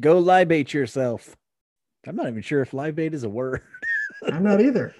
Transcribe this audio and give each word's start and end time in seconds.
Go 0.00 0.20
libate 0.20 0.72
yourself. 0.72 1.34
I'm 2.06 2.14
not 2.14 2.28
even 2.28 2.40
sure 2.40 2.62
if 2.62 2.72
libate 2.72 3.14
is 3.14 3.24
a 3.24 3.28
word. 3.28 3.62
I'm 4.32 4.44
not 4.44 4.60
either. 4.60 4.94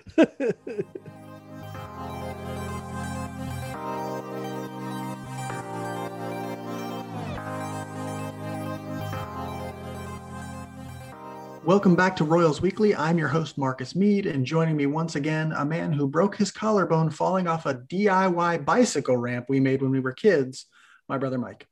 Welcome 11.65 11.95
back 11.95 12.17
to 12.17 12.25
Royals 12.25 12.61
Weekly. 12.61 12.97
I'm 12.97 13.19
your 13.19 13.29
host, 13.29 13.57
Marcus 13.57 13.95
Mead, 13.95 14.27
and 14.27 14.45
joining 14.45 14.77
me 14.77 14.87
once 14.87 15.15
again, 15.15 15.53
a 15.53 15.65
man 15.65 15.93
who 15.93 16.09
broke 16.09 16.35
his 16.35 16.51
collarbone 16.51 17.11
falling 17.11 17.47
off 17.47 17.67
a 17.67 17.75
DIY 17.75 18.65
bicycle 18.65 19.17
ramp 19.17 19.47
we 19.49 19.61
made 19.61 19.81
when 19.81 19.93
we 19.93 20.01
were 20.01 20.13
kids, 20.13 20.67
my 21.09 21.19
brother 21.19 21.39
Mike. 21.39 21.69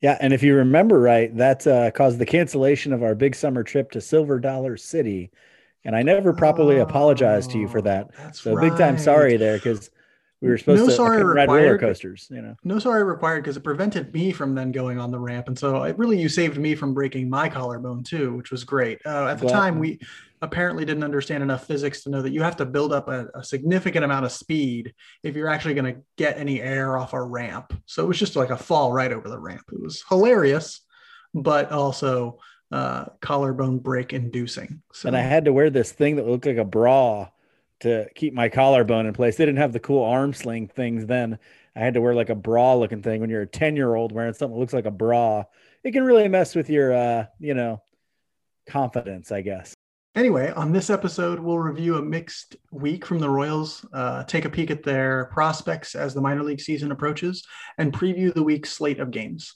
Yeah, 0.00 0.16
and 0.20 0.32
if 0.32 0.42
you 0.42 0.54
remember 0.54 1.00
right, 1.00 1.34
that 1.36 1.66
uh, 1.66 1.90
caused 1.90 2.18
the 2.18 2.26
cancellation 2.26 2.92
of 2.92 3.02
our 3.02 3.14
big 3.14 3.34
summer 3.34 3.64
trip 3.64 3.90
to 3.92 4.00
Silver 4.00 4.38
Dollar 4.38 4.76
City, 4.76 5.30
and 5.84 5.96
I 5.96 6.02
never 6.02 6.32
properly 6.32 6.78
oh, 6.78 6.82
apologized 6.82 7.50
to 7.52 7.58
you 7.58 7.66
for 7.66 7.82
that. 7.82 8.10
So 8.34 8.54
right. 8.54 8.70
big 8.70 8.78
time 8.78 8.98
sorry 8.98 9.36
there 9.36 9.56
because 9.56 9.90
we 10.40 10.48
were 10.48 10.58
supposed 10.58 10.82
no 10.82 10.88
to 10.88 10.92
sorry 10.92 11.22
ride 11.22 11.48
roller 11.48 11.78
coasters. 11.78 12.28
You 12.30 12.42
know, 12.42 12.56
no 12.64 12.78
sorry 12.78 13.02
required 13.02 13.42
because 13.42 13.56
it 13.56 13.62
prevented 13.62 14.12
me 14.14 14.32
from 14.32 14.54
then 14.54 14.70
going 14.70 14.98
on 14.98 15.10
the 15.10 15.18
ramp, 15.18 15.48
and 15.48 15.58
so 15.58 15.82
it 15.82 15.98
really 15.98 16.20
you 16.20 16.28
saved 16.28 16.58
me 16.58 16.74
from 16.74 16.94
breaking 16.94 17.28
my 17.28 17.48
collarbone 17.48 18.04
too, 18.04 18.36
which 18.36 18.50
was 18.50 18.64
great. 18.64 19.00
Uh, 19.04 19.26
at 19.26 19.38
the 19.38 19.48
time, 19.48 19.78
we 19.78 19.98
apparently 20.40 20.84
didn't 20.84 21.02
understand 21.02 21.42
enough 21.42 21.66
physics 21.66 22.02
to 22.02 22.10
know 22.10 22.22
that 22.22 22.30
you 22.30 22.42
have 22.42 22.56
to 22.56 22.64
build 22.64 22.92
up 22.92 23.08
a, 23.08 23.26
a 23.34 23.42
significant 23.42 24.04
amount 24.04 24.24
of 24.24 24.32
speed 24.32 24.94
if 25.24 25.34
you're 25.34 25.48
actually 25.48 25.74
going 25.74 25.92
to 25.92 26.00
get 26.16 26.38
any 26.38 26.60
air 26.60 26.96
off 26.96 27.12
a 27.12 27.20
ramp. 27.20 27.72
So 27.86 28.04
it 28.04 28.06
was 28.06 28.18
just 28.18 28.36
like 28.36 28.50
a 28.50 28.56
fall 28.56 28.92
right 28.92 29.12
over 29.12 29.28
the 29.28 29.38
ramp. 29.38 29.64
It 29.72 29.82
was 29.82 30.04
hilarious, 30.08 30.80
but 31.34 31.72
also 31.72 32.38
uh, 32.70 33.06
collarbone 33.20 33.78
break 33.78 34.12
inducing. 34.12 34.82
So. 34.92 35.08
And 35.08 35.16
I 35.16 35.22
had 35.22 35.46
to 35.46 35.52
wear 35.52 35.70
this 35.70 35.90
thing 35.90 36.16
that 36.16 36.28
looked 36.28 36.46
like 36.46 36.56
a 36.56 36.64
bra 36.64 37.28
to 37.80 38.06
keep 38.14 38.34
my 38.34 38.48
collarbone 38.48 39.06
in 39.06 39.12
place. 39.12 39.36
They 39.36 39.46
didn't 39.46 39.58
have 39.58 39.72
the 39.72 39.80
cool 39.80 40.04
arm 40.04 40.34
sling 40.34 40.68
things 40.68 41.06
then. 41.06 41.38
I 41.76 41.80
had 41.80 41.94
to 41.94 42.00
wear 42.00 42.14
like 42.14 42.30
a 42.30 42.34
bra 42.34 42.74
looking 42.74 43.02
thing 43.02 43.20
when 43.20 43.30
you're 43.30 43.42
a 43.42 43.46
10 43.46 43.76
year 43.76 43.94
old 43.94 44.12
wearing 44.12 44.34
something 44.34 44.54
that 44.54 44.60
looks 44.60 44.72
like 44.72 44.86
a 44.86 44.90
bra. 44.90 45.44
It 45.84 45.92
can 45.92 46.04
really 46.04 46.28
mess 46.28 46.54
with 46.54 46.68
your, 46.68 46.92
uh, 46.92 47.26
you 47.38 47.54
know, 47.54 47.82
confidence, 48.66 49.30
I 49.30 49.42
guess. 49.42 49.74
Anyway, 50.14 50.50
on 50.56 50.72
this 50.72 50.90
episode, 50.90 51.38
we'll 51.38 51.60
review 51.60 51.96
a 51.96 52.02
mixed 52.02 52.56
week 52.72 53.06
from 53.06 53.20
the 53.20 53.30
Royals, 53.30 53.86
uh, 53.92 54.24
take 54.24 54.44
a 54.44 54.50
peek 54.50 54.70
at 54.70 54.82
their 54.82 55.26
prospects 55.26 55.94
as 55.94 56.12
the 56.12 56.20
minor 56.20 56.42
league 56.42 56.60
season 56.60 56.90
approaches, 56.90 57.46
and 57.78 57.92
preview 57.92 58.34
the 58.34 58.42
week's 58.42 58.72
slate 58.72 58.98
of 58.98 59.12
games. 59.12 59.54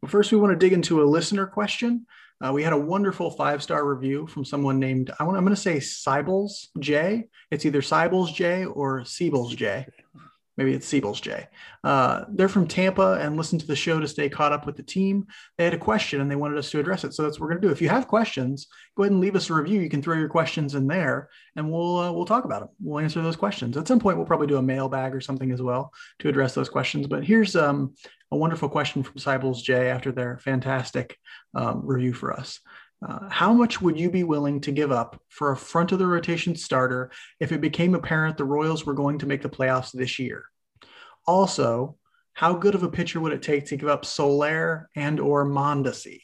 But 0.00 0.10
first, 0.10 0.30
we 0.30 0.38
want 0.38 0.52
to 0.52 0.56
dig 0.56 0.72
into 0.72 1.02
a 1.02 1.04
listener 1.04 1.46
question. 1.46 2.06
Uh, 2.44 2.52
we 2.52 2.62
had 2.62 2.72
a 2.72 2.78
wonderful 2.78 3.30
five 3.30 3.62
star 3.62 3.86
review 3.86 4.26
from 4.26 4.44
someone 4.44 4.78
named, 4.78 5.10
I 5.18 5.24
want, 5.24 5.36
I'm 5.36 5.44
going 5.44 5.54
to 5.54 5.60
say 5.60 5.76
Sybils 5.76 6.68
J. 6.78 7.24
It's 7.50 7.64
either 7.64 7.80
Sybils 7.80 8.34
J 8.34 8.64
or 8.64 9.00
Siebels 9.00 9.56
J 9.56 9.86
maybe 10.56 10.72
it's 10.72 10.86
Siebel's 10.86 11.20
J. 11.20 11.46
Uh, 11.82 12.24
they're 12.28 12.48
from 12.48 12.66
Tampa 12.66 13.18
and 13.20 13.36
listen 13.36 13.58
to 13.58 13.66
the 13.66 13.76
show 13.76 14.00
to 14.00 14.08
stay 14.08 14.28
caught 14.28 14.52
up 14.52 14.66
with 14.66 14.76
the 14.76 14.82
team. 14.82 15.26
They 15.58 15.64
had 15.64 15.74
a 15.74 15.78
question 15.78 16.20
and 16.20 16.30
they 16.30 16.36
wanted 16.36 16.58
us 16.58 16.70
to 16.70 16.80
address 16.80 17.04
it. 17.04 17.14
So 17.14 17.22
that's 17.22 17.38
what 17.38 17.46
we're 17.46 17.50
going 17.50 17.62
to 17.62 17.68
do. 17.68 17.72
If 17.72 17.82
you 17.82 17.88
have 17.88 18.08
questions, 18.08 18.68
go 18.96 19.02
ahead 19.02 19.12
and 19.12 19.20
leave 19.20 19.36
us 19.36 19.50
a 19.50 19.54
review. 19.54 19.80
You 19.80 19.90
can 19.90 20.02
throw 20.02 20.16
your 20.16 20.28
questions 20.28 20.74
in 20.74 20.86
there 20.86 21.28
and 21.56 21.70
we'll 21.70 21.98
uh, 21.98 22.12
we'll 22.12 22.26
talk 22.26 22.44
about 22.44 22.60
them. 22.60 22.70
We'll 22.80 23.02
answer 23.02 23.22
those 23.22 23.36
questions. 23.36 23.76
At 23.76 23.88
some 23.88 24.00
point, 24.00 24.16
we'll 24.16 24.26
probably 24.26 24.46
do 24.46 24.58
a 24.58 24.62
mailbag 24.62 25.14
or 25.14 25.20
something 25.20 25.50
as 25.50 25.62
well 25.62 25.92
to 26.20 26.28
address 26.28 26.54
those 26.54 26.68
questions. 26.68 27.06
But 27.06 27.24
here's 27.24 27.56
um, 27.56 27.94
a 28.30 28.36
wonderful 28.36 28.68
question 28.68 29.02
from 29.02 29.18
Siebel's 29.18 29.62
J 29.62 29.90
after 29.90 30.12
their 30.12 30.38
fantastic 30.38 31.16
um, 31.54 31.82
review 31.84 32.12
for 32.12 32.32
us. 32.32 32.60
Uh, 33.06 33.28
how 33.28 33.52
much 33.52 33.82
would 33.82 33.98
you 33.98 34.10
be 34.10 34.24
willing 34.24 34.60
to 34.60 34.72
give 34.72 34.90
up 34.90 35.20
for 35.28 35.52
a 35.52 35.56
front 35.56 35.92
of 35.92 35.98
the 35.98 36.06
rotation 36.06 36.56
starter 36.56 37.10
if 37.38 37.52
it 37.52 37.60
became 37.60 37.94
apparent 37.94 38.36
the 38.36 38.44
Royals 38.44 38.86
were 38.86 38.94
going 38.94 39.18
to 39.18 39.26
make 39.26 39.42
the 39.42 39.48
playoffs 39.48 39.92
this 39.92 40.18
year? 40.18 40.44
Also, 41.26 41.96
how 42.32 42.52
good 42.52 42.74
of 42.74 42.82
a 42.82 42.88
pitcher 42.88 43.20
would 43.20 43.32
it 43.32 43.42
take 43.42 43.66
to 43.66 43.76
give 43.76 43.88
up 43.88 44.04
Soler 44.04 44.88
and 44.94 45.20
or 45.20 45.44
Mondesi? 45.44 46.20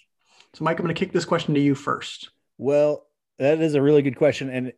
So, 0.55 0.65
Mike, 0.65 0.79
I'm 0.79 0.85
going 0.85 0.95
to 0.95 0.99
kick 0.99 1.13
this 1.13 1.25
question 1.25 1.55
to 1.55 1.61
you 1.61 1.75
first. 1.75 2.31
Well, 2.59 3.07
that 3.39 3.61
is 3.61 3.75
a 3.75 3.83
really 3.83 4.03
good 4.03 4.17
question. 4.17 4.51
And 4.51 4.73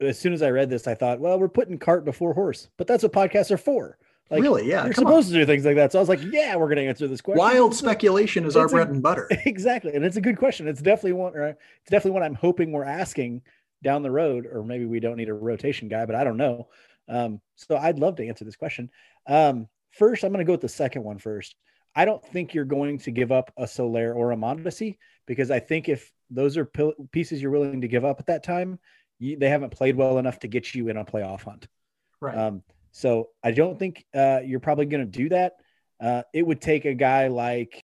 as 0.00 0.18
soon 0.18 0.32
as 0.32 0.42
I 0.42 0.50
read 0.50 0.70
this, 0.70 0.86
I 0.86 0.94
thought, 0.94 1.20
well, 1.20 1.38
we're 1.38 1.48
putting 1.48 1.78
cart 1.78 2.04
before 2.04 2.34
horse, 2.34 2.68
but 2.76 2.86
that's 2.86 3.02
what 3.02 3.12
podcasts 3.12 3.50
are 3.50 3.58
for. 3.58 3.98
Like, 4.30 4.42
really? 4.42 4.68
Yeah. 4.68 4.84
You're 4.84 4.92
supposed 4.92 5.28
on. 5.28 5.32
to 5.34 5.38
do 5.40 5.46
things 5.46 5.64
like 5.64 5.76
that. 5.76 5.92
So 5.92 5.98
I 5.98 6.02
was 6.02 6.08
like, 6.10 6.20
yeah, 6.30 6.54
we're 6.56 6.66
going 6.66 6.76
to 6.76 6.86
answer 6.86 7.08
this 7.08 7.22
question. 7.22 7.38
Wild 7.38 7.74
speculation 7.74 8.44
is 8.44 8.56
our 8.56 8.68
bread 8.68 8.90
and 8.90 9.02
butter. 9.02 9.28
Exactly. 9.46 9.94
And 9.94 10.04
it's 10.04 10.16
a 10.16 10.20
good 10.20 10.36
question. 10.36 10.68
It's 10.68 10.82
definitely 10.82 11.12
one, 11.12 11.34
it's 11.34 11.90
definitely 11.90 12.10
what 12.10 12.22
I'm 12.22 12.34
hoping 12.34 12.72
we're 12.72 12.84
asking 12.84 13.42
down 13.82 14.02
the 14.02 14.10
road, 14.10 14.46
or 14.46 14.62
maybe 14.62 14.84
we 14.84 15.00
don't 15.00 15.16
need 15.16 15.30
a 15.30 15.34
rotation 15.34 15.88
guy, 15.88 16.04
but 16.04 16.14
I 16.14 16.24
don't 16.24 16.36
know. 16.36 16.68
Um, 17.08 17.40
so 17.56 17.76
I'd 17.76 17.98
love 17.98 18.16
to 18.16 18.26
answer 18.26 18.44
this 18.44 18.56
question. 18.56 18.90
Um, 19.28 19.68
first, 19.92 20.24
I'm 20.24 20.32
going 20.32 20.44
to 20.44 20.48
go 20.48 20.54
with 20.54 20.62
the 20.62 20.68
second 20.68 21.04
one 21.04 21.18
first. 21.18 21.54
I 21.94 22.04
don't 22.04 22.24
think 22.24 22.54
you're 22.54 22.64
going 22.64 22.98
to 22.98 23.10
give 23.10 23.30
up 23.30 23.52
a 23.56 23.66
Soler 23.66 24.12
or 24.12 24.32
a 24.32 24.36
Mondesi 24.36 24.98
because 25.26 25.50
I 25.50 25.60
think 25.60 25.88
if 25.88 26.10
those 26.30 26.56
are 26.56 26.70
pieces 27.12 27.40
you're 27.40 27.50
willing 27.50 27.82
to 27.82 27.88
give 27.88 28.04
up 28.04 28.20
at 28.20 28.26
that 28.26 28.42
time, 28.42 28.78
you, 29.18 29.36
they 29.36 29.48
haven't 29.48 29.70
played 29.70 29.96
well 29.96 30.18
enough 30.18 30.38
to 30.40 30.48
get 30.48 30.74
you 30.74 30.88
in 30.88 30.96
a 30.96 31.04
playoff 31.04 31.42
hunt. 31.42 31.68
Right. 32.20 32.36
Um, 32.36 32.62
so 32.92 33.28
I 33.42 33.50
don't 33.50 33.78
think 33.78 34.04
uh, 34.14 34.40
you're 34.44 34.60
probably 34.60 34.86
going 34.86 35.04
to 35.04 35.18
do 35.18 35.28
that. 35.30 35.54
Uh, 36.00 36.22
it 36.32 36.46
would 36.46 36.60
take 36.60 36.84
a 36.84 36.94
guy 36.94 37.28
like, 37.28 37.84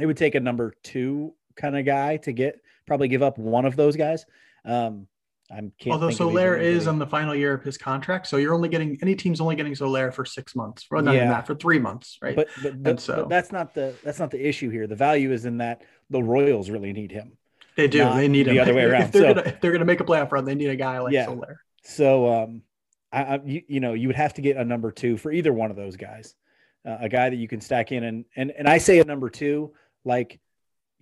it 0.00 0.06
would 0.06 0.16
take 0.16 0.34
a 0.34 0.40
number 0.40 0.74
two 0.82 1.34
kind 1.56 1.76
of 1.76 1.84
guy 1.84 2.16
to 2.18 2.32
get 2.32 2.60
probably 2.86 3.08
give 3.08 3.22
up 3.22 3.38
one 3.38 3.64
of 3.64 3.76
those 3.76 3.96
guys. 3.96 4.24
Um, 4.64 5.06
I'm 5.50 5.72
can't 5.78 5.92
although 5.92 6.10
Soler 6.10 6.56
is 6.56 6.86
on 6.86 6.98
the 6.98 7.06
final 7.06 7.34
year 7.34 7.52
of 7.52 7.62
his 7.62 7.76
contract, 7.76 8.26
so 8.26 8.38
you're 8.38 8.54
only 8.54 8.68
getting 8.68 8.98
any 9.02 9.14
team's 9.14 9.40
only 9.40 9.56
getting 9.56 9.74
Soler 9.74 10.10
for 10.10 10.24
six 10.24 10.56
months, 10.56 10.86
or 10.90 11.02
not 11.02 11.14
yeah. 11.14 11.28
that 11.28 11.46
for 11.46 11.54
three 11.54 11.78
months, 11.78 12.18
right? 12.22 12.34
But 12.34 12.48
but, 12.62 12.82
but, 12.82 13.00
so, 13.00 13.16
but 13.16 13.28
that's 13.28 13.52
not 13.52 13.74
the 13.74 13.94
that's 14.02 14.18
not 14.18 14.30
the 14.30 14.46
issue 14.46 14.70
here. 14.70 14.86
The 14.86 14.96
value 14.96 15.32
is 15.32 15.44
in 15.44 15.58
that 15.58 15.82
the 16.08 16.22
Royals 16.22 16.70
really 16.70 16.92
need 16.92 17.12
him. 17.12 17.36
They 17.76 17.88
do. 17.88 17.98
They 18.14 18.28
need 18.28 18.46
the 18.46 18.52
him. 18.52 18.62
other 18.62 18.74
way 18.74 18.84
around. 18.84 19.02
If 19.02 19.12
they're, 19.12 19.22
so, 19.22 19.34
gonna, 19.34 19.48
if 19.48 19.60
they're 19.60 19.72
gonna 19.72 19.84
make 19.84 20.00
a 20.00 20.04
playoff 20.04 20.32
run, 20.32 20.46
they 20.46 20.54
need 20.54 20.70
a 20.70 20.76
guy 20.76 20.98
like 21.00 21.12
yeah. 21.12 21.26
Soler. 21.26 21.60
So 21.82 22.32
um, 22.32 22.62
I, 23.14 23.22
I, 23.22 23.40
you, 23.44 23.62
you 23.68 23.80
know, 23.80 23.92
you 23.92 24.08
would 24.08 24.16
have 24.16 24.34
to 24.34 24.42
get 24.42 24.56
a 24.56 24.64
number 24.64 24.90
two 24.90 25.16
for 25.16 25.30
either 25.30 25.52
one 25.52 25.70
of 25.70 25.76
those 25.76 25.96
guys, 25.96 26.34
uh, 26.86 26.98
a 27.00 27.08
guy 27.08 27.30
that 27.30 27.36
you 27.36 27.46
can 27.46 27.60
stack 27.60 27.92
in. 27.92 28.02
And, 28.02 28.24
and, 28.34 28.50
and 28.50 28.68
I 28.68 28.78
say 28.78 28.98
a 28.98 29.04
number 29.04 29.30
two, 29.30 29.72
like, 30.04 30.40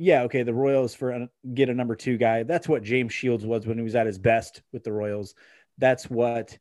yeah, 0.03 0.23
okay, 0.23 0.43
the 0.43 0.53
Royals 0.53 0.95
for 0.95 1.11
a, 1.11 1.29
get 1.55 1.69
a 1.69 1.75
number 1.75 1.95
two 1.95 2.17
guy. 2.17 2.43
That's 2.43 2.69
what 2.69 2.83
James 2.83 3.13
Shields 3.13 3.47
was 3.47 3.67
when 3.67 3.79
he 3.79 3.85
was 3.85 3.95
at 3.95 4.07
his 4.07 4.19
best 4.19 4.63
with 4.73 4.83
the 4.83 4.93
Royals. 4.93 5.35
That's 5.79 6.11
what 6.11 6.59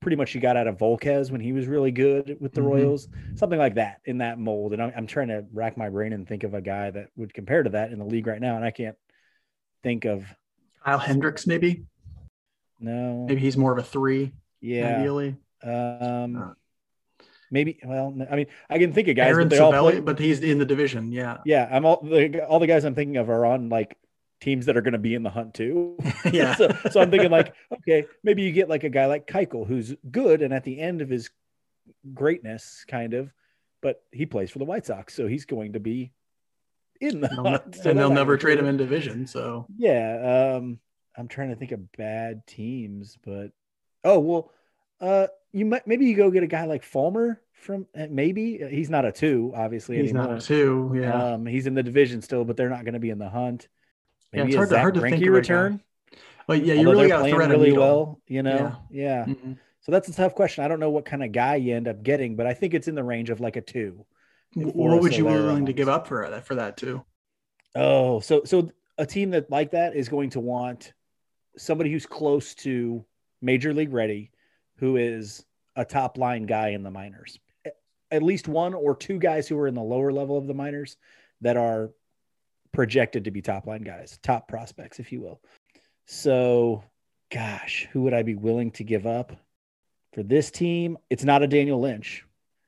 pretty 0.00 0.16
much 0.16 0.34
you 0.34 0.40
got 0.40 0.56
out 0.56 0.66
of 0.66 0.78
Volquez 0.78 1.30
when 1.30 1.40
he 1.40 1.52
was 1.52 1.66
really 1.66 1.92
good 1.92 2.36
with 2.40 2.52
the 2.52 2.60
mm-hmm. 2.60 2.70
Royals, 2.70 3.08
something 3.36 3.58
like 3.58 3.76
that 3.76 4.00
in 4.06 4.18
that 4.18 4.38
mold. 4.38 4.72
And 4.72 4.82
I'm, 4.82 4.92
I'm 4.96 5.06
trying 5.06 5.28
to 5.28 5.44
rack 5.52 5.76
my 5.76 5.88
brain 5.88 6.12
and 6.12 6.26
think 6.26 6.42
of 6.42 6.54
a 6.54 6.60
guy 6.60 6.90
that 6.90 7.10
would 7.16 7.32
compare 7.32 7.62
to 7.62 7.70
that 7.70 7.92
in 7.92 7.98
the 8.00 8.04
league 8.04 8.26
right 8.26 8.40
now. 8.40 8.56
And 8.56 8.64
I 8.64 8.72
can't 8.72 8.96
think 9.84 10.04
of 10.04 10.24
Kyle 10.84 10.98
Hendricks, 10.98 11.46
maybe. 11.46 11.84
No, 12.80 13.26
maybe 13.28 13.40
he's 13.40 13.56
more 13.56 13.72
of 13.72 13.78
a 13.78 13.84
three. 13.84 14.32
Yeah. 14.60 14.96
Ideally. 14.96 15.36
Um, 15.62 16.36
uh, 16.36 16.54
maybe. 17.50 17.78
Well, 17.84 18.14
I 18.30 18.36
mean, 18.36 18.46
I 18.68 18.78
can 18.78 18.92
think 18.92 19.08
of 19.08 19.16
guys, 19.16 19.28
Aaron 19.28 19.48
but, 19.48 19.58
Civale, 19.58 20.04
but 20.04 20.18
he's 20.18 20.40
in 20.40 20.58
the 20.58 20.64
division. 20.64 21.12
Yeah. 21.12 21.38
Yeah. 21.44 21.68
I'm 21.70 21.84
all 21.84 22.02
the 22.02 22.46
all 22.46 22.58
the 22.58 22.66
guys 22.66 22.84
I'm 22.84 22.94
thinking 22.94 23.16
of 23.16 23.28
are 23.30 23.44
on 23.44 23.68
like 23.68 23.96
teams 24.40 24.66
that 24.66 24.76
are 24.76 24.80
going 24.80 24.92
to 24.92 24.98
be 24.98 25.14
in 25.14 25.22
the 25.22 25.30
hunt 25.30 25.54
too. 25.54 25.98
yeah. 26.32 26.54
so, 26.56 26.68
so, 26.90 27.00
I'm 27.00 27.10
thinking 27.10 27.30
like, 27.30 27.54
okay, 27.72 28.06
maybe 28.22 28.42
you 28.42 28.52
get 28.52 28.68
like 28.68 28.84
a 28.84 28.88
guy 28.88 29.06
like 29.06 29.26
Keuchel 29.26 29.66
who's 29.66 29.94
good 30.10 30.42
and 30.42 30.52
at 30.52 30.64
the 30.64 30.80
end 30.80 31.02
of 31.02 31.08
his 31.08 31.30
greatness, 32.14 32.84
kind 32.88 33.14
of, 33.14 33.32
but 33.82 34.02
he 34.12 34.26
plays 34.26 34.50
for 34.50 34.58
the 34.58 34.64
White 34.64 34.86
Sox, 34.86 35.14
so 35.14 35.26
he's 35.26 35.44
going 35.44 35.74
to 35.74 35.80
be 35.80 36.12
in 37.00 37.20
the 37.20 37.28
hunt. 37.28 37.76
So 37.76 37.90
and 37.90 37.98
they'll 37.98 38.10
never 38.10 38.36
trade 38.36 38.58
him 38.58 38.66
in 38.66 38.76
division. 38.76 39.26
So 39.26 39.66
yeah. 39.76 40.56
Um, 40.56 40.78
I'm 41.16 41.28
trying 41.28 41.50
to 41.50 41.56
think 41.56 41.72
of 41.72 41.92
bad 41.92 42.46
teams, 42.46 43.18
but 43.24 43.52
Oh 44.04 44.18
well, 44.18 44.52
uh, 45.00 45.26
you 45.52 45.66
might 45.66 45.86
maybe 45.86 46.06
you 46.06 46.16
go 46.16 46.30
get 46.30 46.42
a 46.42 46.48
guy 46.48 46.64
like 46.64 46.82
Fulmer 46.82 47.40
from 47.52 47.86
uh, 47.98 48.06
maybe 48.10 48.58
he's 48.70 48.90
not 48.90 49.04
a 49.04 49.12
two, 49.12 49.52
obviously. 49.54 49.96
He's 49.96 50.10
anymore. 50.10 50.34
not 50.34 50.42
a 50.42 50.46
two. 50.46 50.92
Yeah, 50.94 51.32
um, 51.34 51.46
he's 51.46 51.66
in 51.66 51.74
the 51.74 51.82
division 51.82 52.22
still, 52.22 52.44
but 52.44 52.56
they're 52.56 52.70
not 52.70 52.84
going 52.84 52.94
to 52.94 53.00
be 53.00 53.10
in 53.10 53.18
the 53.18 53.28
hunt. 53.28 53.68
Maybe 54.32 54.42
yeah, 54.42 54.46
it's 54.48 54.56
hard, 54.56 54.70
to, 54.70 54.78
hard 54.78 54.94
to 54.94 55.00
think 55.00 55.24
return. 55.26 55.80
But 56.46 56.64
yeah, 56.64 56.74
you 56.74 56.90
really 56.90 57.08
got 57.08 57.24
to 57.24 57.30
thread 57.30 57.50
really 57.50 57.72
well. 57.72 58.20
You 58.26 58.42
know, 58.42 58.76
yeah. 58.90 59.24
yeah. 59.26 59.32
Mm-hmm. 59.32 59.52
So 59.82 59.92
that's 59.92 60.08
a 60.08 60.12
tough 60.12 60.34
question. 60.34 60.64
I 60.64 60.68
don't 60.68 60.80
know 60.80 60.90
what 60.90 61.04
kind 61.04 61.22
of 61.22 61.32
guy 61.32 61.56
you 61.56 61.74
end 61.74 61.88
up 61.88 62.02
getting, 62.02 62.36
but 62.36 62.46
I 62.46 62.54
think 62.54 62.74
it's 62.74 62.88
in 62.88 62.94
the 62.94 63.04
range 63.04 63.30
of 63.30 63.40
like 63.40 63.56
a 63.56 63.60
two. 63.60 64.04
What 64.54 65.00
would 65.00 65.16
you 65.16 65.24
be 65.24 65.30
willing 65.30 65.66
to 65.66 65.72
give 65.72 65.88
up 65.88 66.06
for 66.06 66.28
that 66.28 66.46
for 66.46 66.56
that 66.56 66.76
too? 66.76 67.04
Oh, 67.74 68.20
so 68.20 68.42
so 68.44 68.70
a 68.98 69.06
team 69.06 69.30
that 69.30 69.50
like 69.50 69.70
that 69.72 69.94
is 69.94 70.08
going 70.08 70.30
to 70.30 70.40
want 70.40 70.92
somebody 71.56 71.90
who's 71.90 72.06
close 72.06 72.54
to 72.56 73.04
major 73.40 73.72
league 73.72 73.92
ready, 73.92 74.32
who 74.80 74.96
is 74.96 75.44
a 75.76 75.84
top 75.84 76.18
line 76.18 76.46
guy 76.46 76.70
in 76.70 76.82
the 76.82 76.90
minors. 76.90 77.38
At 78.10 78.22
least 78.22 78.48
one 78.48 78.74
or 78.74 78.96
two 78.96 79.18
guys 79.18 79.46
who 79.46 79.56
are 79.58 79.68
in 79.68 79.74
the 79.74 79.82
lower 79.82 80.10
level 80.10 80.36
of 80.36 80.48
the 80.48 80.54
minors 80.54 80.96
that 81.42 81.56
are 81.56 81.90
projected 82.72 83.24
to 83.24 83.30
be 83.30 83.42
top 83.42 83.66
line 83.66 83.82
guys, 83.82 84.18
top 84.22 84.48
prospects, 84.48 84.98
if 84.98 85.12
you 85.12 85.20
will. 85.20 85.40
So, 86.06 86.82
gosh, 87.30 87.86
who 87.92 88.02
would 88.02 88.14
I 88.14 88.22
be 88.22 88.34
willing 88.34 88.72
to 88.72 88.84
give 88.84 89.06
up 89.06 89.36
for 90.12 90.22
this 90.22 90.50
team? 90.50 90.98
It's 91.08 91.24
not 91.24 91.42
a 91.42 91.46
Daniel 91.46 91.80
Lynch. 91.80 92.24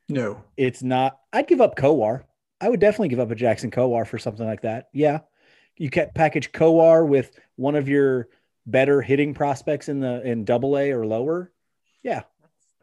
No, 0.08 0.44
it's 0.56 0.82
not. 0.82 1.18
I'd 1.32 1.48
give 1.48 1.60
up 1.60 1.76
Kowar. 1.76 2.24
I 2.60 2.68
would 2.68 2.80
definitely 2.80 3.08
give 3.08 3.20
up 3.20 3.30
a 3.30 3.34
Jackson 3.34 3.70
Kowar 3.70 4.06
for 4.06 4.18
something 4.18 4.46
like 4.46 4.62
that. 4.62 4.90
Yeah, 4.92 5.20
you 5.76 5.90
can 5.90 6.10
package 6.14 6.52
Kowar 6.52 7.08
with 7.08 7.38
one 7.56 7.74
of 7.74 7.88
your 7.88 8.28
better 8.66 9.00
hitting 9.00 9.34
prospects 9.34 9.88
in 9.88 9.98
the 10.00 10.22
in 10.22 10.44
Double 10.44 10.78
A 10.78 10.92
or 10.92 11.06
lower. 11.06 11.50
Yeah, 12.02 12.22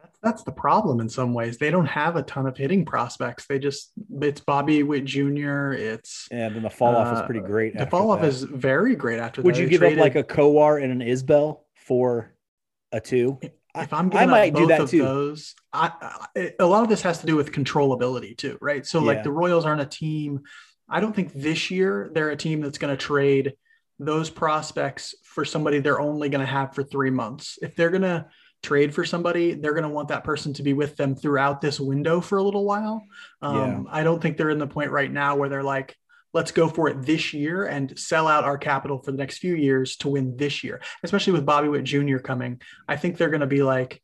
that's, 0.02 0.18
that's 0.22 0.44
the 0.44 0.52
problem 0.52 1.00
in 1.00 1.10
some 1.10 1.34
ways. 1.34 1.58
They 1.58 1.72
don't 1.72 1.86
have 1.86 2.16
a 2.16 2.24
ton 2.24 2.46
of 2.46 2.58
hitting 2.58 2.86
prospects. 2.86 3.46
They 3.48 3.60
just 3.60 3.92
it's 4.22 4.42
Bobby 4.42 4.84
Witt 4.84 5.06
Jr. 5.06 5.72
It's 5.72 6.28
and 6.32 6.56
then 6.56 6.64
the 6.64 6.70
fall 6.70 6.96
off 6.96 7.16
uh, 7.16 7.20
is 7.20 7.26
pretty 7.26 7.42
great. 7.42 7.78
The 7.78 7.86
fall 7.86 8.12
off 8.12 8.24
is 8.24 8.44
very 8.44 8.96
great 8.96 9.20
after. 9.20 9.42
Would 9.42 9.56
that. 9.56 9.62
you 9.62 9.68
give 9.68 9.80
traded... 9.80 10.00
up 10.00 10.04
like 10.04 10.16
a 10.16 10.24
Kowar 10.24 10.82
and 10.82 10.92
an 10.92 11.08
Isbel 11.08 11.62
for 11.76 12.34
a 12.92 13.00
two? 13.00 13.40
If 13.76 13.94
I'm 13.94 14.12
I 14.14 14.26
might 14.26 14.56
do 14.56 14.68
that 14.68 14.90
too. 14.90 15.04
Those, 15.04 15.54
I, 15.72 15.92
I, 16.36 16.54
a 16.60 16.66
lot 16.66 16.84
of 16.84 16.90
this 16.90 17.02
has 17.04 17.20
to 17.20 17.28
do 17.28 17.36
with 17.36 17.52
controllability 17.52 18.36
too, 18.36 18.58
right? 18.62 18.86
So 18.86 19.00
yeah. 19.00 19.06
like 19.06 19.24
the 19.24 19.32
Royals 19.32 19.66
aren't 19.66 19.82
a 19.82 19.86
team. 19.86 20.42
I 20.90 21.00
don't 21.00 21.16
think 21.16 21.34
this 21.34 21.70
year 21.70 22.10
they're 22.14 22.32
a 22.32 22.36
team 22.36 22.62
that's 22.62 22.80
going 22.80 22.96
to 22.96 22.98
trade 22.98 23.54
those 24.00 24.30
prospects 24.30 25.14
for 25.24 25.46
somebody 25.46 25.80
they're 25.80 26.00
only 26.00 26.30
going 26.30 26.46
to 26.46 26.52
have 26.52 26.74
for 26.74 26.84
three 26.84 27.12
months. 27.12 27.60
If 27.62 27.76
they're 27.76 27.92
going 27.92 28.02
to 28.02 28.26
trade 28.62 28.94
for 28.94 29.06
somebody, 29.06 29.54
they're 29.54 29.74
going 29.74 29.84
to 29.84 29.90
want 29.90 30.10
that 30.10 30.24
person 30.24 30.54
to 30.54 30.64
be 30.64 30.74
with 30.74 30.96
them 30.98 31.16
throughout 31.16 31.62
this 31.62 31.80
window 31.80 32.22
for 32.22 32.38
a 32.38 32.44
little 32.44 32.66
while. 32.66 33.04
Um, 33.42 33.56
yeah. 33.56 33.92
I 33.92 34.04
don't 34.04 34.22
think 34.22 34.38
they're 34.38 34.50
in 34.50 34.60
the 34.60 34.68
point 34.68 34.92
right 34.92 35.12
now 35.12 35.36
where 35.36 35.50
they're 35.50 35.64
like, 35.64 35.96
let's 36.34 36.52
go 36.52 36.68
for 36.68 36.90
it 36.90 37.02
this 37.04 37.34
year 37.34 37.66
and 37.66 37.98
sell 37.98 38.28
out 38.28 38.44
our 38.44 38.58
capital 38.58 39.00
for 39.00 39.12
the 39.12 39.18
next 39.18 39.40
few 39.40 39.56
years 39.56 39.96
to 39.98 40.10
win 40.10 40.38
this 40.38 40.64
year, 40.64 40.82
especially 41.04 41.34
with 41.34 41.46
Bobby 41.46 41.70
Witt 41.70 41.84
Jr. 41.84 42.18
coming. 42.18 42.62
I 42.88 42.98
think 42.98 43.18
they're 43.18 43.30
going 43.30 43.42
to 43.42 43.48
be 43.48 43.64
like, 43.64 44.02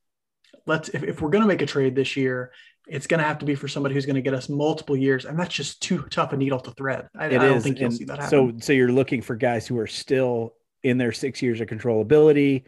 let's, 0.66 0.90
if, 0.90 1.04
if 1.04 1.22
we're 1.22 1.30
going 1.30 1.44
to 1.44 1.48
make 1.48 1.62
a 1.62 1.68
trade 1.68 1.96
this 1.96 2.18
year, 2.18 2.52
it's 2.88 3.08
going 3.08 3.20
to 3.20 3.26
have 3.26 3.40
to 3.40 3.46
be 3.46 3.56
for 3.56 3.68
somebody 3.68 3.96
who's 3.96 4.06
going 4.06 4.16
to 4.16 4.22
get 4.22 4.34
us 4.34 4.48
multiple 4.48 4.96
years, 4.96 5.26
and 5.26 5.40
that's 5.40 5.54
just 5.54 5.82
too 5.82 6.04
tough 6.10 6.34
a 6.34 6.38
needle 6.38 6.60
to 6.60 6.72
thread. 6.72 7.08
I, 7.18 7.26
I 7.26 7.30
don't 7.30 7.62
think 7.62 7.80
you'll 7.80 7.92
see 7.92 8.06
that 8.06 8.20
happen. 8.20 8.60
So, 8.60 8.66
so 8.66 8.74
you're 8.74 8.92
looking 8.92 9.22
for 9.22 9.36
guys 9.36 9.66
who 9.66 9.78
are 9.80 9.88
still 9.88 10.54
in 10.84 11.00
their 11.00 11.12
six 11.12 11.42
years 11.42 11.62
of 11.62 11.68
controllability, 11.68 12.64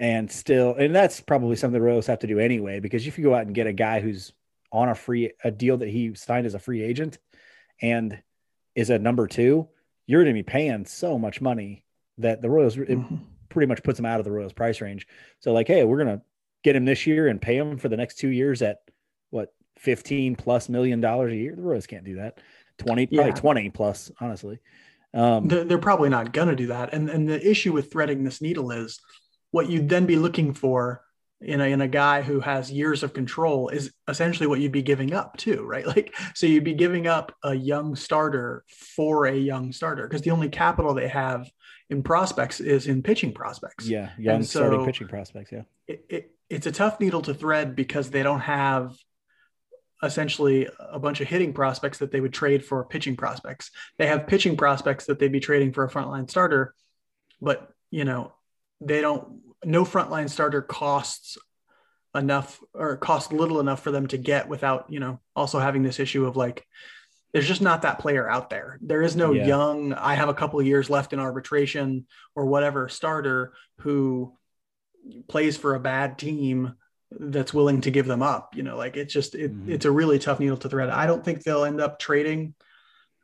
and 0.00 0.32
still, 0.32 0.74
and 0.74 0.94
that's 0.94 1.20
probably 1.20 1.56
something 1.56 1.78
the 1.78 1.86
Royals 1.86 2.06
have 2.06 2.20
to 2.20 2.26
do 2.26 2.38
anyway. 2.38 2.80
Because 2.80 3.06
if 3.06 3.18
you 3.18 3.24
go 3.24 3.34
out 3.34 3.44
and 3.46 3.54
get 3.54 3.66
a 3.66 3.72
guy 3.72 4.00
who's 4.00 4.32
on 4.72 4.88
a 4.88 4.94
free 4.94 5.32
a 5.44 5.50
deal 5.50 5.76
that 5.76 5.90
he 5.90 6.14
signed 6.14 6.46
as 6.46 6.54
a 6.54 6.58
free 6.58 6.82
agent, 6.82 7.18
and 7.82 8.20
is 8.74 8.88
a 8.88 8.98
number 8.98 9.26
two, 9.26 9.68
you're 10.06 10.24
going 10.24 10.34
to 10.34 10.38
be 10.38 10.42
paying 10.42 10.86
so 10.86 11.18
much 11.18 11.42
money 11.42 11.84
that 12.18 12.40
the 12.40 12.48
Royals 12.48 12.76
mm-hmm. 12.76 13.16
pretty 13.50 13.66
much 13.66 13.82
puts 13.82 13.98
him 13.98 14.06
out 14.06 14.20
of 14.20 14.24
the 14.24 14.32
Royals 14.32 14.54
price 14.54 14.80
range. 14.80 15.06
So 15.40 15.52
like, 15.52 15.66
hey, 15.66 15.84
we're 15.84 16.02
going 16.02 16.18
to 16.18 16.22
get 16.64 16.76
him 16.76 16.86
this 16.86 17.06
year 17.06 17.28
and 17.28 17.40
pay 17.40 17.56
him 17.56 17.76
for 17.76 17.88
the 17.88 17.96
next 17.96 18.18
two 18.18 18.28
years 18.28 18.62
at 18.62 18.78
what 19.28 19.52
15 19.78 20.34
plus 20.36 20.70
million 20.70 21.00
dollars 21.00 21.32
a 21.32 21.36
year. 21.36 21.54
The 21.54 21.62
Royals 21.62 21.86
can't 21.86 22.04
do 22.04 22.16
that. 22.16 22.40
20, 22.78 23.06
probably 23.08 23.26
yeah. 23.26 23.34
20 23.34 23.70
plus, 23.70 24.10
honestly. 24.18 24.58
Um, 25.12 25.48
they're, 25.48 25.64
they're 25.64 25.78
probably 25.78 26.08
not 26.08 26.32
going 26.32 26.48
to 26.48 26.56
do 26.56 26.68
that. 26.68 26.94
And, 26.94 27.10
and 27.10 27.28
the 27.28 27.50
issue 27.50 27.72
with 27.72 27.92
threading 27.92 28.24
this 28.24 28.40
needle 28.40 28.70
is 28.70 29.00
what 29.50 29.68
you'd 29.68 29.88
then 29.88 30.06
be 30.06 30.16
looking 30.16 30.54
for 30.54 31.02
in 31.40 31.60
a, 31.60 31.64
in 31.64 31.80
a 31.80 31.88
guy 31.88 32.20
who 32.22 32.40
has 32.40 32.70
years 32.70 33.02
of 33.02 33.14
control 33.14 33.68
is 33.68 33.92
essentially 34.08 34.46
what 34.46 34.60
you'd 34.60 34.72
be 34.72 34.82
giving 34.82 35.14
up 35.14 35.36
too, 35.36 35.62
right? 35.64 35.86
Like, 35.90 36.14
so 36.34 36.46
you'd 36.46 36.64
be 36.64 36.74
giving 36.74 37.06
up 37.06 37.34
a 37.42 37.54
young 37.54 37.96
starter 37.96 38.64
for 38.68 39.26
a 39.26 39.34
young 39.34 39.72
starter 39.72 40.06
because 40.06 40.22
the 40.22 40.30
only 40.30 40.48
capital 40.48 40.94
they 40.94 41.08
have 41.08 41.50
in 41.88 42.02
prospects 42.02 42.60
is 42.60 42.86
in 42.86 43.02
pitching 43.02 43.32
prospects. 43.32 43.88
Yeah, 43.88 44.10
young 44.18 44.42
so 44.42 44.60
starting 44.60 44.84
pitching 44.84 45.08
prospects. 45.08 45.50
Yeah, 45.50 45.62
it, 45.88 46.04
it, 46.08 46.34
it's 46.48 46.66
a 46.66 46.72
tough 46.72 47.00
needle 47.00 47.22
to 47.22 47.34
thread 47.34 47.74
because 47.74 48.10
they 48.10 48.22
don't 48.22 48.40
have 48.40 48.96
essentially 50.02 50.68
a 50.78 50.98
bunch 50.98 51.20
of 51.20 51.28
hitting 51.28 51.52
prospects 51.52 51.98
that 51.98 52.10
they 52.12 52.20
would 52.20 52.32
trade 52.32 52.64
for 52.64 52.84
pitching 52.84 53.16
prospects. 53.16 53.70
They 53.98 54.06
have 54.06 54.26
pitching 54.26 54.56
prospects 54.56 55.06
that 55.06 55.18
they'd 55.18 55.32
be 55.32 55.40
trading 55.40 55.72
for 55.72 55.84
a 55.84 55.90
frontline 55.90 56.30
starter, 56.30 56.74
but 57.40 57.70
you 57.90 58.04
know, 58.04 58.32
they 58.80 59.00
don't 59.00 59.40
no 59.64 59.84
frontline 59.84 60.28
starter 60.30 60.62
costs 60.62 61.36
enough 62.14 62.60
or 62.74 62.96
costs 62.96 63.32
little 63.32 63.60
enough 63.60 63.82
for 63.82 63.90
them 63.90 64.06
to 64.08 64.18
get 64.18 64.48
without, 64.48 64.86
you 64.88 65.00
know, 65.00 65.20
also 65.36 65.58
having 65.58 65.82
this 65.82 66.00
issue 66.00 66.26
of 66.26 66.36
like 66.36 66.66
there's 67.32 67.46
just 67.46 67.62
not 67.62 67.82
that 67.82 68.00
player 68.00 68.28
out 68.28 68.50
there. 68.50 68.78
There 68.82 69.02
is 69.02 69.14
no 69.14 69.32
yeah. 69.32 69.46
young, 69.46 69.92
I 69.92 70.14
have 70.14 70.28
a 70.28 70.34
couple 70.34 70.58
of 70.58 70.66
years 70.66 70.90
left 70.90 71.12
in 71.12 71.20
arbitration 71.20 72.06
or 72.34 72.46
whatever 72.46 72.88
starter 72.88 73.52
who 73.78 74.36
plays 75.28 75.56
for 75.56 75.74
a 75.74 75.80
bad 75.80 76.18
team 76.18 76.74
that's 77.12 77.54
willing 77.54 77.82
to 77.82 77.90
give 77.90 78.06
them 78.06 78.22
up. 78.22 78.56
You 78.56 78.64
know, 78.64 78.76
like 78.76 78.96
it's 78.96 79.12
just 79.12 79.34
it, 79.34 79.52
mm-hmm. 79.52 79.70
it's 79.70 79.84
a 79.84 79.90
really 79.90 80.18
tough 80.18 80.40
needle 80.40 80.56
to 80.56 80.68
thread. 80.68 80.90
I 80.90 81.06
don't 81.06 81.24
think 81.24 81.42
they'll 81.42 81.64
end 81.64 81.80
up 81.80 82.00
trading 82.00 82.54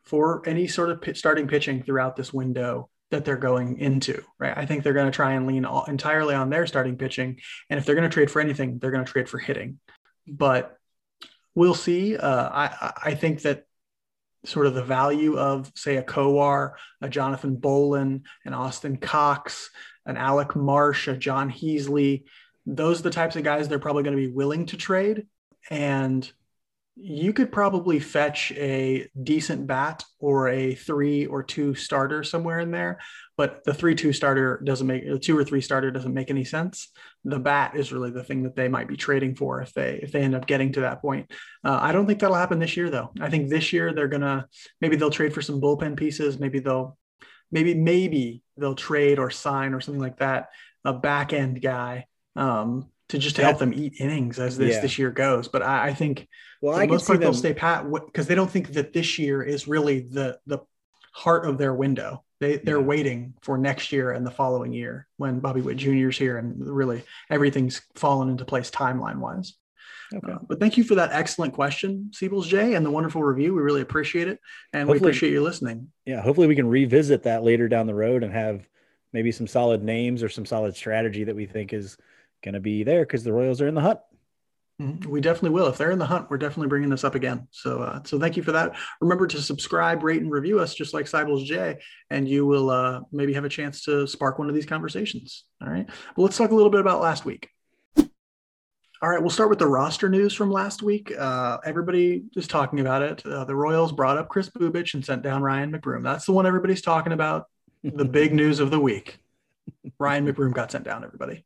for 0.05 0.43
any 0.47 0.69
sort 0.69 0.91
of 0.91 1.00
p- 1.03 1.14
starting 1.14 1.49
pitching 1.49 1.82
throughout 1.82 2.14
this 2.14 2.32
window 2.32 2.88
that 3.11 3.25
they're 3.25 3.37
going 3.37 3.79
into. 3.79 4.23
Right, 4.38 4.56
I 4.56 4.67
think 4.67 4.82
they're 4.82 4.93
going 4.93 5.11
to 5.11 5.17
try 5.17 5.32
and 5.32 5.47
lean 5.47 5.64
all, 5.64 5.85
entirely 5.85 6.35
on 6.35 6.50
their 6.50 6.67
starting 6.67 6.97
pitching, 6.97 7.41
and 7.70 7.79
if 7.79 7.87
they're 7.87 7.94
going 7.94 8.08
to 8.08 8.14
trade 8.14 8.31
for 8.31 8.41
anything, 8.41 8.79
they're 8.79 8.91
going 8.91 9.05
to 9.05 9.11
trade 9.11 9.29
for 9.29 9.38
hitting. 9.38 9.79
But 10.26 10.76
we'll 11.55 11.75
see. 11.75 12.17
Uh, 12.17 12.49
I 12.49 12.93
I 13.05 13.14
think 13.14 13.43
that 13.43 13.64
sort 14.44 14.67
of 14.67 14.75
the 14.75 14.85
value 14.85 15.38
of 15.38 15.73
say 15.75 15.97
a 15.97 16.03
Kowar, 16.03 16.73
a 17.00 17.08
Jonathan 17.08 17.56
Bowlan, 17.56 18.25
an 18.44 18.55
Austin 18.55 18.97
Cox, 18.97 19.70
an 20.05 20.17
Alec 20.17 20.55
Marsh, 20.55 21.08
a 21.08 21.17
John 21.17 21.50
Heasley 21.50 22.25
those 22.67 23.00
are 23.00 23.05
the 23.05 23.11
types 23.11 23.37
of 23.37 23.44
guys 23.44 23.69
they're 23.69 23.79
probably 23.79 24.03
going 24.03 24.17
to 24.17 24.23
be 24.23 24.32
willing 24.32 24.67
to 24.67 24.76
trade. 24.76 25.26
And 25.70 26.31
you 26.98 27.34
could 27.34 27.52
probably 27.52 28.00
fetch 28.00 28.52
a 28.52 29.06
decent 29.22 29.66
bat 29.66 30.02
or 30.19 30.48
a 30.48 30.75
three 30.75 31.26
or 31.26 31.43
two 31.43 31.75
starter 31.75 32.25
somewhere 32.25 32.58
in 32.58 32.70
there, 32.70 32.98
but 33.37 33.62
the 33.64 33.75
three 33.75 33.94
two 33.94 34.14
starter 34.14 34.62
doesn't 34.64 34.87
make 34.87 35.04
a 35.04 35.19
two 35.19 35.37
or 35.37 35.44
three 35.44 35.60
starter 35.60 35.90
doesn't 35.90 36.14
make 36.14 36.31
any 36.31 36.44
sense. 36.44 36.88
The 37.25 37.38
bat 37.38 37.76
is 37.76 37.93
really 37.93 38.10
the 38.10 38.25
thing 38.25 38.44
that 38.44 38.56
they 38.56 38.69
might 38.69 38.88
be 38.88 38.96
trading 38.96 39.34
for 39.34 39.60
if 39.60 39.75
they 39.75 40.00
if 40.02 40.10
they 40.10 40.22
end 40.22 40.34
up 40.34 40.46
getting 40.46 40.72
to 40.72 40.81
that 40.81 41.02
point. 41.02 41.31
Uh, 41.62 41.78
I 41.81 41.93
don't 41.93 42.06
think 42.06 42.20
that'll 42.20 42.34
happen 42.34 42.58
this 42.58 42.78
year 42.78 42.88
though. 42.88 43.12
I 43.20 43.28
think 43.28 43.50
this 43.50 43.75
year 43.75 43.93
they're 43.93 44.08
gonna 44.08 44.48
maybe 44.81 44.96
they'll 44.96 45.10
trade 45.10 45.34
for 45.34 45.43
some 45.43 45.60
bullpen 45.60 45.98
pieces. 45.98 46.40
Maybe 46.40 46.60
they'll 46.60 46.96
maybe 47.52 47.75
maybe 47.75 48.43
they'll 48.56 48.75
trade 48.75 49.19
or 49.19 49.31
sign 49.31 49.75
or 49.75 49.82
something 49.82 50.00
like 50.00 50.19
that 50.19 50.48
a 50.82 50.94
back 50.94 51.34
end 51.34 51.60
guy 51.60 52.06
um, 52.36 52.91
to 53.08 53.19
just 53.19 53.36
to 53.36 53.43
help 53.43 53.58
them 53.58 53.72
eat 53.75 54.01
innings 54.01 54.39
as 54.39 54.56
this 54.56 54.75
yeah. 54.75 54.81
this 54.81 54.98
year 54.98 55.10
goes. 55.10 55.48
But 55.48 55.63
I, 55.63 55.89
I 55.89 55.94
think 55.94 56.29
well, 56.60 56.75
for 56.75 56.82
I 56.82 56.86
the 56.86 56.93
most 56.93 57.06
part 57.06 57.20
they'll 57.20 57.34
stay 57.34 57.55
pat 57.55 57.86
because 57.91 58.27
they 58.27 58.34
don't 58.34 58.51
think 58.51 58.72
that 58.72 58.93
this 58.93 59.19
year 59.19 59.43
is 59.43 59.69
really 59.69 60.01
the 60.01 60.39
the 60.46 60.58
heart 61.13 61.46
of 61.46 61.58
their 61.58 61.75
window. 61.75 62.25
They 62.41 62.56
they're 62.56 62.81
yeah. 62.81 62.84
waiting 62.84 63.34
for 63.43 63.56
next 63.56 63.93
year 63.93 64.13
and 64.13 64.27
the 64.27 64.31
following 64.31 64.72
year 64.72 65.06
when 65.17 65.41
Bobby 65.41 65.60
Witt 65.60 65.77
Jr. 65.77 66.08
is 66.08 66.19
here 66.19 66.39
and 66.39 66.55
really 66.58 67.05
everything's 67.31 67.81
fallen 67.94 68.29
into 68.29 68.44
place 68.44 68.70
timeline 68.70 69.19
wise. 69.19 69.55
Okay. 70.15 70.32
Uh, 70.32 70.39
but 70.46 70.60
thank 70.60 70.77
you 70.77 70.84
for 70.84 70.94
that 70.96 71.10
excellent 71.13 71.53
question, 71.53 72.13
Siebels 72.13 72.46
Jay, 72.46 72.75
and 72.75 72.86
the 72.86 72.91
wonderful 72.91 73.25
review. 73.25 73.55
We 73.55 73.63
really 73.63 73.81
appreciate 73.81 74.29
it, 74.29 74.39
and 74.72 74.82
hopefully, 74.82 75.01
we 75.01 75.06
appreciate 75.08 75.32
you 75.32 75.43
listening. 75.43 75.91
Yeah, 76.05 76.22
hopefully 76.22 76.46
we 76.46 76.55
can 76.55 76.69
revisit 76.69 77.25
that 77.25 77.43
later 77.43 77.69
down 77.69 77.89
the 77.89 77.94
road 77.94 78.22
and 78.22 78.32
have 78.32 78.69
maybe 79.13 79.32
some 79.32 79.48
solid 79.48 79.82
names 79.82 80.22
or 80.22 80.29
some 80.29 80.46
solid 80.46 80.77
strategy 80.77 81.25
that 81.25 81.34
we 81.34 81.46
think 81.46 81.72
is 81.72 81.96
going 82.46 82.55
to 82.55 82.60
be 82.60 82.84
there 82.84 83.03
because 83.03 83.24
the 83.24 83.32
Royals 83.32 83.60
are 83.60 83.69
in 83.69 83.74
the 83.74 83.81
hunt. 83.81 83.98
Mm-hmm. 84.81 85.10
We 85.10 85.20
definitely 85.20 85.50
will. 85.50 85.67
If 85.69 85.79
they're 85.79 85.91
in 85.91 85.98
the 85.98 86.06
hunt, 86.06 86.31
we're 86.31 86.38
definitely 86.38 86.69
bringing 86.69 86.91
this 86.91 87.03
up 87.03 87.15
again. 87.15 87.48
So, 87.50 87.82
uh, 87.82 88.03
so 88.05 88.20
thank 88.20 88.36
you 88.36 88.43
for 88.43 88.53
that. 88.53 88.76
Remember 89.00 89.26
to 89.26 89.41
subscribe, 89.41 90.03
rate, 90.03 90.20
and 90.20 90.31
review 90.31 90.60
us, 90.60 90.74
just 90.74 90.94
like 90.94 91.06
Cybels 91.06 91.44
J, 91.44 91.79
and 92.10 92.29
you 92.29 92.46
will 92.46 92.70
uh, 92.70 93.00
maybe 93.10 93.32
have 93.32 93.44
a 93.44 93.48
chance 93.48 93.82
to 93.84 94.06
spark 94.06 94.38
one 94.38 94.48
of 94.48 94.55
these 94.55 94.67
conversations. 94.67 95.44
All 95.62 95.69
right. 95.69 95.86
Well, 96.15 96.24
let's 96.24 96.36
talk 96.36 96.50
a 96.50 96.55
little 96.55 96.70
bit 96.70 96.81
about 96.81 97.00
last 97.00 97.24
week. 97.24 97.48
All 99.03 99.10
right, 99.10 99.20
we'll 99.20 99.29
start 99.29 99.50
with 99.50 99.58
the 99.58 99.67
roster 99.67 100.08
news 100.08 100.32
from 100.32 100.50
last 100.50 100.82
week. 100.82 101.12
Uh, 101.17 101.58
everybody 101.67 102.24
is 102.34 102.48
talking 102.48 102.81
about 102.81 103.03
it. 103.03 103.24
Uh, 103.26 103.44
the 103.44 103.55
Royals 103.55 103.93
brought 103.93 104.17
up 104.17 104.31
Kris 104.31 104.48
Bubic 104.48 104.94
and 104.94 105.05
sent 105.05 105.20
down 105.20 105.43
Ryan 105.43 105.70
McBroom. 105.70 106.03
That's 106.03 106.24
the 106.24 106.32
one 106.32 106.46
everybody's 106.46 106.81
talking 106.81 107.12
about. 107.12 107.46
The 107.82 108.06
big 108.06 108.32
news 108.43 108.58
of 108.58 108.70
the 108.70 108.81
week. 108.81 109.19
Ryan 109.99 110.27
McBroom 110.27 110.53
got 110.53 110.70
sent 110.73 110.85
down, 110.85 111.05
everybody. 111.05 111.44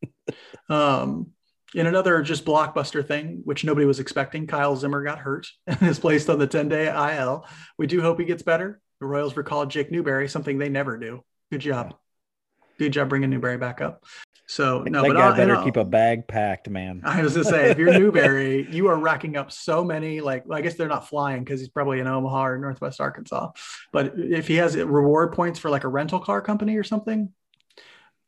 Um, 0.69 1.29
in 1.75 1.87
another 1.87 2.21
just 2.23 2.45
blockbuster 2.45 3.07
thing, 3.07 3.43
which 3.45 3.65
nobody 3.65 3.87
was 3.87 4.01
expecting, 4.01 4.47
Kyle 4.47 4.75
Zimmer 4.77 5.05
got 5.05 5.19
hurt 5.19 5.47
and 5.67 5.83
is 5.89 5.99
placed 5.99 6.29
on 6.29 6.39
the 6.39 6.47
10 6.47 6.69
day 6.69 6.89
IL. 6.89 7.47
We 7.79 7.87
do 7.87 8.01
hope 8.01 8.19
he 8.19 8.25
gets 8.25 8.43
better. 8.43 8.81
The 9.01 9.07
Royals 9.07 9.37
recalled 9.37 9.71
Jake 9.71 9.91
Newberry, 9.91 10.29
something 10.29 10.59
they 10.59 10.69
never 10.69 10.97
do. 10.97 11.25
Good 11.51 11.61
job. 11.61 11.95
Good 12.79 12.93
job 12.93 13.09
bringing 13.09 13.31
Newberry 13.31 13.57
back 13.57 13.81
up. 13.81 14.05
So 14.47 14.83
no, 14.83 15.03
that 15.03 15.09
but 15.09 15.17
guy 15.17 15.29
I'll- 15.29 15.37
better 15.37 15.63
keep 15.63 15.77
a 15.77 15.85
bag 15.85 16.27
packed, 16.27 16.69
man. 16.69 17.03
I 17.05 17.23
was 17.23 17.35
gonna 17.35 17.45
say, 17.45 17.71
if 17.71 17.79
you're 17.79 17.93
Newberry, 17.99 18.67
you 18.69 18.89
are 18.89 18.97
racking 18.97 19.37
up 19.37 19.53
so 19.53 19.85
many. 19.85 20.21
Like, 20.21 20.43
I 20.51 20.61
guess 20.61 20.75
they're 20.75 20.89
not 20.89 21.09
flying 21.09 21.45
because 21.45 21.61
he's 21.61 21.69
probably 21.69 22.01
in 22.01 22.09
Omaha 22.09 22.47
or 22.47 22.59
Northwest 22.59 23.01
Arkansas. 23.01 23.53
But 23.93 24.15
if 24.17 24.49
he 24.49 24.57
has 24.57 24.77
reward 24.77 25.35
points 25.35 25.61
for 25.61 25.71
like 25.71 25.85
a 25.85 25.89
rental 25.89 26.19
car 26.19 26.41
company 26.43 26.77
or 26.77 26.83
something, 26.83 27.33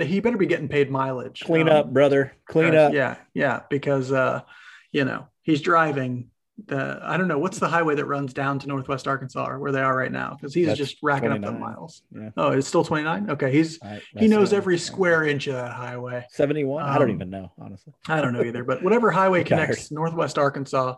he 0.05 0.21
better 0.21 0.37
be 0.37 0.47
getting 0.47 0.69
paid 0.69 0.91
mileage. 0.91 1.41
Clean 1.45 1.69
Um, 1.69 1.77
up, 1.77 1.93
brother. 1.93 2.33
Clean 2.47 2.75
up. 2.75 2.93
Yeah, 2.93 3.17
yeah, 3.35 3.61
because 3.71 4.13
uh, 4.13 4.43
you 4.91 5.05
know 5.05 5.27
he's 5.43 5.61
driving 5.61 6.29
the. 6.67 7.01
I 7.03 7.17
don't 7.17 7.29
know 7.29 7.39
what's 7.39 7.59
the 7.59 7.69
highway 7.69 7.95
that 7.97 8.05
runs 8.05 8.33
down 8.35 8.59
to 8.61 8.69
Northwest 8.69 9.09
Arkansas 9.09 9.47
or 9.49 9.59
where 9.59 9.73
they 9.73 9.81
are 9.81 9.97
right 9.97 10.13
now 10.13 10.37
because 10.39 10.55
he's 10.55 10.67
That's 10.67 10.79
just 10.79 10.97
racking 11.03 11.33
up 11.33 11.41
the 11.41 11.51
miles. 11.53 12.03
Yeah. 12.15 12.31
Oh, 12.37 12.51
it's 12.53 12.69
still 12.69 12.85
twenty 12.85 13.05
nine. 13.05 13.31
Okay, 13.31 13.51
he's 13.51 13.83
I- 13.83 14.01
he 14.19 14.29
knows 14.29 14.53
every 14.53 14.79
square 14.79 15.25
inch 15.25 15.47
of 15.47 15.55
that 15.55 15.73
highway. 15.73 16.27
71. 16.31 16.85
I 16.85 16.99
don't 16.99 17.09
Um, 17.11 17.17
even 17.17 17.31
know, 17.31 17.53
honestly. 17.59 17.93
I 18.09 18.21
don't 18.21 18.33
know 18.33 18.43
either, 18.43 18.65
but 18.65 18.83
whatever 18.83 19.11
highway 19.11 19.45
connects 19.51 19.91
Northwest 19.91 20.39
Arkansas 20.39 20.97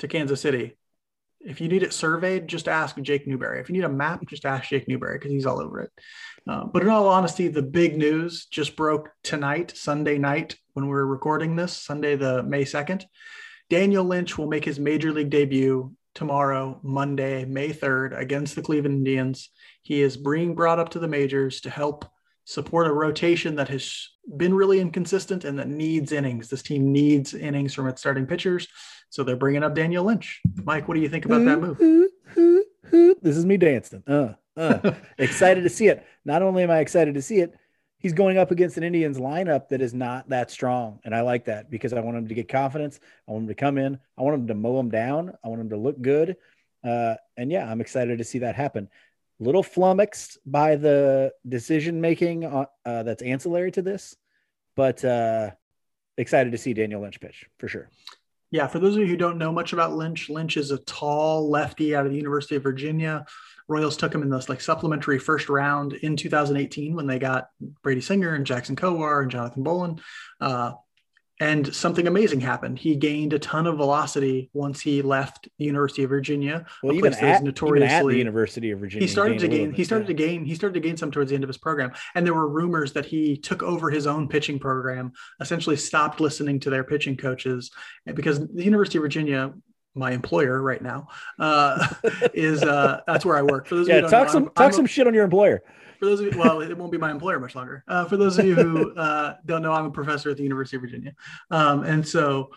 to 0.00 0.08
Kansas 0.08 0.40
City, 0.40 0.76
if 1.40 1.60
you 1.60 1.68
need 1.68 1.82
it 1.82 1.92
surveyed, 1.92 2.48
just 2.48 2.68
ask 2.68 3.00
Jake 3.00 3.26
Newberry. 3.26 3.60
If 3.60 3.68
you 3.68 3.74
need 3.74 3.84
a 3.84 3.88
map, 3.88 4.26
just 4.26 4.44
ask 4.44 4.68
Jake 4.68 4.88
Newberry 4.88 5.18
because 5.18 5.30
he's 5.30 5.46
all 5.46 5.60
over 5.60 5.80
it. 5.80 5.90
Uh, 6.48 6.64
but 6.64 6.82
in 6.82 6.88
all 6.88 7.08
honesty, 7.08 7.48
the 7.48 7.62
big 7.62 7.96
news 7.96 8.46
just 8.46 8.76
broke 8.76 9.10
tonight, 9.22 9.72
Sunday 9.76 10.18
night, 10.18 10.56
when 10.72 10.86
we're 10.86 11.04
recording 11.04 11.56
this, 11.56 11.76
Sunday, 11.76 12.16
the 12.16 12.42
May 12.42 12.64
2nd. 12.64 13.04
Daniel 13.70 14.04
Lynch 14.04 14.38
will 14.38 14.48
make 14.48 14.64
his 14.64 14.78
major 14.80 15.12
league 15.12 15.30
debut 15.30 15.92
tomorrow, 16.14 16.80
Monday, 16.82 17.44
May 17.44 17.68
3rd, 17.68 18.18
against 18.18 18.56
the 18.56 18.62
Cleveland 18.62 18.96
Indians. 18.96 19.50
He 19.82 20.02
is 20.02 20.16
being 20.16 20.54
brought 20.54 20.78
up 20.78 20.88
to 20.90 20.98
the 20.98 21.08
majors 21.08 21.60
to 21.60 21.70
help 21.70 22.04
support 22.48 22.86
a 22.86 22.92
rotation 22.92 23.56
that 23.56 23.68
has 23.68 24.08
been 24.38 24.54
really 24.54 24.80
inconsistent 24.80 25.44
and 25.44 25.58
that 25.58 25.68
needs 25.68 26.12
innings. 26.12 26.48
This 26.48 26.62
team 26.62 26.90
needs 26.90 27.34
innings 27.34 27.74
from 27.74 27.86
its 27.88 28.00
starting 28.00 28.24
pitchers. 28.24 28.66
So 29.10 29.22
they're 29.22 29.36
bringing 29.36 29.62
up 29.62 29.74
Daniel 29.74 30.02
Lynch. 30.02 30.40
Mike, 30.64 30.88
what 30.88 30.94
do 30.94 31.02
you 31.02 31.10
think 31.10 31.26
about 31.26 31.44
that 31.44 31.60
move? 31.60 31.76
This 33.20 33.36
is 33.36 33.44
me 33.44 33.58
dancing. 33.58 34.02
Uh, 34.06 34.32
uh. 34.56 34.92
excited 35.18 35.60
to 35.64 35.68
see 35.68 35.88
it. 35.88 36.06
Not 36.24 36.40
only 36.40 36.62
am 36.62 36.70
I 36.70 36.78
excited 36.78 37.12
to 37.16 37.22
see 37.22 37.40
it, 37.40 37.54
he's 37.98 38.14
going 38.14 38.38
up 38.38 38.50
against 38.50 38.78
an 38.78 38.82
Indians 38.82 39.18
lineup 39.18 39.68
that 39.68 39.82
is 39.82 39.92
not 39.92 40.30
that 40.30 40.50
strong. 40.50 41.00
And 41.04 41.14
I 41.14 41.20
like 41.20 41.44
that 41.44 41.70
because 41.70 41.92
I 41.92 42.00
want 42.00 42.16
him 42.16 42.28
to 42.28 42.34
get 42.34 42.48
confidence. 42.48 42.98
I 43.28 43.32
want 43.32 43.42
him 43.42 43.48
to 43.48 43.54
come 43.56 43.76
in. 43.76 43.98
I 44.16 44.22
want 44.22 44.36
him 44.36 44.46
to 44.46 44.54
mow 44.54 44.80
him 44.80 44.88
down. 44.88 45.34
I 45.44 45.48
want 45.48 45.60
him 45.60 45.68
to 45.68 45.76
look 45.76 46.00
good. 46.00 46.36
Uh, 46.82 47.16
and 47.36 47.52
yeah, 47.52 47.70
I'm 47.70 47.82
excited 47.82 48.16
to 48.16 48.24
see 48.24 48.38
that 48.38 48.54
happen. 48.54 48.88
Little 49.40 49.62
flummoxed 49.62 50.38
by 50.44 50.76
the 50.76 51.32
decision 51.48 52.00
making 52.00 52.44
uh, 52.44 52.66
uh, 52.84 53.02
that's 53.04 53.22
ancillary 53.22 53.70
to 53.72 53.82
this, 53.82 54.16
but 54.74 55.04
uh, 55.04 55.50
excited 56.16 56.50
to 56.52 56.58
see 56.58 56.74
Daniel 56.74 57.02
Lynch 57.02 57.20
pitch 57.20 57.46
for 57.58 57.68
sure. 57.68 57.88
Yeah, 58.50 58.66
for 58.66 58.78
those 58.78 58.94
of 58.96 59.02
you 59.02 59.06
who 59.06 59.16
don't 59.16 59.38
know 59.38 59.52
much 59.52 59.72
about 59.72 59.94
Lynch, 59.94 60.30
Lynch 60.30 60.56
is 60.56 60.70
a 60.70 60.78
tall 60.78 61.50
lefty 61.50 61.94
out 61.94 62.06
of 62.06 62.12
the 62.12 62.16
University 62.16 62.56
of 62.56 62.62
Virginia. 62.62 63.26
Royals 63.68 63.96
took 63.96 64.14
him 64.14 64.22
in 64.22 64.30
this 64.30 64.48
like 64.48 64.62
supplementary 64.62 65.18
first 65.18 65.50
round 65.50 65.92
in 65.92 66.16
2018 66.16 66.96
when 66.96 67.06
they 67.06 67.18
got 67.18 67.48
Brady 67.82 68.00
Singer 68.00 68.34
and 68.34 68.46
Jackson 68.46 68.74
Kowar 68.74 69.22
and 69.22 69.30
Jonathan 69.30 69.62
Bowlan. 69.62 70.00
Uh, 70.40 70.72
and 71.40 71.72
something 71.74 72.06
amazing 72.06 72.40
happened. 72.40 72.78
He 72.78 72.96
gained 72.96 73.32
a 73.32 73.38
ton 73.38 73.66
of 73.66 73.76
velocity 73.76 74.50
once 74.52 74.80
he 74.80 75.02
left 75.02 75.48
the 75.58 75.64
University 75.64 76.02
of 76.02 76.10
Virginia. 76.10 76.66
Well, 76.82 76.96
a 76.96 77.00
place 77.00 77.16
that 77.20 77.46
at, 77.46 78.04
the 78.06 78.16
University 78.16 78.70
of 78.72 78.80
Virginia, 78.80 79.06
he 79.06 79.10
started 79.10 79.38
to 79.38 79.46
gained 79.46 79.52
a 79.52 79.56
little 79.56 79.58
gain 79.58 79.70
bit, 79.70 79.76
he 79.76 79.84
started 79.84 80.04
yeah. 80.04 80.08
to 80.08 80.14
gain 80.14 80.44
he 80.44 80.54
started 80.54 80.74
to 80.74 80.80
gain 80.80 80.96
some 80.96 81.10
towards 81.10 81.30
the 81.30 81.34
end 81.34 81.44
of 81.44 81.48
his 81.48 81.58
program 81.58 81.92
and 82.14 82.26
there 82.26 82.34
were 82.34 82.48
rumors 82.48 82.92
that 82.92 83.06
he 83.06 83.36
took 83.36 83.62
over 83.62 83.90
his 83.90 84.06
own 84.06 84.28
pitching 84.28 84.58
program 84.58 85.12
essentially 85.40 85.76
stopped 85.76 86.20
listening 86.20 86.58
to 86.60 86.70
their 86.70 86.84
pitching 86.84 87.16
coaches 87.16 87.70
because 88.14 88.46
the 88.48 88.64
university 88.64 88.98
of 88.98 89.02
virginia 89.02 89.52
my 89.94 90.12
employer 90.12 90.60
right 90.62 90.82
now 90.82 91.08
uh, 91.38 91.86
is 92.34 92.62
uh, 92.62 93.00
that's 93.06 93.24
where 93.24 93.36
i 93.36 93.42
work 93.42 93.66
for 93.66 93.76
those 93.76 93.88
of 93.88 93.94
you 93.94 94.02
Yeah, 94.02 94.08
talk 94.08 94.26
know, 94.28 94.32
some 94.32 94.42
I'm- 94.44 94.52
talk 94.54 94.64
I'm 94.64 94.70
a- 94.70 94.74
some 94.74 94.86
shit 94.86 95.06
on 95.06 95.14
your 95.14 95.24
employer. 95.24 95.62
For 95.98 96.06
those 96.06 96.20
of 96.20 96.32
you, 96.32 96.38
well, 96.38 96.60
it 96.60 96.76
won't 96.76 96.92
be 96.92 96.98
my 96.98 97.10
employer 97.10 97.40
much 97.40 97.54
longer. 97.54 97.84
Uh, 97.88 98.04
for 98.04 98.16
those 98.16 98.38
of 98.38 98.46
you 98.46 98.54
who 98.54 98.94
uh, 98.96 99.34
don't 99.44 99.62
know, 99.62 99.72
I'm 99.72 99.86
a 99.86 99.90
professor 99.90 100.30
at 100.30 100.36
the 100.36 100.42
University 100.42 100.76
of 100.76 100.82
Virginia, 100.82 101.14
um, 101.50 101.84
and 101.84 102.06
so 102.06 102.50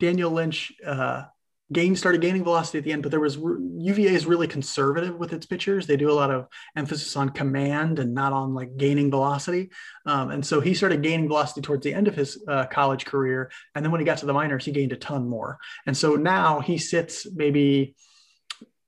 Daniel 0.00 0.30
Lynch 0.30 0.72
uh, 0.84 1.24
gained 1.72 1.98
started 1.98 2.20
gaining 2.20 2.44
velocity 2.44 2.78
at 2.78 2.84
the 2.84 2.92
end, 2.92 3.02
but 3.02 3.10
there 3.10 3.20
was 3.20 3.36
UVA 3.36 4.14
is 4.14 4.26
really 4.26 4.46
conservative 4.46 5.16
with 5.16 5.32
its 5.32 5.46
pitchers. 5.46 5.86
They 5.86 5.96
do 5.96 6.10
a 6.10 6.14
lot 6.14 6.30
of 6.30 6.46
emphasis 6.76 7.16
on 7.16 7.30
command 7.30 7.98
and 7.98 8.14
not 8.14 8.32
on 8.32 8.54
like 8.54 8.76
gaining 8.76 9.10
velocity, 9.10 9.70
um, 10.06 10.30
and 10.30 10.46
so 10.46 10.60
he 10.60 10.74
started 10.74 11.02
gaining 11.02 11.28
velocity 11.28 11.60
towards 11.60 11.84
the 11.84 11.94
end 11.94 12.08
of 12.08 12.14
his 12.14 12.42
uh, 12.48 12.66
college 12.66 13.04
career, 13.04 13.50
and 13.74 13.84
then 13.84 13.92
when 13.92 14.00
he 14.00 14.04
got 14.04 14.18
to 14.18 14.26
the 14.26 14.32
minors, 14.32 14.64
he 14.64 14.72
gained 14.72 14.92
a 14.92 14.96
ton 14.96 15.28
more, 15.28 15.58
and 15.86 15.96
so 15.96 16.16
now 16.16 16.60
he 16.60 16.78
sits 16.78 17.26
maybe 17.34 17.94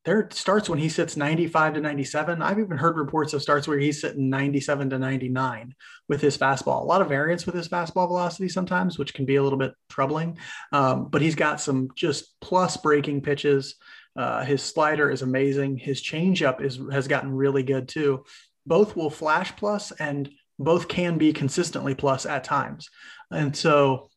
there 0.09 0.27
starts 0.33 0.71
when 0.71 0.79
he 0.79 0.89
sits 0.89 1.19
95 1.19 1.75
to 1.75 1.81
97. 1.83 2.41
I've 2.41 2.59
even 2.59 2.79
heard 2.79 2.97
reports 2.97 3.35
of 3.35 3.43
starts 3.43 3.69
where 3.69 3.79
he's 3.79 4.01
sitting 4.01 4.31
97 4.31 4.89
to 4.89 4.99
99 4.99 5.75
with 6.09 6.23
his 6.23 6.39
fastball. 6.39 6.81
A 6.81 6.87
lot 6.87 7.03
of 7.03 7.11
variance 7.11 7.45
with 7.45 7.55
his 7.55 7.69
fastball 7.69 8.09
velocity 8.09 8.49
sometimes, 8.49 8.99
which 8.99 9.13
can 9.13 9.27
be 9.27 9.37
a 9.37 9.43
little 9.43 9.59
bit 9.59 9.75
troubling. 9.91 10.39
Um, 10.73 11.11
but 11.11 11.21
he's 11.21 11.35
got 11.35 11.61
some 11.61 11.91
just 11.95 12.41
plus 12.41 12.79
breaking 12.79 13.21
pitches. 13.21 13.75
Uh, 14.17 14.47
his 14.47 14.63
slider 14.63 15.11
is 15.11 15.21
amazing. 15.21 15.77
His 15.77 16.03
changeup 16.03 16.63
is 16.63 16.81
has 16.91 17.07
gotten 17.07 17.31
really 17.31 17.63
good 17.63 17.87
too. 17.87 18.25
Both 18.65 18.97
will 18.97 19.11
flash 19.11 19.55
plus, 19.57 19.93
and 19.93 20.31
both 20.59 20.89
can 20.89 21.19
be 21.19 21.35
consistently 21.35 21.95
plus 21.95 22.25
at 22.25 22.45
times. 22.45 22.89
And 23.31 23.55
so 23.55 24.09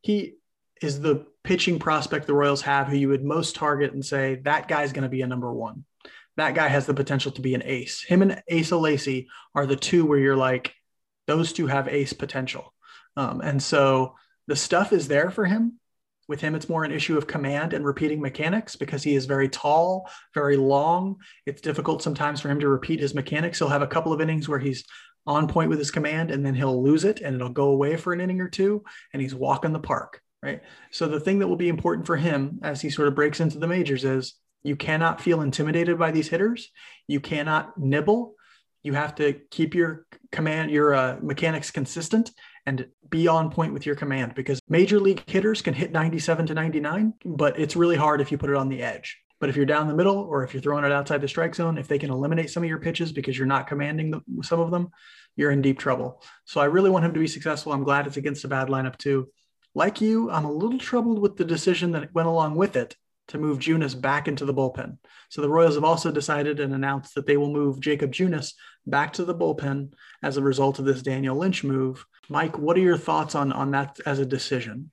he 0.00 0.34
is 0.80 1.00
the 1.00 1.26
pitching 1.44 1.78
prospect 1.78 2.26
the 2.26 2.34
Royals 2.34 2.62
have 2.62 2.88
who 2.88 2.96
you 2.96 3.08
would 3.08 3.24
most 3.24 3.54
target 3.54 3.92
and 3.92 4.04
say 4.04 4.36
that 4.44 4.68
guy's 4.68 4.92
going 4.92 5.02
to 5.02 5.08
be 5.08 5.22
a 5.22 5.26
number 5.26 5.52
one. 5.52 5.84
That 6.36 6.54
guy 6.54 6.68
has 6.68 6.86
the 6.86 6.94
potential 6.94 7.32
to 7.32 7.40
be 7.40 7.54
an 7.54 7.62
ace. 7.64 8.02
Him 8.02 8.22
and 8.22 8.42
Asa 8.50 8.76
Lacy 8.76 9.28
are 9.54 9.66
the 9.66 9.76
two 9.76 10.06
where 10.06 10.18
you're 10.18 10.36
like, 10.36 10.74
those 11.26 11.52
two 11.52 11.66
have 11.66 11.88
ace 11.88 12.12
potential. 12.12 12.72
Um, 13.16 13.40
and 13.40 13.62
so 13.62 14.16
the 14.46 14.56
stuff 14.56 14.92
is 14.92 15.08
there 15.08 15.30
for 15.30 15.44
him. 15.44 15.78
With 16.28 16.40
him, 16.40 16.54
it's 16.54 16.68
more 16.68 16.84
an 16.84 16.92
issue 16.92 17.18
of 17.18 17.26
command 17.26 17.72
and 17.74 17.84
repeating 17.84 18.20
mechanics 18.20 18.76
because 18.76 19.02
he 19.02 19.16
is 19.16 19.26
very 19.26 19.48
tall, 19.48 20.08
very 20.32 20.56
long. 20.56 21.16
It's 21.44 21.60
difficult 21.60 22.02
sometimes 22.02 22.40
for 22.40 22.48
him 22.48 22.60
to 22.60 22.68
repeat 22.68 23.00
his 23.00 23.14
mechanics. 23.14 23.58
He'll 23.58 23.68
have 23.68 23.82
a 23.82 23.88
couple 23.88 24.12
of 24.12 24.20
innings 24.20 24.48
where 24.48 24.60
he's 24.60 24.84
on 25.26 25.48
point 25.48 25.70
with 25.70 25.78
his 25.78 25.90
command 25.90 26.30
and 26.30 26.46
then 26.46 26.54
he'll 26.54 26.82
lose 26.82 27.04
it 27.04 27.20
and 27.20 27.34
it'll 27.34 27.48
go 27.48 27.70
away 27.70 27.96
for 27.96 28.12
an 28.12 28.20
inning 28.20 28.40
or 28.40 28.48
two 28.48 28.84
and 29.12 29.20
he's 29.20 29.34
walking 29.34 29.72
the 29.72 29.80
park 29.80 30.22
right? 30.42 30.62
So 30.90 31.06
the 31.06 31.20
thing 31.20 31.38
that 31.40 31.48
will 31.48 31.56
be 31.56 31.68
important 31.68 32.06
for 32.06 32.16
him 32.16 32.60
as 32.62 32.80
he 32.80 32.90
sort 32.90 33.08
of 33.08 33.14
breaks 33.14 33.40
into 33.40 33.58
the 33.58 33.66
majors 33.66 34.04
is 34.04 34.34
you 34.62 34.76
cannot 34.76 35.20
feel 35.20 35.40
intimidated 35.40 35.98
by 35.98 36.10
these 36.10 36.28
hitters. 36.28 36.70
You 37.06 37.20
cannot 37.20 37.78
nibble. 37.78 38.34
You 38.82 38.94
have 38.94 39.14
to 39.16 39.34
keep 39.50 39.74
your 39.74 40.06
command, 40.32 40.70
your 40.70 40.94
uh, 40.94 41.16
mechanics 41.20 41.70
consistent 41.70 42.30
and 42.66 42.86
be 43.08 43.28
on 43.28 43.50
point 43.50 43.72
with 43.72 43.84
your 43.84 43.94
command 43.94 44.34
because 44.34 44.60
major 44.68 45.00
league 45.00 45.28
hitters 45.28 45.60
can 45.62 45.74
hit 45.74 45.92
97 45.92 46.46
to 46.46 46.54
99, 46.54 47.14
but 47.24 47.58
it's 47.58 47.76
really 47.76 47.96
hard 47.96 48.20
if 48.20 48.30
you 48.30 48.38
put 48.38 48.50
it 48.50 48.56
on 48.56 48.68
the 48.68 48.82
edge. 48.82 49.18
But 49.38 49.48
if 49.48 49.56
you're 49.56 49.66
down 49.66 49.88
the 49.88 49.94
middle 49.94 50.18
or 50.18 50.44
if 50.44 50.52
you're 50.52 50.62
throwing 50.62 50.84
it 50.84 50.92
outside 50.92 51.22
the 51.22 51.28
strike 51.28 51.54
zone, 51.54 51.78
if 51.78 51.88
they 51.88 51.98
can 51.98 52.10
eliminate 52.10 52.50
some 52.50 52.62
of 52.62 52.68
your 52.68 52.78
pitches 52.78 53.12
because 53.12 53.36
you're 53.36 53.46
not 53.46 53.66
commanding 53.66 54.10
the, 54.10 54.20
some 54.42 54.60
of 54.60 54.70
them, 54.70 54.90
you're 55.36 55.50
in 55.50 55.62
deep 55.62 55.78
trouble. 55.78 56.22
So 56.44 56.60
I 56.60 56.66
really 56.66 56.90
want 56.90 57.06
him 57.06 57.14
to 57.14 57.20
be 57.20 57.26
successful. 57.26 57.72
I'm 57.72 57.84
glad 57.84 58.06
it's 58.06 58.18
against 58.18 58.44
a 58.44 58.48
bad 58.48 58.68
lineup 58.68 58.98
too 58.98 59.28
like 59.74 60.00
you, 60.00 60.30
I'm 60.30 60.44
a 60.44 60.52
little 60.52 60.78
troubled 60.78 61.20
with 61.20 61.36
the 61.36 61.44
decision 61.44 61.92
that 61.92 62.14
went 62.14 62.28
along 62.28 62.56
with 62.56 62.76
it 62.76 62.96
to 63.28 63.38
move 63.38 63.60
Junis 63.60 63.98
back 63.98 64.26
into 64.26 64.44
the 64.44 64.54
bullpen. 64.54 64.98
So 65.28 65.40
the 65.40 65.48
Royals 65.48 65.76
have 65.76 65.84
also 65.84 66.10
decided 66.10 66.58
and 66.58 66.74
announced 66.74 67.14
that 67.14 67.26
they 67.26 67.36
will 67.36 67.52
move 67.52 67.80
Jakob 67.80 68.12
Junis 68.12 68.54
back 68.86 69.12
to 69.14 69.24
the 69.24 69.34
bullpen 69.34 69.92
as 70.22 70.36
a 70.36 70.42
result 70.42 70.80
of 70.80 70.84
this 70.84 71.02
Daniel 71.02 71.36
Lynch 71.36 71.62
move. 71.62 72.04
Mike, 72.28 72.58
what 72.58 72.76
are 72.76 72.80
your 72.80 72.98
thoughts 72.98 73.36
on 73.36 73.52
on 73.52 73.70
that 73.70 73.98
as 74.04 74.18
a 74.18 74.26
decision? 74.26 74.90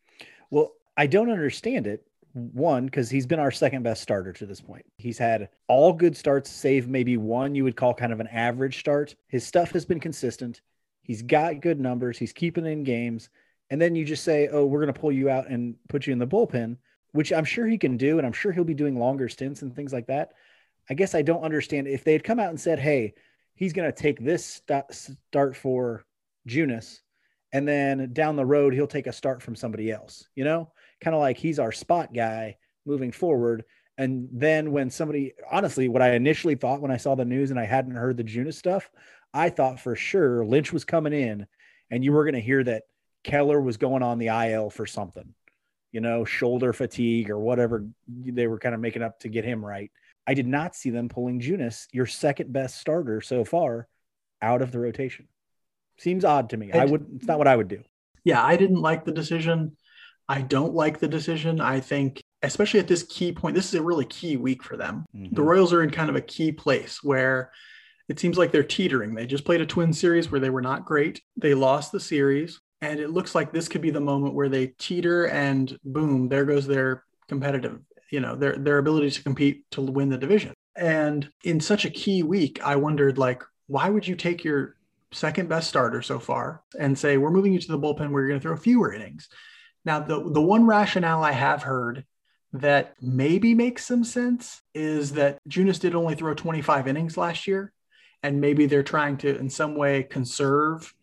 Well, 0.51 0.73
I 0.95 1.07
don't 1.07 1.31
understand 1.31 1.87
it. 1.87 2.05
One, 2.33 2.85
because 2.85 3.09
he's 3.09 3.25
been 3.25 3.39
our 3.39 3.49
second 3.49 3.81
best 3.81 4.03
starter 4.03 4.31
to 4.33 4.45
this 4.45 4.61
point. 4.61 4.85
He's 4.97 5.17
had 5.17 5.49
all 5.67 5.91
good 5.91 6.15
starts, 6.15 6.51
save 6.51 6.87
maybe 6.87 7.17
one 7.17 7.55
you 7.55 7.63
would 7.63 7.75
call 7.75 7.95
kind 7.95 8.13
of 8.13 8.19
an 8.19 8.27
average 8.27 8.79
start. 8.79 9.15
His 9.27 9.47
stuff 9.47 9.71
has 9.71 9.85
been 9.85 9.99
consistent. 9.99 10.61
He's 11.01 11.23
got 11.23 11.61
good 11.61 11.79
numbers. 11.79 12.19
He's 12.19 12.33
keeping 12.33 12.67
in 12.67 12.83
games. 12.83 13.29
And 13.69 13.81
then 13.81 13.95
you 13.95 14.05
just 14.05 14.23
say, 14.23 14.47
oh, 14.47 14.65
we're 14.65 14.81
going 14.81 14.93
to 14.93 14.99
pull 14.99 15.11
you 15.11 15.29
out 15.29 15.49
and 15.49 15.75
put 15.89 16.07
you 16.07 16.13
in 16.13 16.19
the 16.19 16.27
bullpen, 16.27 16.77
which 17.11 17.33
I'm 17.33 17.45
sure 17.45 17.67
he 17.67 17.77
can 17.77 17.97
do. 17.97 18.17
And 18.17 18.25
I'm 18.25 18.33
sure 18.33 18.51
he'll 18.51 18.63
be 18.63 18.73
doing 18.73 18.97
longer 18.97 19.27
stints 19.27 19.61
and 19.61 19.75
things 19.75 19.91
like 19.91 20.07
that. 20.07 20.31
I 20.89 20.93
guess 20.93 21.15
I 21.15 21.21
don't 21.21 21.43
understand 21.43 21.87
if 21.87 22.03
they 22.03 22.13
had 22.13 22.23
come 22.23 22.39
out 22.39 22.49
and 22.49 22.59
said, 22.59 22.79
hey, 22.79 23.13
he's 23.55 23.73
going 23.73 23.91
to 23.91 23.97
take 24.01 24.23
this 24.23 24.61
st- 24.67 24.93
start 24.93 25.57
for 25.57 26.05
Junis. 26.47 26.99
And 27.51 27.67
then 27.67 28.13
down 28.13 28.35
the 28.35 28.45
road, 28.45 28.73
he'll 28.73 28.87
take 28.87 29.07
a 29.07 29.13
start 29.13 29.41
from 29.41 29.55
somebody 29.55 29.91
else, 29.91 30.27
you 30.35 30.43
know, 30.43 30.71
kind 31.01 31.15
of 31.15 31.21
like 31.21 31.37
he's 31.37 31.59
our 31.59 31.71
spot 31.71 32.13
guy 32.13 32.57
moving 32.85 33.11
forward. 33.11 33.63
And 33.97 34.29
then 34.31 34.71
when 34.71 34.89
somebody, 34.89 35.33
honestly, 35.51 35.89
what 35.89 36.01
I 36.01 36.13
initially 36.13 36.55
thought 36.55 36.81
when 36.81 36.91
I 36.91 36.97
saw 36.97 37.15
the 37.15 37.25
news 37.25 37.49
and 37.51 37.59
I 37.59 37.65
hadn't 37.65 37.95
heard 37.95 38.17
the 38.17 38.23
Junis 38.23 38.53
stuff, 38.53 38.89
I 39.33 39.49
thought 39.49 39.79
for 39.79 39.95
sure 39.95 40.45
Lynch 40.45 40.71
was 40.71 40.85
coming 40.85 41.13
in 41.13 41.47
and 41.89 42.03
you 42.03 42.11
were 42.11 42.23
going 42.23 42.35
to 42.35 42.41
hear 42.41 42.63
that 42.63 42.83
Keller 43.27 43.61
was 43.61 43.77
going 43.77 44.01
on 44.01 44.17
the 44.17 44.27
IL 44.27 44.69
for 44.69 44.85
something, 44.85 45.33
you 45.91 46.01
know, 46.01 46.23
shoulder 46.25 46.73
fatigue 46.73 47.29
or 47.29 47.37
whatever 47.37 47.85
they 48.07 48.47
were 48.47 48.57
kind 48.57 48.73
of 48.73 48.81
making 48.81 49.03
up 49.03 49.19
to 49.19 49.29
get 49.29 49.45
him 49.45 49.63
right. 49.63 49.91
I 50.25 50.33
did 50.33 50.47
not 50.47 50.75
see 50.75 50.89
them 50.89 51.09
pulling 51.09 51.39
Junis, 51.41 51.87
your 51.91 52.05
second 52.05 52.51
best 52.51 52.79
starter 52.79 53.21
so 53.21 53.43
far, 53.43 53.87
out 54.41 54.61
of 54.61 54.71
the 54.71 54.79
rotation. 54.79 55.27
Seems 55.99 56.23
odd 56.25 56.49
to 56.51 56.57
me. 56.57 56.71
I 56.71 56.85
would. 56.85 57.05
It's 57.15 57.25
not 57.25 57.37
what 57.37 57.47
I 57.47 57.55
would 57.55 57.67
do. 57.67 57.83
Yeah, 58.23 58.43
I 58.43 58.55
didn't 58.55 58.81
like 58.81 59.03
the 59.03 59.11
decision. 59.11 59.75
I 60.29 60.41
don't 60.41 60.73
like 60.73 60.99
the 60.99 61.07
decision. 61.07 61.59
I 61.59 61.79
think, 61.79 62.21
especially 62.43 62.79
at 62.79 62.87
this 62.87 63.03
key 63.03 63.31
point, 63.31 63.55
this 63.55 63.67
is 63.67 63.75
a 63.75 63.81
really 63.81 64.05
key 64.05 64.37
week 64.37 64.63
for 64.63 64.77
them. 64.77 65.05
Mm-hmm. 65.15 65.33
The 65.35 65.41
Royals 65.41 65.73
are 65.73 65.83
in 65.83 65.89
kind 65.89 66.09
of 66.09 66.15
a 66.15 66.21
key 66.21 66.51
place 66.51 67.01
where 67.01 67.51
it 68.09 68.19
seems 68.19 68.37
like 68.37 68.51
they're 68.51 68.63
teetering. 68.63 69.15
They 69.15 69.25
just 69.25 69.45
played 69.45 69.61
a 69.61 69.65
twin 69.65 69.91
series 69.91 70.29
where 70.29 70.39
they 70.39 70.49
were 70.49 70.61
not 70.61 70.85
great. 70.85 71.21
They 71.35 71.53
lost 71.53 71.91
the 71.91 71.99
series. 71.99 72.59
And 72.81 72.99
it 72.99 73.09
looks 73.09 73.33
like 73.33 73.51
this 73.51 73.67
could 73.67 73.81
be 73.81 73.89
the 73.89 73.99
moment 73.99 74.35
where 74.35 74.49
they 74.49 74.67
teeter 74.67 75.25
and 75.27 75.77
boom, 75.83 76.29
there 76.29 76.45
goes 76.45 76.67
their 76.67 77.03
competitive, 77.27 77.79
you 78.11 78.19
know, 78.19 78.35
their 78.35 78.55
their 78.55 78.77
ability 78.77 79.11
to 79.11 79.23
compete 79.23 79.69
to 79.71 79.81
win 79.81 80.09
the 80.09 80.17
division. 80.17 80.53
And 80.75 81.29
in 81.43 81.59
such 81.59 81.85
a 81.85 81.89
key 81.89 82.21
week, 82.23 82.59
I 82.63 82.75
wondered 82.75 83.17
like, 83.17 83.43
why 83.65 83.89
would 83.89 84.07
you 84.07 84.15
take 84.15 84.43
your 84.43 84.75
second 85.11 85.49
best 85.49 85.67
starter 85.69 86.01
so 86.01 86.19
far 86.19 86.61
and 86.79 86.97
say, 86.97 87.17
we're 87.17 87.31
moving 87.31 87.53
you 87.53 87.59
to 87.59 87.71
the 87.71 87.79
bullpen 87.79 88.11
where 88.11 88.21
you're 88.21 88.29
going 88.29 88.39
to 88.39 88.47
throw 88.47 88.55
fewer 88.55 88.93
innings? 88.93 89.27
Now, 89.85 89.99
the, 89.99 90.29
the 90.31 90.41
one 90.41 90.67
rationale 90.67 91.23
I 91.23 91.31
have 91.31 91.63
heard 91.63 92.05
that 92.53 92.95
maybe 93.01 93.53
makes 93.53 93.85
some 93.85 94.03
sense 94.03 94.61
is 94.73 95.13
that 95.13 95.39
Junis 95.49 95.79
did 95.79 95.95
only 95.95 96.15
throw 96.15 96.33
25 96.33 96.87
innings 96.87 97.17
last 97.17 97.47
year. 97.47 97.73
And 98.23 98.41
maybe 98.41 98.65
they're 98.65 98.83
trying 98.83 99.17
to, 99.17 99.37
in 99.37 99.49
some 99.49 99.75
way, 99.75 100.03
conserve 100.03 100.93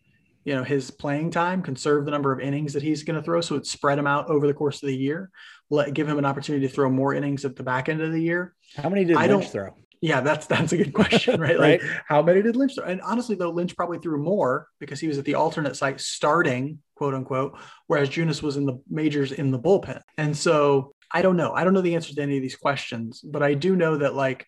you 0.45 0.55
know 0.55 0.63
his 0.63 0.91
playing 0.91 1.31
time, 1.31 1.61
conserve 1.61 2.05
the 2.05 2.11
number 2.11 2.31
of 2.31 2.39
innings 2.39 2.73
that 2.73 2.83
he's 2.83 3.03
going 3.03 3.17
to 3.17 3.23
throw, 3.23 3.41
so 3.41 3.55
it 3.55 3.65
spread 3.65 3.99
him 3.99 4.07
out 4.07 4.29
over 4.29 4.47
the 4.47 4.53
course 4.53 4.81
of 4.81 4.87
the 4.87 4.95
year. 4.95 5.31
Let 5.69 5.93
give 5.93 6.07
him 6.07 6.19
an 6.19 6.25
opportunity 6.25 6.67
to 6.67 6.73
throw 6.73 6.89
more 6.89 7.13
innings 7.13 7.43
at 7.43 7.55
the 7.55 7.63
back 7.63 7.89
end 7.89 8.01
of 8.01 8.11
the 8.11 8.21
year. 8.21 8.55
How 8.77 8.87
many 8.87 9.03
did 9.03 9.17
I 9.17 9.27
Lynch 9.27 9.49
throw? 9.49 9.75
Yeah, 10.01 10.21
that's 10.21 10.45
that's 10.45 10.71
a 10.71 10.77
good 10.77 10.93
question, 10.93 11.41
right? 11.41 11.59
right? 11.59 11.81
Like 11.81 11.91
how 12.07 12.21
many 12.21 12.43
did 12.43 12.55
Lynch 12.55 12.75
throw? 12.75 12.85
And 12.85 13.01
honestly, 13.01 13.35
though, 13.35 13.49
Lynch 13.49 13.75
probably 13.75 13.97
threw 13.97 14.21
more 14.21 14.67
because 14.79 14.99
he 14.99 15.07
was 15.07 15.17
at 15.17 15.25
the 15.25 15.35
alternate 15.35 15.75
site 15.75 15.99
starting, 15.99 16.79
quote 16.95 17.15
unquote, 17.15 17.57
whereas 17.87 18.09
Junis 18.09 18.43
was 18.43 18.55
in 18.55 18.65
the 18.65 18.79
majors 18.87 19.31
in 19.31 19.49
the 19.49 19.59
bullpen. 19.59 20.01
And 20.19 20.37
so 20.37 20.93
I 21.11 21.23
don't 21.23 21.37
know. 21.37 21.53
I 21.53 21.63
don't 21.63 21.73
know 21.73 21.81
the 21.81 21.95
answer 21.95 22.13
to 22.13 22.21
any 22.21 22.37
of 22.37 22.43
these 22.43 22.55
questions, 22.55 23.21
but 23.21 23.41
I 23.41 23.55
do 23.55 23.75
know 23.75 23.97
that 23.97 24.13
like 24.13 24.47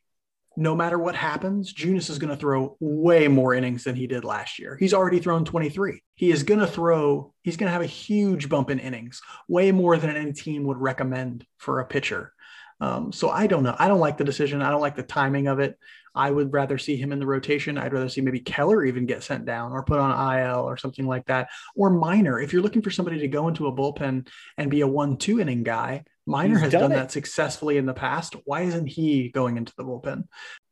no 0.60 0.76
matter 0.76 0.98
what 0.98 1.16
happens, 1.16 1.72
Junis 1.72 2.10
is 2.10 2.18
going 2.18 2.32
to 2.32 2.36
throw 2.36 2.76
way 2.80 3.28
more 3.28 3.54
innings 3.54 3.84
than 3.84 3.96
he 3.96 4.08
did 4.08 4.26
last 4.26 4.58
year. 4.58 4.76
He's 4.80 4.94
already 4.94 5.20
thrown 5.20 5.46
23. 5.46 6.02
He 6.16 6.32
is 6.32 6.42
going 6.42 6.60
to 6.60 6.68
throw, 6.68 7.32
he's 7.44 7.58
going 7.58 7.68
to 7.68 7.74
have 7.74 7.84
a 7.84 7.86
huge 7.86 8.50
bump 8.50 8.72
in 8.72 8.80
innings, 8.80 9.22
way 9.48 9.72
more 9.72 9.98
than 9.98 10.16
any 10.16 10.34
team 10.34 10.64
would 10.64 10.80
recommend 10.80 11.46
for 11.58 11.80
a 11.80 11.86
pitcher. 11.86 12.34
Um, 12.82 13.12
so 13.12 13.30
I 13.30 13.46
don't 13.46 13.62
know. 13.62 13.76
I 13.78 13.88
don't 13.88 14.00
like 14.00 14.18
the 14.18 14.24
decision. 14.24 14.64
I 14.64 14.72
don't 14.72 14.82
like 14.82 14.96
the 14.96 15.04
timing 15.04 15.48
of 15.48 15.60
it. 15.60 15.78
I 16.17 16.31
would 16.31 16.51
rather 16.51 16.79
see 16.79 16.97
him 16.97 17.12
in 17.12 17.19
the 17.19 17.27
rotation. 17.27 17.77
I'd 17.77 17.93
rather 17.93 18.09
see 18.09 18.21
maybe 18.21 18.39
Keller 18.39 18.83
even 18.83 19.05
get 19.05 19.24
sent 19.24 19.45
down 19.45 19.71
or 19.71 19.83
put 19.83 20.00
on 20.00 20.39
IL 20.39 20.62
or 20.62 20.75
something 20.75 21.05
like 21.05 21.27
that. 21.27 21.50
Or 21.75 21.91
Minor. 21.91 22.39
If 22.39 22.51
you're 22.51 22.63
looking 22.63 22.81
for 22.81 22.89
somebody 22.89 23.19
to 23.19 23.27
go 23.27 23.47
into 23.47 23.67
a 23.67 23.71
bullpen 23.71 24.27
and 24.57 24.71
be 24.71 24.81
a 24.81 24.88
one, 24.88 25.17
two 25.17 25.39
inning 25.39 25.62
guy, 25.62 26.05
Minor 26.25 26.55
He's 26.55 26.63
has 26.63 26.71
done, 26.71 26.81
done 26.81 26.91
that 26.91 27.12
successfully 27.12 27.77
in 27.77 27.86
the 27.86 27.93
past. 27.93 28.36
Why 28.45 28.62
isn't 28.62 28.88
he 28.88 29.29
going 29.29 29.57
into 29.57 29.74
the 29.77 29.83
bullpen? 29.83 30.27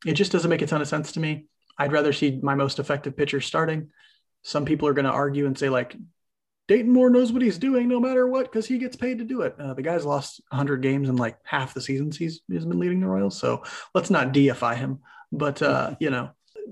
It 0.05 0.13
just 0.13 0.31
doesn't 0.31 0.49
make 0.49 0.63
a 0.63 0.67
ton 0.67 0.81
of 0.81 0.87
sense 0.87 1.11
to 1.11 1.19
me. 1.19 1.45
I'd 1.77 1.93
rather 1.93 2.11
see 2.11 2.39
my 2.41 2.55
most 2.55 2.79
effective 2.79 3.15
pitcher 3.15 3.39
starting. 3.39 3.91
Some 4.41 4.65
people 4.65 4.87
are 4.87 4.93
going 4.93 5.05
to 5.05 5.11
argue 5.11 5.45
and 5.45 5.57
say, 5.57 5.69
like, 5.69 5.95
Dayton 6.67 6.91
Moore 6.91 7.11
knows 7.11 7.31
what 7.31 7.43
he's 7.43 7.59
doing 7.59 7.87
no 7.87 7.99
matter 7.99 8.27
what 8.27 8.51
because 8.51 8.65
he 8.65 8.79
gets 8.79 8.95
paid 8.95 9.19
to 9.19 9.23
do 9.23 9.41
it. 9.41 9.55
Uh, 9.59 9.75
the 9.75 9.83
guy's 9.83 10.05
lost 10.05 10.41
100 10.49 10.81
games 10.81 11.09
in 11.09 11.15
like 11.15 11.37
half 11.43 11.75
the 11.75 11.81
seasons 11.81 12.17
he's, 12.17 12.41
he's 12.47 12.65
been 12.65 12.79
leading 12.79 12.99
the 12.99 13.07
Royals. 13.07 13.37
So 13.37 13.63
let's 13.93 14.09
not 14.09 14.31
deify 14.31 14.73
him. 14.73 14.99
But, 15.31 15.61
uh, 15.61 15.95
you 15.99 16.09
know, 16.09 16.31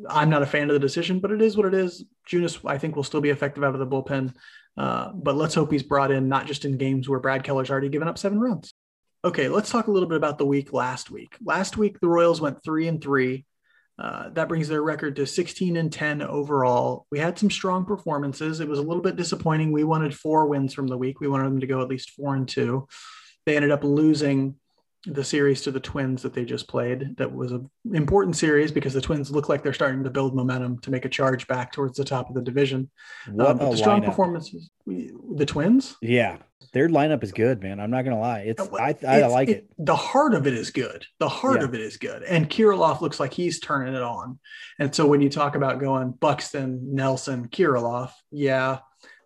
I'm 0.10 0.30
not 0.30 0.44
a 0.44 0.48
fan 0.48 0.70
of 0.70 0.74
the 0.74 0.80
decision, 0.80 1.20
but 1.20 1.32
it 1.32 1.42
is 1.42 1.56
what 1.56 1.66
it 1.66 1.74
is. 1.74 2.06
Junis, 2.28 2.60
I 2.66 2.78
think, 2.78 2.96
will 2.96 3.04
still 3.04 3.22
be 3.22 3.30
effective 3.30 3.64
out 3.64 3.76
of 3.76 3.80
the 3.80 3.88
bullpen. 3.88 4.34
Uh, 4.76 5.12
but 5.14 5.36
let's 5.36 5.56
hope 5.56 5.72
he's 5.72 5.84
brought 5.84 6.12
in 6.12 6.28
not 6.30 6.48
just 6.48 6.66
in 6.66 6.78
games 6.78 7.08
where 7.08 7.20
Brad 7.20 7.44
Keller's 7.44 7.70
already 7.70 7.90
given 7.90 8.08
up 8.08 8.18
seven 8.18 8.40
runs. 8.40 8.74
Okay, 9.26 9.48
let's 9.48 9.70
talk 9.70 9.88
a 9.88 9.92
little 9.92 10.10
bit 10.10 10.18
about 10.18 10.38
the 10.38 10.46
week 10.46 10.74
last 10.74 11.10
week. 11.12 11.38
Last 11.44 11.78
week, 11.78 12.00
the 12.00 12.08
Royals 12.08 12.42
went 12.42 12.64
three 12.64 12.88
and 12.88 13.02
three. 13.02 13.46
Uh, 13.98 14.30
that 14.30 14.50
brings 14.50 14.68
their 14.68 14.82
record 14.82 15.16
to 15.16 15.28
16 15.28 15.78
and 15.78 15.94
10 15.94 16.24
overall. 16.24 17.06
We 17.12 17.20
had 17.20 17.38
some 17.38 17.52
strong 17.52 17.86
performances. 17.86 18.60
It 18.60 18.68
was 18.68 18.80
a 18.80 18.84
little 18.84 19.04
bit 19.04 19.16
disappointing. 19.16 19.72
We 19.72 19.84
wanted 19.84 20.16
four 20.16 20.48
wins 20.48 20.74
from 20.74 20.88
the 20.88 20.98
week. 20.98 21.20
We 21.20 21.28
wanted 21.28 21.46
them 21.46 21.60
to 21.60 21.68
go 21.68 21.82
at 21.82 21.88
least 21.88 22.10
four 22.12 22.36
and 22.36 22.48
two. 22.48 22.88
They 23.46 23.56
ended 23.56 23.72
up 23.72 23.84
losing 23.84 24.56
the 25.06 25.24
series 25.24 25.62
to 25.62 25.72
the 25.72 25.80
Twins 25.80 26.22
that 26.22 26.34
they 26.34 26.46
just 26.46 26.68
played. 26.68 27.18
That 27.18 27.34
was 27.34 27.52
an 27.52 27.70
important 27.92 28.38
series 28.38 28.72
because 28.72 28.94
the 28.94 29.02
Twins 29.02 29.32
look 29.32 29.50
like 29.50 29.62
they're 29.62 29.74
starting 29.74 30.04
to 30.04 30.10
build 30.10 30.36
momentum 30.36 30.80
to 30.80 30.92
make 30.92 31.04
a 31.06 31.10
charge 31.10 31.48
back 31.48 31.74
towards 31.74 31.98
the 31.98 32.06
top 32.06 32.30
of 32.30 32.36
the 32.36 32.42
division. 32.42 32.90
What 33.30 33.62
um, 33.62 33.72
the 33.72 33.76
strong 33.76 34.02
lineup. 34.02 34.06
performances, 34.06 34.70
the 34.88 35.46
Twins. 35.46 35.98
Yeah, 36.02 36.38
their 36.72 36.88
lineup 36.88 37.24
is 37.24 37.34
good, 37.34 37.62
man. 37.62 37.80
I'm 37.80 37.92
not 37.92 38.04
gonna 38.04 38.20
lie. 38.20 38.42
It's 38.42 38.62
I 38.74 38.96
I 39.06 39.28
like 39.28 39.50
it, 39.50 39.58
it, 39.58 39.70
The 39.78 39.96
heart 39.96 40.34
of 40.34 40.48
it 40.48 40.54
is 40.54 40.72
good. 40.72 41.06
The 41.20 41.30
heart 41.30 41.60
yeah. 41.60 41.68
of 41.68 41.74
it 41.74 41.82
is 41.82 41.98
good. 41.98 42.24
And 42.24 42.50
Kirilloff 42.50 43.02
looks 43.02 43.20
like 43.20 43.34
he's 43.34 43.60
turning 43.60 43.96
it 43.96 44.02
on. 44.02 44.40
And 44.80 44.96
so 44.96 45.06
when 45.06 45.22
you 45.22 45.30
talk 45.30 45.56
about 45.56 45.80
going 45.80 46.12
Buxton, 46.12 46.96
Nelson, 46.96 47.50
Kirilloff, 47.50 48.12
yeah, 48.32 48.80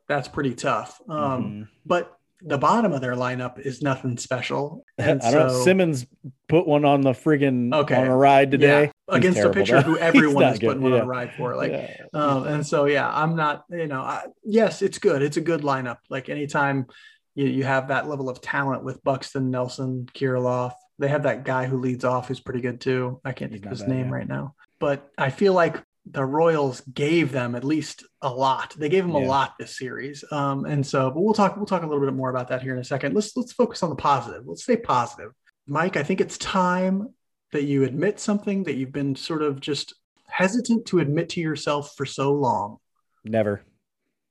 that's 0.08 0.28
pretty 0.28 0.56
tough. 0.56 1.00
Um, 1.08 1.18
mm-hmm. 1.18 1.62
But 1.86 2.17
the 2.42 2.58
bottom 2.58 2.94
of 2.94 3.02
their 3.02 3.16
lineup 3.16 3.60
is 3.60 3.82
nothing 3.82 4.18
special. 4.18 4.84
And 5.00 5.22
I 5.22 5.32
don't 5.32 5.50
so, 5.50 5.58
know. 5.58 5.64
Simmons 5.64 6.08
put 6.50 6.68
one 6.68 6.84
on 6.84 7.02
the 7.02 7.12
friggin' 7.12 7.74
okay. 7.74 7.96
on 7.96 8.08
a 8.08 8.16
ride 8.16 8.50
today 8.50 8.92
yeah. 9.10 9.16
against 9.16 9.40
a 9.40 9.50
pitcher 9.52 9.82
who 9.82 9.98
everyone 10.00 10.44
is 10.46 10.60
putting 10.60 10.82
good. 10.82 10.82
one 10.82 10.92
yeah. 10.92 11.00
on 11.00 11.04
a 11.04 11.08
ride 11.08 11.34
for. 11.36 11.56
Like, 11.56 11.72
yeah. 11.72 12.06
um, 12.14 12.48
and 12.48 12.66
so 12.66 12.86
yeah, 12.86 13.10
I'm 13.10 13.36
not. 13.36 13.66
You 13.70 13.88
know, 13.88 14.02
I, 14.02 14.26
yes, 14.44 14.82
it's 14.82 14.98
good. 14.98 15.22
It's 15.22 15.38
a 15.38 15.42
good 15.42 15.62
lineup. 15.62 15.98
Like 16.10 16.30
anytime 16.30 16.88
you, 17.36 17.46
you 17.46 17.64
have 17.64 17.90
that 17.90 18.10
level 18.10 18.28
of 18.30 18.42
talent 18.42 18.84
with 18.84 19.04
Buxton, 19.04 19.52
Nelson, 19.52 20.10
Kirilloff. 20.14 20.74
They 21.00 21.08
have 21.10 21.24
that 21.24 21.44
guy 21.46 21.68
who 21.68 21.78
leads 21.78 22.04
off 22.04 22.28
who's 22.28 22.40
pretty 22.40 22.62
good 22.62 22.82
too. 22.82 23.22
I 23.24 23.34
can't 23.34 23.52
think 23.52 23.66
of 23.66 23.72
his 23.72 23.82
bad, 23.82 23.90
name 23.90 24.10
right 24.12 24.28
now, 24.28 24.56
but 24.80 25.12
I 25.16 25.30
feel 25.30 25.54
like 25.54 25.82
the 26.12 26.26
Royals 26.26 26.82
gave 26.82 27.32
them 27.32 27.56
at 27.56 27.64
least 27.64 28.04
a 28.22 28.30
lot. 28.30 28.76
They 28.78 28.90
gave 28.90 29.06
them 29.06 29.16
yeah. 29.16 29.26
a 29.26 29.28
lot 29.28 29.56
this 29.60 29.78
series. 29.78 30.24
Um, 30.32 30.66
and 30.66 30.86
so, 30.86 31.10
but 31.12 31.22
we'll 31.22 31.34
talk, 31.34 31.58
we'll 31.58 31.66
talk 31.66 31.84
a 31.84 31.88
little 31.88 32.04
bit 32.04 32.14
more 32.14 32.30
about 32.30 32.50
that 32.50 32.62
here 32.62 32.74
in 32.74 32.80
a 32.80 32.84
second. 32.84 33.14
Let's, 33.14 33.36
let's 33.36 33.54
focus 33.54 33.84
on 33.84 33.90
the 33.90 33.96
positive. 33.96 34.44
Let's 34.46 34.64
stay 34.64 34.78
positive. 34.78 35.32
Mike, 35.68 35.98
I 35.98 36.04
think 36.04 36.22
it's 36.22 36.38
time 36.38 37.14
that 37.52 37.64
you 37.64 37.84
admit 37.84 38.20
something 38.20 38.64
that 38.64 38.76
you've 38.76 38.92
been 38.92 39.16
sort 39.16 39.42
of 39.42 39.60
just 39.60 39.94
hesitant 40.28 40.86
to 40.88 41.00
admit 41.00 41.30
to 41.30 41.42
yourself 41.42 41.94
for 41.96 42.06
so 42.06 42.34
long. 42.34 42.78
Never. 43.24 43.64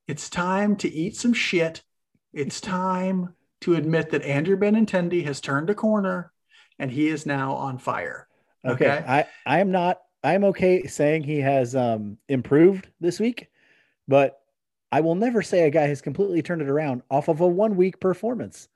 It's 0.06 0.30
time 0.30 0.76
to 0.76 0.92
eat 0.92 1.16
some 1.16 1.32
shit. 1.32 1.82
It's 2.32 2.60
time 2.60 3.34
to 3.62 3.74
admit 3.74 4.10
that 4.10 4.22
Andrew 4.22 4.56
Benintendi 4.56 5.24
has 5.24 5.40
turned 5.40 5.70
a 5.70 5.74
corner 5.74 6.32
and 6.78 6.90
he 6.90 7.08
is 7.08 7.26
now 7.26 7.54
on 7.54 7.78
fire. 7.78 8.28
Okay. 8.64 8.90
okay. 8.90 9.04
I, 9.06 9.26
I 9.44 9.60
am 9.60 9.70
not 9.70 9.98
I'm 10.26 10.42
okay 10.44 10.88
saying 10.88 11.22
he 11.22 11.38
has 11.38 11.76
um, 11.76 12.18
improved 12.28 12.88
this 13.00 13.20
week, 13.20 13.48
but 14.08 14.40
I 14.90 15.00
will 15.00 15.14
never 15.14 15.40
say 15.40 15.60
a 15.66 15.70
guy 15.70 15.86
has 15.86 16.00
completely 16.00 16.42
turned 16.42 16.62
it 16.62 16.68
around 16.68 17.02
off 17.08 17.28
of 17.28 17.40
a 17.40 17.46
one 17.46 17.76
week 17.76 18.00
performance. 18.00 18.66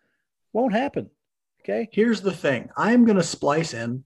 Won't 0.52 0.72
happen. 0.72 1.10
Okay. 1.62 1.88
Here's 1.90 2.20
the 2.20 2.32
thing 2.32 2.70
I'm 2.76 3.04
going 3.04 3.16
to 3.16 3.24
splice 3.24 3.74
in 3.74 4.04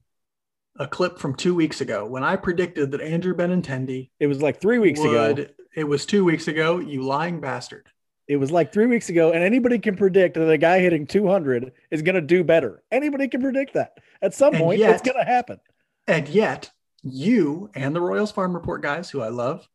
a 0.79 0.87
clip 0.87 1.19
from 1.19 1.35
two 1.35 1.53
weeks 1.53 1.81
ago 1.81 2.07
when 2.07 2.23
I 2.23 2.35
predicted 2.35 2.89
that 2.91 3.01
Andrew 3.01 3.35
Benintendi. 3.35 4.09
It 4.19 4.25
was 4.25 4.41
like 4.41 4.59
three 4.59 4.79
weeks 4.79 4.99
would, 4.99 5.39
ago. 5.39 5.51
It 5.75 5.83
was 5.83 6.07
two 6.07 6.25
weeks 6.25 6.47
ago, 6.47 6.79
you 6.79 7.03
lying 7.03 7.41
bastard. 7.41 7.87
It 8.27 8.37
was 8.37 8.49
like 8.49 8.73
three 8.73 8.87
weeks 8.87 9.09
ago, 9.09 9.33
and 9.33 9.43
anybody 9.43 9.77
can 9.77 9.95
predict 9.95 10.33
that 10.33 10.49
a 10.49 10.57
guy 10.57 10.79
hitting 10.79 11.05
200 11.05 11.71
is 11.91 12.01
going 12.01 12.15
to 12.15 12.21
do 12.21 12.43
better. 12.43 12.81
Anybody 12.91 13.27
can 13.27 13.39
predict 13.39 13.75
that. 13.75 13.99
At 14.19 14.33
some 14.33 14.55
and 14.55 14.63
point, 14.63 14.79
yet, 14.79 14.95
it's 14.95 15.03
going 15.03 15.23
to 15.23 15.31
happen. 15.31 15.59
And 16.07 16.27
yet, 16.27 16.71
you 17.05 17.69
and 17.75 17.95
the 17.95 18.01
Royals 18.01 18.31
Farm 18.31 18.53
Report 18.53 18.81
guys, 18.81 19.09
who 19.09 19.21
I 19.21 19.29
love, 19.29 19.67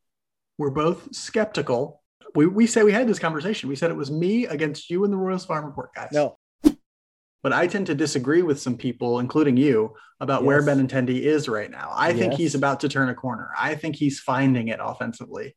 were 0.58 0.70
both 0.70 1.14
skeptical. 1.14 2.02
We, 2.34 2.46
we 2.46 2.66
said 2.66 2.84
we 2.84 2.92
had 2.92 3.08
this 3.08 3.18
conversation. 3.18 3.68
We 3.68 3.76
said 3.76 3.90
it 3.90 3.96
was 3.96 4.10
me 4.10 4.46
against 4.46 4.90
you 4.90 5.04
and 5.04 5.12
the 5.12 5.16
Royals 5.16 5.44
Farm 5.44 5.64
Report 5.64 5.94
guys. 5.94 6.10
No. 6.12 6.36
But 7.42 7.54
I 7.54 7.66
tend 7.66 7.86
to 7.86 7.94
disagree 7.94 8.42
with 8.42 8.60
some 8.60 8.76
people, 8.76 9.18
including 9.18 9.56
you, 9.56 9.94
about 10.20 10.42
yes. 10.42 10.46
where 10.46 10.62
Benintendi 10.62 11.22
is 11.22 11.48
right 11.48 11.70
now. 11.70 11.90
I 11.94 12.08
yes. 12.08 12.18
think 12.18 12.34
he's 12.34 12.54
about 12.54 12.80
to 12.80 12.88
turn 12.88 13.08
a 13.08 13.14
corner. 13.14 13.50
I 13.58 13.76
think 13.76 13.96
he's 13.96 14.20
finding 14.20 14.68
it 14.68 14.78
offensively. 14.82 15.54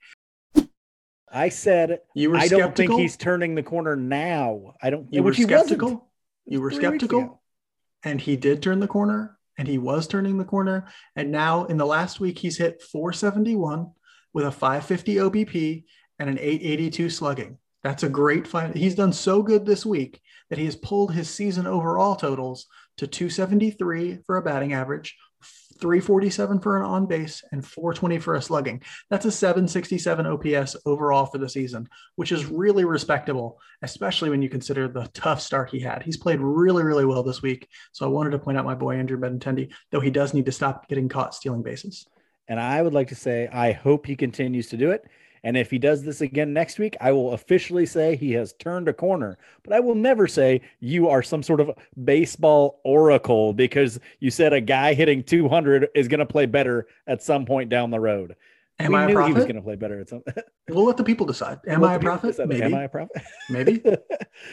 I 1.29 1.49
said 1.49 1.99
you 2.15 2.29
were 2.29 2.37
I 2.37 2.45
skeptical? 2.45 2.59
don't 2.59 2.75
think 2.75 3.01
he's 3.01 3.17
turning 3.17 3.55
the 3.55 3.63
corner 3.63 3.95
now. 3.97 4.75
I 4.81 4.91
don't. 4.91 5.11
You 5.11 5.23
were 5.23 5.33
skeptical. 5.33 6.09
You 6.45 6.61
were 6.61 6.71
skeptical, 6.71 7.41
and 8.03 8.21
he 8.21 8.37
did 8.37 8.61
turn 8.61 8.79
the 8.79 8.87
corner 8.87 9.37
and 9.57 9.67
he 9.67 9.77
was 9.77 10.07
turning 10.07 10.37
the 10.37 10.45
corner. 10.45 10.87
And 11.15 11.31
now 11.31 11.65
in 11.65 11.77
the 11.77 11.85
last 11.85 12.19
week, 12.19 12.39
he's 12.39 12.57
hit 12.57 12.81
471 12.81 13.91
with 14.33 14.45
a 14.45 14.51
550 14.51 15.15
OBP 15.15 15.83
and 16.19 16.29
an 16.29 16.37
882 16.39 17.09
slugging. 17.09 17.57
That's 17.83 18.03
a 18.03 18.09
great 18.09 18.47
find. 18.47 18.73
He's 18.73 18.95
done 18.95 19.13
so 19.13 19.43
good 19.43 19.65
this 19.65 19.85
week 19.85 20.21
that 20.49 20.57
he 20.57 20.65
has 20.65 20.75
pulled 20.75 21.13
his 21.13 21.29
season 21.29 21.67
overall 21.67 22.15
totals 22.15 22.67
to 22.97 23.07
273 23.07 24.19
for 24.25 24.37
a 24.37 24.41
batting 24.41 24.73
average, 24.73 25.17
347 25.79 26.59
for 26.59 26.77
an 26.77 26.83
on 26.83 27.05
base, 27.05 27.43
and 27.51 27.65
420 27.65 28.19
for 28.19 28.35
a 28.35 28.41
slugging. 28.41 28.81
That's 29.09 29.25
a 29.25 29.31
767 29.31 30.25
OPS 30.25 30.75
overall 30.85 31.25
for 31.25 31.37
the 31.37 31.49
season, 31.49 31.89
which 32.15 32.31
is 32.31 32.45
really 32.45 32.85
respectable, 32.85 33.59
especially 33.81 34.29
when 34.29 34.41
you 34.41 34.49
consider 34.49 34.87
the 34.87 35.09
tough 35.13 35.41
start 35.41 35.69
he 35.69 35.79
had. 35.79 36.03
He's 36.03 36.17
played 36.17 36.39
really, 36.39 36.83
really 36.83 37.05
well 37.05 37.23
this 37.23 37.41
week. 37.41 37.67
So 37.91 38.05
I 38.05 38.09
wanted 38.09 38.31
to 38.31 38.39
point 38.39 38.57
out 38.57 38.65
my 38.65 38.75
boy 38.75 38.95
Andrew 38.95 39.19
Benintendi, 39.19 39.71
though 39.91 39.99
he 39.99 40.11
does 40.11 40.33
need 40.33 40.45
to 40.45 40.51
stop 40.51 40.87
getting 40.87 41.09
caught 41.09 41.35
stealing 41.35 41.63
bases. 41.63 42.07
And 42.47 42.59
I 42.59 42.81
would 42.81 42.93
like 42.93 43.09
to 43.09 43.15
say, 43.15 43.47
I 43.47 43.71
hope 43.71 44.05
he 44.05 44.15
continues 44.15 44.67
to 44.69 44.77
do 44.77 44.91
it. 44.91 45.05
And 45.45 45.57
if 45.57 45.69
he 45.69 45.77
does 45.77 46.03
this 46.03 46.21
again 46.21 46.53
next 46.53 46.79
week, 46.79 46.95
I 47.01 47.11
will 47.11 47.33
officially 47.33 47.85
say 47.85 48.15
he 48.15 48.31
has 48.33 48.53
turned 48.53 48.87
a 48.87 48.93
corner. 48.93 49.37
But 49.63 49.73
I 49.73 49.79
will 49.81 49.95
never 49.95 50.27
say 50.27 50.61
you 50.79 51.09
are 51.09 51.21
some 51.21 51.43
sort 51.43 51.59
of 51.59 51.71
baseball 52.01 52.79
oracle 52.85 53.53
because 53.53 53.99
you 54.19 54.31
said 54.31 54.53
a 54.53 54.61
guy 54.61 54.93
hitting 54.93 55.23
200 55.23 55.89
is 55.95 56.07
going 56.07 56.19
to 56.21 56.25
play 56.25 56.45
better 56.45 56.87
at 57.07 57.21
some 57.21 57.45
point 57.45 57.69
down 57.69 57.91
the 57.91 57.99
road. 57.99 58.35
Am 58.79 58.93
we 58.93 58.97
I 58.99 59.03
a 59.03 59.07
knew 59.07 59.13
prophet? 59.15 59.27
he 59.27 59.33
was 59.33 59.43
going 59.43 59.55
to 59.57 59.61
play 59.61 59.75
better 59.75 59.99
at 59.99 60.09
some. 60.09 60.23
We'll 60.69 60.85
let 60.85 60.95
the 60.95 61.03
people 61.03 61.25
decide. 61.25 61.59
Am 61.67 61.81
Let 61.81 61.91
I 61.91 61.95
a 61.95 61.99
prophet? 61.99 62.37
Maybe. 62.47 62.61
Am 62.63 62.73
I 62.73 62.83
a 62.83 62.89
prophet? 62.89 63.21
Maybe. 63.49 63.83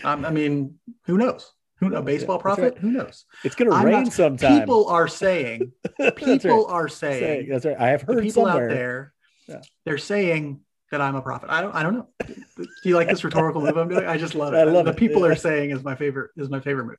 Um, 0.03 0.24
I 0.24 0.31
mean, 0.31 0.74
who 1.07 1.16
knows? 1.16 1.53
Who 1.79 1.94
a 1.94 2.03
baseball 2.03 2.37
That's 2.38 2.42
prophet? 2.42 2.72
right. 2.74 2.79
Who 2.79 2.90
knows? 2.90 3.24
It's 3.44 3.55
going 3.55 3.70
to 3.70 3.76
rain 3.87 4.03
not- 4.05 4.12
sometime. 4.12 4.59
People 4.61 4.88
are 4.88 5.07
saying. 5.07 5.72
People 6.16 6.66
right. 6.66 6.72
are 6.74 6.88
Say- 6.88 7.20
saying. 7.20 7.48
That's 7.48 7.64
right. 7.64 7.76
I 7.79 7.88
have 7.90 8.03
heard 8.03 8.22
people 8.24 8.44
somewhere. 8.44 8.68
out 8.70 8.74
there, 8.74 9.12
Yeah. 9.48 9.61
they're 9.85 9.98
saying 9.98 10.61
that 10.90 11.00
I'm 11.00 11.14
a 11.16 11.22
prophet. 11.22 11.50
I 11.50 11.61
don't. 11.61 11.74
I 11.74 11.83
don't 11.83 11.94
know. 11.94 12.09
Do 12.57 12.66
you 12.85 12.96
like 12.96 13.09
this 13.09 13.22
rhetorical 13.24 13.61
move 13.61 13.76
I'm 13.76 13.88
doing? 13.88 14.07
I 14.07 14.16
just 14.16 14.35
love 14.35 14.55
it. 14.55 14.59
I 14.59 14.64
love 14.64 14.85
the 14.85 14.90
it. 14.92 14.96
people 14.96 15.22
Yeah. 15.22 15.29
are 15.29 15.37
saying 15.37 15.70
is 15.70 15.83
my 15.85 15.94
favorite. 15.94 16.31
Is 16.37 16.48
my 16.50 16.61
favorite 16.61 16.87
move. 16.87 16.96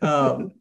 Um, 0.02 0.52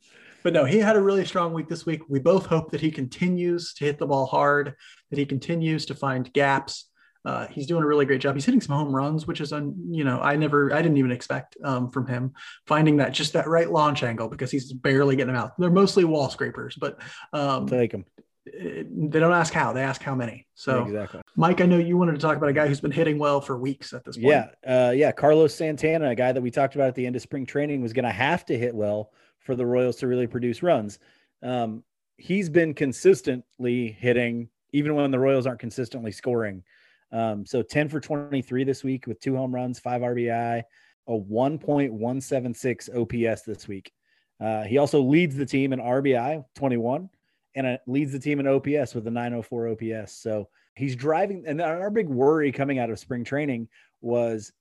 but 0.44 0.54
no, 0.54 0.64
he 0.66 0.78
had 0.78 0.96
a 0.96 1.02
really 1.02 1.26
strong 1.26 1.52
week 1.54 1.68
this 1.68 1.86
week. 1.86 2.02
We 2.08 2.20
both 2.20 2.46
hope 2.46 2.72
that 2.72 2.80
he 2.80 2.92
continues 2.92 3.74
to 3.74 3.86
hit 3.86 3.98
the 3.98 4.06
ball 4.06 4.26
hard, 4.28 4.76
that 5.10 5.20
he 5.20 5.26
continues 5.26 5.86
to 5.88 5.96
find 5.96 6.32
gaps. 6.32 6.90
Uh, 7.26 7.48
he's 7.48 7.66
doing 7.68 7.84
a 7.84 7.86
really 7.86 8.06
great 8.06 8.22
job. 8.22 8.36
He's 8.36 8.46
hitting 8.46 8.62
some 8.62 8.78
home 8.78 8.96
runs, 8.96 9.28
which 9.28 9.42
is, 9.42 9.52
un, 9.52 9.76
you 9.90 10.06
know, 10.06 10.22
I 10.22 10.38
never, 10.38 10.74
I 10.74 10.82
didn't 10.82 10.96
even 10.98 11.12
expect 11.12 11.58
um, 11.66 11.90
from 11.90 12.08
him 12.08 12.32
finding 12.68 12.98
that 12.98 13.12
just 13.12 13.34
that 13.34 13.48
right 13.50 13.70
launch 13.70 14.04
angle 14.04 14.30
because 14.30 14.50
he's 14.50 14.72
barely 14.72 15.18
getting 15.18 15.34
them 15.34 15.44
out. 15.44 15.52
They're 15.58 15.70
mostly 15.70 16.06
wall 16.06 16.30
scrapers, 16.30 16.78
but 16.80 17.02
um, 17.34 17.68
Take 17.68 17.92
him. 17.92 18.06
It- 18.54 19.12
they 19.12 19.20
don't 19.20 19.34
ask 19.34 19.54
how, 19.54 19.74
they 19.74 19.84
ask 19.84 20.02
how 20.02 20.16
many. 20.16 20.48
So, 20.54 20.86
exactly. 20.86 21.22
Mike, 21.36 21.62
I 21.62 21.66
know 21.66 21.78
you 21.78 21.98
wanted 21.98 22.14
to 22.14 22.20
talk 22.20 22.38
about 22.38 22.50
a 22.50 22.54
guy 22.54 22.68
who's 22.68 22.82
been 22.82 22.92
hitting 22.92 23.20
well 23.20 23.42
for 23.42 23.58
weeks 23.58 23.94
at 23.94 24.04
this 24.04 24.18
point. 24.18 24.28
Yeah, 24.28 24.88
uh, 24.88 24.92
yeah. 24.92 25.12
Carlos 25.12 25.54
Santana, 25.54 26.10
a 26.10 26.16
guy 26.16 26.32
that 26.32 26.42
we 26.42 26.52
talked 26.52 26.76
about 26.76 26.88
at 26.88 26.96
the 26.96 27.06
end 27.06 27.16
of 27.16 27.22
spring 27.22 27.46
training, 27.46 27.82
was 27.82 27.94
going 27.94 28.06
to 28.06 28.12
have 28.12 28.46
to 28.46 28.58
hit 28.58 28.74
well 28.74 29.12
for 29.40 29.56
the 29.56 29.66
Royals 29.66 29.98
to 29.98 30.08
really 30.08 30.28
produce 30.28 30.64
runs. 30.64 31.00
Um, 31.42 31.84
he's 32.18 32.50
been 32.50 32.74
consistently 32.74 33.92
hitting, 33.92 34.50
even 34.74 34.96
when 34.96 35.12
the 35.12 35.20
Royals 35.20 35.46
aren't 35.46 35.60
consistently 35.60 36.12
scoring. 36.12 36.64
Um, 37.12 37.46
so 37.46 37.62
10 37.62 37.90
for 37.90 38.00
23 38.00 38.64
this 38.64 38.84
week 38.84 39.08
with 39.08 39.20
two 39.20 39.36
home 39.36 39.54
runs, 39.54 39.80
five 39.80 40.02
RBI, 40.02 40.64
a 41.08 41.12
1.176 41.12 42.90
OPS 42.90 43.42
this 43.44 43.68
week. 43.68 43.92
Uh, 44.40 44.64
he 44.64 44.78
also 44.78 45.02
leads 45.02 45.36
the 45.36 45.46
team 45.46 45.74
in 45.74 45.80
RBI 45.80 46.44
21 46.56 47.10
and 47.58 47.80
leads 47.88 48.12
the 48.12 48.20
team 48.20 48.40
in 48.40 48.48
OPS 48.48 48.94
with 48.94 49.08
a 49.08 49.12
904 49.12 49.70
OPS. 49.70 50.14
So 50.14 50.48
he's 50.76 50.96
driving. 50.96 51.44
And 51.48 51.60
our 51.60 51.90
big 51.90 52.08
worry 52.08 52.52
coming 52.52 52.80
out 52.80 52.90
of 52.90 53.00
spring 53.00 53.24
training 53.24 53.68
was 54.00 54.54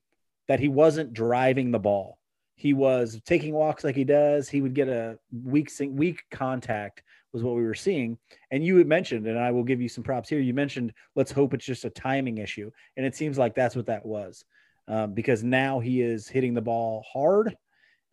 that 0.48 0.60
he 0.60 0.68
wasn't 0.68 1.12
driving 1.12 1.70
the 1.70 1.78
ball. 1.78 2.18
He 2.56 2.72
was 2.72 3.20
taking 3.26 3.52
walks 3.52 3.84
like 3.84 3.94
he 3.94 4.04
does. 4.04 4.48
He 4.48 4.62
would 4.62 4.74
get 4.74 4.88
a 4.88 5.18
weak 5.30 5.70
weak 5.78 6.22
contact 6.30 7.02
was 7.36 7.42
what 7.42 7.54
we 7.54 7.64
were 7.64 7.74
seeing. 7.74 8.16
And 8.50 8.64
you 8.64 8.78
had 8.78 8.86
mentioned, 8.86 9.26
and 9.26 9.38
I 9.38 9.50
will 9.50 9.62
give 9.62 9.80
you 9.80 9.90
some 9.90 10.02
props 10.02 10.30
here. 10.30 10.40
You 10.40 10.54
mentioned, 10.54 10.94
let's 11.14 11.30
hope 11.30 11.52
it's 11.52 11.66
just 11.66 11.84
a 11.84 11.90
timing 11.90 12.38
issue, 12.38 12.70
and 12.96 13.04
it 13.04 13.14
seems 13.14 13.36
like 13.36 13.54
that's 13.54 13.76
what 13.76 13.86
that 13.86 14.06
was, 14.06 14.42
um, 14.88 15.12
because 15.12 15.44
now 15.44 15.78
he 15.78 16.00
is 16.00 16.28
hitting 16.28 16.54
the 16.54 16.62
ball 16.62 17.04
hard 17.12 17.54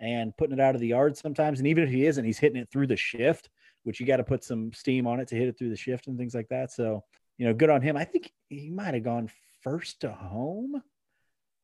and 0.02 0.36
putting 0.36 0.58
it 0.58 0.62
out 0.62 0.76
of 0.76 0.82
the 0.82 0.88
yard 0.88 1.16
sometimes. 1.16 1.60
And 1.60 1.68
even 1.70 1.86
if 1.86 1.90
he 1.90 2.06
isn't, 2.06 2.26
he's 2.26 2.40
hitting 2.40 2.62
it 2.62 2.70
through 2.70 2.88
the 2.88 2.98
shift, 2.98 3.50
which 3.84 4.00
you 4.00 4.06
got 4.06 4.18
to 4.18 4.24
put 4.24 4.44
some 4.44 4.72
steam 4.74 5.08
on 5.08 5.20
it 5.20 5.28
to 5.30 5.36
hit 5.36 5.48
it 5.48 5.58
through 5.58 5.70
the 5.70 5.76
shift 5.76 6.08
and 6.08 6.18
things 6.18 6.34
like 6.34 6.48
that. 6.50 6.72
So, 6.72 7.04
you 7.38 7.46
know, 7.46 7.54
good 7.54 7.70
on 7.70 7.82
him. 7.82 7.96
I 7.98 8.04
think 8.06 8.32
he 8.50 8.70
might 8.70 8.94
have 8.94 9.04
gone 9.04 9.30
first 9.62 10.02
to 10.02 10.12
home 10.12 10.82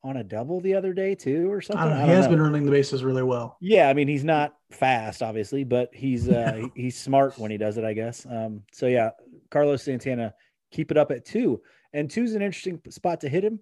on 0.02 0.16
a 0.16 0.24
double 0.24 0.60
the 0.60 0.74
other 0.74 0.94
day 0.94 1.14
too, 1.14 1.50
or 1.52 1.60
something. 1.60 1.82
I 1.82 1.88
don't 1.88 1.98
know. 1.98 2.04
I 2.04 2.06
He 2.06 2.12
has 2.12 2.24
know. 2.24 2.30
been 2.32 2.42
running 2.42 2.64
the 2.64 2.70
bases 2.70 3.04
really 3.04 3.22
well. 3.22 3.56
Yeah, 3.60 3.88
I 3.88 3.94
mean 3.94 4.08
he's 4.08 4.24
not 4.24 4.54
fast, 4.70 5.22
obviously, 5.22 5.62
but 5.64 5.90
he's 5.92 6.28
uh, 6.28 6.62
he's 6.74 6.98
smart 6.98 7.38
when 7.38 7.50
he 7.50 7.58
does 7.58 7.76
it, 7.76 7.84
I 7.84 7.92
guess. 7.92 8.26
Um, 8.26 8.62
so 8.72 8.86
yeah, 8.86 9.10
Carlos 9.50 9.82
Santana, 9.82 10.34
keep 10.70 10.90
it 10.90 10.96
up 10.96 11.10
at 11.10 11.26
two, 11.26 11.60
and 11.92 12.10
two's 12.10 12.34
an 12.34 12.40
interesting 12.42 12.80
spot 12.88 13.20
to 13.20 13.28
hit 13.28 13.44
him. 13.44 13.60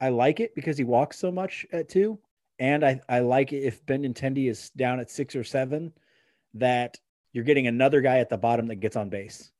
I 0.00 0.10
like 0.10 0.40
it 0.40 0.54
because 0.54 0.76
he 0.76 0.84
walks 0.84 1.18
so 1.18 1.32
much 1.32 1.66
at 1.72 1.88
two, 1.88 2.18
and 2.58 2.84
I 2.84 3.00
I 3.08 3.20
like 3.20 3.54
it 3.54 3.64
if 3.64 3.84
Benintendi 3.86 4.50
is 4.50 4.68
down 4.70 5.00
at 5.00 5.10
six 5.10 5.34
or 5.34 5.44
seven, 5.44 5.94
that 6.54 6.98
you're 7.32 7.44
getting 7.44 7.66
another 7.66 8.00
guy 8.00 8.18
at 8.18 8.28
the 8.28 8.36
bottom 8.38 8.66
that 8.68 8.76
gets 8.76 8.96
on 8.96 9.08
base. 9.08 9.50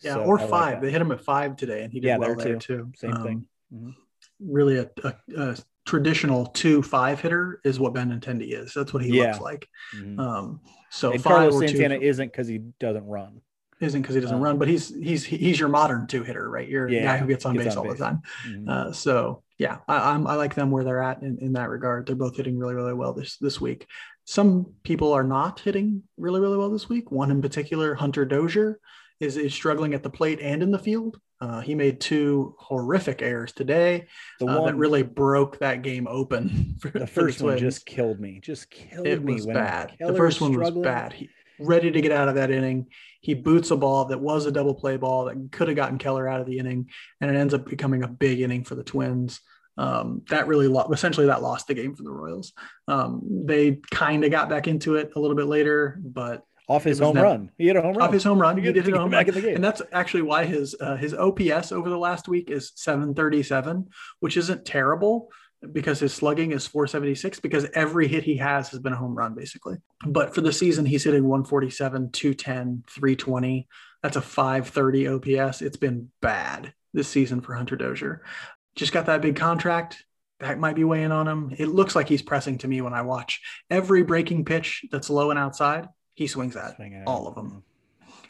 Yeah, 0.00 0.14
So 0.14 0.24
or 0.24 0.40
I 0.40 0.46
five. 0.46 0.72
that. 0.74 0.82
they 0.82 0.90
hit 0.90 1.00
him 1.00 1.12
at 1.12 1.20
five 1.20 1.56
today, 1.56 1.82
and 1.82 1.92
he 1.92 2.00
did 2.00 2.08
Yeah, 2.08 2.16
well 2.18 2.34
there 2.34 2.44
there 2.44 2.56
too. 2.56 2.92
Same 2.96 3.12
thing. 3.22 3.46
Um, 3.72 3.74
Mhm. 3.74 3.94
Really, 4.40 4.78
a, 4.78 4.90
a, 5.04 5.14
a 5.36 5.56
traditional 5.86 6.46
two 6.46 6.82
five 6.82 7.20
hitter 7.20 7.60
is 7.64 7.78
what 7.80 7.94
Benintendi 7.94 8.52
is. 8.52 8.72
That's 8.74 8.92
what 8.92 9.02
he 9.02 9.16
Yeah. 9.18 9.26
looks 9.32 9.40
like. 9.40 9.68
Mhm. 9.96 10.18
Um, 10.18 10.60
so 10.90 11.12
and 11.12 11.22
Carlos 11.22 11.58
Santana 11.58 11.96
isn't 11.96 12.28
because 12.32 12.48
he 12.48 12.58
doesn't 12.78 13.06
run. 13.06 13.40
isn't 13.80 14.02
because 14.02 14.14
he 14.14 14.20
doesn't 14.20 14.36
um, 14.36 14.42
run, 14.42 14.58
but 14.58 14.68
he's 14.68 14.94
he's 14.94 15.24
he's 15.24 15.58
your 15.60 15.68
modern 15.68 16.06
two 16.06 16.22
hitter, 16.22 16.48
right? 16.48 16.68
You're 16.68 16.88
Yeah, 16.88 17.02
guy 17.04 17.16
who 17.18 17.26
gets 17.26 17.44
on 17.44 17.54
gets 17.54 17.66
base 17.66 17.72
on 17.76 17.78
all 17.78 17.84
base. 17.90 17.98
the 17.98 18.04
time. 18.04 18.22
Mhm. 18.48 18.68
Uh, 18.68 18.92
so 18.92 19.42
yeah, 19.58 19.78
I, 19.88 20.12
I'm 20.12 20.26
I 20.26 20.34
like 20.36 20.54
them 20.54 20.70
where 20.70 20.84
they're 20.84 21.02
at 21.02 21.22
in, 21.22 21.38
in 21.40 21.52
that 21.54 21.68
regard. 21.70 22.06
They're 22.06 22.16
both 22.16 22.36
hitting 22.36 22.58
really 22.58 22.74
really 22.74 22.94
well 22.94 23.12
this 23.12 23.36
this 23.38 23.60
week. 23.60 23.86
Some 24.24 24.74
people 24.82 25.12
are 25.12 25.24
not 25.24 25.60
hitting 25.60 26.02
really 26.16 26.40
really 26.40 26.56
well 26.56 26.70
this 26.70 26.88
week. 26.88 27.10
One 27.10 27.30
in 27.30 27.42
particular, 27.42 27.94
Hunter 27.94 28.24
Dozier, 28.24 28.80
is 29.20 29.36
is 29.36 29.54
struggling 29.54 29.94
at 29.94 30.02
the 30.02 30.10
plate 30.10 30.40
and 30.40 30.62
in 30.62 30.70
the 30.70 30.78
field. 30.78 31.18
Uh, 31.40 31.60
he 31.60 31.74
made 31.74 32.00
two 32.00 32.54
horrific 32.58 33.20
errors 33.20 33.52
today 33.52 34.06
the 34.40 34.46
uh, 34.46 34.60
one 34.60 34.66
that 34.66 34.76
really 34.76 35.02
broke 35.02 35.58
that 35.58 35.82
game 35.82 36.06
open. 36.08 36.76
For, 36.80 36.90
the 36.90 37.06
first 37.06 37.42
one 37.42 37.58
just 37.58 37.84
killed 37.84 38.18
me. 38.18 38.40
Just 38.40 38.70
killed 38.70 39.06
it 39.06 39.22
me. 39.22 39.34
was 39.34 39.46
bad. 39.46 39.94
The 39.98 40.14
first 40.14 40.40
one 40.40 40.52
struggling. 40.52 40.76
was 40.76 40.84
bad. 40.84 41.12
He 41.12 41.28
ready 41.58 41.90
to 41.90 42.00
get 42.00 42.12
out 42.12 42.28
of 42.28 42.34
that 42.36 42.50
inning. 42.50 42.86
He 43.20 43.34
boots 43.34 43.70
a 43.70 43.76
ball 43.76 44.06
that 44.06 44.20
was 44.20 44.46
a 44.46 44.52
double 44.52 44.74
play 44.74 44.96
ball 44.96 45.26
that 45.26 45.52
could 45.52 45.68
have 45.68 45.76
gotten 45.76 45.98
Keller 45.98 46.28
out 46.28 46.40
of 46.40 46.46
the 46.46 46.58
inning, 46.58 46.90
and 47.20 47.30
it 47.30 47.38
ends 47.38 47.54
up 47.54 47.66
becoming 47.66 48.02
a 48.02 48.08
big 48.08 48.40
inning 48.40 48.64
for 48.64 48.74
the 48.74 48.84
Twins. 48.84 49.40
Um, 49.76 50.22
that 50.30 50.46
really 50.46 50.68
lo- 50.68 50.88
essentially 50.92 51.26
that 51.26 51.42
lost 51.42 51.66
the 51.66 51.74
game 51.74 51.94
for 51.96 52.02
the 52.04 52.10
Royals. 52.10 52.52
Um, 52.86 53.20
they 53.46 53.80
kind 53.90 54.24
of 54.24 54.30
got 54.30 54.48
back 54.48 54.68
into 54.68 54.94
it 54.96 55.10
a 55.16 55.20
little 55.20 55.36
bit 55.36 55.46
later, 55.46 55.98
but 56.02 56.44
off 56.68 56.84
his 56.84 56.98
home 56.98 57.14
never- 57.16 57.26
run. 57.26 57.50
He 57.58 57.66
had 57.66 57.76
a 57.76 57.82
home 57.82 57.94
run. 57.94 58.06
off 58.06 58.12
his 58.12 58.24
home 58.24 58.38
run, 58.38 58.56
He 58.56 58.64
he 58.66 58.72
did 58.72 58.86
hit 58.86 58.94
a 58.94 58.98
home 58.98 59.10
back 59.10 59.26
run, 59.26 59.36
in 59.36 59.42
the 59.42 59.46
game. 59.48 59.56
and 59.56 59.64
that's 59.64 59.82
actually 59.92 60.22
why 60.22 60.44
his 60.46 60.74
uh, 60.80 60.96
his 60.96 61.12
OPS 61.12 61.72
over 61.72 61.90
the 61.90 61.98
last 61.98 62.28
week 62.28 62.50
is 62.50 62.72
737, 62.76 63.88
which 64.20 64.36
isn't 64.36 64.64
terrible 64.64 65.30
because 65.72 65.98
his 65.98 66.12
slugging 66.12 66.52
is 66.52 66.66
476 66.66 67.40
because 67.40 67.66
every 67.74 68.06
hit 68.06 68.22
he 68.24 68.36
has 68.36 68.68
has 68.70 68.80
been 68.80 68.92
a 68.92 68.96
home 68.96 69.14
run 69.14 69.34
basically. 69.34 69.76
But 70.06 70.34
for 70.34 70.40
the 70.42 70.52
season, 70.52 70.84
he's 70.86 71.04
hitting 71.04 71.24
147, 71.24 72.10
210, 72.12 72.84
320. 72.88 73.66
That's 74.02 74.16
a 74.16 74.20
530 74.22 75.08
OPS. 75.08 75.62
It's 75.62 75.78
been 75.78 76.10
bad 76.20 76.74
this 76.92 77.08
season 77.08 77.40
for 77.40 77.54
Hunter 77.54 77.76
Dozier. 77.76 78.22
Just 78.74 78.92
got 78.92 79.06
that 79.06 79.22
big 79.22 79.36
contract. 79.36 80.04
That 80.40 80.58
might 80.58 80.74
be 80.76 80.84
weighing 80.84 81.12
on 81.12 81.28
him. 81.28 81.54
It 81.58 81.66
looks 81.68 81.94
like 81.94 82.08
he's 82.08 82.22
pressing 82.22 82.58
to 82.58 82.68
me 82.68 82.80
when 82.80 82.92
I 82.92 83.02
watch 83.02 83.40
every 83.70 84.02
breaking 84.02 84.44
pitch 84.44 84.84
that's 84.90 85.08
low 85.10 85.30
and 85.30 85.38
outside. 85.38 85.88
He 86.14 86.26
swings 86.26 86.56
at 86.56 86.76
Swing 86.76 87.02
all 87.06 87.26
of 87.28 87.34
them. 87.34 87.62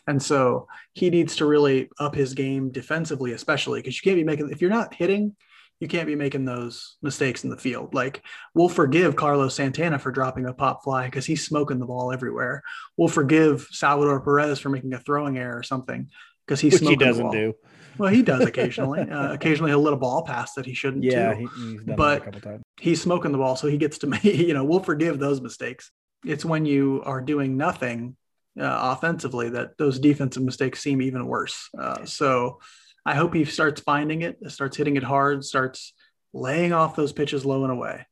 And 0.06 0.22
so 0.22 0.68
he 0.92 1.08
needs 1.08 1.36
to 1.36 1.46
really 1.46 1.88
up 1.98 2.14
his 2.14 2.34
game 2.34 2.70
defensively, 2.70 3.32
especially 3.32 3.80
because 3.80 3.96
you 3.96 4.02
can't 4.02 4.16
be 4.20 4.24
making, 4.24 4.50
if 4.50 4.60
you're 4.60 4.70
not 4.70 4.94
hitting, 4.94 5.34
you 5.80 5.88
can't 5.88 6.06
be 6.06 6.14
making 6.14 6.44
those 6.44 6.96
mistakes 7.02 7.42
in 7.42 7.50
the 7.50 7.56
field. 7.56 7.94
Like 7.94 8.22
we'll 8.54 8.68
forgive 8.68 9.16
Carlos 9.16 9.54
Santana 9.54 9.98
for 9.98 10.12
dropping 10.12 10.46
a 10.46 10.52
pop 10.52 10.84
fly 10.84 11.06
because 11.06 11.26
he's 11.26 11.44
smoking 11.44 11.78
the 11.78 11.86
ball 11.86 12.12
everywhere. 12.12 12.62
We'll 12.96 13.08
forgive 13.08 13.66
Salvador 13.70 14.20
Perez 14.20 14.60
for 14.60 14.68
making 14.68 14.92
a 14.92 15.00
throwing 15.00 15.38
error 15.38 15.58
or 15.58 15.62
something 15.62 16.10
because 16.46 16.60
he's 16.60 16.74
Which 16.74 16.80
he 16.80 16.86
smoking 16.86 16.98
the 16.98 17.04
doesn't 17.06 17.22
ball. 17.24 17.32
do. 17.32 17.54
Well, 17.98 18.10
he 18.12 18.22
does 18.22 18.42
occasionally. 18.44 19.00
uh, 19.00 19.32
occasionally 19.34 19.70
he'll 19.70 19.80
let 19.82 19.92
a 19.94 19.96
ball 19.96 20.22
pass 20.22 20.54
that 20.54 20.66
he 20.66 20.74
shouldn't. 20.74 21.04
Yeah, 21.04 21.34
too. 21.34 21.46
he, 21.56 21.70
he's 21.72 21.82
done 21.82 21.96
But- 21.96 22.18
that 22.20 22.22
a 22.22 22.24
couple 22.24 22.40
times. 22.40 22.62
he's 22.80 23.00
smoking 23.02 23.32
the 23.32 23.38
ball, 23.38 23.56
so 23.56 23.68
he 23.68 23.78
gets 23.78 23.98
to 23.98 24.06
make. 24.08 24.24
You 24.24 24.54
know, 24.54 24.64
we'll 24.64 24.80
forgive 24.80 25.18
those 25.18 25.40
mistakes. 25.40 25.90
It's 26.24 26.44
when 26.44 26.64
you 26.66 27.02
are 27.04 27.20
doing 27.20 27.56
nothing 27.56 28.16
uh, 28.58 28.94
offensively 28.96 29.50
that 29.50 29.76
those 29.78 29.98
defensive 29.98 30.42
mistakes 30.42 30.80
seem 30.80 31.02
even 31.02 31.26
worse. 31.26 31.68
Uh, 31.78 32.04
so 32.04 32.60
I 33.04 33.14
hope 33.14 33.34
he 33.34 33.44
starts 33.44 33.80
finding 33.80 34.22
it, 34.22 34.38
starts 34.50 34.76
hitting 34.76 34.96
it 34.96 35.02
hard, 35.02 35.44
starts 35.44 35.92
laying 36.32 36.72
off 36.72 36.96
those 36.96 37.12
pitches 37.12 37.44
low 37.44 37.62
and 37.64 37.72
away. 37.72 38.06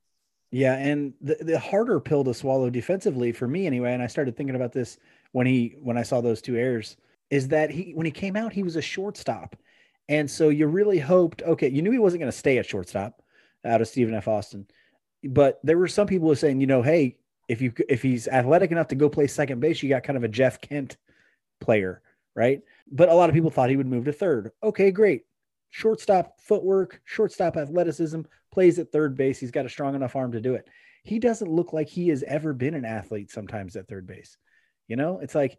Yeah, 0.51 0.75
and 0.77 1.15
the, 1.23 1.37
the 1.41 1.59
harder 1.59 1.99
pill 1.99 2.25
to 2.25 2.35
swallow 2.35 2.69
defensively 2.69 3.33
for 3.33 3.49
me 3.49 3.67
anyway, 3.67 3.95
and 3.95 4.03
I 4.03 4.07
started 4.07 4.37
thinking 4.37 4.55
about 4.57 4.73
this 4.73 4.99
when 5.33 5.47
he 5.47 5.77
when 5.81 5.97
I 5.97 6.03
saw 6.03 6.21
those 6.21 6.43
two 6.43 6.57
errors, 6.57 6.99
is 7.31 7.49
that 7.49 7.71
he 7.71 7.93
when 7.95 8.05
he 8.05 8.13
came 8.13 8.37
out, 8.37 8.53
he 8.53 8.63
was 8.63 8.77
a 8.77 8.83
shortstop. 8.83 9.57
And 10.09 10.31
so 10.31 10.49
you 10.49 10.67
really 10.67 10.99
hoped, 10.99 11.43
okay, 11.43 11.69
you 11.69 11.83
knew 11.83 11.91
he 11.91 11.99
wasn't 11.99 12.21
going 12.21 12.33
to 12.33 12.37
stay 12.37 12.59
at 12.59 12.67
shortstop 12.67 13.23
out 13.65 13.81
of 13.81 13.89
Stephen 13.89 14.15
F. 14.15 14.29
Austin. 14.29 14.67
But 15.25 15.61
there 15.63 15.79
were 15.79 15.89
some 15.89 16.07
people 16.07 16.27
who 16.27 16.31
were 16.31 16.37
saying, 16.37 16.61
you 16.61 16.67
know, 16.67 16.83
hey, 16.83 17.19
if 17.49 17.61
you 17.61 17.73
if 17.89 18.03
he's 18.03 18.29
athletic 18.29 18.73
enough 18.73 18.89
to 18.89 18.95
go 18.95 19.09
play 19.09 19.27
second 19.27 19.61
base, 19.61 19.83
you 19.83 19.89
got 19.89 20.03
kind 20.03 20.17
of 20.17 20.25
a 20.25 20.29
Jeff 20.29 20.61
Kent 20.61 20.97
player, 21.61 22.03
right? 22.35 22.61
But 22.91 23.09
a 23.09 23.15
lot 23.15 23.29
of 23.29 23.35
people 23.35 23.51
thought 23.51 23.71
he 23.71 23.77
would 23.77 23.87
move 23.87 24.05
to 24.07 24.13
third. 24.13 24.51
Okay, 24.63 24.91
great. 24.91 25.23
Shortstop 25.71 26.41
footwork, 26.41 27.01
shortstop 27.05 27.57
athleticism, 27.57 28.23
plays 28.53 28.79
at 28.79 28.93
third 28.93 29.17
base. 29.17 29.39
He's 29.39 29.51
got 29.51 29.67
a 29.67 29.71
strong 29.71 29.95
enough 29.95 30.17
arm 30.17 30.33
to 30.33 30.41
do 30.41 30.55
it. 30.55 30.69
He 31.05 31.19
doesn't 31.19 31.51
look 31.51 31.73
like 31.73 31.89
he 31.89 32.09
has 32.09 32.23
ever 32.25 32.53
been 32.53 32.75
an 32.75 32.85
athlete 32.85 33.31
sometimes 33.31 33.77
at 33.77 33.89
third 33.89 34.07
base. 34.07 34.37
You 34.89 34.97
know, 34.97 35.21
it's 35.21 35.35
like 35.35 35.59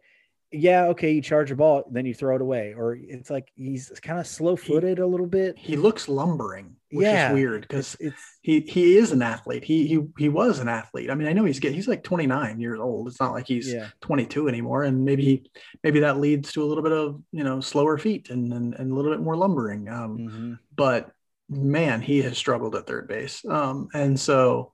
yeah, 0.54 0.86
okay, 0.86 1.12
you 1.12 1.20
charge 1.20 1.50
a 1.50 1.56
ball, 1.56 1.84
then 1.90 2.06
you 2.06 2.14
throw 2.14 2.36
it 2.36 2.40
away, 2.40 2.74
or 2.76 2.94
it's 2.94 3.30
like 3.30 3.50
he's 3.54 3.90
kind 4.02 4.20
of 4.20 4.26
slow 4.26 4.56
footed 4.56 4.98
a 4.98 5.06
little 5.06 5.26
bit. 5.26 5.58
He 5.58 5.76
looks 5.76 6.08
lumbering, 6.08 6.76
which 6.90 7.06
yeah, 7.06 7.28
is 7.28 7.34
weird 7.34 7.62
because 7.62 7.96
he 8.42 8.60
he 8.60 8.96
is 8.96 9.10
an 9.10 9.20
athlete. 9.20 9.64
He 9.64 9.86
he 9.86 10.00
he 10.16 10.28
was 10.28 10.60
an 10.60 10.68
athlete. 10.68 11.10
I 11.10 11.14
mean, 11.14 11.26
I 11.26 11.32
know 11.32 11.44
he's 11.44 11.58
he's 11.58 11.88
like 11.88 12.04
29 12.04 12.60
years 12.60 12.78
old. 12.78 13.08
It's 13.08 13.20
not 13.20 13.32
like 13.32 13.48
he's 13.48 13.72
yeah. 13.72 13.88
22 14.00 14.48
anymore, 14.48 14.84
and 14.84 15.04
maybe 15.04 15.24
he 15.24 15.50
maybe 15.82 16.00
that 16.00 16.18
leads 16.18 16.52
to 16.52 16.62
a 16.62 16.66
little 16.66 16.84
bit 16.84 16.92
of 16.92 17.20
you 17.32 17.42
know 17.42 17.60
slower 17.60 17.98
feet 17.98 18.30
and 18.30 18.52
and, 18.52 18.74
and 18.74 18.92
a 18.92 18.94
little 18.94 19.10
bit 19.10 19.20
more 19.20 19.36
lumbering. 19.36 19.88
Um, 19.88 20.18
mm-hmm. 20.18 20.52
But 20.76 21.10
man, 21.48 22.00
he 22.00 22.22
has 22.22 22.38
struggled 22.38 22.76
at 22.76 22.86
third 22.86 23.08
base, 23.08 23.44
um, 23.44 23.88
and 23.92 24.18
so 24.18 24.72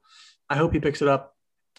I 0.48 0.56
hope 0.56 0.72
he 0.72 0.80
picks 0.80 1.00
it 1.00 1.08
up. 1.08 1.34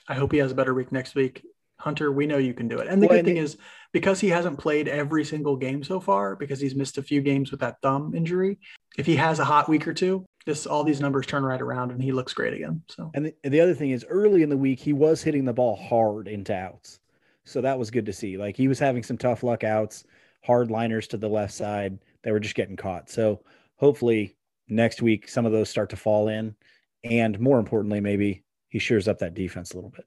I 0.08 0.16
hope 0.16 0.32
he 0.32 0.40
has 0.40 0.52
a 0.52 0.56
better 0.56 0.74
week 0.74 0.92
next 0.92 1.14
week. 1.14 1.46
Hunter, 1.82 2.12
we 2.12 2.28
know 2.28 2.38
you 2.38 2.54
can 2.54 2.68
do 2.68 2.78
it. 2.78 2.88
And 2.88 3.02
the 3.02 3.08
well, 3.08 3.18
good 3.18 3.26
thing 3.26 3.38
is 3.38 3.58
because 3.92 4.20
he 4.20 4.30
hasn't 4.30 4.58
played 4.58 4.88
every 4.88 5.24
single 5.24 5.56
game 5.56 5.84
so 5.84 6.00
far, 6.00 6.36
because 6.36 6.60
he's 6.60 6.76
missed 6.76 6.98
a 6.98 7.04
few 7.04 7.22
games 7.22 7.52
with 7.52 7.60
that 7.60 7.82
thumb 7.82 8.14
injury, 8.16 8.58
if 8.98 9.06
he 9.06 9.16
has 9.16 9.40
a 9.40 9.46
hot 9.46 9.70
week 9.70 9.88
or 9.88 9.94
two, 9.94 10.26
this 10.46 10.66
all 10.66 10.84
these 10.84 11.02
numbers 11.02 11.26
turn 11.26 11.44
right 11.44 11.62
around 11.62 11.92
and 11.92 12.02
he 12.02 12.12
looks 12.12 12.34
great 12.34 12.54
again. 12.54 12.82
So 12.90 13.12
and 13.14 13.26
the, 13.28 13.50
the 13.50 13.60
other 13.60 13.74
thing 13.74 13.92
is 13.92 14.06
early 14.10 14.44
in 14.44 14.50
the 14.50 14.58
week 14.58 14.80
he 14.80 14.94
was 14.94 15.22
hitting 15.22 15.46
the 15.46 15.54
ball 15.54 15.76
hard 15.76 16.28
into 16.28 16.54
outs. 16.54 17.00
So 17.46 17.62
that 17.62 17.78
was 17.78 17.92
good 17.92 18.06
to 18.06 18.14
see. 18.14 18.38
Like 18.38 18.58
he 18.58 18.68
was 18.68 18.80
having 18.80 19.04
some 19.04 19.18
tough 19.18 19.44
luck 19.44 19.64
outs, 19.64 20.04
hard 20.44 20.72
liners 20.72 21.08
to 21.08 21.18
the 21.18 21.30
left 21.30 21.54
side. 21.54 22.00
They 22.24 22.32
were 22.32 22.40
just 22.40 22.56
getting 22.56 22.76
caught. 22.76 23.10
So 23.10 23.44
hopefully 23.78 24.36
next 24.68 25.02
week 25.02 25.28
some 25.28 25.46
of 25.46 25.52
those 25.52 25.70
start 25.70 25.90
to 25.92 25.96
fall 25.96 26.28
in. 26.28 26.56
And 27.04 27.40
more 27.40 27.60
importantly, 27.60 28.00
maybe 28.00 28.44
he 28.70 28.80
shores 28.80 29.08
up 29.08 29.20
that 29.20 29.34
defense 29.34 29.72
a 29.72 29.76
little 29.76 29.90
bit. 29.90 30.06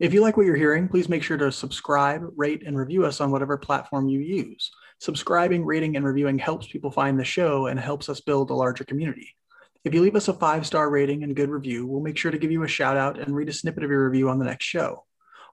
If 0.00 0.12
you 0.12 0.22
like 0.22 0.36
what 0.36 0.44
you're 0.44 0.56
hearing, 0.56 0.88
please 0.88 1.08
make 1.08 1.22
sure 1.22 1.36
to 1.36 1.52
subscribe, 1.52 2.26
rate, 2.36 2.64
and 2.66 2.76
review 2.76 3.06
us 3.06 3.20
on 3.20 3.30
whatever 3.30 3.56
platform 3.56 4.08
you 4.08 4.18
use. 4.18 4.72
Subscribing, 4.98 5.64
rating, 5.64 5.96
and 5.96 6.04
reviewing 6.04 6.36
helps 6.36 6.66
people 6.66 6.90
find 6.90 7.18
the 7.18 7.24
show 7.24 7.66
and 7.68 7.78
helps 7.78 8.08
us 8.08 8.20
build 8.20 8.50
a 8.50 8.54
larger 8.54 8.82
community. 8.82 9.36
If 9.84 9.94
you 9.94 10.02
leave 10.02 10.16
us 10.16 10.26
a 10.26 10.32
five 10.32 10.66
star 10.66 10.90
rating 10.90 11.22
and 11.22 11.36
good 11.36 11.48
review, 11.48 11.86
we'll 11.86 12.02
make 12.02 12.16
sure 12.16 12.32
to 12.32 12.38
give 12.38 12.50
you 12.50 12.64
a 12.64 12.68
shout 12.68 12.96
out 12.96 13.20
and 13.20 13.36
read 13.36 13.48
a 13.48 13.52
snippet 13.52 13.84
of 13.84 13.90
your 13.90 14.08
review 14.08 14.28
on 14.28 14.40
the 14.40 14.46
next 14.46 14.64
show. 14.64 15.04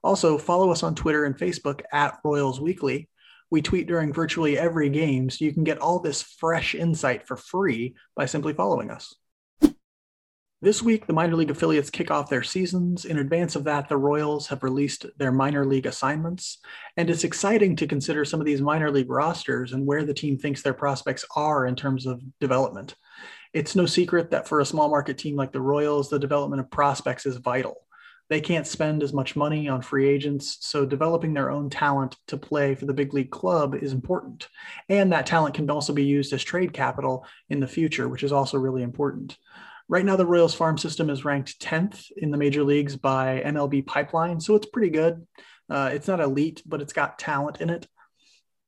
Also, 0.02 0.38
follow 0.38 0.72
us 0.72 0.82
on 0.82 0.96
Twitter 0.96 1.24
and 1.24 1.38
Facebook 1.38 1.82
at 1.92 2.18
Royals 2.24 2.60
Weekly. 2.60 3.08
We 3.50 3.62
tweet 3.62 3.86
during 3.86 4.12
virtually 4.12 4.58
every 4.58 4.88
game, 4.88 5.30
so 5.30 5.44
you 5.44 5.52
can 5.52 5.62
get 5.62 5.78
all 5.78 6.00
this 6.00 6.20
fresh 6.20 6.74
insight 6.74 7.28
for 7.28 7.36
free 7.36 7.94
by 8.16 8.26
simply 8.26 8.54
following 8.54 8.90
us. 8.90 9.14
This 10.62 10.80
week, 10.80 11.08
the 11.08 11.12
minor 11.12 11.34
league 11.34 11.50
affiliates 11.50 11.90
kick 11.90 12.12
off 12.12 12.30
their 12.30 12.44
seasons. 12.44 13.04
In 13.04 13.18
advance 13.18 13.56
of 13.56 13.64
that, 13.64 13.88
the 13.88 13.96
Royals 13.96 14.46
have 14.46 14.62
released 14.62 15.06
their 15.18 15.32
minor 15.32 15.66
league 15.66 15.86
assignments. 15.86 16.58
And 16.96 17.10
it's 17.10 17.24
exciting 17.24 17.74
to 17.74 17.88
consider 17.88 18.24
some 18.24 18.38
of 18.38 18.46
these 18.46 18.60
minor 18.60 18.88
league 18.88 19.10
rosters 19.10 19.72
and 19.72 19.84
where 19.84 20.04
the 20.04 20.14
team 20.14 20.38
thinks 20.38 20.62
their 20.62 20.72
prospects 20.72 21.24
are 21.34 21.66
in 21.66 21.74
terms 21.74 22.06
of 22.06 22.22
development. 22.38 22.94
It's 23.52 23.74
no 23.74 23.86
secret 23.86 24.30
that 24.30 24.46
for 24.46 24.60
a 24.60 24.64
small 24.64 24.88
market 24.88 25.18
team 25.18 25.34
like 25.34 25.50
the 25.50 25.60
Royals, 25.60 26.08
the 26.08 26.20
development 26.20 26.60
of 26.60 26.70
prospects 26.70 27.26
is 27.26 27.38
vital. 27.38 27.78
They 28.28 28.40
can't 28.40 28.66
spend 28.66 29.02
as 29.02 29.12
much 29.12 29.34
money 29.34 29.68
on 29.68 29.82
free 29.82 30.08
agents, 30.08 30.58
so 30.60 30.86
developing 30.86 31.34
their 31.34 31.50
own 31.50 31.70
talent 31.70 32.16
to 32.28 32.36
play 32.36 32.76
for 32.76 32.86
the 32.86 32.94
big 32.94 33.12
league 33.12 33.32
club 33.32 33.74
is 33.74 33.92
important. 33.92 34.46
And 34.88 35.12
that 35.12 35.26
talent 35.26 35.56
can 35.56 35.68
also 35.68 35.92
be 35.92 36.04
used 36.04 36.32
as 36.32 36.44
trade 36.44 36.72
capital 36.72 37.26
in 37.50 37.58
the 37.58 37.66
future, 37.66 38.08
which 38.08 38.22
is 38.22 38.30
also 38.30 38.58
really 38.58 38.84
important. 38.84 39.36
Right 39.88 40.04
now, 40.04 40.16
the 40.16 40.26
Royals 40.26 40.54
farm 40.54 40.78
system 40.78 41.10
is 41.10 41.24
ranked 41.24 41.60
10th 41.60 42.10
in 42.16 42.30
the 42.30 42.38
major 42.38 42.62
leagues 42.62 42.96
by 42.96 43.42
MLB 43.44 43.86
Pipeline, 43.86 44.40
so 44.40 44.54
it's 44.54 44.66
pretty 44.66 44.90
good. 44.90 45.26
Uh, 45.68 45.90
it's 45.92 46.08
not 46.08 46.20
elite, 46.20 46.62
but 46.66 46.82
it's 46.82 46.92
got 46.92 47.18
talent 47.18 47.60
in 47.60 47.70
it. 47.70 47.86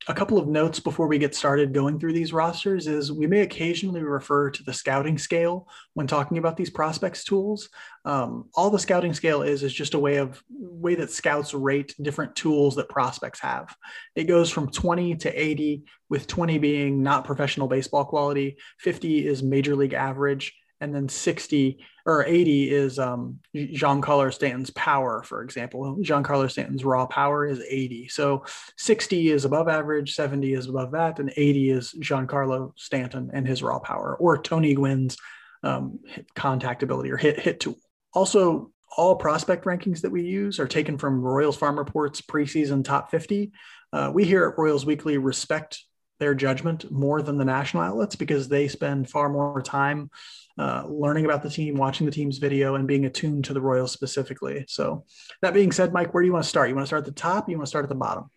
A 0.07 0.13
couple 0.13 0.37
of 0.37 0.47
notes 0.47 0.79
before 0.79 1.07
we 1.07 1.17
get 1.17 1.33
started 1.33 1.73
going 1.73 1.99
through 1.99 2.13
these 2.13 2.31
rosters 2.31 2.85
is 2.85 3.11
we 3.11 3.25
may 3.25 3.39
occasionally 3.39 4.03
refer 4.03 4.51
to 4.51 4.63
the 4.63 4.73
scouting 4.73 5.17
scale 5.17 5.67
when 5.95 6.05
talking 6.05 6.37
about 6.37 6.57
these 6.57 6.69
prospects 6.69 7.23
tools. 7.23 7.69
Um, 8.03 8.49
all 8.53 8.69
the 8.69 8.77
scouting 8.77 9.15
scale 9.15 9.41
is 9.41 9.63
is 9.63 9.73
just 9.73 9.95
a 9.95 9.99
way 9.99 10.17
of 10.17 10.43
way 10.49 10.93
that 10.93 11.09
scouts 11.09 11.55
rate 11.55 11.95
different 11.99 12.35
tools 12.35 12.75
that 12.75 12.87
prospects 12.87 13.39
have. 13.39 13.75
It 14.15 14.25
goes 14.25 14.51
from 14.51 14.69
20 14.69 15.15
to 15.15 15.41
80, 15.41 15.85
with 16.07 16.27
20 16.27 16.59
being 16.59 17.01
not 17.01 17.25
professional 17.25 17.67
baseball 17.67 18.05
quality, 18.05 18.57
50 18.81 19.25
is 19.25 19.41
major 19.41 19.75
league 19.75 19.93
average, 19.93 20.53
and 20.81 20.93
then 20.93 21.07
60 21.07 21.79
or 22.05 22.25
80 22.25 22.71
is 22.71 22.99
um, 22.99 23.39
Giancarlo 23.55 24.31
Stanton's 24.31 24.69
power, 24.71 25.23
for 25.23 25.41
example. 25.41 25.97
Jean 26.01 26.23
Giancarlo 26.23 26.49
Stanton's 26.49 26.85
raw 26.85 27.05
power 27.05 27.47
is 27.47 27.61
80. 27.67 28.09
So 28.09 28.45
60 28.77 29.31
is 29.31 29.45
above 29.45 29.67
average, 29.67 30.13
70 30.13 30.53
is 30.53 30.67
above 30.67 30.91
that, 30.91 31.19
and 31.19 31.31
80 31.35 31.69
is 31.71 31.91
Jean 31.99 32.27
Giancarlo 32.27 32.73
Stanton 32.75 33.31
and 33.33 33.47
his 33.47 33.63
raw 33.63 33.79
power, 33.79 34.15
or 34.19 34.41
Tony 34.41 34.75
Gwynn's 34.75 35.17
um, 35.63 35.99
contact 36.35 36.83
ability 36.83 37.11
or 37.11 37.17
hit 37.17 37.39
hit 37.39 37.59
tool. 37.59 37.77
Also, 38.13 38.71
all 38.97 39.15
prospect 39.15 39.65
rankings 39.65 40.01
that 40.01 40.11
we 40.11 40.21
use 40.21 40.59
are 40.59 40.67
taken 40.67 40.97
from 40.97 41.21
Royals 41.21 41.57
Farm 41.57 41.77
Reports 41.77 42.21
preseason 42.21 42.83
top 42.83 43.11
50. 43.11 43.51
Uh, 43.91 44.11
we 44.13 44.23
here 44.23 44.47
at 44.47 44.57
Royals 44.57 44.85
Weekly 44.85 45.17
respect 45.17 45.83
their 46.19 46.33
judgment 46.33 46.91
more 46.91 47.21
than 47.21 47.37
the 47.37 47.45
national 47.45 47.83
outlets 47.83 48.15
because 48.15 48.47
they 48.47 48.67
spend 48.67 49.09
far 49.09 49.29
more 49.29 49.61
time 49.61 50.09
uh, 50.57 50.83
learning 50.87 51.25
about 51.25 51.43
the 51.43 51.49
team, 51.49 51.75
watching 51.75 52.05
the 52.05 52.11
team's 52.11 52.37
video, 52.37 52.75
and 52.75 52.87
being 52.87 53.05
attuned 53.05 53.43
to 53.45 53.53
the 53.53 53.61
Royals 53.61 53.91
specifically. 53.91 54.63
So, 54.69 55.03
that 55.41 55.53
being 55.53 55.71
said, 55.71 55.91
Mike, 55.91 56.13
where 56.13 56.23
do 56.23 56.27
you 56.27 56.33
want 56.33 56.43
to 56.43 56.49
start? 56.49 56.69
You 56.69 56.75
want 56.75 56.85
to 56.85 56.87
start 56.87 57.01
at 57.01 57.13
the 57.13 57.19
top? 57.19 57.49
you 57.49 57.57
want 57.57 57.65
to 57.65 57.69
start 57.69 57.83
at 57.83 57.89
the 57.89 57.95
bottom? 57.95 58.29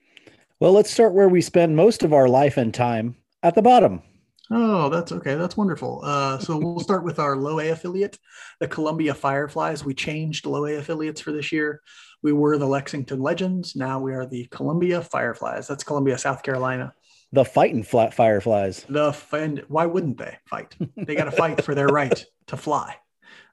Well, 0.58 0.72
let's 0.72 0.90
start 0.90 1.14
where 1.14 1.28
we 1.28 1.40
spend 1.40 1.76
most 1.76 2.02
of 2.02 2.12
our 2.12 2.28
life 2.28 2.56
and 2.56 2.74
time 2.74 3.16
at 3.44 3.54
the 3.54 3.62
bottom. 3.62 4.02
Oh, 4.50 4.88
that's 4.88 5.12
okay. 5.12 5.34
That's 5.34 5.56
wonderful. 5.56 6.00
Uh, 6.02 6.38
so 6.38 6.56
we'll 6.56 6.80
start 6.80 7.04
with 7.04 7.18
our 7.18 7.36
low 7.36 7.60
A 7.60 7.68
affiliate, 7.68 8.18
the 8.58 8.66
Columbia 8.66 9.14
Fireflies. 9.14 9.84
We 9.84 9.94
changed 9.94 10.46
low 10.46 10.64
A 10.66 10.76
affiliates 10.76 11.20
for 11.20 11.32
this 11.32 11.52
year. 11.52 11.82
We 12.22 12.32
were 12.32 12.58
the 12.58 12.66
Lexington 12.66 13.20
Legends. 13.20 13.76
Now 13.76 14.00
we 14.00 14.14
are 14.14 14.26
the 14.26 14.48
Columbia 14.50 15.02
Fireflies. 15.02 15.68
That's 15.68 15.84
Columbia, 15.84 16.18
South 16.18 16.42
Carolina 16.42 16.94
the 17.32 17.44
fighting 17.44 17.82
flat 17.82 18.14
fireflies. 18.14 18.84
The 18.88 19.16
and 19.32 19.64
why 19.68 19.86
wouldn't 19.86 20.18
they 20.18 20.38
fight? 20.46 20.74
They 20.96 21.14
got 21.14 21.24
to 21.24 21.32
fight 21.32 21.62
for 21.64 21.74
their 21.74 21.88
right 21.88 22.24
to 22.48 22.56
fly. 22.56 22.96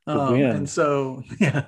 Um, 0.08 0.36
and 0.36 0.70
so 0.70 1.24
yeah, 1.40 1.66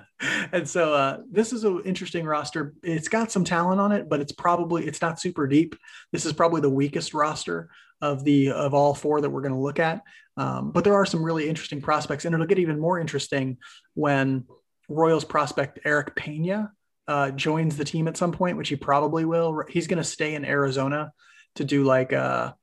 and 0.52 0.70
so 0.70 0.94
uh, 0.94 1.22
this 1.28 1.52
is 1.52 1.64
an 1.64 1.82
interesting 1.86 2.24
roster. 2.24 2.76
It's 2.84 3.08
got 3.08 3.32
some 3.32 3.44
talent 3.44 3.82
on 3.82 3.92
it, 3.92 4.08
but 4.08 4.22
it's 4.22 4.32
probably 4.32 4.86
it's 4.86 5.02
not 5.02 5.20
super 5.20 5.48
deep. 5.48 5.76
This 6.12 6.24
is 6.24 6.34
probably 6.34 6.62
the 6.62 6.70
weakest 6.70 7.16
roster 7.16 7.72
of 8.00 8.24
the 8.24 8.52
of 8.52 8.76
all 8.76 8.94
four 8.94 9.22
that 9.22 9.30
we're 9.32 9.42
going 9.42 9.56
to 9.56 9.60
look 9.60 9.80
at. 9.80 10.04
Um, 10.38 10.70
but 10.70 10.84
there 10.84 10.94
are 10.94 11.06
some 11.08 11.24
really 11.24 11.50
interesting 11.50 11.82
prospects, 11.82 12.26
and 12.26 12.36
it'll 12.36 12.46
get 12.46 12.60
even 12.60 12.80
more 12.80 13.00
interesting 13.00 13.58
when 13.96 14.46
Royals 14.88 15.26
prospect 15.26 15.80
Erick 15.84 16.16
Peña 16.16 16.70
uh, 17.08 17.32
joins 17.32 17.76
the 17.76 17.86
team 17.86 18.08
at 18.08 18.18
some 18.18 18.32
point, 18.32 18.56
which 18.56 18.70
he 18.70 18.76
probably 18.76 19.26
will. 19.26 19.64
He's 19.68 19.88
going 19.88 19.98
to 19.98 20.04
stay 20.04 20.36
in 20.36 20.46
Arizona 20.46 21.12
to 21.58 21.66
do 21.66 21.84
like 21.84 22.14
uh 22.14 22.54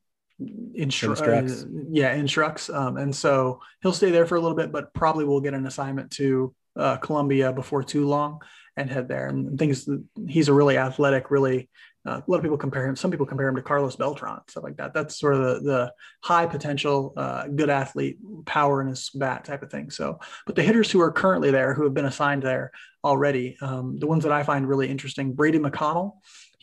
instru- 0.41 1.11
instructs. 1.11 1.63
Uh, 1.63 1.67
yeah 1.91 2.15
instructs. 2.15 2.71
Um, 2.71 2.97
and 2.97 3.15
so 3.15 3.61
he'll 3.83 3.93
stay 3.93 4.11
there 4.11 4.27
for 4.27 4.37
a 4.37 4.41
little 4.41 4.57
bit 4.57 4.73
but 4.73 4.93
probably 4.95 5.25
will 5.25 5.41
get 5.41 5.55
an 5.55 5.67
assignment 5.67 6.11
to 6.13 6.55
uh, 6.77 6.97
columbia 6.97 7.53
before 7.53 7.83
too 7.83 8.07
long 8.07 8.41
and 8.77 8.91
head 8.91 9.09
there. 9.09 9.29
And 9.29 9.59
things 9.59 9.89
he's 10.29 10.49
a 10.49 10.53
really 10.55 10.77
athletic 10.77 11.31
really 11.31 11.69
uh, 12.07 12.21
a 12.21 12.31
lot 12.31 12.37
of 12.37 12.43
people 12.43 12.59
compare 12.59 12.87
him 12.87 12.97
some 12.97 13.11
people 13.11 13.25
compare 13.25 13.49
him 13.49 13.57
to 13.57 13.63
carlos 13.63 13.97
beltran 13.97 14.41
stuff 14.49 14.65
like 14.65 14.77
that. 14.77 14.93
That's 14.93 15.19
sort 15.19 15.35
of 15.35 15.41
the, 15.41 15.61
the 15.61 15.93
high 16.23 16.47
potential 16.47 17.15
uh, 17.17 17.47
good 17.47 17.71
athlete 17.71 18.19
power 18.45 18.83
in 18.83 18.89
his 18.89 19.11
bat 19.11 19.45
type 19.45 19.63
of 19.63 19.71
thing. 19.71 19.91
So 19.91 20.19
but 20.47 20.57
the 20.57 20.63
hitters 20.63 20.91
who 20.91 21.01
are 21.01 21.13
currently 21.13 21.51
there 21.51 21.75
who 21.75 21.85
have 21.85 21.95
been 21.95 22.05
assigned 22.07 22.43
there 22.43 22.73
already 23.05 23.57
um, 23.61 23.99
the 23.99 24.07
ones 24.07 24.23
that 24.25 24.33
i 24.33 24.43
find 24.43 24.67
really 24.67 24.89
interesting 24.89 25.35
brady 25.35 25.59
mcconnell 25.59 26.15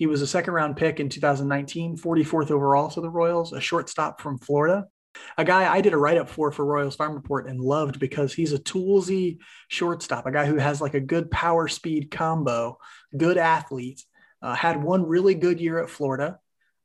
he 0.01 0.07
was 0.07 0.23
a 0.23 0.27
second 0.27 0.55
round 0.55 0.77
pick 0.77 0.99
in 0.99 1.09
2019, 1.09 1.95
44th 1.95 2.49
overall 2.49 2.89
to 2.89 3.01
the 3.01 3.09
Royals, 3.09 3.53
a 3.53 3.61
shortstop 3.61 4.19
from 4.19 4.39
Florida. 4.39 4.87
A 5.37 5.45
guy 5.45 5.71
I 5.71 5.79
did 5.81 5.93
a 5.93 5.97
write 5.97 6.17
up 6.17 6.27
for 6.27 6.51
for 6.51 6.65
Royals 6.65 6.95
Farm 6.95 7.13
Report 7.13 7.47
and 7.47 7.59
loved 7.59 7.99
because 7.99 8.33
he's 8.33 8.51
a 8.51 8.57
toolsy 8.57 9.37
shortstop, 9.67 10.25
a 10.25 10.31
guy 10.31 10.47
who 10.47 10.55
has 10.55 10.81
like 10.81 10.95
a 10.95 10.99
good 10.99 11.29
power 11.29 11.67
speed 11.67 12.09
combo, 12.09 12.79
good 13.15 13.37
athlete. 13.37 14.03
Uh, 14.41 14.55
had 14.55 14.81
one 14.81 15.05
really 15.05 15.35
good 15.35 15.61
year 15.61 15.77
at 15.77 15.91
Florida 15.91 16.39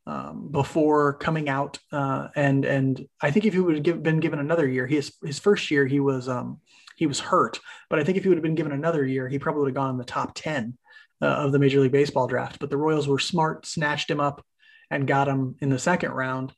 um, 0.06 0.50
before 0.50 1.14
coming 1.14 1.48
out, 1.48 1.78
uh, 1.92 2.28
and 2.36 2.66
and 2.66 3.08
I 3.22 3.30
think 3.30 3.46
if 3.46 3.54
he 3.54 3.60
would 3.60 3.76
have 3.76 3.82
give, 3.82 4.02
been 4.02 4.20
given 4.20 4.40
another 4.40 4.68
year, 4.68 4.86
his 4.86 5.14
his 5.24 5.38
first 5.38 5.70
year 5.70 5.86
he 5.86 6.00
was 6.00 6.28
um, 6.28 6.60
he 6.96 7.06
was 7.06 7.18
hurt, 7.18 7.60
but 7.88 7.98
I 7.98 8.04
think 8.04 8.18
if 8.18 8.24
he 8.24 8.28
would 8.28 8.36
have 8.36 8.42
been 8.42 8.56
given 8.56 8.72
another 8.72 9.06
year, 9.06 9.26
he 9.26 9.38
probably 9.38 9.60
would 9.62 9.68
have 9.70 9.74
gone 9.74 9.92
in 9.92 9.96
the 9.96 10.04
top 10.04 10.32
ten 10.34 10.76
uh, 11.22 11.26
of 11.26 11.52
the 11.52 11.58
Major 11.58 11.80
League 11.80 11.92
Baseball 11.92 12.26
draft. 12.26 12.58
But 12.58 12.70
the 12.70 12.76
Royals 12.76 13.08
were 13.08 13.18
smart, 13.18 13.66
snatched 13.66 14.10
him 14.10 14.20
up, 14.20 14.44
and 14.90 15.06
got 15.06 15.28
him 15.28 15.56
in 15.60 15.68
the 15.68 15.78
second 15.78 16.12
round 16.12 16.52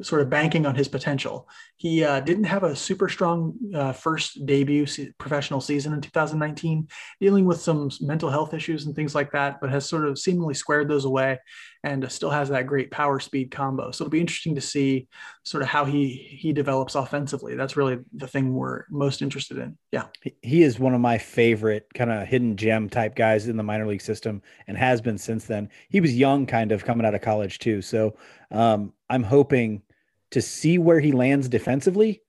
sort 0.00 0.22
of 0.22 0.30
banking 0.30 0.66
on 0.66 0.74
his 0.74 0.88
potential. 0.88 1.48
He 1.76 2.04
uh, 2.04 2.20
didn't 2.20 2.44
have 2.44 2.64
a 2.64 2.74
super 2.74 3.08
strong 3.08 3.54
uh, 3.74 3.92
first 3.92 4.44
debut 4.44 4.86
se- 4.86 5.12
professional 5.18 5.60
season 5.60 5.92
in 5.92 6.00
2019, 6.00 6.88
dealing 7.20 7.44
with 7.44 7.60
some 7.60 7.90
mental 8.00 8.30
health 8.30 8.54
issues 8.54 8.86
and 8.86 8.96
things 8.96 9.14
like 9.14 9.30
that, 9.32 9.60
but 9.60 9.70
has 9.70 9.88
sort 9.88 10.06
of 10.06 10.18
seemingly 10.18 10.54
squared 10.54 10.88
those 10.88 11.04
away 11.04 11.38
and 11.84 12.10
still 12.10 12.30
has 12.30 12.48
that 12.48 12.66
great 12.66 12.90
power 12.90 13.18
speed 13.18 13.50
combo. 13.50 13.90
So 13.90 14.04
it'll 14.04 14.10
be 14.10 14.20
interesting 14.20 14.54
to 14.54 14.60
see 14.60 15.08
sort 15.44 15.62
of 15.62 15.68
how 15.68 15.84
he 15.84 16.36
he 16.38 16.52
develops 16.52 16.94
offensively. 16.94 17.56
That's 17.56 17.76
really 17.76 17.98
the 18.14 18.28
thing 18.28 18.54
we're 18.54 18.84
most 18.90 19.22
interested 19.22 19.58
in. 19.58 19.76
Yeah. 19.90 20.04
He 20.42 20.62
is 20.62 20.78
one 20.78 20.94
of 20.94 21.00
my 21.00 21.18
favorite 21.18 21.86
kind 21.94 22.10
of 22.10 22.26
hidden 22.26 22.56
gem 22.56 22.88
type 22.88 23.14
guys 23.16 23.48
in 23.48 23.56
the 23.56 23.62
minor 23.62 23.86
league 23.86 24.00
system 24.00 24.42
and 24.66 24.76
has 24.76 25.00
been 25.00 25.18
since 25.18 25.44
then. 25.44 25.68
He 25.88 26.00
was 26.00 26.16
young 26.16 26.46
kind 26.46 26.72
of 26.72 26.84
coming 26.84 27.04
out 27.04 27.14
of 27.14 27.20
college 27.20 27.58
too. 27.58 27.82
So 27.82 28.16
um, 28.52 28.92
I'm 29.12 29.22
hoping 29.22 29.82
to 30.30 30.40
see 30.40 30.78
where 30.78 30.98
he 30.98 31.12
lands 31.12 31.48
defensively 31.48 32.22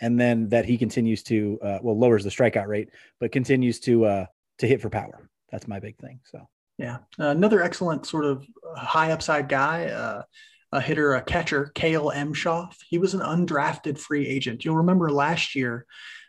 and 0.00 0.20
then 0.20 0.48
that 0.50 0.64
he 0.64 0.78
continues 0.78 1.24
to 1.24 1.58
uh, 1.62 1.78
well 1.82 1.98
lowers 1.98 2.22
the 2.22 2.30
strikeout 2.30 2.68
rate 2.68 2.90
but 3.18 3.32
continues 3.32 3.80
to 3.80 4.04
uh, 4.04 4.26
to 4.58 4.66
hit 4.66 4.80
for 4.80 4.88
power. 4.88 5.28
That's 5.50 5.66
my 5.66 5.80
big 5.80 5.98
thing. 5.98 6.20
So 6.24 6.48
yeah, 6.78 6.98
another 7.18 7.60
excellent 7.60 8.06
sort 8.06 8.24
of 8.24 8.46
high 8.76 9.10
upside 9.10 9.48
guy, 9.48 9.86
uh, 9.86 10.22
a 10.70 10.80
hitter, 10.80 11.14
a 11.16 11.22
catcher, 11.22 11.72
Kale 11.74 12.12
Emshoff. 12.14 12.76
He 12.88 12.98
was 12.98 13.14
an 13.14 13.20
undrafted 13.20 13.98
free 13.98 14.26
agent. 14.26 14.64
You'll 14.64 14.76
remember 14.76 15.10
last 15.10 15.56
year, 15.56 15.86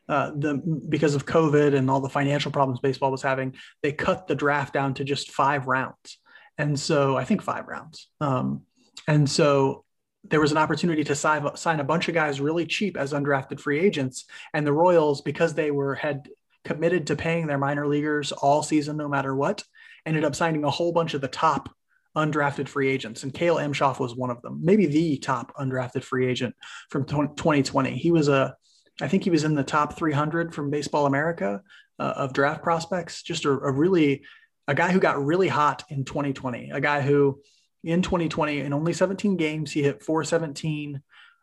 uh, 0.08 0.32
the 0.36 0.56
because 0.90 1.14
of 1.14 1.28
COVID 1.28 1.76
and 1.76 1.92
all 1.92 2.02
the 2.02 2.10
financial 2.10 2.52
problems 2.52 2.80
baseball 2.80 3.12
was 3.12 3.22
having, 3.22 3.54
they 3.84 3.92
cut 3.92 4.26
the 4.26 4.34
draft 4.34 4.74
down 4.74 4.96
to 4.96 5.04
just 5.04 5.30
five 5.30 5.68
rounds, 5.68 6.18
and 6.58 6.80
so 6.80 7.16
I 7.16 7.26
think 7.26 7.44
five 7.44 7.68
rounds. 7.68 8.10
Um, 8.20 8.64
and 9.08 9.30
so 9.30 9.86
there 10.30 10.42
was 10.42 10.52
an 10.52 10.58
opportunity 10.58 11.04
to 11.04 11.16
sign, 11.16 11.80
a 11.80 11.84
bunch 11.84 12.08
of 12.08 12.14
guys 12.14 12.42
really 12.42 12.66
cheap 12.66 12.98
as 12.98 13.14
undrafted 13.14 13.60
free 13.60 13.80
agents, 13.80 14.26
and 14.54 14.66
the 14.66 14.74
Royals, 14.74 15.22
because 15.22 15.54
they 15.54 15.72
were 15.72 15.96
had 15.96 16.30
committed 16.64 17.08
to 17.08 17.16
paying 17.16 17.48
their 17.48 17.58
minor 17.58 17.88
leaguers 17.88 18.32
all 18.32 18.62
season, 18.62 18.98
no 18.98 19.08
matter 19.08 19.36
what 19.36 19.64
ended 20.06 20.24
up 20.24 20.36
signing 20.36 20.64
a 20.64 20.70
whole 20.70 20.92
bunch 20.92 21.14
of 21.14 21.22
the 21.22 21.28
top 21.28 21.70
undrafted 22.18 22.68
free 22.68 22.90
agents, 22.90 23.24
and 23.24 23.34
Kale 23.34 23.58
Emshoff 23.58 24.00
was 24.00 24.16
one 24.16 24.30
of 24.30 24.42
them, 24.42 24.60
maybe 24.64 24.86
the 24.86 25.18
top 25.18 25.54
undrafted 25.58 26.04
free 26.04 26.28
agent 26.28 26.56
from 26.90 27.06
2020. 27.06 27.96
He 27.96 28.12
was 28.12 28.28
a, 28.28 28.56
I 29.02 29.08
think 29.08 29.24
he 29.24 29.30
was 29.30 29.44
in 29.44 29.56
the 29.56 29.64
top 29.64 29.98
300 29.98 30.54
from 30.54 30.70
Baseball 30.70 31.06
America 31.06 31.62
uh, 32.00 32.14
of 32.16 32.34
draft 32.34 32.64
prospects. 32.64 33.22
Just 33.22 33.46
a, 33.46 33.52
a, 33.52 33.72
really, 33.72 34.24
a 34.68 34.74
guy 34.74 34.92
who 34.92 35.00
got 35.00 35.24
really 35.24 35.48
hot 35.48 35.84
in 35.90 36.04
2020. 36.04 36.72
A 36.72 36.82
guy 36.82 37.02
who, 37.02 37.42
in 37.84 38.02
2020, 38.02 38.60
in 38.60 38.74
only 38.74 38.94
17 38.94 39.38
games, 39.38 39.72
he 39.72 39.84
hit 39.84 40.04
417 40.04 41.02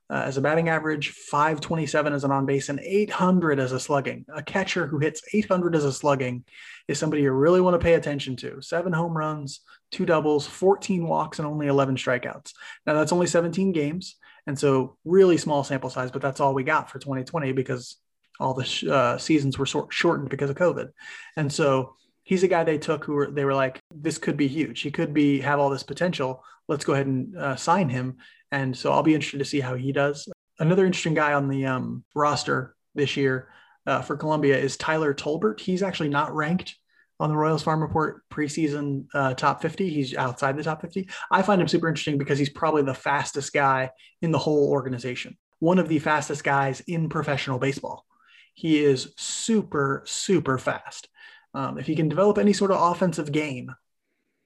uh, 0.08 0.14
as 0.14 0.36
a 0.36 0.40
batting 0.40 0.68
average, 0.68 1.10
527 1.10 2.12
as 2.12 2.22
an 2.22 2.30
on 2.30 2.46
base, 2.46 2.68
and 2.68 2.78
800 2.80 3.58
as 3.58 3.72
a 3.72 3.80
slugging. 3.80 4.24
A 4.32 4.42
catcher 4.42 4.86
who 4.86 4.98
hits 4.98 5.22
800 5.32 5.74
as 5.74 5.84
a 5.84 5.92
slugging 5.92 6.44
is 6.86 6.98
somebody 6.98 7.22
you 7.22 7.32
really 7.32 7.60
want 7.60 7.74
to 7.74 7.84
pay 7.84 7.94
attention 7.94 8.36
to. 8.36 8.60
Seven 8.60 8.92
home 8.92 9.16
runs, 9.16 9.60
two 9.90 10.06
doubles, 10.06 10.46
14 10.46 11.06
walks, 11.08 11.38
and 11.38 11.48
only 11.48 11.66
11 11.66 11.96
strikeouts. 11.96 12.52
Now, 12.86 12.94
that's 12.94 13.12
only 13.12 13.26
17 13.26 13.72
games. 13.72 14.16
And 14.46 14.56
so, 14.56 14.96
really 15.04 15.38
small 15.38 15.64
sample 15.64 15.90
size, 15.90 16.12
but 16.12 16.22
that's 16.22 16.38
all 16.38 16.54
we 16.54 16.62
got 16.62 16.88
for 16.88 17.00
2020 17.00 17.50
because 17.50 17.96
all 18.38 18.54
the 18.54 18.64
sh- 18.64 18.84
uh, 18.84 19.18
seasons 19.18 19.58
were 19.58 19.66
sort- 19.66 19.92
shortened 19.92 20.28
because 20.28 20.50
of 20.50 20.56
COVID. 20.56 20.90
And 21.36 21.52
so, 21.52 21.96
he's 22.26 22.42
a 22.42 22.48
guy 22.48 22.64
they 22.64 22.76
took 22.76 23.04
who 23.04 23.14
were 23.14 23.30
they 23.30 23.44
were 23.44 23.54
like 23.54 23.80
this 23.94 24.18
could 24.18 24.36
be 24.36 24.48
huge. 24.48 24.82
He 24.82 24.90
could 24.90 25.14
be 25.14 25.40
have 25.40 25.58
all 25.58 25.70
this 25.70 25.84
potential. 25.84 26.44
Let's 26.68 26.84
go 26.84 26.92
ahead 26.92 27.06
and 27.06 27.36
uh, 27.38 27.56
sign 27.56 27.88
him. 27.88 28.18
And 28.52 28.76
so 28.76 28.92
i'll 28.92 29.02
be 29.02 29.14
interested 29.14 29.38
to 29.38 29.44
see 29.46 29.60
how 29.60 29.76
he 29.76 29.92
does. 29.92 30.28
Another 30.58 30.84
interesting 30.84 31.14
guy 31.14 31.32
on 31.32 31.48
the 31.48 31.64
um, 31.66 32.04
roster 32.14 32.74
this 32.94 33.16
year 33.16 33.48
uh, 33.86 34.02
for 34.02 34.16
columbia 34.16 34.58
is 34.58 34.76
tyler 34.76 35.14
tolbert. 35.14 35.60
He's 35.60 35.82
actually 35.82 36.10
not 36.10 36.34
ranked 36.34 36.76
on 37.18 37.30
the 37.30 37.36
royals 37.36 37.62
farm 37.62 37.80
report 37.80 38.22
preseason 38.30 39.06
uh, 39.14 39.32
top 39.32 39.62
50 39.62 39.88
he's 39.88 40.14
outside 40.14 40.54
the 40.54 40.62
top 40.62 40.82
50 40.82 41.08
i 41.30 41.40
find 41.40 41.62
him 41.62 41.66
super 41.66 41.88
interesting 41.88 42.18
because 42.18 42.38
he's 42.38 42.50
probably 42.50 42.82
the 42.82 42.92
fastest 42.92 43.54
guy 43.54 43.90
in 44.20 44.32
the 44.32 44.38
whole 44.38 44.70
organization. 44.70 45.38
One 45.58 45.78
of 45.78 45.88
the 45.88 45.98
fastest 45.98 46.44
guys 46.44 46.80
in 46.80 47.08
professional 47.08 47.58
baseball. 47.58 48.04
He 48.52 48.84
is 48.84 49.14
super 49.16 50.02
super 50.04 50.58
fast 50.58 51.08
um, 51.56 51.78
if 51.78 51.86
he 51.86 51.96
can 51.96 52.08
develop 52.08 52.36
any 52.36 52.52
sort 52.52 52.70
of 52.70 52.80
offensive 52.80 53.32
game, 53.32 53.74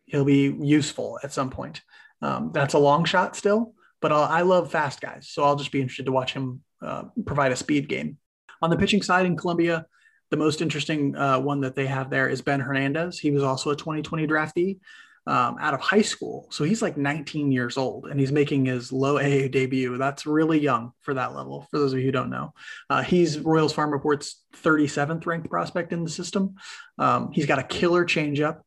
he'll 0.07 0.25
be 0.25 0.57
useful 0.61 1.19
at 1.25 1.33
some 1.33 1.51
point. 1.51 1.83
Um, 2.23 2.53
that's 2.55 2.75
a 2.75 2.79
long 2.79 3.05
shot 3.05 3.35
still, 3.35 3.75
but 4.01 4.13
I'll, 4.13 4.23
i 4.23 4.43
love 4.43 4.71
fast 4.71 5.01
guys, 5.01 5.29
so 5.29 5.43
I'll 5.43 5.57
just 5.57 5.73
be 5.73 5.81
interested 5.81 6.07
to 6.07 6.13
watch 6.13 6.33
him 6.33 6.63
uh, 6.81 7.05
provide 7.27 7.51
a 7.51 7.57
speed 7.57 7.89
game. 7.89 8.19
On 8.63 8.71
the 8.71 8.77
pitching 8.77 9.03
side 9.03 9.27
in 9.27 9.37
Columbia, 9.37 9.87
the 10.31 10.37
most 10.37 10.63
interesting 10.63 11.17
uh, 11.17 11.41
one 11.41 11.63
that 11.63 11.75
they 11.75 11.87
have 11.87 12.11
there 12.11 12.29
is 12.29 12.43
Ben 12.43 12.61
Hernandez. 12.61 13.19
He 13.19 13.33
was 13.33 13.43
also 13.43 13.71
a 13.71 13.77
2020 13.77 14.29
draftee 14.29 14.79
um, 15.27 15.57
out 15.61 15.75
of 15.75 15.81
high 15.81 16.03
school. 16.03 16.47
So 16.51 16.65
he's 16.65 16.83
like 16.83 16.97
19 16.97 17.53
years 17.53 17.77
old 17.77 18.07
and 18.07 18.19
he's 18.19 18.33
making 18.33 18.65
his 18.65 18.93
low 18.93 19.19
A 19.19 19.49
debut. 19.49 19.99
That's 19.99 20.27
really 20.27 20.59
young 20.59 20.93
for 21.03 21.15
that 21.15 21.35
level, 21.35 21.67
for 21.71 21.79
those 21.79 21.93
of 21.93 21.99
you 21.99 22.07
who 22.07 22.13
don't 22.13 22.31
know. 22.31 22.53
Uh, 22.89 23.03
he's 23.03 23.39
Royals 23.39 23.73
Farm 23.73 23.91
Report's 23.91 24.43
37th 24.57 25.27
ranked 25.27 25.51
prospect 25.51 25.93
in 25.93 26.05
the 26.05 26.11
system. 26.11 26.55
Um, 26.99 27.31
he's 27.33 27.47
got 27.47 27.59
a 27.59 27.65
killer 27.65 28.05
changeup. 28.05 28.61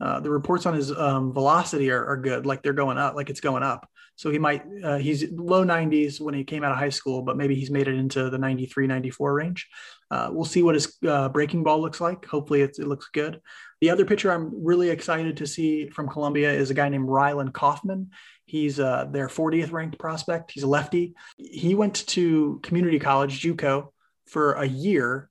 Uh, 0.00 0.20
the 0.20 0.30
reports 0.30 0.66
on 0.66 0.74
his 0.74 0.92
um, 0.92 1.32
velocity 1.32 1.90
are, 1.90 2.04
are, 2.04 2.16
good, 2.18 2.44
like 2.44 2.62
they're 2.62 2.74
going 2.74 2.98
up, 2.98 3.14
like 3.14 3.30
it's 3.30 3.40
going 3.40 3.62
up. 3.62 3.88
So 4.16 4.30
he 4.30 4.38
might, 4.38 4.62
uh, 4.82 4.96
he's 4.96 5.30
low 5.30 5.64
90s 5.64 6.20
when 6.20 6.34
he 6.34 6.42
came 6.42 6.64
out 6.64 6.72
of 6.72 6.78
high 6.78 6.88
school, 6.88 7.22
but 7.22 7.36
maybe 7.36 7.54
he's 7.54 7.70
made 7.70 7.86
it 7.86 7.94
into 7.94 8.30
the 8.30 8.38
93, 8.38 8.86
94 8.86 9.34
range. 9.34 9.68
Uh, 10.10 10.30
we'll 10.32 10.44
see 10.44 10.62
what 10.62 10.74
his 10.74 10.96
uh, 11.06 11.28
breaking 11.28 11.62
ball 11.62 11.80
looks 11.80 12.00
like. 12.00 12.24
Hopefully 12.24 12.62
it 12.62 12.78
looks 12.78 13.08
good. 13.12 13.40
The 13.80 13.90
other 13.90 14.06
pitcher 14.06 14.32
I'm 14.32 14.64
really 14.64 14.88
excited 14.88 15.36
to 15.36 15.46
see 15.46 15.90
from 15.90 16.08
Columbia 16.08 16.50
is 16.50 16.70
a 16.70 16.74
guy 16.74 16.88
named 16.88 17.08
Rhylin 17.08 17.52
Kaufman. 17.52 18.10
He's 18.46 18.80
uh, 18.80 19.06
their 19.10 19.28
40th 19.28 19.72
ranked 19.72 19.98
prospect. 19.98 20.52
He's 20.52 20.62
a 20.62 20.68
lefty. 20.68 21.14
He 21.36 21.74
went 21.74 22.06
to 22.08 22.58
community 22.62 22.98
college, 22.98 23.42
JUCO, 23.42 23.88
for 24.26 24.54
a 24.54 24.66
year, 24.66 25.28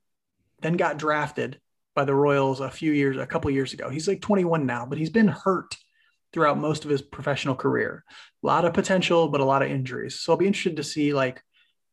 then 0.61 0.77
got 0.77 0.97
drafted 0.97 1.59
by 1.95 2.05
the 2.05 2.13
Royals 2.13 2.59
a 2.59 2.69
few 2.69 2.91
years, 2.91 3.17
a 3.17 3.25
couple 3.25 3.49
years 3.51 3.73
ago. 3.73 3.89
He's 3.89 4.07
like 4.07 4.21
21 4.21 4.65
now, 4.65 4.85
but 4.85 4.97
he's 4.97 5.09
been 5.09 5.29
hurt 5.29 5.75
throughout 6.35 6.59
most 6.59 6.83
of 6.83 6.91
his 6.91 7.01
professional 7.01 7.55
career. 7.55 8.03
A 8.43 8.45
lot 8.45 8.65
of 8.65 8.73
potential, 8.73 9.29
but 9.29 9.39
a 9.39 9.45
lot 9.45 9.63
of 9.63 9.71
injuries. 9.71 10.19
So 10.19 10.33
I'll 10.33 10.37
be 10.37 10.47
interested 10.47 10.75
to 10.75 10.83
see 10.83 11.13
like 11.13 11.41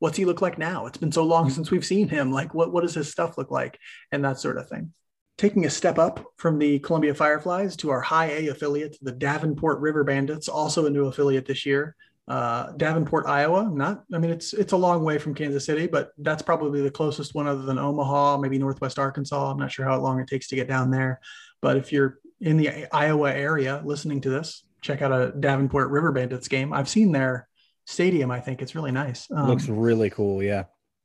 what's 0.00 0.16
he 0.18 0.24
look 0.24 0.42
like 0.42 0.58
now? 0.58 0.86
It's 0.86 0.98
been 0.98 1.12
so 1.12 1.22
long 1.22 1.48
since 1.48 1.70
we've 1.70 1.86
seen 1.86 2.08
him. 2.08 2.32
Like 2.32 2.52
what 2.52 2.72
what 2.72 2.80
does 2.80 2.94
his 2.94 3.10
stuff 3.10 3.38
look 3.38 3.52
like 3.52 3.78
and 4.10 4.24
that 4.24 4.40
sort 4.40 4.58
of 4.58 4.68
thing 4.68 4.92
taking 5.38 5.64
a 5.64 5.70
step 5.70 5.98
up 5.98 6.24
from 6.36 6.58
the 6.58 6.78
Columbia 6.80 7.14
Fireflies 7.14 7.76
to 7.76 7.90
our 7.90 8.00
high 8.00 8.26
A 8.26 8.48
affiliate, 8.48 8.96
the 9.00 9.12
Davenport 9.12 9.80
River 9.80 10.04
Bandits, 10.04 10.48
also 10.48 10.86
a 10.86 10.90
new 10.90 11.06
affiliate 11.06 11.46
this 11.46 11.64
year. 11.64 11.96
Uh, 12.28 12.72
Davenport, 12.72 13.26
Iowa. 13.26 13.68
Not, 13.72 14.04
I 14.12 14.18
mean, 14.18 14.30
it's 14.30 14.52
it's 14.52 14.72
a 14.72 14.76
long 14.76 15.04
way 15.04 15.18
from 15.18 15.34
Kansas 15.34 15.64
City, 15.64 15.86
but 15.86 16.12
that's 16.18 16.42
probably 16.42 16.80
the 16.80 16.90
closest 16.90 17.34
one 17.34 17.46
other 17.48 17.62
than 17.62 17.78
Omaha, 17.78 18.38
maybe 18.38 18.58
Northwest 18.58 18.98
Arkansas. 18.98 19.50
I'm 19.50 19.58
not 19.58 19.72
sure 19.72 19.84
how 19.84 20.00
long 20.00 20.20
it 20.20 20.28
takes 20.28 20.48
to 20.48 20.56
get 20.56 20.68
down 20.68 20.90
there, 20.90 21.20
but 21.60 21.76
if 21.76 21.92
you're 21.92 22.18
in 22.42 22.56
the 22.56 22.86
Iowa 22.92 23.32
area 23.32 23.80
listening 23.84 24.20
to 24.22 24.30
this, 24.30 24.64
check 24.80 25.00
out 25.00 25.12
a 25.12 25.32
Davenport 25.38 25.90
River 25.90 26.12
Bandits 26.12 26.48
game. 26.48 26.72
I've 26.72 26.88
seen 26.88 27.12
their 27.12 27.48
stadium. 27.86 28.30
I 28.30 28.40
think 28.40 28.60
it's 28.60 28.74
really 28.74 28.92
nice. 28.92 29.30
Um, 29.30 29.48
Looks 29.48 29.68
really 29.68 30.10
cool. 30.10 30.42
Yeah. 30.42 30.64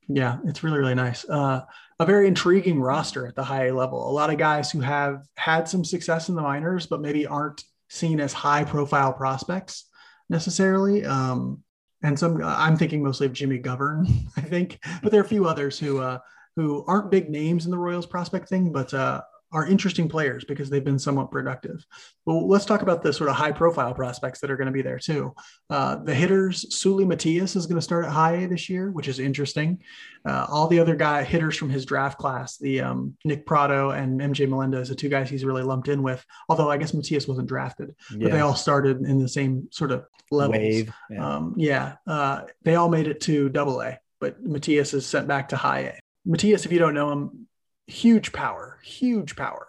Yeah, 0.10 0.38
it's 0.46 0.64
really 0.64 0.80
really 0.80 0.96
nice. 0.96 1.28
Uh, 1.28 1.62
a 2.00 2.06
very 2.06 2.28
intriguing 2.28 2.80
roster 2.80 3.28
at 3.28 3.36
the 3.36 3.44
high 3.44 3.72
level. 3.72 4.10
A 4.10 4.12
lot 4.12 4.30
of 4.30 4.38
guys 4.38 4.72
who 4.72 4.80
have 4.80 5.26
had 5.36 5.68
some 5.68 5.84
success 5.84 6.30
in 6.30 6.36
the 6.36 6.42
minors, 6.42 6.88
but 6.88 7.02
maybe 7.02 7.28
aren't 7.28 7.64
seen 7.90 8.20
as 8.20 8.32
high 8.34 8.64
profile 8.64 9.12
prospects 9.12 9.86
necessarily. 10.30 11.06
Um, 11.06 11.64
and 12.04 12.18
some 12.18 12.42
I'm 12.44 12.78
thinking 12.78 13.04
mostly 13.04 13.26
of 13.26 13.34
Jimmy 13.34 13.58
Govern, 13.58 14.08
I 14.38 14.42
think, 14.42 14.80
but 15.04 15.12
there 15.12 15.22
are 15.22 15.26
a 15.26 15.28
few 15.28 15.46
others 15.46 15.78
who 15.78 16.00
uh, 16.00 16.20
who 16.56 16.86
aren't 16.88 17.12
big 17.12 17.30
names 17.30 17.66
in 17.66 17.72
the 17.72 17.78
Royals 17.78 18.06
prospect 18.06 18.48
thing, 18.48 18.72
but 18.72 18.94
uh, 18.94 19.22
are 19.52 19.66
interesting 19.66 20.10
players 20.10 20.44
because 20.44 20.70
they've 20.70 20.84
been 20.84 21.00
somewhat 21.00 21.32
productive. 21.32 21.86
Well, 22.26 22.48
let's 22.48 22.66
talk 22.66 22.82
about 22.82 23.02
the 23.02 23.14
sort 23.14 23.30
of 23.30 23.36
high 23.36 23.52
profile 23.52 23.94
prospects 23.94 24.40
that 24.42 24.52
are 24.52 24.58
going 24.58 24.68
to 24.68 24.74
be 24.74 24.82
there 24.82 25.00
too. 25.00 25.34
Uh, 25.70 25.98
the 25.98 26.14
hitters, 26.14 26.66
Seuly 26.66 27.08
Matias 27.08 27.56
is 27.56 27.66
going 27.66 27.78
to 27.78 27.82
start 27.82 28.06
at 28.06 28.12
high 28.12 28.36
A 28.36 28.48
this 28.48 28.70
year, 28.70 28.92
which 28.92 29.08
is 29.08 29.20
interesting. 29.20 29.82
Uh, 30.28 30.46
all 30.50 30.68
the 30.68 30.80
other 30.80 30.96
guy 30.96 31.24
hitters 31.24 31.56
from 31.56 31.70
his 31.70 31.86
draft 31.86 32.18
class, 32.18 32.58
the 32.58 32.82
um, 32.82 33.16
Nick 33.24 33.46
Pratto 33.46 33.92
and 33.92 34.20
MJ 34.20 34.48
Melendez, 34.50 34.90
the 34.90 34.96
two 34.96 35.10
guys 35.10 35.30
he's 35.30 35.46
really 35.46 35.64
lumped 35.64 35.88
in 35.88 36.04
with. 36.04 36.26
Although 36.50 36.70
I 36.70 36.78
guess 36.78 36.94
Matias 36.94 37.28
wasn't 37.28 37.48
drafted, 37.48 37.96
yeah. 38.12 38.18
but 38.24 38.32
they 38.34 38.42
all 38.42 38.56
started 38.56 39.02
in 39.02 39.20
the 39.20 39.30
same 39.30 39.68
sort 39.72 39.92
of 39.92 40.06
levels. 40.30 40.58
Wave, 40.58 40.94
yeah, 41.10 41.26
um, 41.36 41.54
yeah 41.56 41.96
uh, 42.06 42.42
they 42.64 42.76
all 42.76 42.90
made 42.90 43.08
it 43.08 43.22
to 43.22 43.48
Double 43.48 43.82
A, 43.82 43.98
but 44.20 44.44
Matias 44.44 44.94
is 44.94 45.06
sent 45.06 45.28
back 45.28 45.50
to 45.50 45.56
High 45.56 45.80
A. 45.80 46.00
Matias, 46.26 46.66
if 46.66 46.74
you 46.74 46.80
don't 46.80 46.94
know 46.94 47.12
him, 47.12 47.47
huge 47.88 48.32
power, 48.32 48.80
huge 48.84 49.36
power. 49.36 49.68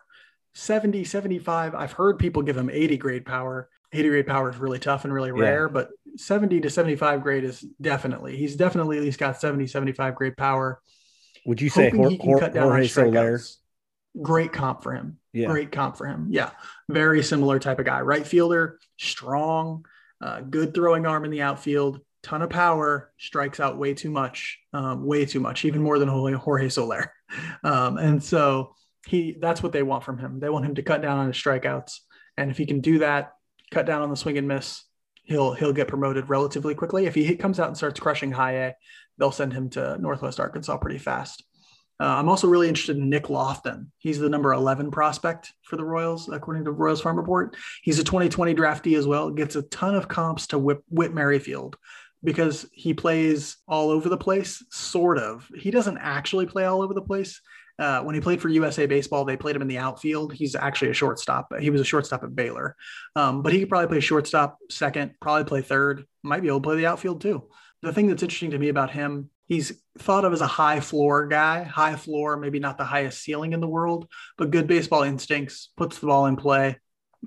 70, 0.54 1.04
75. 1.04 1.74
I've 1.74 1.92
heard 1.92 2.18
people 2.18 2.42
give 2.42 2.56
him 2.56 2.68
80 2.68 2.96
grade 2.96 3.24
power. 3.24 3.68
80 3.92 4.08
grade 4.08 4.26
power 4.26 4.50
is 4.50 4.58
really 4.58 4.78
tough 4.78 5.04
and 5.04 5.14
really 5.14 5.32
rare, 5.32 5.66
yeah. 5.66 5.72
but 5.72 5.90
70 6.16 6.60
to 6.60 6.68
75 6.68 7.22
grade 7.22 7.44
is 7.44 7.64
definitely, 7.80 8.36
he's 8.36 8.56
definitely 8.56 8.98
at 8.98 9.02
least 9.02 9.18
got 9.18 9.40
70, 9.40 9.66
75 9.66 10.14
grade 10.14 10.36
power. 10.36 10.82
Would 11.46 11.62
you 11.62 11.70
say 11.70 11.90
Jorge, 11.90 12.18
Jorge 12.18 12.86
Soler? 12.88 13.40
Great 14.20 14.52
comp 14.52 14.82
for 14.82 14.92
him. 14.92 15.18
Yeah. 15.32 15.46
Great 15.46 15.72
comp 15.72 15.96
for 15.96 16.06
him. 16.06 16.26
Yeah. 16.30 16.50
Very 16.88 17.22
similar 17.22 17.58
type 17.58 17.78
of 17.78 17.86
guy. 17.86 18.00
Right 18.00 18.26
fielder, 18.26 18.78
strong, 18.98 19.86
uh, 20.20 20.40
good 20.40 20.74
throwing 20.74 21.06
arm 21.06 21.24
in 21.24 21.30
the 21.30 21.42
outfield, 21.42 22.00
ton 22.22 22.42
of 22.42 22.50
power, 22.50 23.12
strikes 23.16 23.60
out 23.60 23.78
way 23.78 23.94
too 23.94 24.10
much, 24.10 24.58
um, 24.72 25.06
way 25.06 25.24
too 25.24 25.40
much, 25.40 25.64
even 25.64 25.82
more 25.82 25.98
than 25.98 26.08
Jorge 26.08 26.68
Soler. 26.68 27.12
Um, 27.62 27.98
and 27.98 28.22
so 28.22 28.74
he 29.06 29.36
that's 29.40 29.62
what 29.62 29.72
they 29.72 29.82
want 29.82 30.04
from 30.04 30.18
him. 30.18 30.40
They 30.40 30.48
want 30.48 30.64
him 30.64 30.74
to 30.76 30.82
cut 30.82 31.02
down 31.02 31.18
on 31.18 31.26
his 31.26 31.36
strikeouts. 31.36 31.98
And 32.36 32.50
if 32.50 32.58
he 32.58 32.66
can 32.66 32.80
do 32.80 32.98
that, 32.98 33.32
cut 33.70 33.86
down 33.86 34.02
on 34.02 34.10
the 34.10 34.16
swing 34.16 34.38
and 34.38 34.48
miss, 34.48 34.84
he'll 35.24 35.52
he'll 35.52 35.72
get 35.72 35.88
promoted 35.88 36.28
relatively 36.28 36.74
quickly. 36.74 37.06
If 37.06 37.14
he 37.14 37.36
comes 37.36 37.60
out 37.60 37.68
and 37.68 37.76
starts 37.76 38.00
crushing 38.00 38.32
high 38.32 38.52
A, 38.52 38.74
they'll 39.18 39.32
send 39.32 39.52
him 39.52 39.70
to 39.70 39.98
Northwest 39.98 40.40
Arkansas 40.40 40.76
pretty 40.78 40.98
fast. 40.98 41.44
Uh, 42.00 42.06
I'm 42.06 42.28
also 42.28 42.46
really 42.46 42.68
interested 42.68 42.96
in 42.96 43.10
Nick 43.10 43.28
Loftin. 43.28 43.90
He's 43.98 44.20
the 44.20 44.28
number 44.28 44.52
11 44.52 44.92
prospect 44.92 45.52
for 45.62 45.76
the 45.76 45.84
Royals, 45.84 46.28
according 46.28 46.64
to 46.64 46.70
Royals 46.70 47.00
Farm 47.00 47.16
Report. 47.16 47.56
He's 47.82 47.98
a 47.98 48.04
2020 48.04 48.54
draftee 48.54 48.96
as 48.96 49.06
well. 49.06 49.30
Gets 49.30 49.56
a 49.56 49.62
ton 49.62 49.96
of 49.96 50.06
comps 50.06 50.46
to 50.48 50.58
Whit, 50.58 50.78
Whit 50.90 51.12
Merrifield, 51.12 51.76
because 52.22 52.66
he 52.72 52.94
plays 52.94 53.56
all 53.66 53.90
over 53.90 54.08
the 54.08 54.16
place, 54.16 54.64
sort 54.70 55.18
of. 55.18 55.48
He 55.56 55.70
doesn't 55.70 55.98
actually 55.98 56.46
play 56.46 56.64
all 56.64 56.82
over 56.82 56.94
the 56.94 57.02
place. 57.02 57.40
Uh, 57.78 58.02
when 58.02 58.14
he 58.14 58.20
played 58.20 58.40
for 58.40 58.48
USA 58.48 58.86
Baseball, 58.86 59.24
they 59.24 59.36
played 59.36 59.54
him 59.54 59.62
in 59.62 59.68
the 59.68 59.78
outfield. 59.78 60.32
He's 60.32 60.56
actually 60.56 60.90
a 60.90 60.94
shortstop. 60.94 61.52
He 61.60 61.70
was 61.70 61.80
a 61.80 61.84
shortstop 61.84 62.24
at 62.24 62.34
Baylor, 62.34 62.74
um, 63.14 63.42
but 63.42 63.52
he 63.52 63.60
could 63.60 63.68
probably 63.68 63.86
play 63.86 64.00
shortstop, 64.00 64.58
second, 64.68 65.14
probably 65.20 65.44
play 65.44 65.62
third. 65.62 66.04
Might 66.24 66.42
be 66.42 66.48
able 66.48 66.58
to 66.58 66.64
play 66.64 66.76
the 66.76 66.86
outfield 66.86 67.20
too. 67.20 67.44
The 67.82 67.92
thing 67.92 68.08
that's 68.08 68.24
interesting 68.24 68.50
to 68.50 68.58
me 68.58 68.68
about 68.68 68.90
him, 68.90 69.30
he's 69.46 69.80
thought 69.96 70.24
of 70.24 70.32
as 70.32 70.40
a 70.40 70.46
high 70.46 70.80
floor 70.80 71.28
guy. 71.28 71.62
High 71.62 71.94
floor, 71.94 72.36
maybe 72.36 72.58
not 72.58 72.78
the 72.78 72.84
highest 72.84 73.22
ceiling 73.22 73.52
in 73.52 73.60
the 73.60 73.68
world, 73.68 74.08
but 74.36 74.50
good 74.50 74.66
baseball 74.66 75.04
instincts, 75.04 75.70
puts 75.76 76.00
the 76.00 76.08
ball 76.08 76.26
in 76.26 76.34
play, 76.34 76.78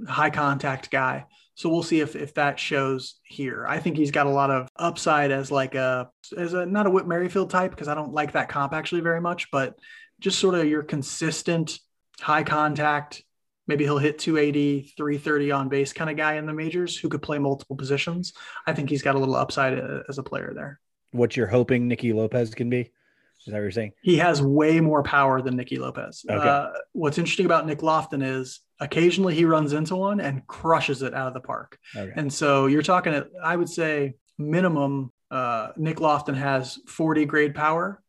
high 0.06 0.32
contact 0.32 0.92
guy. 0.92 1.26
So 1.62 1.70
we'll 1.70 1.84
see 1.84 2.00
if 2.00 2.16
if 2.16 2.34
that 2.34 2.58
shows 2.58 3.20
here. 3.22 3.68
I 3.70 3.78
think 3.78 3.96
he's 3.96 4.10
got 4.10 4.26
a 4.26 4.32
lot 4.32 4.50
of 4.50 4.68
upside 4.78 5.30
as 5.30 5.52
like 5.52 5.76
a 5.76 6.10
as 6.36 6.56
a 6.56 6.66
not 6.66 6.88
a 6.88 6.90
Whit 6.90 7.06
Merrifield 7.06 7.52
type 7.52 7.70
because 7.70 7.88
I 7.88 7.94
don't 7.94 8.14
like 8.14 8.32
that 8.32 8.50
comp 8.50 8.74
actually 8.74 9.02
very 9.02 9.22
much, 9.22 9.52
but 9.52 9.76
just 10.20 10.40
sort 10.40 10.56
of 10.56 10.66
your 10.66 10.82
consistent 10.82 11.78
high 12.20 12.44
contact. 12.44 13.24
Maybe 13.68 13.84
he'll 13.84 14.00
hit 14.00 14.18
280, 14.18 14.94
330 14.98 15.52
on 15.52 15.70
base 15.70 15.94
kind 15.94 16.10
of 16.10 16.18
guy 16.18 16.38
in 16.38 16.48
the 16.48 16.54
majors 16.54 16.98
who 16.98 17.10
could 17.10 17.22
play 17.22 17.38
multiple 17.38 17.76
positions. 17.76 18.34
I 18.66 18.74
think 18.74 18.90
he's 18.90 19.04
got 19.04 19.14
a 19.14 19.20
little 19.20 19.36
upside 19.36 19.78
uh, 19.78 20.00
as 20.10 20.18
a 20.18 20.24
player 20.24 20.54
there. 20.56 20.80
What 21.12 21.38
you're 21.38 21.46
hoping 21.46 21.88
Nicky 21.88 22.12
Lopez 22.12 22.56
can 22.56 22.72
be? 22.72 22.90
Is 23.48 23.52
that 23.52 23.54
what 23.54 23.62
you're 23.62 23.72
saying? 23.72 23.94
He 24.02 24.18
has 24.18 24.42
way 24.42 24.80
more 24.80 25.02
power 25.02 25.42
than 25.42 25.56
Nicky 25.56 25.78
Lopez. 25.78 26.24
Okay. 26.30 26.48
Uh, 26.48 26.70
what's 26.94 27.18
interesting 27.18 27.46
about 27.46 27.66
Nick 27.66 27.82
Loftin 27.82 28.22
is 28.22 28.60
occasionally 28.80 29.34
he 29.34 29.46
runs 29.46 29.74
into 29.74 29.96
one 29.96 30.20
and 30.20 30.46
crushes 30.46 31.02
it 31.02 31.14
out 31.14 31.28
of 31.28 31.34
the 31.34 31.40
park. 31.40 31.80
Okay. 31.96 32.12
And 32.16 32.32
so 32.32 32.68
you're 32.68 32.84
talking, 32.84 33.14
at, 33.14 33.28
I 33.44 33.56
would 33.56 33.70
say, 33.70 34.14
minimum, 34.38 35.12
uh, 35.32 35.70
Nick 35.76 36.00
Loftin 36.00 36.36
has 36.36 36.78
40 36.88 37.26
grade 37.26 37.56
power, 37.56 38.02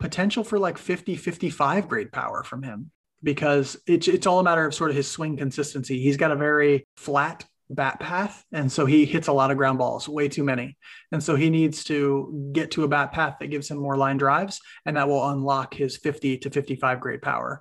potential 0.00 0.42
for 0.42 0.58
like 0.58 0.78
50, 0.78 1.16
55 1.16 1.88
grade 1.88 2.10
power 2.10 2.42
from 2.42 2.62
him 2.62 2.90
because 3.22 3.76
it's, 3.86 4.08
it's 4.08 4.26
all 4.26 4.38
a 4.38 4.44
matter 4.44 4.64
of 4.64 4.74
sort 4.74 4.90
of 4.90 4.96
his 4.96 5.08
swing 5.08 5.36
consistency. 5.36 6.00
He's 6.00 6.16
got 6.16 6.30
a 6.30 6.36
very 6.36 6.86
flat 6.96 7.44
bat 7.70 8.00
path. 8.00 8.44
And 8.52 8.70
so 8.70 8.86
he 8.86 9.04
hits 9.04 9.28
a 9.28 9.32
lot 9.32 9.50
of 9.50 9.56
ground 9.56 9.78
balls, 9.78 10.08
way 10.08 10.28
too 10.28 10.42
many. 10.42 10.76
And 11.12 11.22
so 11.22 11.36
he 11.36 11.50
needs 11.50 11.84
to 11.84 12.50
get 12.52 12.70
to 12.72 12.84
a 12.84 12.88
bat 12.88 13.12
path 13.12 13.36
that 13.40 13.48
gives 13.48 13.70
him 13.70 13.78
more 13.78 13.96
line 13.96 14.16
drives, 14.16 14.60
and 14.86 14.96
that 14.96 15.08
will 15.08 15.28
unlock 15.30 15.74
his 15.74 15.96
50 15.96 16.38
to 16.38 16.50
55 16.50 17.00
grade 17.00 17.22
power. 17.22 17.60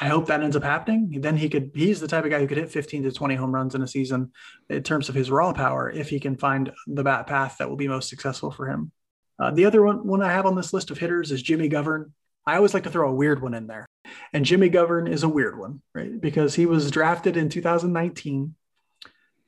I 0.00 0.08
hope 0.08 0.26
that 0.26 0.42
ends 0.42 0.56
up 0.56 0.64
happening. 0.64 1.20
Then 1.20 1.36
he 1.36 1.48
could, 1.48 1.70
he's 1.74 2.00
the 2.00 2.08
type 2.08 2.24
of 2.24 2.30
guy 2.30 2.40
who 2.40 2.46
could 2.46 2.58
hit 2.58 2.70
15 2.70 3.04
to 3.04 3.12
20 3.12 3.34
home 3.36 3.54
runs 3.54 3.74
in 3.74 3.82
a 3.82 3.88
season 3.88 4.32
in 4.68 4.82
terms 4.82 5.08
of 5.08 5.14
his 5.14 5.30
raw 5.30 5.52
power 5.52 5.90
if 5.90 6.08
he 6.08 6.20
can 6.20 6.36
find 6.36 6.72
the 6.86 7.04
bat 7.04 7.26
path 7.26 7.56
that 7.58 7.68
will 7.68 7.76
be 7.76 7.88
most 7.88 8.08
successful 8.08 8.50
for 8.50 8.68
him. 8.68 8.92
Uh, 9.38 9.52
the 9.52 9.64
other 9.64 9.82
one, 9.82 10.06
one 10.06 10.22
I 10.22 10.32
have 10.32 10.46
on 10.46 10.56
this 10.56 10.72
list 10.72 10.90
of 10.90 10.98
hitters 10.98 11.30
is 11.30 11.42
Jimmy 11.42 11.68
Govern. 11.68 12.12
I 12.44 12.56
always 12.56 12.74
like 12.74 12.84
to 12.84 12.90
throw 12.90 13.10
a 13.10 13.14
weird 13.14 13.40
one 13.40 13.54
in 13.54 13.66
there. 13.66 13.86
And 14.32 14.44
Jimmy 14.44 14.68
Govern 14.68 15.06
is 15.06 15.22
a 15.22 15.28
weird 15.28 15.58
one, 15.58 15.82
right? 15.94 16.18
Because 16.20 16.54
he 16.54 16.66
was 16.66 16.90
drafted 16.90 17.36
in 17.36 17.48
2019 17.48 18.54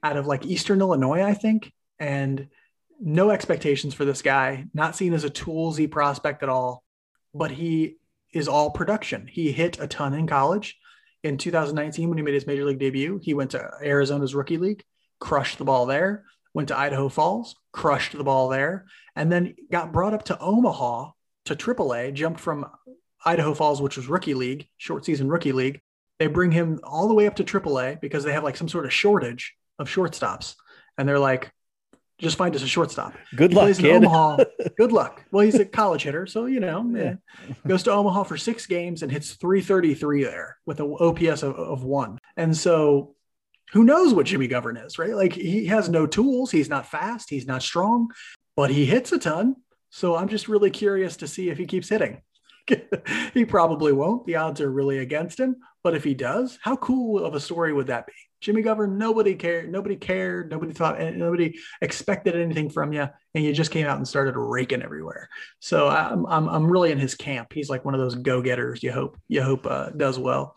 out 0.03 0.17
of 0.17 0.27
like 0.27 0.47
Eastern 0.47 0.81
Illinois, 0.81 1.23
I 1.23 1.35
think. 1.35 1.73
And 1.99 2.49
no 3.01 3.31
expectations 3.31 3.95
for 3.95 4.05
this 4.05 4.23
guy, 4.23 4.67
not 4.75 4.97
seen 4.97 5.15
as 5.15 5.25
a 5.25 5.31
toolsy 5.31 5.91
prospect 5.91 6.43
at 6.43 6.49
all, 6.49 6.85
but 7.35 7.51
he 7.51 7.97
is 8.33 8.49
all 8.49 8.71
production. 8.71 9.27
He 9.27 9.53
hit 9.53 9.81
a 9.81 9.87
ton 9.87 10.15
in 10.15 10.27
college. 10.27 10.79
In 11.23 11.37
2019, 11.37 12.09
when 12.09 12.19
he 12.19 12.25
made 12.25 12.35
his 12.35 12.47
major 12.47 12.65
league 12.65 12.79
debut, 12.79 13.21
he 13.23 13.35
went 13.35 13.51
to 13.53 13.71
Arizona's 13.83 14.35
rookie 14.35 14.59
league, 14.59 14.85
crushed 15.19 15.59
the 15.59 15.65
ball 15.65 15.87
there, 15.87 16.25
went 16.55 16.69
to 16.69 16.79
Idaho 16.79 17.09
Falls, 17.09 17.57
crushed 17.73 18.17
the 18.17 18.25
ball 18.25 18.49
there, 18.49 18.87
and 19.17 19.31
then 19.31 19.55
got 19.71 19.93
brought 19.93 20.15
up 20.15 20.25
to 20.25 20.39
Omaha 20.39 21.11
to 21.47 21.57
AAA, 21.57 22.15
jumped 22.15 22.41
from 22.41 22.67
Idaho 23.25 23.55
Falls, 23.55 23.83
which 23.83 23.97
was 23.97 24.09
rookie 24.09 24.35
league, 24.35 24.69
short 24.79 25.05
season 25.05 25.29
rookie 25.29 25.53
league. 25.53 25.81
They 26.19 26.27
bring 26.27 26.53
him 26.53 26.81
all 26.85 27.09
the 27.09 27.15
way 27.15 27.27
up 27.27 27.37
to 27.37 27.45
AAA 27.45 28.01
because 28.01 28.25
they 28.25 28.33
have 28.33 28.45
like 28.45 28.57
some 28.57 28.69
sort 28.69 28.85
of 28.85 28.93
shortage 28.93 29.55
of 29.81 29.89
shortstops, 29.89 30.55
and 30.97 31.09
they're 31.09 31.19
like, 31.19 31.53
just 32.19 32.37
find 32.37 32.55
us 32.55 32.63
a 32.63 32.69
shortstop. 32.69 33.15
Good 33.35 33.51
he 33.51 33.57
luck, 33.57 33.77
kid. 33.77 34.05
Omaha. 34.05 34.45
Good 34.77 34.93
luck. 34.93 35.25
Well, 35.33 35.45
he's 35.45 35.55
a 35.55 35.65
college 35.81 36.03
hitter, 36.03 36.27
so 36.27 36.47
you 36.47 36.61
know, 36.61 36.89
yeah. 36.95 37.15
Eh. 37.49 37.55
goes 37.67 37.83
to 37.85 37.93
Omaha 37.93 38.25
for 38.25 38.37
six 38.37 38.67
games 38.67 39.03
and 39.03 39.11
hits 39.11 39.33
333 39.33 40.25
there 40.25 40.59
with 40.67 40.81
an 40.81 40.95
OPS 41.01 41.43
of, 41.43 41.57
of 41.57 41.83
one. 41.83 42.19
And 42.37 42.55
so, 42.57 43.15
who 43.73 43.85
knows 43.85 44.13
what 44.13 44.27
Jimmy 44.27 44.49
Govern 44.49 44.77
is, 44.77 44.99
right? 44.99 45.15
Like 45.15 45.33
he 45.33 45.67
has 45.67 45.89
no 45.89 46.07
tools. 46.07 46.51
He's 46.51 46.69
not 46.69 46.87
fast. 46.87 47.31
He's 47.31 47.47
not 47.47 47.63
strong, 47.63 48.11
but 48.55 48.71
he 48.71 48.85
hits 48.85 49.13
a 49.13 49.19
ton. 49.19 49.57
So 49.91 50.15
I'm 50.15 50.29
just 50.29 50.49
really 50.49 50.71
curious 50.71 51.17
to 51.19 51.27
see 51.27 51.49
if 51.49 51.59
he 51.59 51.67
keeps 51.67 51.89
hitting. 51.89 52.21
he 53.35 53.45
probably 53.45 53.93
won't. 53.93 54.27
The 54.27 54.37
odds 54.37 54.61
are 54.61 54.71
really 54.71 54.99
against 54.99 55.41
him. 55.41 55.57
But 55.83 55.95
if 55.95 56.05
he 56.05 56.15
does, 56.15 56.59
how 56.63 56.77
cool 56.77 57.25
of 57.25 57.35
a 57.35 57.41
story 57.41 57.73
would 57.73 57.89
that 57.89 58.07
be? 58.07 58.13
Jimmy 58.41 58.63
Govern, 58.63 58.97
nobody 58.97 59.35
cared, 59.35 59.71
nobody 59.71 59.97
cared, 59.97 60.51
nobody 60.51 60.73
thought, 60.73 60.99
nobody 61.15 61.59
expected 61.83 62.35
anything 62.35 62.71
from 62.71 62.93
you, 62.93 63.09
and 63.35 63.45
you 63.45 63.53
just 63.53 63.71
came 63.71 63.87
out 63.87 63.99
and 63.99 64.09
started 64.09 64.37
raking 64.37 64.83
everywhere. 64.83 65.29
So 65.59 65.89
I'm, 65.89 66.25
I'm, 66.27 66.49
I'm 66.49 66.71
really 66.71 66.91
in 66.91 66.99
his 66.99 67.15
camp. 67.15 67.53
He's 67.53 67.69
like 67.69 67.85
one 67.85 67.95
of 67.95 68.01
those 68.01 68.15
go-getters. 68.15 68.83
You 68.83 68.93
hope, 68.93 69.19
you 69.29 69.43
hope 69.43 69.67
uh, 69.67 69.91
does 69.91 70.19
well. 70.19 70.57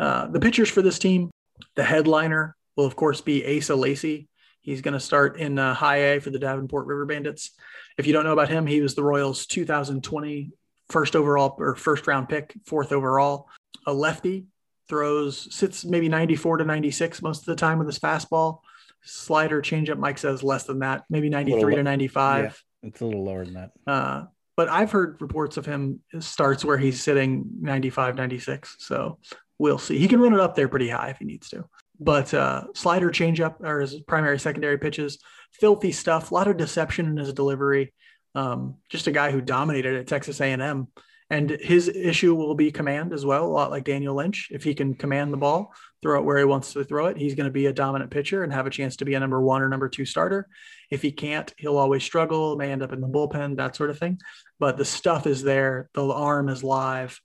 Uh, 0.00 0.26
the 0.26 0.40
pitchers 0.40 0.68
for 0.68 0.82
this 0.82 0.98
team, 0.98 1.30
the 1.76 1.84
headliner 1.84 2.56
will 2.76 2.86
of 2.86 2.96
course 2.96 3.20
be 3.20 3.58
Asa 3.58 3.76
Lacy. 3.76 4.28
He's 4.60 4.80
going 4.80 4.94
to 4.94 5.00
start 5.00 5.38
in 5.38 5.58
uh, 5.58 5.74
High 5.74 5.96
A 5.96 6.20
for 6.20 6.30
the 6.30 6.38
Davenport 6.38 6.86
River 6.86 7.04
Bandits. 7.04 7.50
If 7.98 8.06
you 8.06 8.12
don't 8.12 8.24
know 8.24 8.32
about 8.32 8.48
him, 8.48 8.66
he 8.66 8.80
was 8.80 8.94
the 8.94 9.02
Royals' 9.02 9.46
2020 9.46 10.50
first 10.88 11.16
overall 11.16 11.56
or 11.58 11.74
first 11.74 12.06
round 12.06 12.28
pick, 12.28 12.54
fourth 12.64 12.92
overall, 12.92 13.48
a 13.86 13.92
lefty 13.92 14.46
throws 14.88 15.54
sits 15.54 15.84
maybe 15.84 16.08
94 16.08 16.58
to 16.58 16.64
96 16.64 17.22
most 17.22 17.40
of 17.40 17.46
the 17.46 17.56
time 17.56 17.78
with 17.78 17.86
his 17.86 17.98
fastball. 17.98 18.60
Slider 19.04 19.60
changeup, 19.60 19.98
Mike 19.98 20.18
says 20.18 20.42
less 20.42 20.64
than 20.64 20.80
that, 20.80 21.04
maybe 21.10 21.28
93 21.28 21.76
to 21.76 21.82
95. 21.82 22.44
Yeah, 22.82 22.88
it's 22.88 23.00
a 23.00 23.04
little 23.04 23.24
lower 23.24 23.44
than 23.44 23.54
that. 23.54 23.70
Uh, 23.86 24.24
but 24.56 24.68
I've 24.68 24.92
heard 24.92 25.20
reports 25.20 25.56
of 25.56 25.66
him 25.66 26.00
starts 26.20 26.64
where 26.64 26.78
he's 26.78 27.02
sitting 27.02 27.44
95, 27.60 28.16
96. 28.16 28.76
So 28.78 29.18
we'll 29.58 29.78
see. 29.78 29.98
He 29.98 30.08
can 30.08 30.20
run 30.20 30.34
it 30.34 30.40
up 30.40 30.54
there 30.54 30.68
pretty 30.68 30.88
high 30.88 31.08
if 31.10 31.18
he 31.18 31.24
needs 31.24 31.48
to. 31.50 31.64
But 31.98 32.34
uh, 32.34 32.64
slider 32.74 33.10
changeup 33.10 33.62
are 33.64 33.80
his 33.80 34.00
primary, 34.00 34.38
secondary 34.38 34.78
pitches. 34.78 35.18
Filthy 35.52 35.92
stuff. 35.92 36.30
A 36.30 36.34
lot 36.34 36.48
of 36.48 36.56
deception 36.56 37.06
in 37.06 37.16
his 37.16 37.32
delivery. 37.32 37.92
Um, 38.34 38.76
just 38.88 39.06
a 39.06 39.12
guy 39.12 39.30
who 39.30 39.40
dominated 39.40 39.96
at 39.96 40.06
Texas 40.06 40.40
A&M 40.40 40.88
And 41.32 41.48
his 41.48 41.88
issue 41.88 42.34
will 42.34 42.54
be 42.54 42.70
command 42.70 43.14
as 43.14 43.24
well, 43.24 43.46
a 43.46 43.48
lot 43.48 43.70
like 43.70 43.84
Daniel 43.84 44.14
Lynch. 44.14 44.48
If 44.50 44.64
he 44.64 44.74
can 44.74 44.94
command 44.94 45.32
the 45.32 45.38
ball, 45.38 45.72
throw 46.02 46.20
it 46.20 46.26
where 46.26 46.36
he 46.36 46.44
wants 46.44 46.74
to 46.74 46.84
throw 46.84 47.06
it, 47.06 47.16
he's 47.16 47.34
going 47.34 47.46
to 47.46 47.50
be 47.50 47.64
a 47.64 47.72
dominant 47.72 48.10
pitcher 48.10 48.44
and 48.44 48.52
have 48.52 48.66
a 48.66 48.70
chance 48.70 48.96
to 48.96 49.06
be 49.06 49.14
a 49.14 49.20
number 49.20 49.40
one 49.40 49.62
or 49.62 49.70
number 49.70 49.88
two 49.88 50.04
starter. 50.04 50.46
If 50.90 51.00
he 51.00 51.10
can't, 51.10 51.50
he'll 51.56 51.78
always 51.78 52.04
struggle, 52.04 52.56
may 52.56 52.70
end 52.70 52.82
up 52.82 52.92
in 52.92 53.00
the 53.00 53.08
bullpen, 53.08 53.56
that 53.56 53.74
sort 53.74 53.88
of 53.88 53.98
thing. 53.98 54.20
But 54.60 54.76
the 54.76 54.84
stuff 54.84 55.26
is 55.26 55.42
there, 55.42 55.88
the 55.94 56.04
arm 56.04 56.50
is 56.50 56.62
live. 56.62 57.18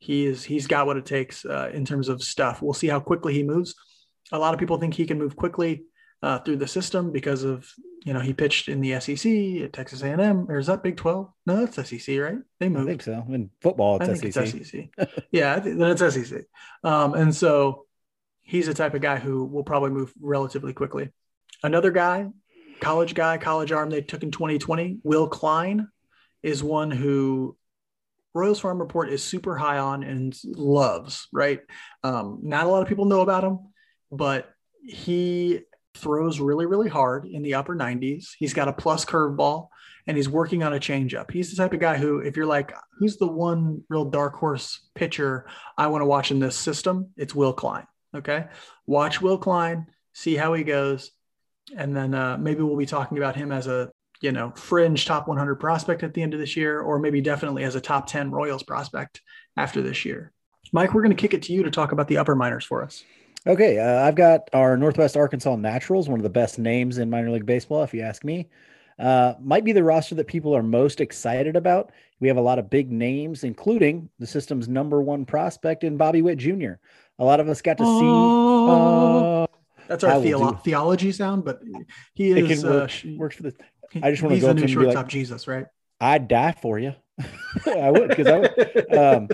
He 0.00 0.26
is 0.26 0.42
he's 0.42 0.66
got 0.66 0.86
what 0.86 0.96
it 0.96 1.06
takes 1.06 1.44
uh, 1.44 1.70
in 1.72 1.84
terms 1.84 2.08
of 2.08 2.20
stuff. 2.20 2.62
We'll 2.62 2.74
see 2.74 2.88
how 2.88 2.98
quickly 2.98 3.32
he 3.32 3.44
moves. 3.44 3.76
A 4.32 4.40
lot 4.40 4.54
of 4.54 4.58
people 4.58 4.78
think 4.78 4.94
he 4.94 5.06
can 5.06 5.20
move 5.20 5.36
quickly 5.36 5.84
uh, 6.22 6.38
through 6.38 6.56
the 6.56 6.68
system 6.68 7.10
because 7.10 7.42
of 7.42 7.68
you 8.04 8.12
know 8.12 8.20
he 8.20 8.32
pitched 8.32 8.68
in 8.68 8.80
the 8.80 8.98
SEC 9.00 9.62
at 9.62 9.72
Texas 9.72 10.02
A&M 10.02 10.46
or 10.48 10.58
is 10.58 10.66
that 10.68 10.82
Big 10.82 10.96
12? 10.96 11.30
No, 11.46 11.64
that's 11.64 11.88
SEC, 11.88 12.18
right? 12.18 12.38
They 12.60 12.68
moved. 12.68 12.88
I 12.88 12.90
think 12.90 13.02
so. 13.02 13.24
In 13.28 13.50
football, 13.60 13.98
it's 14.00 14.08
I 14.08 14.30
SEC. 14.30 14.54
It's 14.54 14.70
SEC. 14.70 15.24
yeah, 15.32 15.58
then 15.58 15.82
it's 15.82 16.00
SEC. 16.00 16.42
Um, 16.84 17.14
and 17.14 17.34
so 17.34 17.86
he's 18.42 18.66
the 18.66 18.74
type 18.74 18.94
of 18.94 19.00
guy 19.00 19.18
who 19.18 19.44
will 19.44 19.64
probably 19.64 19.90
move 19.90 20.12
relatively 20.20 20.72
quickly. 20.72 21.10
Another 21.62 21.90
guy, 21.90 22.28
college 22.80 23.14
guy, 23.14 23.38
college 23.38 23.72
arm 23.72 23.90
they 23.90 24.02
took 24.02 24.22
in 24.22 24.30
2020, 24.30 24.98
Will 25.04 25.28
Klein, 25.28 25.88
is 26.42 26.62
one 26.62 26.90
who 26.90 27.56
Royals 28.34 28.58
Farm 28.60 28.80
Report 28.80 29.10
is 29.10 29.22
super 29.22 29.56
high 29.56 29.78
on 29.78 30.02
and 30.02 30.36
loves. 30.44 31.28
Right? 31.32 31.60
Um, 32.02 32.40
not 32.42 32.66
a 32.66 32.68
lot 32.68 32.82
of 32.82 32.88
people 32.88 33.04
know 33.04 33.20
about 33.20 33.44
him, 33.44 33.58
but 34.10 34.52
he 34.84 35.60
throws 35.94 36.40
really, 36.40 36.66
really 36.66 36.88
hard 36.88 37.26
in 37.26 37.42
the 37.42 37.54
upper 37.54 37.74
90s. 37.74 38.30
He's 38.38 38.54
got 38.54 38.68
a 38.68 38.72
plus 38.72 39.04
curveball 39.04 39.68
and 40.06 40.16
he's 40.16 40.28
working 40.28 40.62
on 40.62 40.74
a 40.74 40.80
changeup. 40.80 41.30
He's 41.30 41.50
the 41.50 41.56
type 41.56 41.72
of 41.72 41.80
guy 41.80 41.96
who, 41.96 42.18
if 42.18 42.36
you're 42.36 42.46
like, 42.46 42.72
who's 42.98 43.16
the 43.16 43.26
one 43.26 43.82
real 43.88 44.04
dark 44.04 44.34
horse 44.34 44.88
pitcher 44.94 45.46
I 45.78 45.86
want 45.88 46.02
to 46.02 46.06
watch 46.06 46.30
in 46.30 46.40
this 46.40 46.56
system? 46.56 47.10
It's 47.16 47.34
Will 47.34 47.52
Klein. 47.52 47.86
Okay. 48.14 48.46
Watch 48.86 49.20
Will 49.20 49.38
Klein, 49.38 49.86
see 50.12 50.34
how 50.34 50.54
he 50.54 50.64
goes. 50.64 51.10
And 51.76 51.96
then 51.96 52.14
uh, 52.14 52.36
maybe 52.38 52.62
we'll 52.62 52.76
be 52.76 52.86
talking 52.86 53.18
about 53.18 53.36
him 53.36 53.52
as 53.52 53.66
a, 53.66 53.90
you 54.20 54.32
know, 54.32 54.50
fringe 54.50 55.04
top 55.04 55.28
100 55.28 55.56
prospect 55.56 56.02
at 56.02 56.14
the 56.14 56.22
end 56.22 56.34
of 56.34 56.40
this 56.40 56.56
year, 56.56 56.80
or 56.80 56.98
maybe 56.98 57.20
definitely 57.20 57.64
as 57.64 57.74
a 57.74 57.80
top 57.80 58.06
10 58.06 58.30
Royals 58.30 58.62
prospect 58.62 59.20
after 59.56 59.82
this 59.82 60.04
year. 60.04 60.32
Mike, 60.72 60.94
we're 60.94 61.02
going 61.02 61.14
to 61.14 61.20
kick 61.20 61.34
it 61.34 61.42
to 61.42 61.52
you 61.52 61.62
to 61.62 61.70
talk 61.70 61.92
about 61.92 62.08
the 62.08 62.18
upper 62.18 62.34
minors 62.34 62.64
for 62.64 62.82
us. 62.82 63.04
Okay, 63.46 63.78
uh, 63.78 64.06
I've 64.06 64.14
got 64.14 64.48
our 64.52 64.76
Northwest 64.76 65.16
Arkansas 65.16 65.56
Naturals, 65.56 66.08
one 66.08 66.20
of 66.20 66.22
the 66.22 66.30
best 66.30 66.58
names 66.58 66.98
in 66.98 67.10
minor 67.10 67.30
league 67.30 67.46
baseball, 67.46 67.82
if 67.82 67.92
you 67.92 68.02
ask 68.02 68.22
me. 68.22 68.48
Uh, 68.98 69.34
might 69.40 69.64
be 69.64 69.72
the 69.72 69.82
roster 69.82 70.14
that 70.14 70.28
people 70.28 70.54
are 70.54 70.62
most 70.62 71.00
excited 71.00 71.56
about. 71.56 71.90
We 72.20 72.28
have 72.28 72.36
a 72.36 72.42
lot 72.42 72.60
of 72.60 72.70
big 72.70 72.92
names, 72.92 73.42
including 73.42 74.08
the 74.20 74.26
system's 74.28 74.68
number 74.68 75.02
one 75.02 75.24
prospect 75.24 75.82
in 75.82 75.96
Bobby 75.96 76.22
Witt 76.22 76.38
Jr. 76.38 76.74
A 77.18 77.24
lot 77.24 77.40
of 77.40 77.48
us 77.48 77.62
got 77.62 77.78
to 77.78 77.84
see. 77.84 78.08
Uh, 78.70 79.46
That's 79.88 80.04
our 80.04 80.12
theolo- 80.20 80.62
theology 80.62 81.10
sound, 81.10 81.44
but 81.44 81.62
he 82.14 82.30
is 82.30 82.50
it 82.50 82.60
can 82.60 82.70
work, 82.70 82.90
uh, 82.90 83.08
works 83.16 83.36
for 83.36 83.42
the. 83.42 83.54
I 84.02 84.10
just 84.12 84.22
want 84.22 84.36
to 84.36 84.40
go 84.40 84.48
the 84.48 84.54
new 84.54 84.68
shortstop 84.68 85.04
like, 85.04 85.08
Jesus, 85.08 85.48
right? 85.48 85.66
I'd 86.00 86.28
die 86.28 86.54
for 86.62 86.78
you. 86.78 86.94
I 87.66 87.90
would 87.90 88.08
because 88.08 88.26
I 88.28 88.38
would. 88.38 88.94
Um, 88.96 89.28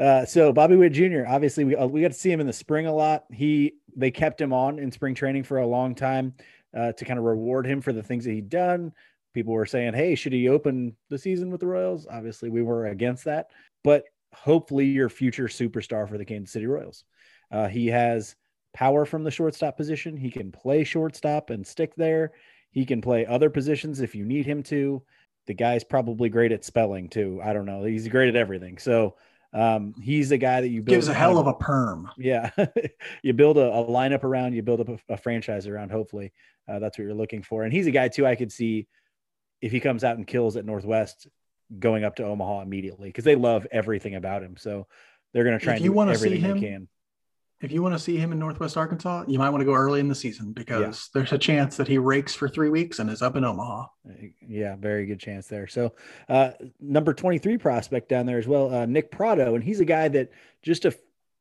uh, 0.00 0.24
so 0.24 0.52
Bobby 0.52 0.76
Witt 0.76 0.92
Jr. 0.92 1.24
Obviously, 1.28 1.64
we 1.64 1.76
uh, 1.76 1.86
we 1.86 2.00
got 2.00 2.08
to 2.08 2.18
see 2.18 2.32
him 2.32 2.40
in 2.40 2.46
the 2.46 2.52
spring 2.52 2.86
a 2.86 2.94
lot. 2.94 3.24
He 3.30 3.74
they 3.94 4.10
kept 4.10 4.40
him 4.40 4.52
on 4.52 4.78
in 4.78 4.90
spring 4.90 5.14
training 5.14 5.44
for 5.44 5.58
a 5.58 5.66
long 5.66 5.94
time 5.94 6.34
uh, 6.76 6.92
to 6.92 7.04
kind 7.04 7.18
of 7.18 7.24
reward 7.24 7.66
him 7.66 7.80
for 7.82 7.92
the 7.92 8.02
things 8.02 8.24
that 8.24 8.32
he'd 8.32 8.48
done. 8.48 8.92
People 9.34 9.52
were 9.52 9.66
saying, 9.66 9.92
"Hey, 9.92 10.14
should 10.14 10.32
he 10.32 10.48
open 10.48 10.96
the 11.10 11.18
season 11.18 11.50
with 11.50 11.60
the 11.60 11.66
Royals?" 11.66 12.06
Obviously, 12.10 12.48
we 12.48 12.62
were 12.62 12.86
against 12.86 13.24
that, 13.24 13.48
but 13.84 14.04
hopefully, 14.32 14.86
your 14.86 15.10
future 15.10 15.48
superstar 15.48 16.08
for 16.08 16.16
the 16.16 16.24
Kansas 16.24 16.52
City 16.52 16.66
Royals. 16.66 17.04
Uh, 17.50 17.68
he 17.68 17.88
has 17.88 18.36
power 18.72 19.04
from 19.04 19.22
the 19.22 19.30
shortstop 19.30 19.76
position. 19.76 20.16
He 20.16 20.30
can 20.30 20.50
play 20.50 20.82
shortstop 20.82 21.50
and 21.50 21.66
stick 21.66 21.94
there. 21.94 22.32
He 22.70 22.86
can 22.86 23.02
play 23.02 23.26
other 23.26 23.50
positions 23.50 24.00
if 24.00 24.14
you 24.14 24.24
need 24.24 24.46
him 24.46 24.62
to. 24.64 25.02
The 25.46 25.54
guy's 25.54 25.84
probably 25.84 26.28
great 26.28 26.52
at 26.52 26.64
spelling 26.64 27.08
too. 27.08 27.40
I 27.42 27.52
don't 27.52 27.66
know. 27.66 27.84
He's 27.84 28.08
great 28.08 28.28
at 28.28 28.36
everything. 28.36 28.78
So 28.78 29.16
um, 29.52 29.94
he's 30.00 30.30
a 30.30 30.38
guy 30.38 30.60
that 30.60 30.68
you 30.68 30.82
build 30.82 30.96
gives 30.96 31.08
a 31.08 31.14
hell 31.14 31.38
of 31.38 31.46
a 31.46 31.54
perm. 31.54 32.10
Yeah, 32.16 32.50
you 33.22 33.32
build 33.32 33.58
a, 33.58 33.66
a, 33.66 33.84
lineup 33.84 34.22
around, 34.22 34.52
you 34.52 34.62
build 34.62 34.80
up 34.80 34.88
a, 34.88 35.14
a 35.14 35.16
franchise 35.16 35.66
around. 35.66 35.90
Hopefully, 35.90 36.32
uh, 36.68 36.78
that's 36.78 36.98
what 36.98 37.04
you're 37.04 37.14
looking 37.14 37.42
for. 37.42 37.64
And 37.64 37.72
he's 37.72 37.86
a 37.86 37.90
guy 37.90 38.08
too. 38.08 38.26
I 38.26 38.36
could 38.36 38.52
see 38.52 38.86
if 39.60 39.72
he 39.72 39.80
comes 39.80 40.04
out 40.04 40.16
and 40.16 40.26
kills 40.26 40.56
at 40.56 40.64
Northwest, 40.64 41.26
going 41.78 42.04
up 42.04 42.16
to 42.16 42.24
Omaha 42.24 42.62
immediately 42.62 43.08
because 43.08 43.24
they 43.24 43.36
love 43.36 43.66
everything 43.70 44.14
about 44.14 44.42
him. 44.42 44.56
So 44.56 44.86
they're 45.32 45.44
going 45.44 45.58
to 45.58 45.64
try 45.64 45.74
if 45.74 45.78
and 45.78 45.84
you 45.84 45.94
do 45.94 46.00
everything 46.00 46.40
see 46.40 46.46
him, 46.46 46.60
they 46.60 46.66
can 46.66 46.88
if 47.60 47.70
you 47.70 47.82
want 47.82 47.94
to 47.94 47.98
see 47.98 48.16
him 48.16 48.32
in 48.32 48.38
Northwest 48.38 48.76
Arkansas, 48.76 49.24
you 49.28 49.38
might 49.38 49.50
want 49.50 49.60
to 49.60 49.66
go 49.66 49.74
early 49.74 50.00
in 50.00 50.08
the 50.08 50.14
season 50.14 50.52
because 50.52 50.80
yeah. 50.80 51.20
there's 51.20 51.32
a 51.32 51.38
chance 51.38 51.76
that 51.76 51.86
he 51.86 51.98
rakes 51.98 52.34
for 52.34 52.48
three 52.48 52.70
weeks 52.70 52.98
and 52.98 53.10
is 53.10 53.20
up 53.20 53.36
in 53.36 53.44
Omaha. 53.44 53.86
Yeah, 54.46 54.76
very 54.76 55.04
good 55.04 55.20
chance 55.20 55.46
there. 55.46 55.66
So, 55.66 55.92
uh, 56.30 56.52
number 56.80 57.12
23 57.12 57.58
prospect 57.58 58.08
down 58.08 58.24
there 58.24 58.38
as 58.38 58.48
well, 58.48 58.74
uh, 58.74 58.86
Nick 58.86 59.10
Pratto. 59.10 59.54
And 59.54 59.62
he's 59.62 59.80
a 59.80 59.84
guy 59.84 60.08
that 60.08 60.30
just 60.62 60.86
a 60.86 60.96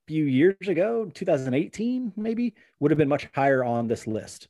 few 0.08 0.26
years 0.26 0.68
ago, 0.68 1.10
2018, 1.14 2.12
maybe, 2.18 2.54
would 2.82 2.92
have 2.92 2.98
been 2.98 3.08
much 3.08 3.30
higher 3.34 3.64
on 3.64 3.88
this 3.88 4.06
list 4.06 4.50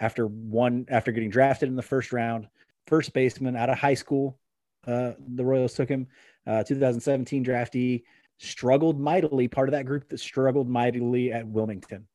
after 0.00 0.26
one, 0.26 0.86
after 0.88 1.12
getting 1.12 1.30
drafted 1.30 1.68
in 1.68 1.76
the 1.76 1.82
first 1.82 2.12
round, 2.12 2.48
first 2.86 3.12
baseman 3.12 3.56
out 3.56 3.68
of 3.68 3.76
high 3.76 3.94
school. 3.94 4.38
Uh, 4.86 5.12
the 5.34 5.44
Royals 5.44 5.74
took 5.74 5.90
him, 5.90 6.06
uh, 6.46 6.62
2017 6.62 7.44
draftee 7.44 8.04
struggled 8.40 8.98
mightily, 8.98 9.48
part 9.48 9.68
of 9.68 9.72
that 9.72 9.84
group 9.84 10.08
that 10.08 10.18
struggled 10.18 10.68
mightily 10.68 11.32
at 11.32 11.46
Wilmington, 11.46 12.06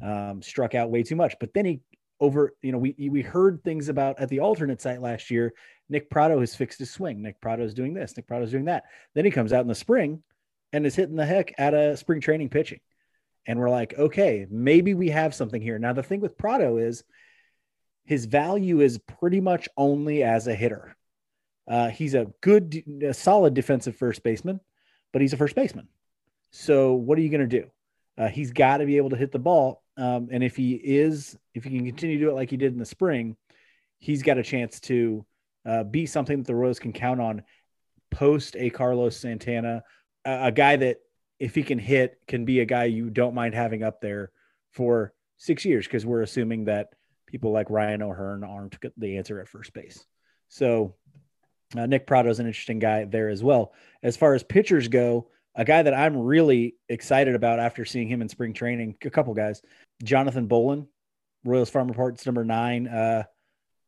um, 0.00 0.40
struck 0.40 0.74
out 0.74 0.90
way 0.90 1.02
too 1.02 1.16
much. 1.16 1.34
But 1.40 1.52
then 1.52 1.64
he 1.64 1.80
over, 2.20 2.54
you 2.62 2.72
know, 2.72 2.78
we 2.78 2.94
we 3.10 3.22
heard 3.22 3.62
things 3.62 3.88
about 3.88 4.20
at 4.20 4.28
the 4.28 4.40
alternate 4.40 4.80
site 4.80 5.02
last 5.02 5.30
year. 5.30 5.52
Nick 5.88 6.08
Pratto 6.08 6.40
has 6.40 6.54
fixed 6.54 6.78
his 6.78 6.90
swing. 6.90 7.20
Nick 7.20 7.40
Pratto 7.40 7.64
is 7.64 7.74
doing 7.74 7.92
this. 7.92 8.16
Nick 8.16 8.26
Pratto 8.26 8.44
is 8.44 8.52
doing 8.52 8.66
that. 8.66 8.84
Then 9.14 9.24
he 9.24 9.30
comes 9.30 9.52
out 9.52 9.62
in 9.62 9.68
the 9.68 9.74
spring 9.74 10.22
and 10.72 10.86
is 10.86 10.94
hitting 10.94 11.16
the 11.16 11.26
heck 11.26 11.52
out 11.58 11.74
of 11.74 11.98
spring 11.98 12.20
training 12.20 12.48
pitching. 12.48 12.80
And 13.46 13.58
we're 13.58 13.68
like, 13.68 13.98
okay, 13.98 14.46
maybe 14.48 14.94
we 14.94 15.10
have 15.10 15.34
something 15.34 15.60
here. 15.60 15.78
Now 15.78 15.92
the 15.92 16.02
thing 16.02 16.20
with 16.20 16.38
Pratto 16.38 16.78
is 16.78 17.04
his 18.04 18.24
value 18.24 18.80
is 18.80 18.98
pretty 18.98 19.40
much 19.40 19.68
only 19.76 20.22
as 20.22 20.46
a 20.46 20.54
hitter. 20.54 20.96
Uh, 21.68 21.88
he's 21.88 22.14
a 22.14 22.28
good, 22.40 22.82
a 23.02 23.12
solid 23.12 23.54
defensive 23.54 23.96
first 23.96 24.22
baseman 24.22 24.60
but 25.14 25.22
he's 25.22 25.32
a 25.32 25.36
first 25.36 25.54
baseman. 25.54 25.86
So 26.50 26.94
what 26.94 27.16
are 27.16 27.20
you 27.20 27.28
going 27.28 27.48
to 27.48 27.60
do? 27.60 27.70
Uh, 28.18 28.26
he's 28.26 28.50
got 28.50 28.78
to 28.78 28.84
be 28.84 28.96
able 28.96 29.10
to 29.10 29.16
hit 29.16 29.30
the 29.30 29.38
ball. 29.38 29.84
Um, 29.96 30.28
and 30.32 30.42
if 30.42 30.56
he 30.56 30.72
is, 30.74 31.38
if 31.54 31.62
he 31.62 31.70
can 31.70 31.86
continue 31.86 32.18
to 32.18 32.24
do 32.24 32.30
it 32.30 32.34
like 32.34 32.50
he 32.50 32.56
did 32.56 32.72
in 32.72 32.80
the 32.80 32.84
spring, 32.84 33.36
he's 34.00 34.24
got 34.24 34.38
a 34.38 34.42
chance 34.42 34.80
to 34.80 35.24
uh, 35.64 35.84
be 35.84 36.04
something 36.04 36.38
that 36.38 36.48
the 36.48 36.54
Royals 36.54 36.80
can 36.80 36.92
count 36.92 37.20
on 37.20 37.44
post 38.10 38.56
a 38.58 38.70
Carlos 38.70 39.16
Santana, 39.16 39.84
a, 40.24 40.46
a 40.46 40.52
guy 40.52 40.74
that 40.74 40.98
if 41.38 41.54
he 41.54 41.62
can 41.62 41.78
hit, 41.78 42.18
can 42.26 42.44
be 42.44 42.58
a 42.58 42.64
guy 42.64 42.84
you 42.84 43.08
don't 43.08 43.36
mind 43.36 43.54
having 43.54 43.84
up 43.84 44.00
there 44.00 44.32
for 44.72 45.14
six 45.36 45.64
years 45.64 45.86
because 45.86 46.04
we're 46.04 46.22
assuming 46.22 46.64
that 46.64 46.88
people 47.26 47.52
like 47.52 47.70
Ryan 47.70 48.02
O'Hearn 48.02 48.42
aren't 48.42 48.76
the 48.96 49.16
answer 49.16 49.40
at 49.40 49.48
first 49.48 49.72
base. 49.72 50.04
So 50.48 50.96
uh, 51.76 51.86
Nick 51.86 52.06
Pratto 52.06 52.30
is 52.30 52.38
an 52.38 52.46
interesting 52.46 52.78
guy 52.78 53.04
there 53.04 53.28
as 53.28 53.42
well. 53.42 53.72
As 54.02 54.16
far 54.16 54.34
as 54.34 54.42
pitchers 54.42 54.88
go, 54.88 55.28
a 55.54 55.64
guy 55.64 55.82
that 55.82 55.94
I'm 55.94 56.16
really 56.16 56.76
excited 56.88 57.34
about 57.34 57.60
after 57.60 57.84
seeing 57.84 58.08
him 58.08 58.22
in 58.22 58.28
spring 58.28 58.52
training, 58.52 58.96
a 59.04 59.10
couple 59.10 59.34
guys, 59.34 59.62
Jonathan 60.02 60.46
Bowlan, 60.46 60.88
Royals 61.44 61.70
Farm 61.70 61.88
Reports 61.88 62.26
number 62.26 62.44
nine 62.44 62.88
uh, 62.88 63.24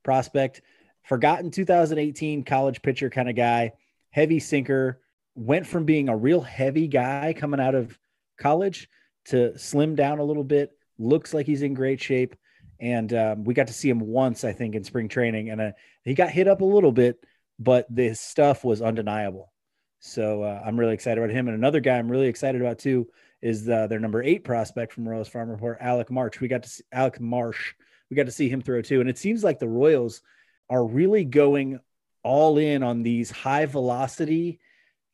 prospect, 0.05 0.63
forgotten 1.03 1.51
2018 1.51 2.45
college 2.45 2.83
pitcher 2.83 3.11
kind 3.11 3.29
of 3.29 3.35
guy, 3.35 3.73
heavy 4.11 4.39
sinker, 4.39 5.01
went 5.35 5.67
from 5.67 5.85
being 5.85 6.09
a 6.09 6.17
real 6.17 6.41
heavy 6.41 6.87
guy 6.87 7.35
coming 7.37 7.61
out 7.61 7.75
of 7.75 7.99
college 8.39 8.89
to 9.27 9.59
slim 9.59 9.95
down 9.95 10.19
a 10.19 10.25
little 10.25 10.45
bit, 10.45 10.73
looks 10.99 11.35
like 11.35 11.47
he's 11.47 11.63
in 11.63 11.75
great 11.75 12.01
shape. 12.01 12.37
And 12.79 13.13
um, 13.15 13.45
we 13.45 13.55
got 13.55 13.69
to 13.69 13.73
see 13.73 13.89
him 13.89 14.01
once, 14.01 14.45
I 14.45 14.53
think, 14.53 14.75
in 14.75 14.85
spring 14.85 15.09
training, 15.09 15.49
and 15.49 15.61
uh, 15.61 15.71
he 16.05 16.15
got 16.15 16.29
hit 16.29 16.47
up 16.47 16.61
a 16.61 16.65
little 16.65 16.93
bit 16.93 17.19
but 17.59 17.87
this 17.89 18.21
stuff 18.21 18.65
was 18.65 18.83
undeniable. 18.83 19.53
So 20.01 20.43
uh, 20.43 20.63
I'm 20.65 20.79
really 20.79 20.95
excited 20.95 21.23
about 21.23 21.35
him. 21.35 21.49
And 21.49 21.57
another 21.57 21.81
guy 21.81 21.99
I'm 21.99 22.11
really 22.11 22.29
excited 22.29 22.61
about 22.61 22.79
too 22.79 23.09
is 23.43 23.65
the, 23.65 23.87
their 23.87 24.01
number 24.01 24.23
eight 24.23 24.45
prospect 24.45 24.93
from 24.93 25.09
Royals 25.09 25.29
Farm 25.29 25.51
Report, 25.51 25.79
Alec 25.81 26.11
Marsh. 26.11 26.41
We 26.41 26.49
got 26.49 26.63
to 26.65 26.69
see 26.69 26.85
Alec 26.93 27.21
Marsh. 27.21 27.75
We 28.11 28.17
got 28.17 28.27
to 28.27 28.33
see 28.33 28.49
him 28.49 28.61
throw 28.61 28.83
too. 28.83 29.01
And 29.01 29.11
it 29.11 29.19
seems 29.19 29.43
like 29.43 29.59
the 29.59 29.69
Royals 29.69 30.23
are 30.69 30.85
really 30.85 31.25
going 31.25 31.81
all 32.23 32.59
in 32.59 32.83
on 32.83 33.03
these 33.03 33.31
high 33.31 33.67
velocity 33.67 34.61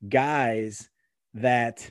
guys 0.09 0.89
that 1.35 1.91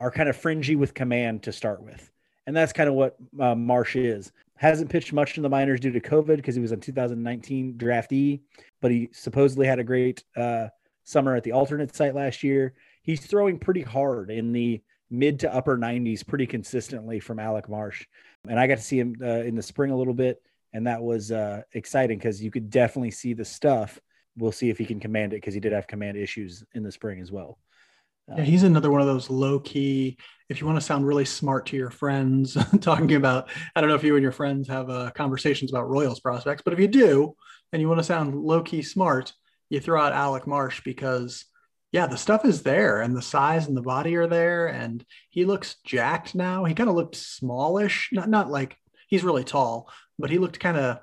are 0.00 0.10
kind 0.10 0.28
of 0.28 0.36
fringy 0.36 0.76
with 0.76 0.94
command 0.94 1.44
to 1.44 1.52
start 1.52 1.82
with. 1.82 2.10
And 2.46 2.54
that's 2.54 2.72
kind 2.72 2.88
of 2.88 2.94
what 2.94 3.16
uh, 3.40 3.54
Marsh 3.54 3.96
is. 3.96 4.32
Hasn't 4.56 4.90
pitched 4.90 5.12
much 5.12 5.36
in 5.36 5.42
the 5.42 5.48
minors 5.48 5.80
due 5.80 5.90
to 5.90 6.00
COVID 6.00 6.36
because 6.36 6.54
he 6.54 6.60
was 6.60 6.72
a 6.72 6.76
2019 6.76 7.74
draftee, 7.76 8.40
but 8.80 8.90
he 8.90 9.08
supposedly 9.12 9.66
had 9.66 9.80
a 9.80 9.84
great 9.84 10.22
uh, 10.36 10.68
summer 11.02 11.34
at 11.34 11.42
the 11.42 11.52
alternate 11.52 11.94
site 11.94 12.14
last 12.14 12.42
year. 12.42 12.74
He's 13.02 13.26
throwing 13.26 13.58
pretty 13.58 13.82
hard 13.82 14.30
in 14.30 14.52
the 14.52 14.80
mid 15.10 15.40
to 15.40 15.54
upper 15.54 15.76
90s 15.76 16.26
pretty 16.26 16.46
consistently 16.46 17.20
from 17.20 17.38
Alec 17.38 17.68
Marsh. 17.68 18.06
And 18.48 18.58
I 18.58 18.66
got 18.66 18.76
to 18.76 18.82
see 18.82 18.98
him 18.98 19.16
uh, 19.22 19.42
in 19.42 19.54
the 19.54 19.62
spring 19.62 19.90
a 19.90 19.96
little 19.96 20.14
bit. 20.14 20.42
And 20.72 20.86
that 20.86 21.02
was 21.02 21.30
uh, 21.30 21.62
exciting 21.72 22.18
because 22.18 22.42
you 22.42 22.50
could 22.50 22.68
definitely 22.68 23.12
see 23.12 23.32
the 23.32 23.44
stuff. 23.44 24.00
We'll 24.36 24.52
see 24.52 24.70
if 24.70 24.78
he 24.78 24.84
can 24.84 24.98
command 24.98 25.32
it 25.32 25.36
because 25.36 25.54
he 25.54 25.60
did 25.60 25.72
have 25.72 25.86
command 25.86 26.16
issues 26.16 26.64
in 26.74 26.82
the 26.82 26.90
spring 26.90 27.20
as 27.20 27.30
well. 27.30 27.58
Yeah, 28.28 28.44
he's 28.44 28.62
another 28.62 28.90
one 28.90 29.00
of 29.00 29.06
those 29.06 29.28
low 29.30 29.60
key. 29.60 30.16
If 30.48 30.60
you 30.60 30.66
want 30.66 30.78
to 30.78 30.84
sound 30.84 31.06
really 31.06 31.24
smart 31.24 31.66
to 31.66 31.76
your 31.76 31.90
friends, 31.90 32.56
talking 32.80 33.14
about, 33.14 33.48
I 33.74 33.80
don't 33.80 33.90
know 33.90 33.96
if 33.96 34.04
you 34.04 34.16
and 34.16 34.22
your 34.22 34.32
friends 34.32 34.68
have 34.68 34.88
uh, 34.90 35.10
conversations 35.10 35.72
about 35.72 35.88
Royals 35.88 36.20
prospects, 36.20 36.62
but 36.64 36.72
if 36.72 36.80
you 36.80 36.88
do, 36.88 37.34
and 37.72 37.80
you 37.82 37.88
want 37.88 37.98
to 37.98 38.04
sound 38.04 38.34
low 38.34 38.62
key 38.62 38.82
smart, 38.82 39.32
you 39.68 39.80
throw 39.80 40.00
out 40.00 40.12
Alec 40.12 40.46
Marsh 40.46 40.82
because, 40.84 41.44
yeah, 41.92 42.06
the 42.06 42.16
stuff 42.16 42.44
is 42.44 42.62
there 42.62 43.00
and 43.00 43.16
the 43.16 43.22
size 43.22 43.66
and 43.66 43.76
the 43.76 43.82
body 43.82 44.14
are 44.16 44.26
there, 44.26 44.68
and 44.68 45.04
he 45.30 45.44
looks 45.44 45.76
jacked 45.84 46.34
now. 46.34 46.64
He 46.64 46.74
kind 46.74 46.88
of 46.88 46.96
looked 46.96 47.16
smallish, 47.16 48.10
not 48.12 48.28
not 48.28 48.50
like 48.50 48.76
he's 49.08 49.24
really 49.24 49.44
tall, 49.44 49.90
but 50.18 50.30
he 50.30 50.38
looked 50.38 50.60
kind 50.60 50.76
of 50.76 50.98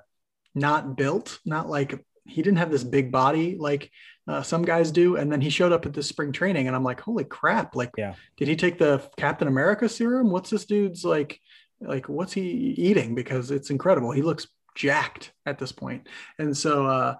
not 0.54 0.96
built, 0.96 1.38
not 1.44 1.68
like 1.68 2.04
he 2.26 2.42
didn't 2.42 2.58
have 2.58 2.70
this 2.70 2.84
big 2.84 3.10
body 3.10 3.56
like 3.58 3.90
uh, 4.28 4.42
some 4.42 4.62
guys 4.62 4.90
do. 4.90 5.16
And 5.16 5.30
then 5.30 5.40
he 5.40 5.50
showed 5.50 5.72
up 5.72 5.86
at 5.86 5.92
this 5.92 6.08
spring 6.08 6.32
training, 6.32 6.66
and 6.66 6.76
I'm 6.76 6.84
like, 6.84 7.00
holy 7.00 7.24
crap! 7.24 7.74
Like, 7.74 7.90
yeah, 7.96 8.14
did 8.36 8.48
he 8.48 8.56
take 8.56 8.78
the 8.78 9.02
Captain 9.16 9.48
America 9.48 9.88
serum? 9.88 10.30
What's 10.30 10.50
this 10.50 10.64
dude's 10.64 11.04
like? 11.04 11.40
Like, 11.80 12.08
what's 12.08 12.32
he 12.32 12.42
eating? 12.42 13.14
Because 13.14 13.50
it's 13.50 13.70
incredible. 13.70 14.12
He 14.12 14.22
looks 14.22 14.46
jacked 14.74 15.32
at 15.46 15.58
this 15.58 15.72
point. 15.72 16.08
and 16.38 16.56
so. 16.56 16.86
uh 16.86 17.14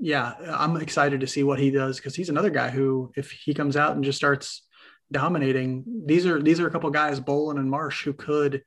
yeah, 0.00 0.34
I'm 0.46 0.76
excited 0.76 1.22
to 1.22 1.26
see 1.26 1.42
what 1.42 1.58
he 1.58 1.72
does 1.72 1.96
because 1.96 2.14
he's 2.14 2.28
another 2.28 2.50
guy 2.50 2.70
who, 2.70 3.10
if 3.16 3.32
he 3.32 3.52
comes 3.52 3.76
out 3.76 3.96
and 3.96 4.04
just 4.04 4.16
starts 4.16 4.62
dominating, 5.10 5.82
these 6.06 6.24
are 6.24 6.40
these 6.40 6.60
are 6.60 6.68
a 6.68 6.70
couple 6.70 6.88
guys, 6.90 7.18
Bowlan 7.18 7.58
and 7.58 7.68
Marsh, 7.68 8.04
who 8.04 8.12
could, 8.12 8.62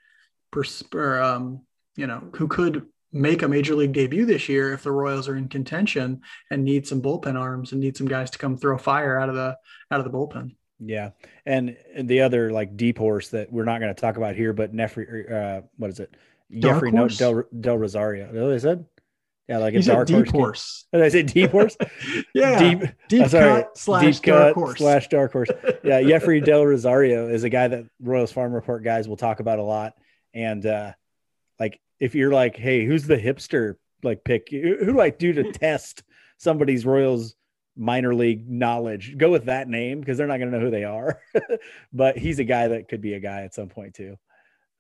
pers- 0.52 0.84
or, 0.94 1.22
um, 1.22 1.62
you 1.96 2.06
know, 2.06 2.22
who 2.36 2.50
could 2.50 2.86
make 3.14 3.42
a 3.42 3.48
major 3.48 3.76
league 3.76 3.94
debut 3.94 4.26
this 4.26 4.48
year 4.48 4.74
if 4.74 4.84
the 4.84 4.92
Royals 4.92 5.28
are 5.28 5.36
in 5.36 5.50
contention 5.50 6.22
and 6.50 6.64
need 6.64 6.88
some 6.88 7.02
bullpen 7.02 7.40
arms 7.40 7.72
and 7.72 7.82
need 7.82 7.98
some 7.98 8.08
guys 8.08 8.30
to 8.32 8.38
come 8.38 8.58
throw 8.58 8.78
fire 8.78 9.20
out 9.20 9.30
of 9.30 9.36
the 9.36 9.58
out 9.92 10.00
of 10.00 10.06
the 10.06 10.12
bullpen. 10.12 10.56
Yeah, 10.80 11.12
and 11.46 11.78
the 12.00 12.22
other 12.22 12.52
like 12.52 12.76
deep 12.76 12.98
horse 12.98 13.30
that 13.30 13.52
we're 13.52 13.66
not 13.66 13.80
going 13.80 13.94
to 13.94 14.02
talk 14.02 14.18
about 14.18 14.36
here, 14.36 14.52
but 14.52 14.74
Nefri, 14.74 15.32
uh, 15.32 15.62
what 15.78 15.92
is 15.92 16.00
it? 16.00 16.16
Jeffrey 16.52 16.92
no, 16.92 17.08
Del, 17.08 17.44
Del 17.60 17.78
Rosario. 17.78 18.28
What 18.28 18.54
is 18.54 18.66
it? 18.66 18.80
Yeah, 19.48 19.58
like 19.58 19.74
a 19.74 19.82
dark 19.82 20.10
a 20.10 20.24
deep 20.24 20.30
horse. 20.30 20.86
Did 20.94 21.04
I 21.04 21.10
say 21.10 21.24
deep 21.24 21.52
horse? 21.52 21.76
yeah, 22.34 22.58
deep 22.58 22.90
deep 23.10 23.24
uh, 23.24 23.28
sorry, 23.28 23.64
cut 23.64 23.78
slash 23.78 24.20
deep 24.20 24.24
dark 24.24 24.56
horse 24.56 24.78
slash 24.78 25.08
dark 25.10 25.34
horse. 25.34 25.50
Yeah, 25.84 26.02
Jeffrey 26.08 26.42
Del 26.42 26.66
Rosario 26.66 27.28
is 27.28 27.44
a 27.44 27.50
guy 27.50 27.68
that 27.68 27.86
Royals 28.02 28.32
Farm 28.32 28.54
Report 28.54 28.84
guys 28.84 29.08
will 29.08 29.18
talk 29.18 29.40
about 29.40 29.60
a 29.60 29.64
lot, 29.64 29.94
and 30.34 30.66
uh, 30.66 30.94
like 31.60 31.80
if 32.02 32.16
you're 32.16 32.34
like, 32.34 32.58
hey, 32.58 32.84
who's 32.84 33.06
the 33.06 33.16
hipster 33.16 33.76
like 34.04 34.24
pick? 34.26 34.50
Who 34.50 34.86
do 34.86 35.00
I 35.00 35.12
do 35.12 35.32
to 35.34 35.52
test 35.54 36.04
somebody's 36.38 36.86
Royals 36.86 37.36
minor 37.78 38.14
league 38.14 38.50
knowledge? 38.50 39.16
Go 39.18 39.30
with 39.30 39.46
that 39.46 39.70
name 39.70 40.02
because 40.02 40.18
they're 40.18 40.28
not 40.28 40.40
going 40.40 40.52
to 40.52 40.58
know 40.58 40.66
who 40.66 40.72
they 40.72 40.84
are. 40.84 41.22
but 41.94 42.18
he's 42.18 42.40
a 42.40 42.44
guy 42.44 42.70
that 42.70 42.90
could 42.90 43.02
be 43.02 43.14
a 43.14 43.20
guy 43.20 43.44
at 43.44 43.54
some 43.54 43.70
point 43.70 43.94
too. 43.94 44.18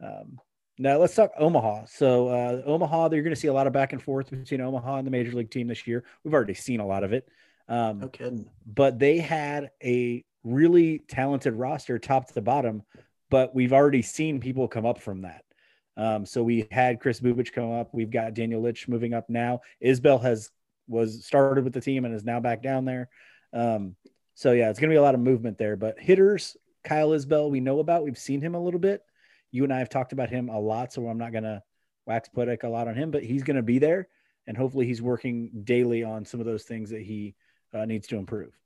Um, 0.04 0.40
now 0.80 0.98
let's 0.98 1.14
talk 1.14 1.32
Omaha. 1.38 1.86
So 1.86 2.28
uh, 2.30 2.64
Omaha, 2.66 3.12
you're 3.12 3.22
going 3.22 3.36
to 3.36 3.40
see 3.40 3.50
a 3.50 3.54
lot 3.54 3.68
of 3.68 3.74
back 3.74 3.94
and 3.94 4.02
forth 4.02 4.32
between 4.32 4.60
Omaha 4.60 4.98
and 4.98 5.08
the 5.08 5.12
major 5.12 5.32
league 5.32 5.52
team 5.52 5.68
this 5.68 5.86
year. 5.86 6.04
We've 6.24 6.34
already 6.34 6.56
seen 6.56 6.80
a 6.80 6.88
lot 6.88 7.04
of 7.04 7.14
it. 7.14 7.30
Um, 7.70 8.00
no 8.00 8.08
kidding. 8.08 8.50
But 8.66 8.98
they 8.98 9.20
had 9.20 9.70
a 9.84 10.26
really 10.44 11.04
talented 11.08 11.54
roster, 11.54 12.00
top 12.00 12.34
to 12.34 12.42
bottom. 12.42 12.82
But 13.30 13.54
we've 13.54 13.74
already 13.74 14.02
seen 14.02 14.40
people 14.40 14.68
come 14.68 14.88
up 14.88 15.00
from 15.00 15.22
that. 15.22 15.44
Um, 15.98 16.26
so 16.26 16.42
we 16.42 16.68
had 16.72 17.00
Kris 17.00 17.20
Bubic 17.20 17.52
come 17.52 17.72
up. 17.72 17.90
We've 17.94 18.10
got 18.10 18.34
Daniel 18.34 18.62
Lynch 18.62 18.88
moving 18.88 19.14
up 19.14 19.30
now. 19.30 19.62
Isbel 19.84 20.22
has 20.22 20.50
was 20.88 21.26
started 21.26 21.64
with 21.64 21.74
the 21.74 21.82
team 21.82 22.06
and 22.06 22.14
is 22.14 22.26
now 22.26 22.40
back 22.40 22.62
down 22.62 22.86
there. 22.86 23.10
Um, 23.54 23.96
so 24.36 24.52
yeah, 24.52 24.70
it's 24.70 24.80
gonna 24.80 24.92
be 24.92 24.98
a 24.98 25.02
lot 25.02 25.16
of 25.16 25.22
movement 25.22 25.58
there. 25.58 25.76
But 25.76 26.00
hitters, 26.00 26.58
Kyle 26.84 27.10
Isbel, 27.10 27.50
we 27.50 27.60
know 27.60 27.80
about. 27.80 28.04
We've 28.04 28.18
seen 28.18 28.42
him 28.42 28.56
a 28.56 28.64
little 28.64 28.80
bit. 28.80 29.04
You 29.52 29.64
and 29.64 29.74
I 29.74 29.80
have 29.80 29.90
talked 29.90 30.14
about 30.14 30.30
him 30.30 30.50
a 30.50 30.60
lot, 30.60 30.94
so 30.94 31.08
I'm 31.08 31.18
not 31.18 31.34
gonna 31.34 31.64
wax 32.06 32.30
poetic 32.30 32.64
a 32.64 32.70
lot 32.70 32.88
on 32.88 32.96
him, 32.96 33.12
but 33.12 33.24
he's 33.24 33.44
gonna 33.44 33.62
be 33.62 33.80
there, 33.80 34.08
and 34.48 34.58
hopefully 34.58 34.86
he's 34.86 35.02
working 35.02 35.52
daily 35.64 36.04
on 36.04 36.26
some 36.26 36.40
of 36.40 36.46
those 36.46 36.64
things 36.64 36.90
that 36.90 37.02
he 37.02 37.36
uh, 37.74 37.86
needs 37.86 38.08
to 38.08 38.18
improve. 38.18 38.58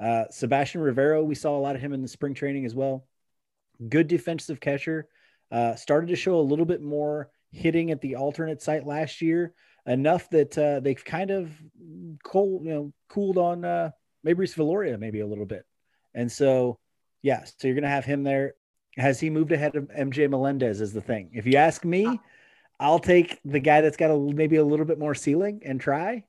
Uh, 0.00 0.24
Sebastian 0.30 0.80
Rivero, 0.80 1.22
we 1.22 1.34
saw 1.34 1.56
a 1.56 1.60
lot 1.60 1.76
of 1.76 1.80
him 1.80 1.92
in 1.92 2.02
the 2.02 2.08
spring 2.08 2.34
training 2.34 2.64
as 2.64 2.74
well. 2.74 3.06
Good 3.88 4.08
defensive 4.08 4.60
catcher. 4.60 5.08
Uh, 5.50 5.74
started 5.74 6.08
to 6.08 6.16
show 6.16 6.38
a 6.38 6.40
little 6.40 6.64
bit 6.64 6.82
more 6.82 7.30
hitting 7.52 7.90
at 7.90 8.00
the 8.00 8.16
alternate 8.16 8.60
site 8.62 8.86
last 8.86 9.22
year, 9.22 9.54
enough 9.86 10.28
that 10.30 10.56
uh, 10.58 10.80
they've 10.80 11.04
kind 11.04 11.30
of 11.30 11.52
cold, 12.24 12.64
you 12.64 12.70
know, 12.70 12.92
cooled 13.08 13.38
on 13.38 13.64
uh, 13.64 13.90
Meibrys 14.26 14.54
Viloria 14.54 14.98
maybe 14.98 15.20
a 15.20 15.26
little 15.26 15.46
bit. 15.46 15.64
And 16.14 16.30
so, 16.30 16.78
yeah, 17.22 17.44
so 17.44 17.68
you're 17.68 17.74
going 17.74 17.82
to 17.82 17.88
have 17.88 18.04
him 18.04 18.22
there. 18.22 18.54
Has 18.96 19.20
he 19.20 19.30
moved 19.30 19.52
ahead 19.52 19.76
of 19.76 19.88
MJ 19.88 20.28
Melendez? 20.30 20.80
Is 20.80 20.92
the 20.92 21.00
thing. 21.00 21.30
If 21.34 21.46
you 21.46 21.56
ask 21.56 21.84
me, 21.84 22.20
I'll 22.78 22.98
take 23.00 23.40
the 23.44 23.60
guy 23.60 23.80
that's 23.80 23.96
got 23.96 24.10
a 24.10 24.16
maybe 24.18 24.56
a 24.56 24.64
little 24.64 24.86
bit 24.86 24.98
more 24.98 25.14
ceiling 25.14 25.62
and 25.64 25.80
try 25.80 26.24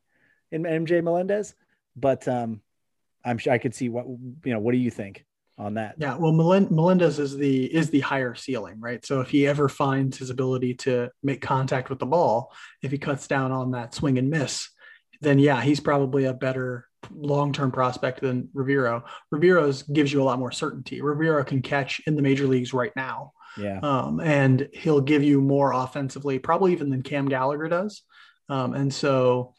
in 0.51 0.63
MJ 0.63 1.03
Melendez. 1.03 1.55
But 1.95 2.27
um, 2.27 2.61
I'm 3.23 3.37
sure 3.37 3.53
I 3.53 3.57
could 3.57 3.75
see 3.75 3.89
what 3.89 4.05
you 4.07 4.53
know. 4.53 4.59
What 4.59 4.71
do 4.71 4.77
you 4.77 4.91
think? 4.91 5.25
On 5.57 5.75
that. 5.75 5.95
Yeah, 5.97 6.17
well, 6.17 6.33
Melendez 6.33 7.19
is 7.19 7.37
the 7.37 7.65
is 7.65 7.89
the 7.89 8.01
higher 8.01 8.35
ceiling, 8.35 8.79
right? 8.79 9.05
So 9.05 9.21
if 9.21 9.29
he 9.29 9.47
ever 9.47 9.69
finds 9.69 10.17
his 10.17 10.29
ability 10.29 10.75
to 10.75 11.09
make 11.23 11.41
contact 11.41 11.89
with 11.89 11.99
the 11.99 12.05
ball, 12.05 12.53
if 12.81 12.91
he 12.91 12.97
cuts 12.97 13.27
down 13.27 13.51
on 13.51 13.71
that 13.71 13.93
swing 13.93 14.17
and 14.17 14.29
miss, 14.29 14.69
then 15.21 15.39
yeah, 15.39 15.61
he's 15.61 15.79
probably 15.79 16.25
a 16.25 16.33
better 16.33 16.87
long-term 17.11 17.71
prospect 17.71 18.21
than 18.21 18.49
Rivero. 18.53 19.05
Rivero's 19.31 19.83
gives 19.83 20.11
you 20.11 20.21
a 20.21 20.25
lot 20.25 20.39
more 20.39 20.51
certainty. 20.51 21.01
Rivero 21.01 21.43
can 21.43 21.61
catch 21.61 22.01
in 22.07 22.15
the 22.15 22.21
major 22.21 22.47
leagues 22.47 22.73
right 22.73 22.91
now. 22.95 23.31
Yeah. 23.57 23.79
Um, 23.81 24.19
and 24.19 24.67
he'll 24.73 25.01
give 25.01 25.23
you 25.23 25.39
more 25.39 25.71
offensively, 25.71 26.39
probably 26.39 26.73
even 26.73 26.89
than 26.89 27.03
Cam 27.03 27.27
Gallagher 27.29 27.69
does. 27.69 28.01
Um, 28.49 28.73
and 28.73 28.93
so 28.93 29.53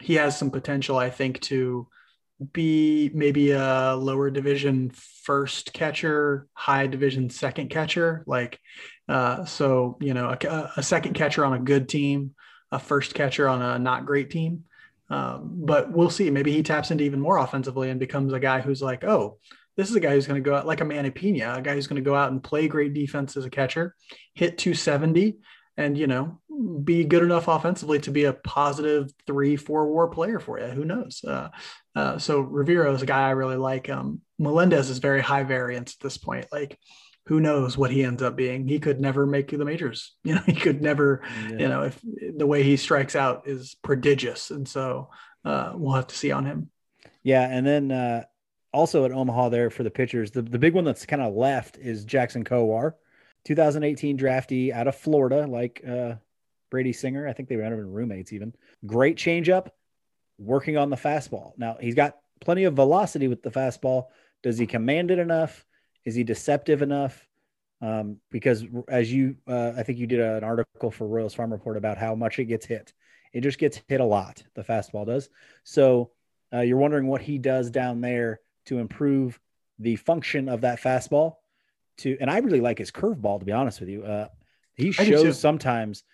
he 0.00 0.14
has 0.14 0.36
some 0.36 0.50
potential, 0.50 0.98
I 0.98 1.10
think, 1.10 1.40
to 1.42 1.86
be 2.52 3.10
maybe 3.14 3.52
a 3.52 3.96
lower 3.96 4.30
division 4.30 4.90
first 4.90 5.72
catcher, 5.72 6.46
high 6.52 6.86
division 6.86 7.30
second 7.30 7.70
catcher. 7.70 8.24
Like, 8.26 8.60
uh, 9.08 9.44
so, 9.44 9.96
you 10.00 10.14
know, 10.14 10.28
a, 10.28 10.72
a, 10.76 10.82
second 10.82 11.14
catcher 11.14 11.44
on 11.44 11.54
a 11.54 11.58
good 11.58 11.88
team, 11.88 12.34
a 12.70 12.78
first 12.78 13.14
catcher 13.14 13.48
on 13.48 13.62
a 13.62 13.78
not 13.78 14.04
great 14.04 14.30
team. 14.30 14.64
Um, 15.08 15.52
but 15.64 15.92
we'll 15.92 16.10
see. 16.10 16.30
Maybe 16.30 16.52
he 16.52 16.62
taps 16.62 16.90
into 16.90 17.04
even 17.04 17.20
more 17.20 17.38
offensively 17.38 17.90
and 17.90 18.00
becomes 18.00 18.32
a 18.32 18.40
guy 18.40 18.60
who's 18.60 18.82
like, 18.82 19.04
oh, 19.04 19.38
this 19.76 19.88
is 19.88 19.96
a 19.96 20.00
guy 20.00 20.12
who's 20.12 20.26
going 20.26 20.42
to 20.42 20.48
go 20.48 20.56
out 20.56 20.66
like 20.66 20.80
a 20.80 20.84
Manny 20.84 21.10
Pina, 21.10 21.54
a 21.56 21.62
guy 21.62 21.74
who's 21.74 21.86
going 21.86 22.02
to 22.02 22.08
go 22.08 22.14
out 22.14 22.32
and 22.32 22.42
play 22.42 22.66
great 22.66 22.92
defense 22.92 23.36
as 23.36 23.44
a 23.44 23.50
catcher, 23.50 23.94
hit 24.34 24.58
270, 24.58 25.36
and 25.76 25.96
you 25.98 26.06
know 26.06 26.40
be 26.84 27.04
good 27.04 27.22
enough 27.22 27.48
offensively 27.48 27.98
to 28.00 28.10
be 28.10 28.24
a 28.24 28.32
positive 28.32 29.10
three 29.26 29.56
four 29.56 29.88
war 29.88 30.08
player 30.08 30.38
for 30.38 30.58
you. 30.58 30.66
Who 30.66 30.84
knows? 30.84 31.22
Uh, 31.26 31.48
uh, 31.94 32.18
so 32.18 32.40
Rivero 32.40 32.94
is 32.94 33.02
a 33.02 33.06
guy 33.06 33.28
I 33.28 33.30
really 33.30 33.56
like. 33.56 33.88
Um, 33.88 34.20
Melendez 34.38 34.90
is 34.90 34.98
very 34.98 35.20
high 35.20 35.44
variance 35.44 35.94
at 35.94 36.02
this 36.02 36.18
point. 36.18 36.46
Like 36.52 36.78
who 37.26 37.40
knows 37.40 37.76
what 37.76 37.90
he 37.90 38.04
ends 38.04 38.22
up 38.22 38.36
being? 38.36 38.68
He 38.68 38.78
could 38.78 39.00
never 39.00 39.26
make 39.26 39.50
the 39.50 39.64
majors. 39.64 40.14
You 40.24 40.36
know 40.36 40.42
he 40.46 40.54
could 40.54 40.82
never 40.82 41.22
yeah. 41.48 41.58
you 41.58 41.68
know 41.68 41.82
if 41.82 42.00
the 42.36 42.46
way 42.46 42.62
he 42.62 42.76
strikes 42.76 43.16
out 43.16 43.46
is 43.46 43.76
prodigious. 43.82 44.50
And 44.50 44.68
so 44.68 45.10
uh, 45.44 45.72
we'll 45.74 45.94
have 45.94 46.08
to 46.08 46.16
see 46.16 46.32
on 46.32 46.44
him. 46.44 46.70
Yeah 47.22 47.46
and 47.48 47.66
then 47.66 47.92
uh, 47.92 48.24
also 48.72 49.04
at 49.04 49.12
Omaha 49.12 49.48
there 49.50 49.70
for 49.70 49.82
the 49.82 49.90
pitchers 49.90 50.30
the, 50.30 50.42
the 50.42 50.58
big 50.58 50.74
one 50.74 50.84
that's 50.84 51.06
kind 51.06 51.22
of 51.22 51.34
left 51.34 51.78
is 51.78 52.04
Jackson 52.04 52.44
Kowar. 52.44 52.94
2018 53.44 54.18
draftee 54.18 54.72
out 54.72 54.88
of 54.88 54.96
Florida, 54.96 55.46
like 55.46 55.80
uh, 55.88 56.14
Brady 56.70 56.92
Singer. 56.92 57.26
I 57.26 57.32
think 57.32 57.48
they 57.48 57.56
might 57.56 57.64
have 57.64 57.76
been 57.76 57.92
roommates 57.92 58.32
even. 58.32 58.54
Great 58.86 59.16
changeup, 59.16 59.68
working 60.38 60.76
on 60.76 60.90
the 60.90 60.96
fastball. 60.96 61.52
Now 61.56 61.76
he's 61.80 61.94
got 61.94 62.16
plenty 62.40 62.64
of 62.64 62.74
velocity 62.74 63.28
with 63.28 63.42
the 63.42 63.50
fastball. 63.50 64.06
Does 64.42 64.58
he 64.58 64.66
command 64.66 65.10
it 65.10 65.18
enough? 65.18 65.64
Is 66.04 66.14
he 66.14 66.24
deceptive 66.24 66.82
enough? 66.82 67.26
Um, 67.80 68.18
because 68.30 68.64
as 68.88 69.12
you, 69.12 69.36
uh, 69.46 69.72
I 69.76 69.82
think 69.82 69.98
you 69.98 70.06
did 70.06 70.20
an 70.20 70.44
article 70.44 70.90
for 70.90 71.06
Royals 71.06 71.34
Farm 71.34 71.52
Report 71.52 71.76
about 71.76 71.98
how 71.98 72.14
much 72.14 72.38
it 72.38 72.46
gets 72.46 72.64
hit. 72.64 72.92
It 73.32 73.42
just 73.42 73.58
gets 73.58 73.80
hit 73.88 74.00
a 74.00 74.04
lot. 74.04 74.42
The 74.54 74.62
fastball 74.62 75.06
does. 75.06 75.28
So 75.64 76.12
uh, 76.52 76.60
you're 76.60 76.78
wondering 76.78 77.06
what 77.06 77.20
he 77.20 77.38
does 77.38 77.70
down 77.70 78.00
there 78.00 78.40
to 78.66 78.78
improve 78.78 79.38
the 79.78 79.96
function 79.96 80.48
of 80.48 80.62
that 80.62 80.80
fastball 80.80 81.36
to, 81.98 82.16
and 82.20 82.30
I 82.30 82.38
really 82.38 82.60
like 82.60 82.78
his 82.78 82.90
curveball. 82.90 83.40
To 83.40 83.44
be 83.44 83.52
honest 83.52 83.80
with 83.80 83.88
you, 83.88 84.04
uh, 84.04 84.28
he 84.74 84.92
shows 84.92 85.38
sometimes 85.38 86.04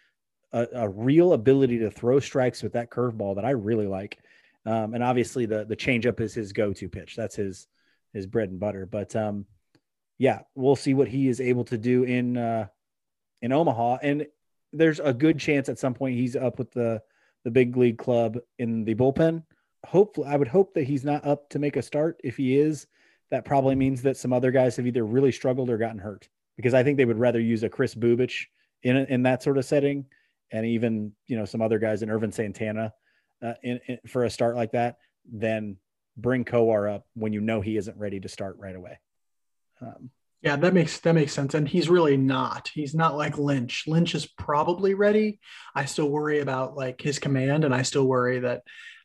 a, 0.52 0.66
a, 0.74 0.88
real 0.88 1.32
ability 1.32 1.78
to 1.78 1.90
throw 1.90 2.20
strikes 2.20 2.62
with 2.62 2.74
that 2.74 2.90
curveball 2.90 3.36
that 3.36 3.44
I 3.44 3.50
really 3.50 3.86
like. 3.86 4.18
Um, 4.64 4.94
and 4.94 5.02
obviously 5.02 5.46
the 5.46 5.64
the 5.64 5.76
changeup 5.76 6.20
is 6.20 6.34
his 6.34 6.52
go-to 6.52 6.88
pitch. 6.88 7.16
That's 7.16 7.34
his 7.36 7.66
his 8.12 8.26
bread 8.26 8.50
and 8.50 8.60
butter. 8.60 8.86
But 8.86 9.14
um, 9.16 9.46
yeah, 10.18 10.40
we'll 10.54 10.76
see 10.76 10.94
what 10.94 11.08
he 11.08 11.28
is 11.28 11.40
able 11.40 11.64
to 11.64 11.78
do 11.78 12.04
in 12.04 12.36
uh, 12.36 12.66
in 13.40 13.52
Omaha. 13.52 13.98
And 14.02 14.26
there's 14.72 15.00
a 15.00 15.12
good 15.12 15.38
chance 15.38 15.68
at 15.68 15.78
some 15.78 15.94
point 15.94 16.16
he's 16.16 16.36
up 16.36 16.58
with 16.58 16.70
the 16.72 17.02
the 17.44 17.50
big 17.50 17.76
league 17.76 17.98
club 17.98 18.38
in 18.58 18.84
the 18.84 18.94
bullpen. 18.94 19.42
Hopefully, 19.84 20.28
I 20.28 20.36
would 20.36 20.48
hope 20.48 20.74
that 20.74 20.84
he's 20.84 21.04
not 21.04 21.26
up 21.26 21.48
to 21.50 21.58
make 21.58 21.76
a 21.76 21.82
start. 21.82 22.20
If 22.22 22.36
he 22.36 22.56
is, 22.56 22.86
that 23.30 23.44
probably 23.44 23.74
means 23.74 24.02
that 24.02 24.16
some 24.16 24.32
other 24.32 24.52
guys 24.52 24.76
have 24.76 24.86
either 24.86 25.04
really 25.04 25.32
struggled 25.32 25.70
or 25.70 25.78
gotten 25.78 25.98
hurt. 25.98 26.28
Because 26.56 26.74
I 26.74 26.84
think 26.84 26.98
they 26.98 27.04
would 27.04 27.18
rather 27.18 27.40
use 27.40 27.64
a 27.64 27.68
Kris 27.68 27.94
Bubic 27.94 28.46
in 28.82 28.96
in 28.96 29.24
that 29.24 29.42
sort 29.42 29.58
of 29.58 29.64
setting, 29.64 30.06
and 30.52 30.66
even 30.66 31.12
you 31.26 31.36
know 31.36 31.44
some 31.44 31.62
other 31.62 31.78
guys 31.78 32.02
in 32.02 32.10
Ervin 32.10 32.32
Santana 32.32 32.92
uh, 33.42 33.54
in, 33.62 33.80
in, 33.88 33.98
for 34.06 34.24
a 34.24 34.30
start 34.30 34.54
like 34.54 34.72
that 34.72 34.96
then 35.30 35.76
bring 36.16 36.44
Kowar 36.44 36.92
up 36.92 37.06
when 37.14 37.32
you 37.32 37.40
know 37.40 37.60
he 37.60 37.76
isn't 37.76 37.96
ready 37.96 38.20
to 38.20 38.28
start 38.28 38.56
right 38.58 38.76
away. 38.76 38.98
Um, 39.80 40.10
yeah, 40.42 40.56
that 40.56 40.74
makes 40.74 40.98
that 41.00 41.14
makes 41.14 41.32
sense. 41.32 41.54
And 41.54 41.68
he's 41.68 41.88
really 41.88 42.16
not. 42.16 42.70
He's 42.74 42.94
not 42.94 43.16
like 43.16 43.38
Lynch. 43.38 43.84
Lynch 43.86 44.14
is 44.14 44.26
probably 44.26 44.94
ready. 44.94 45.38
I 45.74 45.84
still 45.84 46.08
worry 46.08 46.40
about 46.40 46.76
like 46.76 47.00
his 47.00 47.20
command, 47.20 47.64
and 47.64 47.74
I 47.74 47.82
still 47.82 48.04
worry 48.04 48.40
that 48.40 48.62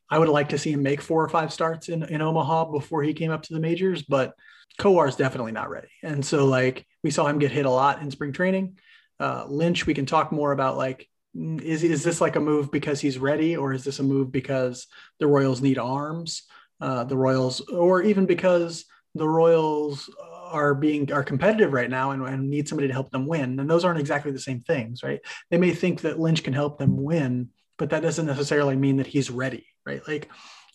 I 0.09 0.17
would 0.17 0.29
like 0.29 0.49
to 0.49 0.57
see 0.57 0.71
him 0.71 0.81
make 0.81 1.01
four 1.01 1.23
or 1.23 1.29
five 1.29 1.53
starts 1.53 1.89
in, 1.89 2.03
in 2.03 2.21
Omaha 2.21 2.71
before 2.71 3.03
he 3.03 3.13
came 3.13 3.31
up 3.31 3.43
to 3.43 3.53
the 3.53 3.59
majors, 3.59 4.01
but 4.01 4.33
Kowar 4.79 5.07
is 5.07 5.15
definitely 5.15 5.51
not 5.51 5.69
ready. 5.69 5.89
And 6.01 6.25
so 6.25 6.45
like 6.45 6.87
we 7.03 7.11
saw 7.11 7.27
him 7.27 7.39
get 7.39 7.51
hit 7.51 7.65
a 7.65 7.71
lot 7.71 8.01
in 8.01 8.09
spring 8.09 8.31
training. 8.31 8.77
Uh, 9.19 9.45
Lynch, 9.47 9.85
we 9.85 9.93
can 9.93 10.05
talk 10.05 10.31
more 10.31 10.51
about 10.51 10.77
like 10.77 11.09
is 11.37 11.83
is 11.83 12.03
this 12.03 12.21
like 12.21 12.35
a 12.35 12.39
move 12.41 12.71
because 12.71 12.99
he's 12.99 13.17
ready, 13.17 13.55
or 13.55 13.73
is 13.73 13.83
this 13.83 13.99
a 13.99 14.03
move 14.03 14.31
because 14.31 14.87
the 15.19 15.27
Royals 15.27 15.61
need 15.61 15.77
arms? 15.77 16.43
Uh, 16.79 17.03
the 17.03 17.17
Royals, 17.17 17.61
or 17.61 18.03
even 18.03 18.25
because 18.25 18.85
the 19.15 19.27
Royals 19.27 20.09
are 20.51 20.73
being 20.73 21.11
are 21.11 21.23
competitive 21.23 21.73
right 21.73 21.89
now 21.89 22.11
and, 22.11 22.23
and 22.23 22.49
need 22.49 22.67
somebody 22.67 22.87
to 22.87 22.93
help 22.93 23.11
them 23.11 23.27
win. 23.27 23.59
And 23.59 23.69
those 23.69 23.85
aren't 23.85 23.99
exactly 23.99 24.31
the 24.31 24.39
same 24.39 24.61
things, 24.61 25.03
right? 25.03 25.19
They 25.49 25.57
may 25.57 25.71
think 25.71 26.01
that 26.01 26.19
Lynch 26.19 26.43
can 26.43 26.53
help 26.53 26.77
them 26.77 27.03
win, 27.03 27.49
but 27.77 27.89
that 27.89 28.01
doesn't 28.01 28.25
necessarily 28.25 28.75
mean 28.75 28.97
that 28.97 29.07
he's 29.07 29.29
ready, 29.29 29.65
right? 29.85 30.01
Like, 30.07 30.29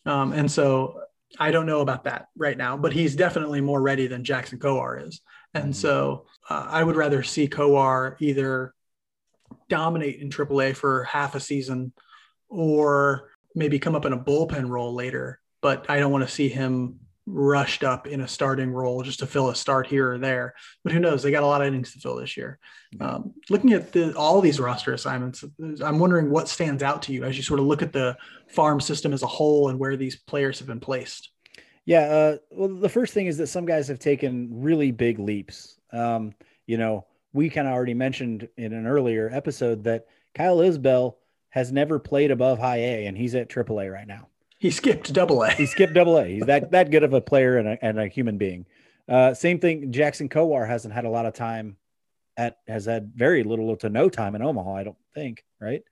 um, 0.06 0.32
and 0.32 0.50
so 0.50 1.00
I 1.38 1.50
don't 1.50 1.66
know 1.66 1.80
about 1.80 2.04
that 2.04 2.26
right 2.36 2.56
now, 2.56 2.76
but 2.76 2.92
he's 2.92 3.16
definitely 3.16 3.60
more 3.60 3.80
ready 3.80 4.06
than 4.06 4.24
Jackson 4.24 4.58
Kowar 4.58 5.06
is. 5.06 5.20
And 5.54 5.64
mm-hmm. 5.64 5.72
so 5.72 6.26
uh, 6.48 6.66
I 6.68 6.82
would 6.82 6.96
rather 6.96 7.22
see 7.22 7.48
Kowar 7.48 8.16
either 8.20 8.74
dominate 9.68 10.20
in 10.20 10.30
AAA 10.30 10.76
for 10.76 11.04
half 11.04 11.34
a 11.34 11.40
season 11.40 11.92
or 12.48 13.30
maybe 13.54 13.78
come 13.78 13.94
up 13.94 14.04
in 14.04 14.12
a 14.12 14.18
bullpen 14.18 14.68
role 14.68 14.94
later. 14.94 15.40
But 15.60 15.86
I 15.88 15.98
don't 15.98 16.12
want 16.12 16.26
to 16.26 16.34
see 16.34 16.48
him 16.48 17.00
rushed 17.26 17.84
up 17.84 18.06
in 18.06 18.20
a 18.20 18.28
starting 18.28 18.70
role 18.70 19.02
just 19.02 19.20
to 19.20 19.26
fill 19.26 19.50
a 19.50 19.54
start 19.54 19.86
here 19.86 20.12
or 20.12 20.18
there. 20.18 20.54
But 20.82 20.92
who 20.92 20.98
knows? 20.98 21.22
They 21.22 21.30
got 21.30 21.44
a 21.44 21.46
lot 21.46 21.60
of 21.60 21.68
innings 21.68 21.92
to 21.92 22.00
fill 22.00 22.16
this 22.16 22.36
year. 22.36 22.58
Um, 23.00 23.34
looking 23.48 23.72
at 23.72 23.92
the, 23.92 24.14
all 24.16 24.40
these 24.40 24.58
roster 24.58 24.92
assignments, 24.92 25.44
I'm 25.82 25.98
wondering 25.98 26.30
what 26.30 26.48
stands 26.48 26.82
out 26.82 27.02
to 27.02 27.12
you 27.12 27.24
as 27.24 27.36
you 27.36 27.42
sort 27.42 27.60
of 27.60 27.66
look 27.66 27.82
at 27.82 27.92
the 27.92 28.16
farm 28.48 28.80
system 28.80 29.12
as 29.12 29.22
a 29.22 29.28
whole 29.28 29.68
and 29.68 29.78
where 29.78 29.96
these 29.96 30.16
players 30.16 30.58
have 30.58 30.68
been 30.68 30.80
placed. 30.80 31.30
Yeah. 31.84 32.00
Uh, 32.00 32.36
well, 32.50 32.68
the 32.68 32.88
first 32.88 33.14
thing 33.14 33.26
is 33.26 33.38
that 33.38 33.48
some 33.48 33.66
guys 33.66 33.88
have 33.88 33.98
taken 33.98 34.48
really 34.50 34.90
big 34.90 35.18
leaps. 35.18 35.78
Um, 35.92 36.32
you 36.66 36.76
know, 36.76 37.06
we 37.32 37.50
kind 37.50 37.66
of 37.66 37.74
already 37.74 37.94
mentioned 37.94 38.48
in 38.56 38.72
an 38.72 38.86
earlier 38.86 39.30
episode 39.32 39.84
that 39.84 40.06
Kyle 40.34 40.58
Isbel 40.58 41.16
has 41.50 41.72
never 41.72 41.98
played 41.98 42.30
above 42.30 42.58
high 42.58 42.78
A 42.78 43.06
and 43.06 43.16
he's 43.16 43.34
at 43.34 43.48
AAA 43.48 43.92
right 43.92 44.06
now. 44.06 44.28
He 44.58 44.70
skipped 44.70 45.12
double 45.12 45.42
A. 45.42 45.50
he 45.50 45.66
skipped 45.66 45.94
double 45.94 46.16
A. 46.18 46.26
He's 46.26 46.46
that 46.46 46.70
that 46.70 46.90
good 46.90 47.02
of 47.02 47.12
a 47.12 47.20
player 47.20 47.58
and 47.58 47.68
a, 47.68 47.84
and 47.84 47.98
a 47.98 48.06
human 48.06 48.38
being. 48.38 48.66
Uh, 49.08 49.34
same 49.34 49.58
thing. 49.58 49.92
Jackson 49.92 50.28
Kowar 50.28 50.66
hasn't 50.66 50.94
had 50.94 51.04
a 51.04 51.10
lot 51.10 51.26
of 51.26 51.34
time 51.34 51.76
at 52.36 52.58
has 52.66 52.86
had 52.86 53.12
very 53.14 53.42
little 53.42 53.76
to 53.76 53.88
no 53.88 54.08
time 54.08 54.34
in 54.34 54.42
Omaha. 54.42 54.76
I 54.76 54.84
don't 54.84 54.96
think. 55.14 55.44
Right. 55.60 55.82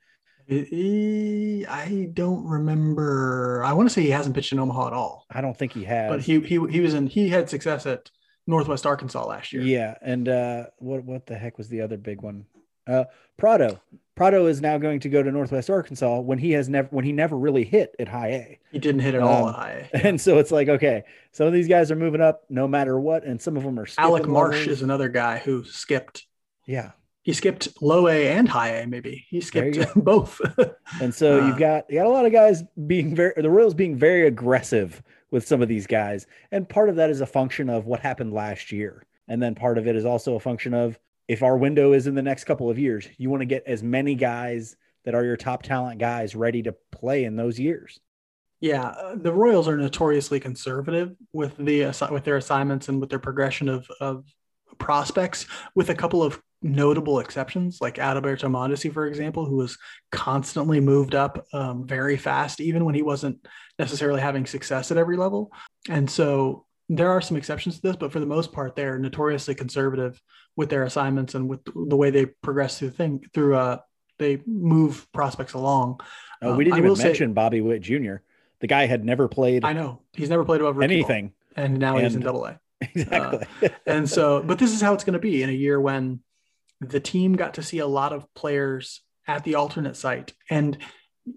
I 0.49 2.11
don't 2.13 2.45
remember. 2.45 3.63
I 3.65 3.73
want 3.73 3.89
to 3.89 3.93
say 3.93 4.03
he 4.03 4.11
hasn't 4.11 4.35
pitched 4.35 4.53
in 4.53 4.59
Omaha 4.59 4.89
at 4.89 4.93
all. 4.93 5.27
I 5.31 5.41
don't 5.41 5.57
think 5.57 5.73
he 5.73 5.85
has. 5.85 6.11
But 6.11 6.21
he 6.23 6.41
he 6.41 6.59
he 6.71 6.81
was 6.81 6.95
in. 6.95 7.07
He 7.07 7.29
had 7.29 7.51
success 7.51 7.87
at 7.87 8.11
Northwest 8.51 8.85
Arkansas 8.85 9.25
last 9.27 9.53
year. 9.53 9.63
Yeah, 9.63 9.95
and 10.03 10.29
uh, 10.29 10.67
what 10.79 11.05
what 11.05 11.27
the 11.27 11.37
heck 11.37 11.57
was 11.57 11.69
the 11.69 11.81
other 11.81 11.97
big 11.97 12.21
one? 12.21 12.45
Uh, 12.87 13.05
Pratto. 13.37 13.81
Pratto 14.17 14.47
is 14.47 14.61
now 14.61 14.77
going 14.77 15.01
to 15.01 15.09
go 15.09 15.23
to 15.23 15.31
Northwest 15.33 15.71
Arkansas 15.71 16.21
when 16.21 16.39
he 16.39 16.51
has 16.53 16.69
never 16.69 16.89
when 16.91 17.07
he 17.07 17.13
never 17.13 17.39
really 17.39 17.65
hit 17.65 17.95
at 17.99 18.09
high 18.09 18.29
A. 18.29 18.59
He 18.71 18.79
didn't 18.79 19.01
hit 19.01 19.15
at 19.15 19.23
um, 19.23 19.29
all 19.29 19.49
at 19.49 19.55
high 19.55 19.89
A. 19.95 20.07
And 20.07 20.21
so 20.21 20.39
it's 20.39 20.51
like, 20.51 20.69
okay, 20.69 21.05
some 21.33 21.47
of 21.47 21.55
these 21.55 21.69
guys 21.69 21.91
are 21.91 21.97
moving 21.97 22.21
up 22.21 22.45
no 22.51 22.69
matter 22.69 23.01
what, 23.01 23.25
and 23.25 23.41
some 23.41 23.57
of 23.57 23.63
them 23.63 23.79
are 23.79 23.87
Alec 23.97 24.27
Marsh 24.27 24.59
levels. 24.59 24.77
is 24.79 24.83
another 24.83 25.09
guy 25.09 25.39
who 25.39 25.65
skipped. 25.65 26.27
Yeah. 26.67 26.91
He 27.23 27.33
skipped 27.33 27.69
low 27.81 28.09
A 28.09 28.29
and 28.29 28.49
high 28.49 28.77
A, 28.77 28.87
maybe. 28.87 29.25
He 29.29 29.41
skipped 29.41 29.79
both. 29.97 30.41
and 31.01 31.15
so 31.15 31.41
uh, 31.43 31.47
you've 31.47 31.59
got 31.59 31.85
you 31.89 31.99
got 31.99 32.07
a 32.07 32.11
lot 32.11 32.27
of 32.27 32.33
guys 32.33 32.63
being 32.87 33.15
very 33.15 33.33
the 33.37 33.49
Royals 33.49 33.75
being 33.75 33.97
very 33.97 34.27
aggressive 34.27 35.03
with 35.31 35.47
some 35.47 35.63
of 35.63 35.69
these 35.69 35.87
guys. 35.87 36.27
And 36.51 36.69
part 36.69 36.89
of 36.89 36.97
that 36.97 37.11
is 37.11 37.21
a 37.21 37.27
function 37.27 37.71
of 37.71 37.87
what 37.87 38.01
happened 38.01 38.33
last 38.33 38.73
year. 38.73 39.07
And 39.29 39.43
then 39.43 39.55
part 39.55 39.79
of 39.79 39.87
it 39.87 39.97
is 39.97 40.05
also 40.05 40.35
a 40.35 40.41
function 40.41 40.75
of 40.75 40.99
if 41.29 41.43
our 41.43 41.57
window 41.57 41.93
is 41.93 42.07
in 42.07 42.15
the 42.15 42.23
next 42.23 42.45
couple 42.45 42.69
of 42.69 42.79
years, 42.79 43.07
you 43.17 43.31
want 43.31 43.41
to 43.43 43.47
get 43.47 43.63
as 43.67 43.83
many 43.83 44.17
guys 44.17 44.77
that 45.05 45.15
are 45.15 45.25
your 45.25 45.37
top 45.37 45.63
talent 45.63 46.01
guys 46.01 46.35
ready 46.35 46.63
to 46.63 46.75
play 46.91 47.25
in 47.25 47.37
those 47.37 47.59
years. 47.59 48.01
Yeah, 48.61 48.89
uh, 48.89 49.17
the 49.17 49.33
Royals 49.33 49.69
are 49.69 49.77
notoriously 49.77 50.39
conservative 50.39 51.17
with 51.33 51.57
the 51.57 51.85
with 52.11 52.25
their 52.25 52.37
assignments 52.37 52.89
and 52.89 53.01
with 53.01 53.09
their 53.09 53.19
progression 53.19 53.69
of 53.69 53.89
of 54.01 54.25
prospects, 54.79 55.47
with 55.75 55.91
a 55.91 55.95
couple 55.95 56.23
of 56.23 56.41
notable 56.63 57.21
exceptions, 57.21 57.81
like 57.81 57.97
Adalberto 57.97 58.51
Mondesi, 58.51 58.93
for 58.93 59.07
example, 59.07 59.47
who 59.47 59.57
was 59.57 59.79
constantly 60.13 60.81
moved 60.81 61.15
up 61.15 61.47
um, 61.53 61.87
very 61.87 62.17
fast, 62.17 62.61
even 62.61 62.85
when 62.85 62.95
he 62.95 63.03
wasn't 63.03 63.47
necessarily 63.79 64.21
having 64.21 64.47
success 64.47 64.91
at 64.91 64.99
every 64.99 65.17
level. 65.17 65.51
And 65.89 66.11
so 66.11 66.67
there 66.89 67.11
are 67.11 67.21
some 67.21 67.37
exceptions 67.37 67.77
to 67.77 67.83
this, 67.83 67.97
but 67.97 68.13
for 68.13 68.21
the 68.21 68.27
most 68.27 68.53
part, 68.53 68.77
they're 68.77 68.99
notoriously 68.99 69.55
conservative 69.55 70.21
with 70.57 70.69
their 70.69 70.83
assignments 70.83 71.35
and 71.35 71.49
with 71.49 71.61
the 71.65 71.97
way 71.97 72.11
they 72.11 72.27
progress 72.27 72.79
through 72.79 72.91
the 72.91 72.97
thing 72.97 73.25
through 73.33 73.55
uh 73.57 73.79
they 74.19 74.39
move 74.47 75.11
prospects 75.13 75.55
along. 75.55 75.99
Oh, 76.43 76.55
we 76.55 76.65
didn't 76.65 76.75
um, 76.75 76.87
even 76.87 76.99
mention 76.99 77.31
say, 77.31 77.33
Bobby 77.33 77.63
Witt 77.63 77.81
Jr. 77.81 78.17
The 78.61 78.67
guy 78.67 78.87
had 78.87 79.05
never 79.05 79.29
played. 79.29 79.65
I 79.65 79.73
know 79.73 80.03
he's 80.13 80.29
never 80.29 80.45
played 80.45 80.61
above 80.61 80.83
anything, 80.83 81.29
ball, 81.29 81.65
and 81.65 81.79
now 81.79 81.97
and, 81.97 82.07
he's 82.07 82.15
in 82.15 82.21
Double 82.21 82.45
A. 82.45 82.61
Exactly. 82.95 83.47
Uh, 83.63 83.69
and 83.87 84.09
so, 84.09 84.43
but 84.43 84.59
this 84.59 84.73
is 84.73 84.81
how 84.81 84.95
it's 84.95 85.05
going 85.05 85.15
to 85.15 85.19
be 85.19 85.43
in 85.43 85.51
a 85.51 85.53
year 85.53 85.79
when 85.79 86.21
the 86.81 87.01
team 87.01 87.35
got 87.35 87.55
to 87.55 87.63
see 87.63 87.79
a 87.79 87.87
lot 87.87 88.13
of 88.13 88.33
players 88.35 89.03
at 89.27 89.45
the 89.45 89.57
alternate 89.57 89.97
site, 89.97 90.33
and 90.49 90.79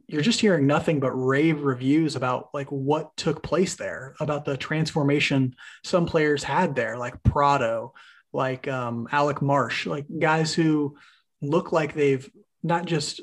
you're 0.08 0.22
just 0.22 0.40
hearing 0.40 0.66
nothing 0.66 1.00
but 1.00 1.12
rave 1.12 1.62
reviews 1.64 2.16
about 2.16 2.50
like 2.54 2.70
what 2.70 3.16
took 3.18 3.44
place 3.44 3.76
there, 3.76 4.16
about 4.20 4.46
the 4.46 4.56
transformation 4.56 5.56
some 5.84 6.06
players 6.06 6.44
had 6.44 6.76
there, 6.76 6.98
like 6.98 7.22
Pratto, 7.24 7.94
like 8.32 8.68
um, 8.68 9.08
Alec 9.12 9.42
Marsh, 9.42 9.86
like 9.86 10.06
guys 10.20 10.54
who 10.54 10.96
look 11.42 11.72
like 11.72 11.94
they've 11.94 12.30
not 12.64 12.86
just 12.86 13.22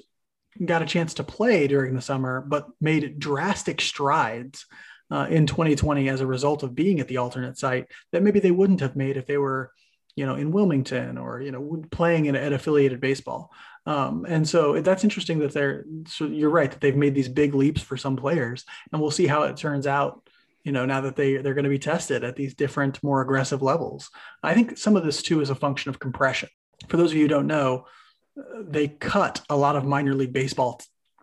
got 0.63 0.83
a 0.83 0.87
chance 0.87 1.15
to 1.15 1.25
play 1.25 1.67
during 1.67 1.95
the 1.95 2.03
summer, 2.03 2.45
but 2.47 2.69
made 2.81 3.19
drastic 3.19 3.81
strides 3.81 4.67
uh, 5.11 5.27
in 5.29 5.47
2020 5.47 6.09
as 6.09 6.21
a 6.21 6.27
result 6.27 6.63
of 6.63 6.75
being 6.75 7.01
at 7.01 7.09
the 7.09 7.17
alternate 7.17 7.59
site 7.59 7.87
that 8.13 8.23
maybe 8.23 8.41
they 8.41 8.51
wouldn't 8.51 8.81
have 8.81 8.97
made 8.97 9.17
if 9.17 9.27
they 9.27 9.39
were, 9.39 9.73
you 10.15 10.27
know, 10.27 10.35
in 10.35 10.53
Wilmington 10.53 11.19
or 11.19 11.41
you 11.41 11.53
know 11.53 11.83
playing 11.91 12.27
in 12.27 12.37
at 12.37 12.53
affiliated 12.53 13.01
baseball. 13.01 13.51
Um, 13.87 14.27
and 14.29 14.49
so 14.49 14.81
that's 14.81 15.05
interesting 15.05 15.39
that 15.41 15.53
they're. 15.53 15.85
So 16.07 16.27
you're 16.27 16.51
right 16.51 16.71
that 16.71 16.81
they've 16.81 16.97
made 16.97 17.15
these 17.15 17.29
big 17.29 17.55
leaps 17.55 17.81
for 17.81 17.97
some 17.97 18.17
players, 18.17 18.65
and 18.93 19.01
we'll 19.01 19.11
see 19.11 19.27
how 19.27 19.45
it 19.45 19.57
turns 19.57 19.87
out 19.87 20.23
you 20.65 20.73
know 20.73 20.85
now 20.85 21.01
that 21.01 21.17
they 21.17 21.37
they're 21.39 21.55
going 21.55 21.65
to 21.65 21.71
be 21.71 21.79
tested 21.79 22.25
at 22.25 22.37
these 22.37 22.55
different 22.55 23.03
more 23.03 23.23
aggressive 23.23 23.63
levels 23.63 24.11
i 24.43 24.55
think 24.55 24.77
some 24.77 24.97
of 24.97 25.05
this 25.05 25.23
too 25.23 25.41
is 25.41 25.51
a 25.51 25.55
function 25.55 25.89
of 25.89 25.99
compression 25.99 26.49
for 26.89 26.97
those 26.97 27.13
of 27.13 27.17
you 27.17 27.23
who 27.23 27.29
don't 27.29 27.47
know 27.47 27.87
uh, 28.39 28.63
they 28.63 28.89
cut 28.89 29.41
a 29.49 29.57
lot 29.57 29.77
of 29.77 29.85
minor 29.85 30.15
league 30.15 30.33
baseball 30.33 30.81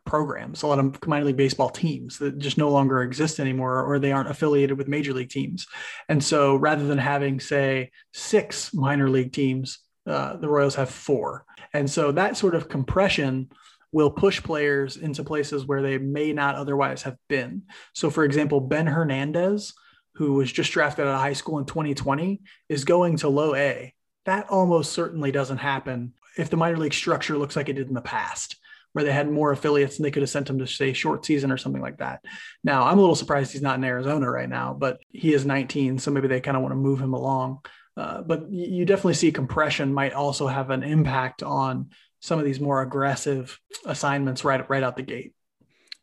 programs 0.08 0.64
a 0.64 0.68
lot 0.68 0.80
of 0.80 0.98
minor 1.06 1.26
league 1.26 1.38
baseball 1.38 1.70
teams 1.70 2.18
that 2.18 2.40
just 2.40 2.58
no 2.58 2.70
longer 2.70 3.04
exist 3.04 3.40
anymore 3.40 3.84
or 3.84 4.00
they 4.00 4.12
aren't 4.12 4.30
affiliated 4.30 4.78
with 4.78 4.88
major 4.88 5.14
league 5.14 5.30
teams 5.30 5.68
and 6.10 6.24
so 6.24 6.56
rather 6.56 6.88
than 6.88 6.98
having 6.98 7.40
say 7.40 7.92
six 8.14 8.74
minor 8.74 9.10
league 9.10 9.32
teams 9.34 9.80
uh, 10.08 10.38
the 10.38 10.48
royals 10.48 10.76
have 10.76 10.90
four 10.90 11.46
and 11.74 11.90
so 11.90 12.12
that 12.12 12.38
sort 12.38 12.56
of 12.56 12.70
compression 12.70 13.50
will 13.92 14.12
push 14.12 14.42
players 14.44 14.98
into 14.98 15.24
places 15.24 15.66
where 15.66 15.82
they 15.82 15.98
may 15.98 16.34
not 16.34 16.56
otherwise 16.56 17.04
have 17.04 17.18
been. 17.30 17.64
So, 17.94 18.10
for 18.10 18.24
example, 18.24 18.60
Ben 18.60 18.88
Hernandez, 18.88 19.74
who 20.16 20.34
was 20.34 20.52
just 20.52 20.72
drafted 20.72 21.06
out 21.06 21.16
of 21.16 21.22
high 21.22 21.34
school 21.34 21.60
in 21.60 21.66
2020, 21.66 22.42
is 22.70 22.84
going 22.84 23.18
to 23.18 23.30
low 23.30 23.56
A. 23.56 23.94
That 24.26 24.50
almost 24.50 24.92
certainly 24.92 25.32
doesn't 25.32 25.60
happen 25.60 26.14
if 26.38 26.50
the 26.50 26.58
minor 26.58 26.78
league 26.78 26.94
structure 26.94 27.38
looks 27.38 27.56
like 27.56 27.70
it 27.70 27.74
did 27.74 27.88
in 27.88 27.94
the 27.94 28.02
past, 28.02 28.58
where 28.94 29.04
they 29.04 29.12
had 29.12 29.30
more 29.30 29.52
affiliates 29.52 29.98
and 29.98 30.06
they 30.06 30.12
could 30.12 30.24
have 30.24 30.30
sent 30.30 30.50
him 30.50 30.60
to 30.60 30.68
say 30.68 30.94
short 30.94 31.26
season 31.26 31.52
or 31.52 31.58
something 31.58 31.82
like 31.82 31.98
that. 31.98 32.24
Now, 32.64 32.84
I'm 32.84 32.98
a 32.98 33.02
little 33.02 33.16
surprised 33.16 33.52
he's 33.52 33.62
not 33.62 33.78
in 33.78 33.84
Arizona 33.84 34.30
right 34.30 34.50
now, 34.50 34.74
but 34.74 35.00
he 35.10 35.34
is 35.34 35.46
19, 35.46 36.00
so 36.00 36.12
maybe 36.12 36.28
they 36.28 36.42
kind 36.42 36.58
of 36.58 36.64
want 36.64 36.72
to 36.72 36.78
move 36.78 37.00
him 37.00 37.14
along. 37.14 37.60
Uh, 37.96 38.22
but 38.22 38.52
you 38.52 38.86
definitely 38.86 39.16
see 39.16 39.32
compression 39.32 39.94
might 39.94 40.14
also 40.14 40.48
have 40.48 40.70
an 40.70 40.84
impact 40.84 41.42
on 41.42 41.90
some 42.20 42.40
of 42.40 42.46
these 42.46 42.60
more 42.60 42.82
aggressive 42.82 43.60
assignments 43.86 44.44
right 44.44 44.70
right 44.70 44.84
out 44.84 44.96
the 44.96 45.04
gate. 45.04 45.34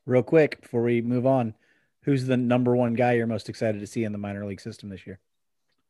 Real 0.07 0.23
quick 0.23 0.63
before 0.63 0.83
we 0.83 1.01
move 1.01 1.27
on, 1.27 1.55
who's 2.03 2.27
the 2.27 2.37
number 2.37 2.75
one 2.75 2.95
guy 2.95 3.13
you're 3.13 3.27
most 3.27 3.49
excited 3.49 3.81
to 3.81 3.87
see 3.87 4.05
in 4.05 4.13
the 4.13 4.19
minor 4.19 4.45
league 4.45 4.61
system 4.61 4.89
this 4.89 5.07
year? 5.07 5.21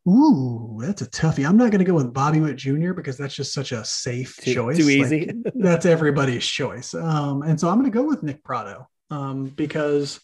Ooh, 0.06 0.78
that's 0.80 1.02
a 1.02 1.06
toughie. 1.06 1.48
I'm 1.48 1.56
not 1.56 1.70
going 1.70 1.78
to 1.78 1.84
go 1.84 1.94
with 1.94 2.12
Bobby 2.12 2.40
Witt 2.40 2.56
Jr. 2.56 2.92
because 2.92 3.16
that's 3.16 3.34
just 3.34 3.54
such 3.54 3.72
a 3.72 3.84
safe 3.84 4.36
too, 4.36 4.54
choice. 4.54 4.76
Too 4.76 4.90
easy. 4.90 5.26
Like, 5.26 5.36
that's 5.54 5.86
everybody's 5.86 6.44
choice. 6.44 6.94
Um, 6.94 7.42
and 7.42 7.58
so 7.58 7.68
I'm 7.68 7.78
going 7.78 7.90
to 7.90 7.96
go 7.96 8.04
with 8.04 8.22
Nick 8.22 8.44
Pratto 8.44 8.88
um, 9.10 9.46
because 9.46 10.20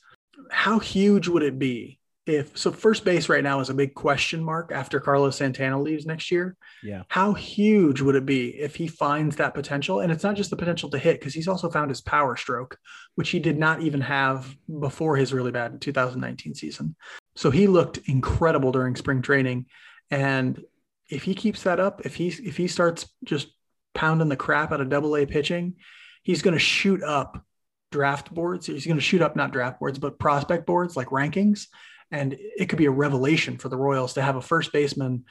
how 0.51 0.79
huge 0.79 1.29
would 1.29 1.43
it 1.43 1.59
be 1.59 2.00
if 2.37 2.57
so? 2.57 2.71
First 2.73 3.05
base 3.05 3.29
right 3.29 3.43
now 3.43 3.61
is 3.61 3.71
a 3.71 3.75
big 3.75 3.95
question 3.95 4.43
mark 4.43 4.73
after 4.73 5.01
Carlos 5.01 5.37
Santana 5.37 5.81
leaves 5.81 6.07
next 6.07 6.31
year. 6.31 6.57
Yeah. 6.83 7.03
How 7.09 7.33
huge 7.33 8.01
would 8.01 8.15
it 8.15 8.27
be 8.27 8.49
if 8.59 8.77
he 8.77 8.87
finds 8.87 9.37
that 9.37 9.55
potential? 9.55 10.01
And 10.01 10.11
it's 10.11 10.25
not 10.25 10.37
just 10.37 10.51
the 10.51 10.57
potential 10.57 10.91
to 10.91 10.99
hit 10.99 11.19
because 11.19 11.35
he's 11.35 11.49
also 11.49 11.71
found 11.71 11.91
his 11.91 12.01
power 12.01 12.37
stroke, 12.37 12.79
which 13.15 13.31
he 13.31 13.39
did 13.39 13.59
not 13.59 13.83
even 13.83 14.01
have 14.01 14.55
before 14.81 15.17
his 15.17 15.33
really 15.33 15.51
bad 15.51 15.81
2019 15.81 16.55
season. 16.55 16.97
So 17.37 17.51
he 17.51 17.67
looked 17.67 17.99
incredible 18.07 18.73
during 18.73 18.97
spring 18.97 19.23
training. 19.23 19.67
And 20.11 20.63
if 21.09 21.23
he 21.23 21.35
keeps 21.35 21.63
that 21.65 21.81
up, 21.81 22.05
if 22.05 22.15
he 22.15 22.29
if 22.29 22.57
he 22.57 22.69
starts 22.69 23.09
just 23.25 23.49
pounding 23.95 24.29
the 24.29 24.37
crap 24.37 24.73
out 24.73 24.81
of 24.81 24.89
double 24.89 25.17
A 25.17 25.27
pitching, 25.27 25.75
he's 26.23 26.43
going 26.43 26.55
to 26.55 26.61
shoot 26.61 27.03
up 27.03 27.45
draft 27.91 28.33
boards. 28.33 28.67
He's 28.67 28.87
going 28.87 28.97
to 28.97 29.03
shoot 29.03 29.23
up 29.23 29.37
not 29.37 29.53
draft 29.53 29.81
boards, 29.81 29.99
but 29.99 30.19
prospect 30.19 30.67
boards 30.67 30.97
like 30.97 31.09
rankings. 31.09 31.67
And 32.11 32.37
it 32.39 32.69
could 32.69 32.79
be 32.79 32.87
a 32.87 32.91
revelation 32.91 33.59
for 33.59 33.69
the 33.69 33.77
Royals 33.77 34.15
to 34.15 34.23
have 34.23 34.37
a 34.37 34.43
first 34.43 34.73
baseman 34.73 35.25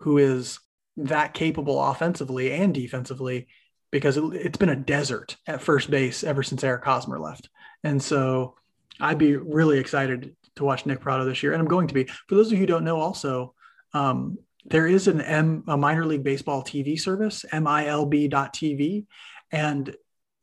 who 0.00 0.18
is 0.18 0.58
that 0.98 1.34
capable 1.34 1.82
offensively 1.82 2.52
and 2.52 2.74
defensively 2.74 3.48
because 3.90 4.16
it, 4.16 4.42
has 4.42 4.56
been 4.58 4.68
a 4.68 4.76
desert 4.76 5.36
at 5.46 5.62
first 5.62 5.90
base 5.90 6.24
ever 6.24 6.42
since 6.42 6.64
Eric 6.64 6.84
Hosmer 6.84 7.18
left. 7.18 7.48
And 7.84 8.02
so 8.02 8.56
I'd 9.00 9.18
be 9.18 9.36
really 9.36 9.78
excited 9.78 10.36
to 10.56 10.64
watch 10.64 10.86
Nick 10.86 11.00
Pratto 11.00 11.24
this 11.24 11.42
year, 11.42 11.52
and 11.52 11.60
I'm 11.60 11.68
going 11.68 11.88
to 11.88 11.94
be. 11.94 12.04
For 12.04 12.34
those 12.34 12.46
of 12.46 12.52
you 12.52 12.58
who 12.58 12.66
don't 12.66 12.84
know, 12.84 12.98
also 12.98 13.54
um, 13.92 14.38
there 14.64 14.86
is 14.86 15.06
an 15.06 15.20
M 15.20 15.64
a 15.68 15.76
minor 15.76 16.04
league 16.04 16.24
baseball 16.24 16.62
TV 16.62 16.98
service, 16.98 17.44
MILB.TV, 17.52 19.06
and 19.52 19.94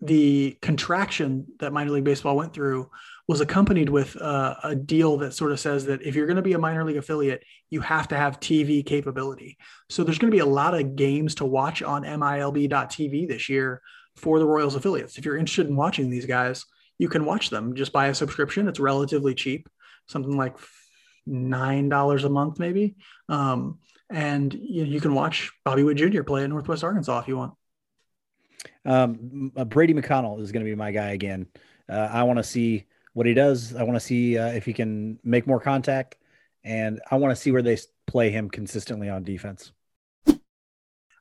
the 0.02 0.58
contraction 0.62 1.48
that 1.60 1.74
minor 1.74 1.92
league 1.92 2.04
baseball 2.04 2.36
went 2.36 2.54
through 2.54 2.90
was 3.28 3.42
accompanied 3.42 3.90
with 3.90 4.20
uh, 4.22 4.56
a 4.64 4.76
deal 4.76 5.18
that 5.18 5.34
sort 5.34 5.52
of 5.52 5.60
says 5.60 5.86
that 5.86 6.02
if 6.02 6.14
you're 6.14 6.26
going 6.26 6.36
to 6.36 6.42
be 6.42 6.54
a 6.54 6.60
minor 6.60 6.84
league 6.84 6.98
affiliate, 6.98 7.44
you 7.70 7.80
have 7.80 8.08
to 8.10 8.18
have 8.18 8.40
TV 8.40 8.86
capability. 8.86 9.58
So 9.90 10.04
there's 10.04 10.18
going 10.18 10.32
to 10.32 10.36
be 10.36 10.42
a 10.42 10.46
lot 10.46 10.74
of 10.74 10.96
games 10.96 11.36
to 11.36 11.46
watch 11.46 11.82
on 11.82 12.04
MILB.TV 12.04 13.28
this 13.28 13.48
year 13.48 13.82
for 14.18 14.40
the 14.40 14.46
Royals 14.46 14.76
affiliates. 14.76 15.18
If 15.18 15.26
you're 15.26 15.38
interested 15.38 15.68
in 15.68 15.76
watching 15.76 16.10
these 16.10 16.26
guys, 16.26 16.66
you 16.98 17.08
can 17.08 17.24
watch 17.24 17.50
them. 17.50 17.76
Just 17.76 17.94
buy 17.94 18.08
a 18.08 18.14
subscription. 18.14 18.68
It's 18.68 18.80
relatively 18.80 19.34
cheap 19.34 19.70
something 20.08 20.36
like 20.36 20.56
nine 21.26 21.90
dollars 21.90 22.24
a 22.24 22.30
month, 22.30 22.60
maybe. 22.60 22.96
Um, 23.30 23.80
and 24.10 24.54
you, 24.54 24.84
you 24.84 25.02
can 25.02 25.14
watch 25.14 25.52
Bobby 25.64 25.84
Witt 25.84 25.98
Jr. 25.98 26.24
play 26.24 26.44
at 26.44 26.50
Northwest 26.50 26.84
Arkansas 26.84 27.20
if 27.20 27.28
you 27.28 27.38
want. 27.38 27.54
Um, 28.86 29.52
Brady 29.68 29.94
McConnell 29.94 30.42
is 30.42 30.52
going 30.52 30.66
to 30.66 30.70
be 30.70 30.76
my 30.76 30.92
guy 30.92 31.12
again. 31.12 31.48
Uh, 31.90 32.10
I 32.12 32.24
want 32.24 32.38
to 32.38 32.44
see 32.44 32.86
what 33.14 33.26
he 33.26 33.34
does. 33.34 33.76
I 33.76 33.84
want 33.84 33.96
to 33.96 34.06
see 34.06 34.38
uh, 34.38 34.48
if 34.48 34.66
he 34.66 34.74
can 34.74 35.20
make 35.24 35.48
more 35.48 35.60
contact, 35.60 36.18
and 36.64 37.02
I 37.10 37.16
want 37.16 37.32
to 37.32 37.42
see 37.42 37.52
where 37.52 37.62
they 37.62 37.78
play 38.08 38.32
him 38.32 38.50
consistently 38.50 39.10
on 39.10 39.24
defense. 39.24 39.72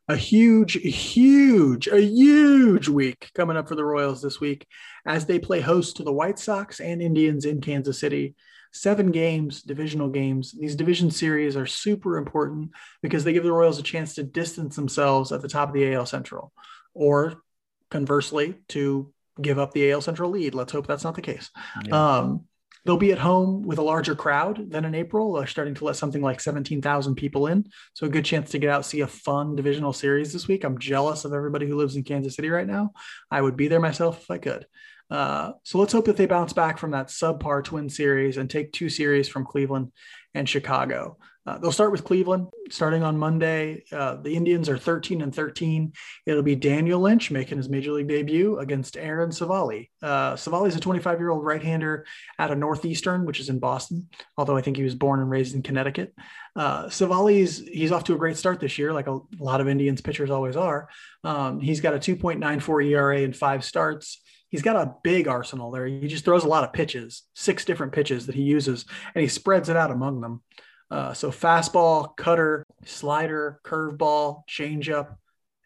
A 0.09 0.16
huge, 0.16 0.72
huge, 0.72 1.86
a 1.86 2.01
huge 2.01 2.88
week 2.88 3.30
coming 3.34 3.57
up 3.57 3.68
for 3.68 3.76
the 3.76 3.84
Royals 3.84 4.20
this 4.20 4.40
week 4.40 4.66
as 5.07 5.26
they 5.26 5.38
play 5.38 5.61
host 5.61 5.97
to 5.97 6.03
the 6.03 6.12
White 6.12 6.38
Sox 6.38 6.80
and 6.80 7.01
Indians 7.01 7.45
in 7.45 7.61
Kansas 7.61 8.01
City 8.01 8.34
seven 8.72 9.11
games, 9.11 9.62
divisional 9.62 10.09
games. 10.09 10.53
These 10.59 10.76
division 10.76 11.11
series 11.11 11.57
are 11.57 11.66
super 11.66 12.16
important 12.16 12.70
because 13.03 13.22
they 13.22 13.32
give 13.32 13.45
the 13.45 13.53
Royals 13.53 13.78
a 13.78 13.82
chance 13.82 14.14
to 14.14 14.22
distance 14.22 14.74
themselves 14.76 15.30
at 15.30 15.43
the 15.43 15.49
top 15.49 15.68
of 15.68 15.74
the 15.74 15.95
AL 15.95 16.07
Central, 16.07 16.53
or 16.95 17.43
conversely, 17.90 18.55
to 18.68 19.12
give 19.41 19.59
up 19.59 19.72
the 19.72 19.91
AL 19.91 20.03
Central 20.03 20.30
lead. 20.30 20.55
Let's 20.55 20.72
hope 20.72 20.87
that's 20.87 21.05
not 21.05 21.14
the 21.14 21.22
case. 21.22 21.51
Yeah. 21.87 22.18
Um, 22.18 22.45
they'll 22.85 22.97
be 22.97 23.12
at 23.12 23.18
home 23.18 23.62
with 23.62 23.78
a 23.78 23.83
larger 23.83 24.14
crowd 24.14 24.70
than 24.70 24.85
in 24.85 24.95
April. 24.95 25.33
They're 25.33 25.47
starting 25.47 25.74
to 25.74 25.85
let 25.85 25.97
something 25.97 26.22
like 26.22 26.41
17,000 26.41 27.14
people 27.14 27.47
in. 27.47 27.66
So 27.95 28.07
a 28.07 28.11
good 28.11 28.24
chance 28.24 28.51
to 28.51 28.59
get 28.59 28.70
out, 28.70 28.85
see 28.85 29.01
a 29.01 29.07
fun 29.07 29.55
divisional 29.55 29.93
series 29.93 30.33
this 30.33 30.49
week. 30.49 30.64
I'm 30.64 30.78
jealous 30.78 31.24
of 31.24 31.33
everybody 31.33 31.66
who 31.66 31.76
lives 31.76 31.97
in 31.97 32.05
Kansas 32.05 32.35
City 32.35 32.51
right 32.51 32.66
now. 32.66 32.93
I 33.30 33.41
would 33.41 33.57
be 33.57 33.68
there 33.68 33.80
myself 33.80 34.22
if 34.22 34.30
I 34.30 34.39
could. 34.39 34.66
Uh, 35.13 35.53
so 35.63 35.77
let's 35.77 35.93
hope 35.93 36.07
that 36.07 36.17
they 36.17 36.25
bounce 36.25 36.55
back 36.55 36.79
from 36.79 36.93
that 36.93 37.09
subpar 37.09 37.63
twin 37.63 37.91
series 37.91 38.39
and 38.39 38.49
take 38.49 38.73
two 38.73 38.89
series 38.89 39.29
from 39.29 39.45
Cleveland 39.45 39.93
and 40.33 40.49
Chicago. 40.49 41.19
Uh, 41.45 41.59
they'll 41.59 41.73
start 41.73 41.93
with 41.93 42.05
Cleveland 42.05 42.47
starting 42.71 43.03
on 43.03 43.19
Monday. 43.19 43.85
Uh, 43.93 44.15
the 44.17 44.35
Indians 44.35 44.71
are 44.71 44.79
13 44.79 45.21
and 45.21 45.35
13. 45.35 45.93
It'll 46.25 46.43
be 46.43 46.55
Daniel 46.55 47.01
Lynch 47.01 47.31
making 47.31 47.59
his 47.59 47.69
major 47.69 47.93
league 47.93 48.09
debut 48.09 48.59
against 48.59 48.97
Aaron 48.97 49.31
Civale. 49.31 49.91
Uh, 50.01 50.35
Civale 50.35 50.67
is 50.67 50.77
a 50.77 50.81
25 50.81 51.19
year 51.19 51.29
old 51.29 51.45
right 51.45 51.63
hander 51.63 52.07
out 52.39 52.51
of 52.51 52.57
Northeastern, 52.57 53.27
which 53.27 53.39
is 53.41 53.51
in 53.51 53.59
Boston, 53.59 54.09
although 54.39 54.57
I 54.57 54.63
think 54.63 54.79
he 54.79 54.85
was 54.85 54.95
born 54.95 55.21
and 55.21 55.29
raised 55.29 55.55
in 55.55 55.63
Connecticut. 55.63 56.15
Uh, 56.57 56.87
Civale's 56.87 57.59
he's 57.59 57.93
off 57.93 58.05
to 58.05 58.15
a 58.15 58.19
great 58.19 58.39
start 58.39 58.61
this 58.61 58.79
year, 58.79 58.95
like 58.95 59.09
a, 59.09 59.17
a 59.17 59.23
lot 59.41 59.61
of 59.61 59.69
Indians 59.69 60.01
pitchers 60.01 60.31
always 60.31 60.57
are. 60.57 60.89
Um, 61.23 61.61
he's 61.61 61.83
got 61.83 61.95
a 61.95 61.99
2.94 61.99 62.87
ERA 62.87 63.21
in 63.21 63.35
five 63.35 63.63
starts 63.63 64.23
he's 64.53 64.63
got 64.63 64.77
a 64.77 64.95
big 65.03 65.27
arsenal 65.27 65.73
there. 65.73 65.87
He 65.87 66.07
just 66.07 66.25
throws 66.25 66.45
a 66.45 66.49
lot 66.49 66.63
of 66.63 66.73
pitches, 66.73 67.25
six 67.35 67.65
different 67.65 67.93
pitches 67.93 68.27
that 68.27 68.37
he 68.37 68.43
uses, 68.43 68.85
and 69.15 69.23
he 69.23 69.29
spreads 69.29 69.69
it 69.69 69.77
out 69.77 69.91
among 69.91 70.21
them. 70.21 70.43
Uh, 70.91 71.15
so 71.15 71.31
fastball, 71.31 72.15
cutter, 72.17 72.65
slider, 72.85 73.59
curveball, 73.65 74.43
changeup, 74.49 75.17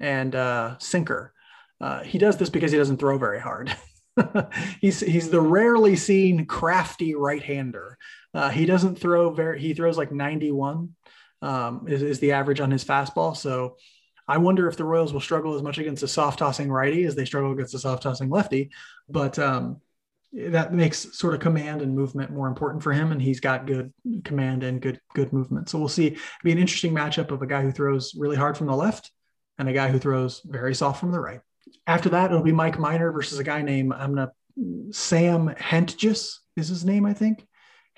and 0.01 0.35
uh, 0.35 0.79
sinker. 0.79 1.35
Uh, 1.81 2.03
he 2.05 2.17
does 2.17 2.37
this 2.39 2.49
because 2.49 2.71
he 2.71 2.79
doesn't 2.79 2.99
throw 2.99 3.19
very 3.19 3.41
hard. 3.41 3.77
he's 4.81 5.01
he's 5.01 5.29
the 5.29 5.41
rarely 5.41 5.97
seen 5.97 6.47
crafty 6.47 7.15
right-hander. 7.15 7.99
Uh, 8.33 8.51
he 8.51 8.65
doesn't 8.67 8.99
throw 8.99 9.31
very. 9.31 9.61
He 9.61 9.75
throws 9.75 9.99
like 9.99 10.13
91 10.13 10.95
um, 11.43 11.87
is, 11.89 12.03
is 12.03 12.21
the 12.21 12.33
average 12.33 12.61
on 12.61 12.71
his 12.71 12.85
fastball. 12.85 13.37
So 13.37 13.77
I 14.29 14.39
wonder 14.39 14.69
if 14.69 14.77
the 14.77 14.85
Royals 14.85 15.13
will 15.13 15.21
struggle 15.21 15.55
as 15.55 15.63
much 15.63 15.79
against 15.79 16.03
a 16.03 16.09
soft 16.09 16.39
tossing 16.39 16.71
righty 16.71 17.05
as 17.05 17.15
they 17.15 17.25
struggle 17.25 17.53
against 17.53 17.75
a 17.75 17.79
soft 17.79 18.03
tossing 18.03 18.29
lefty. 18.29 18.71
But 19.09 19.39
um, 19.39 19.81
that 20.33 20.75
makes 20.75 21.17
sort 21.17 21.35
of 21.35 21.41
command 21.41 21.83
and 21.83 21.95
movement 21.95 22.31
more 22.31 22.49
important 22.49 22.83
for 22.83 22.93
him, 22.93 23.13
and 23.13 23.23
he's 23.23 23.41
got 23.41 23.67
good 23.67 23.93
command 24.25 24.63
and 24.63 24.81
good 24.81 25.01
good 25.15 25.33
movement. 25.33 25.69
So 25.69 25.79
we'll 25.79 25.89
see. 25.89 26.09
It'll 26.09 26.21
be 26.45 26.53
an 26.53 26.59
interesting 26.59 26.93
matchup 26.93 27.31
of 27.31 27.43
a 27.43 27.47
guy 27.47 27.63
who 27.63 27.73
throws 27.73 28.15
really 28.17 28.37
hard 28.37 28.57
from 28.57 28.67
the 28.67 28.77
left 28.77 29.11
and 29.59 29.69
a 29.69 29.73
guy 29.73 29.89
who 29.89 29.99
throws 29.99 30.43
very 30.45 30.75
soft 30.75 31.01
from 31.01 31.13
the 31.13 31.21
right. 31.21 31.41
After 31.87 32.09
that, 32.11 32.31
it'll 32.31 32.43
be 32.43 32.53
Mike 32.53 32.79
Minor 32.79 33.13
versus 33.13 33.39
a 33.39 33.45
guy 33.45 33.63
named 33.63 33.93
I'm 33.93 34.15
gonna 34.15 34.33
Sam 34.91 35.49
Hentges 35.49 36.39
is 36.57 36.69
his 36.69 36.85
name, 36.85 37.07
I 37.07 37.13
think. 37.13 37.47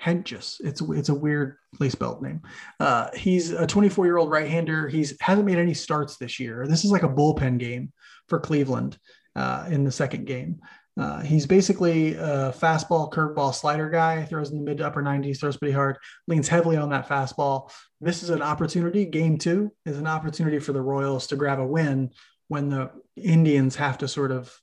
Hentges. 0.01 0.61
It's 0.61 0.81
it's 0.81 1.09
a 1.09 1.15
weird 1.15 1.57
place 1.75 1.91
spelled 1.91 2.21
name. 2.21 2.41
Uh, 2.79 3.09
he's 3.13 3.51
a 3.51 3.67
24 3.67 4.05
year 4.05 4.17
old 4.17 4.31
right 4.31 4.49
hander. 4.49 4.87
He's 4.87 5.19
hasn't 5.21 5.45
made 5.45 5.57
any 5.57 5.73
starts 5.73 6.17
this 6.17 6.39
year. 6.39 6.65
This 6.67 6.85
is 6.85 6.91
like 6.91 7.03
a 7.03 7.09
bullpen 7.09 7.57
game 7.57 7.91
for 8.27 8.39
Cleveland 8.39 8.97
uh, 9.35 9.67
in 9.69 9.83
the 9.83 9.91
second 9.91 10.25
game. 10.25 10.61
Uh, 10.99 11.21
he's 11.21 11.45
basically 11.45 12.15
a 12.15 12.53
fastball, 12.57 13.11
curveball, 13.11 13.53
slider 13.53 13.89
guy. 13.89 14.23
Throws 14.25 14.51
in 14.51 14.57
the 14.57 14.63
mid 14.63 14.79
to 14.79 14.87
upper 14.87 15.01
90s. 15.01 15.39
Throws 15.39 15.55
pretty 15.55 15.73
hard. 15.73 15.97
Leans 16.27 16.47
heavily 16.47 16.75
on 16.75 16.89
that 16.89 17.07
fastball. 17.07 17.71
This 18.01 18.21
is 18.21 18.29
an 18.29 18.41
opportunity. 18.41 19.05
Game 19.05 19.37
two 19.37 19.71
is 19.85 19.97
an 19.97 20.07
opportunity 20.07 20.59
for 20.59 20.73
the 20.73 20.81
Royals 20.81 21.27
to 21.27 21.37
grab 21.37 21.59
a 21.59 21.65
win 21.65 22.11
when 22.49 22.69
the 22.69 22.91
Indians 23.15 23.75
have 23.77 23.97
to 23.99 24.07
sort 24.07 24.31
of 24.31 24.53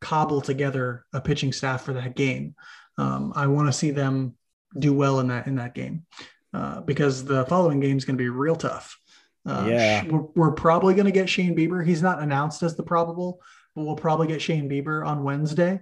cobble 0.00 0.40
together 0.40 1.04
a 1.12 1.20
pitching 1.20 1.52
staff 1.52 1.82
for 1.82 1.92
that 1.92 2.16
game. 2.16 2.56
Um, 2.98 3.32
I 3.36 3.46
want 3.46 3.68
to 3.68 3.72
see 3.72 3.90
them 3.90 4.34
do 4.78 4.92
well 4.92 5.20
in 5.20 5.28
that 5.28 5.46
in 5.46 5.56
that 5.56 5.74
game 5.74 6.06
uh, 6.52 6.80
because 6.80 7.24
the 7.24 7.44
following 7.46 7.80
game 7.80 7.96
is 7.96 8.04
going 8.04 8.16
to 8.16 8.22
be 8.22 8.28
real 8.28 8.56
tough. 8.56 8.98
Uh, 9.46 9.66
yeah, 9.68 10.04
we're, 10.06 10.26
we're 10.34 10.52
probably 10.52 10.94
going 10.94 11.04
to 11.04 11.12
get 11.12 11.28
Shane 11.28 11.54
Bieber. 11.54 11.84
He's 11.84 12.02
not 12.02 12.22
announced 12.22 12.62
as 12.62 12.76
the 12.76 12.82
probable, 12.82 13.40
but 13.74 13.84
we'll 13.84 13.96
probably 13.96 14.26
get 14.26 14.40
Shane 14.40 14.68
Bieber 14.70 15.06
on 15.06 15.22
Wednesday. 15.22 15.80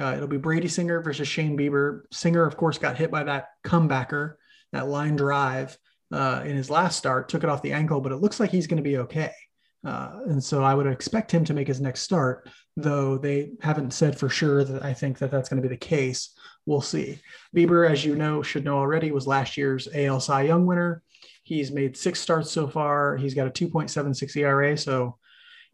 Uh, 0.00 0.14
it'll 0.16 0.26
be 0.26 0.38
Brady 0.38 0.68
Singer 0.68 1.00
versus 1.02 1.28
Shane 1.28 1.56
Bieber. 1.56 2.02
Singer, 2.12 2.44
of 2.44 2.56
course, 2.56 2.78
got 2.78 2.96
hit 2.96 3.10
by 3.10 3.24
that 3.24 3.48
comebacker, 3.64 4.34
that 4.72 4.88
line 4.88 5.16
drive 5.16 5.76
uh, 6.12 6.42
in 6.44 6.56
his 6.56 6.70
last 6.70 6.96
start, 6.96 7.28
took 7.28 7.44
it 7.44 7.50
off 7.50 7.62
the 7.62 7.72
ankle, 7.72 8.00
but 8.00 8.12
it 8.12 8.16
looks 8.16 8.40
like 8.40 8.50
he's 8.50 8.66
going 8.66 8.82
to 8.82 8.88
be 8.88 8.98
okay. 8.98 9.32
Uh, 9.84 10.20
and 10.26 10.42
so 10.42 10.62
I 10.62 10.74
would 10.74 10.86
expect 10.86 11.30
him 11.30 11.44
to 11.44 11.54
make 11.54 11.68
his 11.68 11.80
next 11.80 12.02
start, 12.02 12.48
though 12.76 13.18
they 13.18 13.50
haven't 13.60 13.92
said 13.92 14.18
for 14.18 14.28
sure 14.28 14.64
that 14.64 14.82
I 14.82 14.94
think 14.94 15.18
that 15.18 15.30
that's 15.30 15.48
going 15.48 15.62
to 15.62 15.68
be 15.68 15.74
the 15.74 15.78
case. 15.78 16.30
We'll 16.66 16.80
see. 16.80 17.18
Bieber, 17.54 17.88
as 17.88 18.04
you 18.04 18.16
know, 18.16 18.42
should 18.42 18.64
know 18.64 18.78
already, 18.78 19.12
was 19.12 19.26
last 19.26 19.56
year's 19.56 19.88
AL 19.94 20.20
Cy 20.20 20.42
Young 20.42 20.64
winner. 20.64 21.02
He's 21.42 21.70
made 21.70 21.96
six 21.96 22.20
starts 22.20 22.50
so 22.50 22.66
far. 22.66 23.16
He's 23.16 23.34
got 23.34 23.46
a 23.46 23.50
2.76 23.50 24.36
ERA, 24.36 24.78
so 24.78 25.18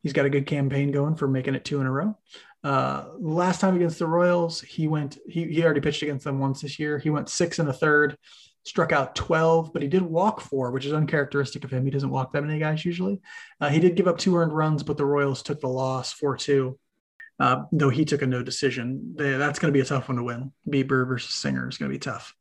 he's 0.02 0.12
got 0.12 0.26
a 0.26 0.30
good 0.30 0.46
campaign 0.46 0.90
going 0.90 1.14
for 1.14 1.28
making 1.28 1.54
it 1.54 1.64
two 1.64 1.80
in 1.80 1.86
a 1.86 1.92
row. 1.92 2.18
Uh, 2.62 3.04
last 3.18 3.60
time 3.60 3.76
against 3.76 3.98
the 3.98 4.06
Royals, 4.06 4.60
he 4.60 4.88
went. 4.88 5.18
He, 5.28 5.44
he 5.44 5.64
already 5.64 5.80
pitched 5.80 6.02
against 6.02 6.24
them 6.24 6.40
once 6.40 6.60
this 6.60 6.78
year. 6.78 6.98
He 6.98 7.08
went 7.08 7.28
six 7.28 7.58
and 7.58 7.68
a 7.68 7.72
third, 7.72 8.18
struck 8.64 8.92
out 8.92 9.14
12, 9.14 9.72
but 9.72 9.82
he 9.82 9.88
did 9.88 10.02
walk 10.02 10.40
four, 10.40 10.70
which 10.70 10.84
is 10.84 10.92
uncharacteristic 10.92 11.64
of 11.64 11.70
him. 11.70 11.84
He 11.84 11.90
doesn't 11.90 12.10
walk 12.10 12.32
that 12.32 12.42
many 12.42 12.58
guys 12.58 12.84
usually. 12.84 13.20
Uh, 13.60 13.68
he 13.68 13.80
did 13.80 13.96
give 13.96 14.08
up 14.08 14.18
two 14.18 14.36
earned 14.36 14.54
runs, 14.54 14.82
but 14.82 14.96
the 14.96 15.04
Royals 15.04 15.42
took 15.42 15.60
the 15.60 15.68
loss 15.68 16.12
4 16.12 16.36
2, 16.36 16.78
uh, 17.40 17.62
though 17.72 17.88
he 17.88 18.04
took 18.04 18.22
a 18.22 18.26
no 18.26 18.42
decision. 18.42 19.14
They, 19.16 19.32
that's 19.32 19.58
going 19.58 19.72
to 19.72 19.76
be 19.76 19.80
a 19.80 19.86
tough 19.86 20.08
one 20.08 20.18
to 20.18 20.24
win. 20.24 20.52
Bieber 20.68 21.06
versus 21.06 21.34
Singer 21.34 21.68
is 21.68 21.78
going 21.78 21.90
to 21.90 21.94
be 21.94 22.00
tough. 22.00 22.34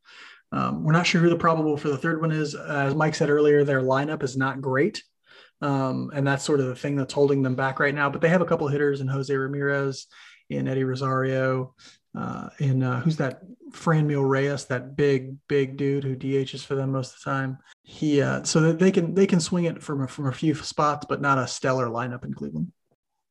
Um, 0.52 0.84
we're 0.84 0.94
not 0.94 1.06
sure 1.06 1.22
who 1.22 1.30
the 1.30 1.36
probable 1.36 1.78
for 1.78 1.90
the 1.90 1.98
third 1.98 2.22
one 2.22 2.32
is. 2.32 2.56
As 2.56 2.96
Mike 2.96 3.16
said 3.16 3.30
earlier, 3.30 3.64
their 3.64 3.82
lineup 3.82 4.24
is 4.24 4.36
not 4.36 4.62
great. 4.62 5.04
Um, 5.62 6.12
and 6.14 6.26
that's 6.26 6.44
sort 6.44 6.60
of 6.60 6.68
the 6.68 6.76
thing 6.76 6.96
that's 6.96 7.14
holding 7.14 7.44
them 7.44 7.56
back 7.56 7.80
right 7.80 7.94
now. 7.94 8.10
But 8.10 8.22
they 8.22 8.30
have 8.30 8.42
a 8.42 8.46
couple 8.46 8.68
hitters 8.68 9.02
in 9.02 9.08
Jose 9.08 9.34
Ramirez, 9.34 10.08
in 10.50 10.68
Eddie 10.68 10.84
Rosario, 10.86 11.76
uh, 12.18 12.50
in 12.60 12.82
uh, 12.82 13.02
who's 13.02 13.18
that 13.18 13.42
Franmil 13.72 14.28
Reyes, 14.28 14.66
that 14.66 14.96
big 14.96 15.36
big 15.48 15.78
dude 15.78 16.04
who 16.04 16.16
DHs 16.16 16.66
for 16.66 16.76
them 16.76 16.92
most 16.92 17.14
of 17.14 17.20
the 17.20 17.30
time. 17.30 17.58
He 17.84 18.22
uh, 18.22 18.44
so 18.44 18.62
that 18.62 18.80
they 18.80 18.92
can 18.92 19.14
they 19.14 19.28
can 19.28 19.40
swing 19.40 19.66
it 19.66 19.82
from 19.82 20.04
a, 20.04 20.08
from 20.08 20.28
a 20.28 20.32
few 20.32 20.56
spots, 20.56 21.06
but 21.08 21.22
not 21.22 21.38
a 21.38 21.48
stellar 21.48 21.88
lineup 21.88 22.26
in 22.26 22.34
Cleveland. 22.34 22.72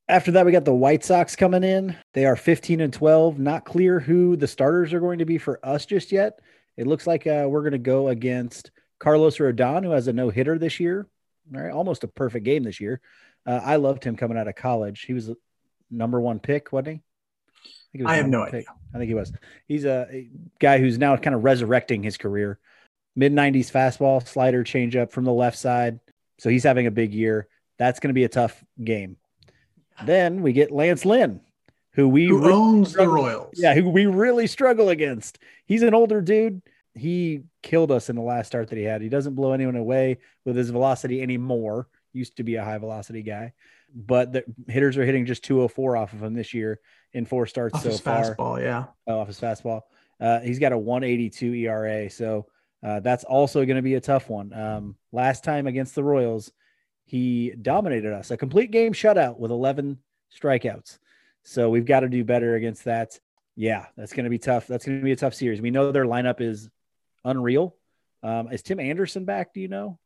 After 0.08 0.30
that, 0.32 0.46
we 0.46 0.52
got 0.52 0.64
the 0.64 0.72
White 0.72 1.04
Sox 1.04 1.36
coming 1.36 1.62
in. 1.62 1.94
They 2.14 2.24
are 2.24 2.36
15 2.36 2.80
and 2.80 2.92
12. 2.92 3.38
Not 3.38 3.66
clear 3.66 4.00
who 4.00 4.36
the 4.36 4.46
starters 4.46 4.94
are 4.94 5.00
going 5.00 5.18
to 5.18 5.26
be 5.26 5.36
for 5.36 5.60
us 5.62 5.84
just 5.84 6.12
yet. 6.12 6.40
It 6.78 6.86
looks 6.86 7.06
like 7.06 7.26
uh, 7.26 7.46
we're 7.48 7.60
going 7.60 7.72
to 7.72 7.78
go 7.78 8.08
against 8.08 8.70
Carlos 8.98 9.36
Rodon, 9.36 9.84
who 9.84 9.90
has 9.90 10.08
a 10.08 10.12
no 10.12 10.30
hitter 10.30 10.58
this 10.58 10.80
year. 10.80 11.06
All 11.54 11.60
right, 11.60 11.72
almost 11.72 12.04
a 12.04 12.08
perfect 12.08 12.44
game 12.44 12.62
this 12.62 12.80
year. 12.80 13.00
Uh, 13.46 13.60
I 13.62 13.76
loved 13.76 14.04
him 14.04 14.16
coming 14.16 14.38
out 14.38 14.48
of 14.48 14.54
college. 14.54 15.02
He 15.02 15.12
was 15.12 15.30
number 15.90 16.20
one 16.20 16.38
pick, 16.38 16.72
wasn't 16.72 16.88
he? 16.88 17.02
I, 18.04 18.12
I 18.12 18.16
have 18.16 18.28
no 18.28 18.42
idea. 18.42 18.64
I 18.94 18.98
think 18.98 19.08
he 19.08 19.14
was. 19.14 19.32
He's 19.66 19.84
a, 19.84 20.06
a 20.10 20.28
guy 20.58 20.78
who's 20.78 20.98
now 20.98 21.16
kind 21.16 21.34
of 21.34 21.44
resurrecting 21.44 22.02
his 22.02 22.16
career. 22.16 22.58
Mid 23.16 23.32
90s 23.32 23.70
fastball, 23.70 24.26
slider, 24.26 24.62
changeup 24.62 25.10
from 25.10 25.24
the 25.24 25.32
left 25.32 25.58
side. 25.58 26.00
So 26.38 26.50
he's 26.50 26.64
having 26.64 26.86
a 26.86 26.90
big 26.90 27.12
year. 27.12 27.48
That's 27.78 28.00
going 28.00 28.10
to 28.10 28.14
be 28.14 28.24
a 28.24 28.28
tough 28.28 28.64
game. 28.82 29.16
Then 30.04 30.42
we 30.42 30.52
get 30.52 30.70
Lance 30.70 31.04
Lynn, 31.04 31.40
who 31.92 32.08
we 32.08 32.26
who 32.26 32.38
really 32.38 32.52
owns 32.52 32.90
struggle, 32.90 33.14
the 33.14 33.20
Royals. 33.20 33.54
Yeah, 33.56 33.74
who 33.74 33.90
we 33.90 34.06
really 34.06 34.46
struggle 34.46 34.90
against. 34.90 35.38
He's 35.66 35.82
an 35.82 35.94
older 35.94 36.20
dude. 36.20 36.62
He 36.94 37.42
killed 37.62 37.90
us 37.90 38.08
in 38.08 38.16
the 38.16 38.22
last 38.22 38.46
start 38.46 38.68
that 38.68 38.78
he 38.78 38.84
had. 38.84 39.02
He 39.02 39.08
doesn't 39.08 39.34
blow 39.34 39.52
anyone 39.52 39.76
away 39.76 40.18
with 40.44 40.56
his 40.56 40.70
velocity 40.70 41.20
anymore. 41.20 41.88
Used 42.12 42.36
to 42.36 42.44
be 42.44 42.56
a 42.56 42.64
high 42.64 42.78
velocity 42.78 43.22
guy, 43.22 43.52
but 43.94 44.32
the 44.32 44.44
hitters 44.68 44.96
are 44.96 45.04
hitting 45.04 45.26
just 45.26 45.44
204 45.44 45.96
off 45.96 46.12
of 46.12 46.22
him 46.22 46.34
this 46.34 46.54
year 46.54 46.80
in 47.12 47.24
four 47.24 47.46
starts 47.46 47.74
off 47.74 47.82
so 47.82 47.90
his 47.90 48.00
far. 48.00 48.34
Fastball, 48.34 48.60
yeah, 48.60 48.86
oh, 49.06 49.20
off 49.20 49.28
his 49.28 49.40
fastball. 49.40 49.82
Uh, 50.20 50.40
he's 50.40 50.58
got 50.58 50.72
a 50.72 50.78
182 50.78 51.54
ERA, 51.54 52.10
so 52.10 52.46
uh, 52.82 53.00
that's 53.00 53.24
also 53.24 53.64
going 53.64 53.76
to 53.76 53.82
be 53.82 53.94
a 53.94 54.00
tough 54.00 54.28
one. 54.28 54.52
Um, 54.52 54.96
last 55.12 55.44
time 55.44 55.66
against 55.66 55.94
the 55.94 56.04
Royals, 56.04 56.52
he 57.04 57.50
dominated 57.50 58.12
us, 58.12 58.30
a 58.30 58.36
complete 58.36 58.70
game 58.70 58.92
shutout 58.92 59.38
with 59.38 59.50
11 59.50 59.98
strikeouts. 60.36 60.98
So 61.44 61.70
we've 61.70 61.86
got 61.86 62.00
to 62.00 62.08
do 62.08 62.24
better 62.24 62.56
against 62.56 62.84
that. 62.84 63.18
Yeah, 63.56 63.86
that's 63.96 64.12
going 64.12 64.24
to 64.24 64.30
be 64.30 64.38
tough. 64.38 64.66
That's 64.66 64.84
going 64.84 64.98
to 64.98 65.04
be 65.04 65.12
a 65.12 65.16
tough 65.16 65.34
series. 65.34 65.60
We 65.60 65.70
know 65.70 65.90
their 65.90 66.04
lineup 66.04 66.40
is 66.40 66.68
unreal. 67.24 67.76
Um, 68.22 68.52
is 68.52 68.62
Tim 68.62 68.78
Anderson 68.80 69.24
back? 69.24 69.54
Do 69.54 69.60
you 69.60 69.68
know? 69.68 69.98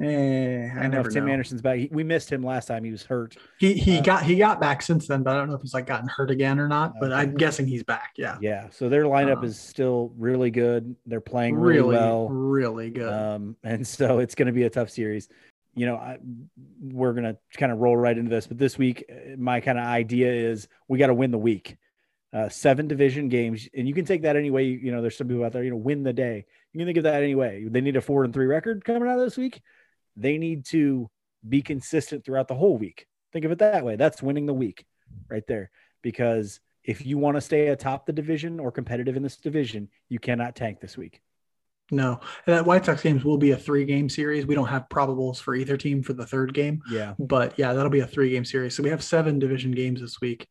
Eh, 0.00 0.70
I, 0.74 0.84
I 0.84 0.86
know 0.86 1.00
if 1.00 1.10
Tim 1.10 1.26
know. 1.26 1.32
Anderson's 1.32 1.60
back. 1.60 1.78
We 1.90 2.02
missed 2.02 2.32
him 2.32 2.42
last 2.42 2.66
time. 2.66 2.84
He 2.84 2.90
was 2.90 3.02
hurt. 3.02 3.36
He 3.58 3.74
he 3.74 3.98
uh, 3.98 4.02
got 4.02 4.22
he 4.22 4.36
got 4.36 4.58
back 4.58 4.80
since 4.80 5.06
then, 5.06 5.22
but 5.22 5.34
I 5.34 5.38
don't 5.38 5.48
know 5.48 5.56
if 5.56 5.60
he's 5.60 5.74
like 5.74 5.86
gotten 5.86 6.08
hurt 6.08 6.30
again 6.30 6.58
or 6.58 6.68
not. 6.68 6.94
But. 6.98 7.12
I'm 7.12 7.34
guessing 7.34 7.66
he's 7.66 7.82
back. 7.82 8.12
Yeah. 8.16 8.38
Yeah. 8.40 8.70
So 8.70 8.88
their 8.88 9.04
lineup 9.04 9.38
um, 9.38 9.44
is 9.44 9.58
still 9.58 10.12
really 10.16 10.50
good. 10.50 10.96
They're 11.04 11.20
playing 11.20 11.56
really, 11.56 11.80
really 11.80 11.96
well. 11.96 12.28
Really 12.28 12.90
good. 12.90 13.12
Um, 13.12 13.56
and 13.62 13.86
so 13.86 14.20
it's 14.20 14.34
going 14.34 14.46
to 14.46 14.52
be 14.52 14.62
a 14.62 14.70
tough 14.70 14.88
series. 14.88 15.28
You 15.74 15.86
know, 15.86 15.96
I, 15.96 16.18
we're 16.80 17.12
going 17.12 17.24
to 17.24 17.36
kind 17.58 17.70
of 17.70 17.78
roll 17.78 17.96
right 17.96 18.16
into 18.16 18.30
this, 18.30 18.46
but 18.46 18.56
this 18.56 18.78
week, 18.78 19.04
uh, 19.10 19.36
my 19.36 19.60
kind 19.60 19.78
of 19.78 19.84
idea 19.84 20.32
is 20.32 20.66
we 20.88 20.98
got 20.98 21.08
to 21.08 21.14
win 21.14 21.30
the 21.30 21.38
week. 21.38 21.76
Uh, 22.32 22.48
seven 22.48 22.86
division 22.86 23.28
games, 23.28 23.68
and 23.76 23.88
you 23.88 23.92
can 23.92 24.04
take 24.04 24.22
that 24.22 24.36
any 24.36 24.50
way. 24.50 24.64
You 24.64 24.92
know, 24.92 25.02
there's 25.02 25.16
some 25.16 25.26
people 25.26 25.44
out 25.44 25.52
there, 25.52 25.64
you 25.64 25.70
know, 25.70 25.76
win 25.76 26.04
the 26.04 26.12
day. 26.12 26.46
You 26.72 26.78
can 26.78 26.86
think 26.86 26.98
of 26.98 27.02
that 27.02 27.22
anyway. 27.22 27.66
They 27.68 27.80
need 27.80 27.96
a 27.96 28.00
four 28.00 28.22
and 28.22 28.32
three 28.32 28.46
record 28.46 28.84
coming 28.84 29.08
out 29.08 29.18
of 29.18 29.24
this 29.24 29.36
week 29.36 29.60
they 30.20 30.38
need 30.38 30.64
to 30.66 31.10
be 31.48 31.62
consistent 31.62 32.24
throughout 32.24 32.48
the 32.48 32.54
whole 32.54 32.76
week. 32.76 33.06
Think 33.32 33.44
of 33.44 33.52
it 33.52 33.58
that 33.58 33.84
way. 33.84 33.96
That's 33.96 34.22
winning 34.22 34.46
the 34.46 34.54
week 34.54 34.84
right 35.28 35.46
there. 35.46 35.70
Because 36.02 36.60
if 36.84 37.04
you 37.04 37.18
want 37.18 37.36
to 37.36 37.40
stay 37.40 37.68
atop 37.68 38.06
the 38.06 38.12
division 38.12 38.60
or 38.60 38.72
competitive 38.72 39.16
in 39.16 39.22
this 39.22 39.36
division, 39.36 39.88
you 40.08 40.18
cannot 40.18 40.56
tank 40.56 40.80
this 40.80 40.96
week. 40.96 41.20
No, 41.92 42.20
and 42.46 42.56
that 42.56 42.66
White 42.66 42.84
Sox 42.84 43.02
games 43.02 43.24
will 43.24 43.38
be 43.38 43.50
a 43.50 43.56
three 43.56 43.84
game 43.84 44.08
series. 44.08 44.46
We 44.46 44.54
don't 44.54 44.68
have 44.68 44.88
probables 44.88 45.40
for 45.40 45.56
either 45.56 45.76
team 45.76 46.02
for 46.02 46.12
the 46.12 46.26
third 46.26 46.54
game. 46.54 46.82
Yeah. 46.88 47.14
But 47.18 47.58
yeah, 47.58 47.72
that'll 47.72 47.90
be 47.90 48.00
a 48.00 48.06
three 48.06 48.30
game 48.30 48.44
series. 48.44 48.76
So 48.76 48.82
we 48.82 48.90
have 48.90 49.02
seven 49.02 49.38
division 49.38 49.72
games 49.72 50.00
this 50.00 50.20
week. 50.20 50.46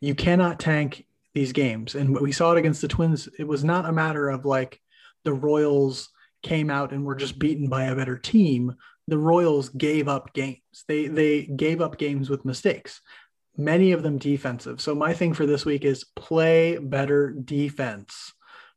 You 0.00 0.14
cannot 0.14 0.58
tank 0.58 1.06
these 1.34 1.52
games. 1.52 1.94
And 1.94 2.18
we 2.18 2.32
saw 2.32 2.52
it 2.52 2.58
against 2.58 2.80
the 2.80 2.88
Twins. 2.88 3.28
It 3.38 3.46
was 3.46 3.64
not 3.64 3.86
a 3.86 3.92
matter 3.92 4.30
of 4.30 4.44
like 4.44 4.80
the 5.24 5.34
Royals 5.34 6.10
came 6.42 6.70
out 6.70 6.92
and 6.92 7.04
were 7.04 7.14
just 7.14 7.38
beaten 7.38 7.68
by 7.68 7.84
a 7.84 7.96
better 7.96 8.18
team 8.18 8.74
the 9.08 9.18
Royals 9.18 9.68
gave 9.70 10.08
up 10.08 10.32
games. 10.32 10.58
They 10.88 11.06
they 11.08 11.42
gave 11.42 11.80
up 11.80 11.98
games 11.98 12.30
with 12.30 12.44
mistakes, 12.44 13.00
many 13.56 13.92
of 13.92 14.02
them 14.02 14.18
defensive. 14.18 14.80
So 14.80 14.94
my 14.94 15.12
thing 15.12 15.34
for 15.34 15.46
this 15.46 15.64
week 15.64 15.84
is 15.84 16.04
play 16.16 16.78
better 16.78 17.30
defense. 17.30 18.32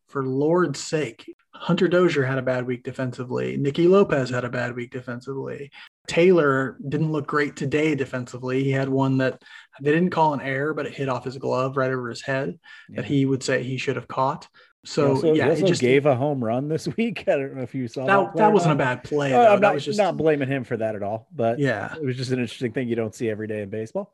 For 0.08 0.24
Lord's 0.24 0.80
sake, 0.80 1.26
Hunter 1.54 1.88
Dozier 1.88 2.24
had 2.24 2.38
a 2.38 2.44
bad 2.44 2.66
week 2.66 2.84
defensively. 2.84 3.58
Nicky 3.58 3.88
Lopez 3.88 4.30
had 4.30 4.46
a 4.46 4.50
bad 4.50 4.76
week 4.76 4.92
defensively. 4.92 5.72
Taylor 6.08 6.78
didn't 6.88 7.12
look 7.12 7.28
great 7.28 7.56
today 7.56 7.96
defensively. 7.96 8.64
He 8.64 8.72
had 8.72 8.88
one 8.88 9.18
that 9.18 9.42
they 9.82 9.92
didn't 9.92 10.12
call 10.12 10.34
an 10.34 10.42
error, 10.42 10.74
but 10.74 10.86
it 10.86 10.94
hit 10.94 11.10
off 11.10 11.26
his 11.26 11.38
glove 11.38 11.76
right 11.76 11.92
over 11.92 12.10
his 12.10 12.22
head 12.22 12.60
yeah. 12.90 12.98
that 12.98 13.06
he 13.06 13.26
would 13.26 13.44
say 13.44 13.64
he 13.64 13.78
should 13.78 13.96
have 13.96 14.08
caught. 14.08 14.48
So 14.86 15.12
also, 15.12 15.34
yeah, 15.34 15.48
it 15.50 15.66
just 15.66 15.82
gave 15.82 16.06
a 16.06 16.16
home 16.16 16.44
run 16.44 16.68
this 16.68 16.88
week. 16.98 17.24
I 17.28 17.32
don't 17.32 17.56
know 17.56 17.64
if 17.64 17.74
you 17.74 17.88
saw 17.88 18.06
that. 18.06 18.36
That, 18.36 18.36
that 18.36 18.54
wasn't 18.54 18.74
a 18.74 18.76
bad 18.76 19.04
play. 19.04 19.34
Oh, 19.34 19.54
I'm 19.54 19.60
not, 19.60 19.78
just... 19.80 19.98
not 19.98 20.16
blaming 20.16 20.48
him 20.48 20.64
for 20.64 20.78
that 20.78 20.96
at 20.96 21.04
all, 21.04 21.28
but 21.34 21.60
yeah, 21.60 21.96
it 21.96 22.04
was 22.04 22.16
just 22.16 22.32
an 22.32 22.40
interesting 22.40 22.72
thing 22.72 22.88
you 22.88 22.96
don't 22.96 23.14
see 23.14 23.30
every 23.30 23.48
day 23.48 23.62
in 23.62 23.70
baseball. 23.70 24.14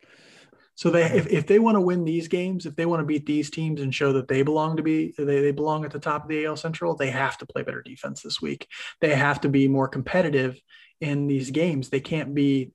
So 0.75 0.89
they, 0.89 1.03
uh, 1.03 1.13
if, 1.13 1.27
if 1.27 1.47
they 1.47 1.59
want 1.59 1.75
to 1.75 1.81
win 1.81 2.05
these 2.05 2.27
games, 2.27 2.65
if 2.65 2.75
they 2.75 2.85
want 2.85 3.01
to 3.01 3.05
beat 3.05 3.25
these 3.25 3.49
teams 3.49 3.81
and 3.81 3.93
show 3.93 4.13
that 4.13 4.27
they 4.27 4.41
belong 4.41 4.77
to 4.77 4.83
be, 4.83 5.13
they, 5.17 5.41
they 5.41 5.51
belong 5.51 5.85
at 5.85 5.91
the 5.91 5.99
top 5.99 6.23
of 6.23 6.29
the 6.29 6.45
AL 6.45 6.55
Central, 6.55 6.95
they 6.95 7.11
have 7.11 7.37
to 7.39 7.45
play 7.45 7.61
better 7.61 7.81
defense 7.81 8.21
this 8.21 8.41
week. 8.41 8.67
They 8.99 9.13
have 9.13 9.41
to 9.41 9.49
be 9.49 9.67
more 9.67 9.87
competitive 9.87 10.59
in 10.99 11.27
these 11.27 11.51
games. 11.51 11.89
They 11.89 11.99
can't 11.99 12.33
be 12.33 12.71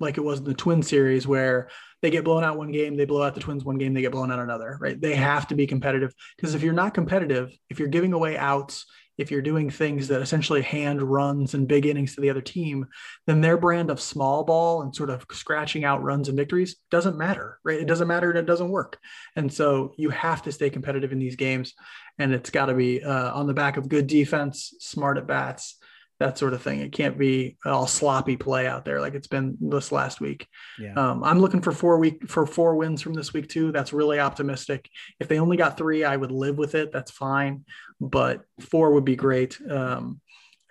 like 0.00 0.16
it 0.16 0.24
was 0.24 0.40
in 0.40 0.46
the 0.46 0.54
Twin 0.54 0.82
series 0.82 1.26
where 1.26 1.68
they 2.04 2.10
get 2.10 2.22
blown 2.22 2.44
out 2.44 2.58
one 2.58 2.70
game, 2.70 2.98
they 2.98 3.06
blow 3.06 3.22
out 3.22 3.34
the 3.34 3.40
Twins 3.40 3.64
one 3.64 3.78
game, 3.78 3.94
they 3.94 4.02
get 4.02 4.12
blown 4.12 4.30
out 4.30 4.38
another, 4.38 4.76
right? 4.78 5.00
They 5.00 5.14
have 5.14 5.48
to 5.48 5.54
be 5.54 5.66
competitive 5.66 6.12
because 6.36 6.54
if 6.54 6.62
you're 6.62 6.74
not 6.74 6.92
competitive, 6.92 7.56
if 7.70 7.78
you're 7.78 7.88
giving 7.88 8.12
away 8.12 8.36
outs, 8.36 8.84
if 9.16 9.30
you're 9.30 9.40
doing 9.40 9.70
things 9.70 10.08
that 10.08 10.20
essentially 10.20 10.60
hand 10.60 11.00
runs 11.00 11.54
and 11.54 11.66
big 11.66 11.86
innings 11.86 12.14
to 12.14 12.20
the 12.20 12.28
other 12.28 12.42
team, 12.42 12.84
then 13.26 13.40
their 13.40 13.56
brand 13.56 13.90
of 13.90 14.02
small 14.02 14.44
ball 14.44 14.82
and 14.82 14.94
sort 14.94 15.08
of 15.08 15.24
scratching 15.32 15.86
out 15.86 16.02
runs 16.02 16.28
and 16.28 16.36
victories 16.36 16.76
doesn't 16.90 17.16
matter, 17.16 17.58
right? 17.64 17.80
It 17.80 17.86
doesn't 17.86 18.08
matter 18.08 18.28
and 18.28 18.38
it 18.38 18.44
doesn't 18.44 18.68
work. 18.68 18.98
And 19.34 19.50
so 19.50 19.94
you 19.96 20.10
have 20.10 20.42
to 20.42 20.52
stay 20.52 20.68
competitive 20.68 21.10
in 21.10 21.18
these 21.18 21.36
games. 21.36 21.72
And 22.18 22.34
it's 22.34 22.50
got 22.50 22.66
to 22.66 22.74
be 22.74 23.02
uh, 23.02 23.32
on 23.32 23.46
the 23.46 23.54
back 23.54 23.78
of 23.78 23.88
good 23.88 24.08
defense, 24.08 24.74
smart 24.78 25.16
at 25.16 25.26
bats, 25.26 25.78
that 26.24 26.38
sort 26.38 26.54
of 26.54 26.62
thing. 26.62 26.80
It 26.80 26.92
can't 26.92 27.18
be 27.18 27.56
all 27.64 27.86
sloppy 27.86 28.36
play 28.36 28.66
out 28.66 28.84
there 28.84 29.00
like 29.00 29.14
it's 29.14 29.26
been 29.26 29.56
this 29.60 29.92
last 29.92 30.20
week. 30.20 30.48
Yeah. 30.78 30.94
Um, 30.94 31.22
I'm 31.22 31.38
looking 31.38 31.60
for 31.60 31.72
four 31.72 31.98
week 31.98 32.28
for 32.28 32.46
four 32.46 32.76
wins 32.76 33.02
from 33.02 33.12
this 33.12 33.32
week 33.32 33.48
too. 33.48 33.72
That's 33.72 33.92
really 33.92 34.18
optimistic. 34.18 34.88
If 35.20 35.28
they 35.28 35.38
only 35.38 35.56
got 35.56 35.76
three, 35.76 36.02
I 36.02 36.16
would 36.16 36.32
live 36.32 36.56
with 36.56 36.74
it. 36.74 36.92
That's 36.92 37.10
fine, 37.10 37.64
but 38.00 38.42
four 38.60 38.92
would 38.92 39.04
be 39.04 39.16
great. 39.16 39.58
Um, 39.70 40.20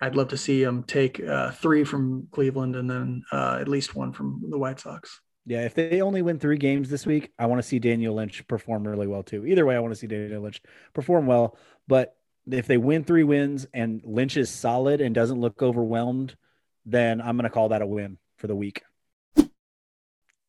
I'd 0.00 0.16
love 0.16 0.28
to 0.28 0.36
see 0.36 0.62
them 0.62 0.82
take 0.82 1.22
uh, 1.22 1.52
three 1.52 1.84
from 1.84 2.26
Cleveland 2.32 2.74
and 2.74 2.90
then 2.90 3.22
uh, 3.30 3.58
at 3.60 3.68
least 3.68 3.94
one 3.94 4.12
from 4.12 4.42
the 4.50 4.58
White 4.58 4.80
Sox. 4.80 5.20
Yeah, 5.46 5.64
if 5.64 5.74
they 5.74 6.00
only 6.00 6.22
win 6.22 6.38
three 6.38 6.56
games 6.56 6.88
this 6.88 7.06
week, 7.06 7.30
I 7.38 7.46
want 7.46 7.62
to 7.62 7.68
see 7.68 7.78
Daniel 7.78 8.14
Lynch 8.14 8.46
perform 8.48 8.88
really 8.88 9.06
well 9.06 9.22
too. 9.22 9.46
Either 9.46 9.64
way, 9.64 9.76
I 9.76 9.78
want 9.78 9.92
to 9.92 9.98
see 9.98 10.06
Daniel 10.06 10.42
Lynch 10.42 10.60
perform 10.94 11.26
well. 11.26 11.56
But 11.86 12.16
if 12.50 12.66
they 12.66 12.76
win 12.76 13.04
three 13.04 13.24
wins 13.24 13.66
and 13.72 14.02
Lynch 14.04 14.36
is 14.36 14.50
solid 14.50 15.00
and 15.00 15.14
doesn't 15.14 15.40
look 15.40 15.62
overwhelmed, 15.62 16.36
then 16.84 17.20
I'm 17.20 17.36
going 17.36 17.44
to 17.44 17.50
call 17.50 17.70
that 17.70 17.82
a 17.82 17.86
win 17.86 18.18
for 18.36 18.46
the 18.46 18.56
week. 18.56 18.82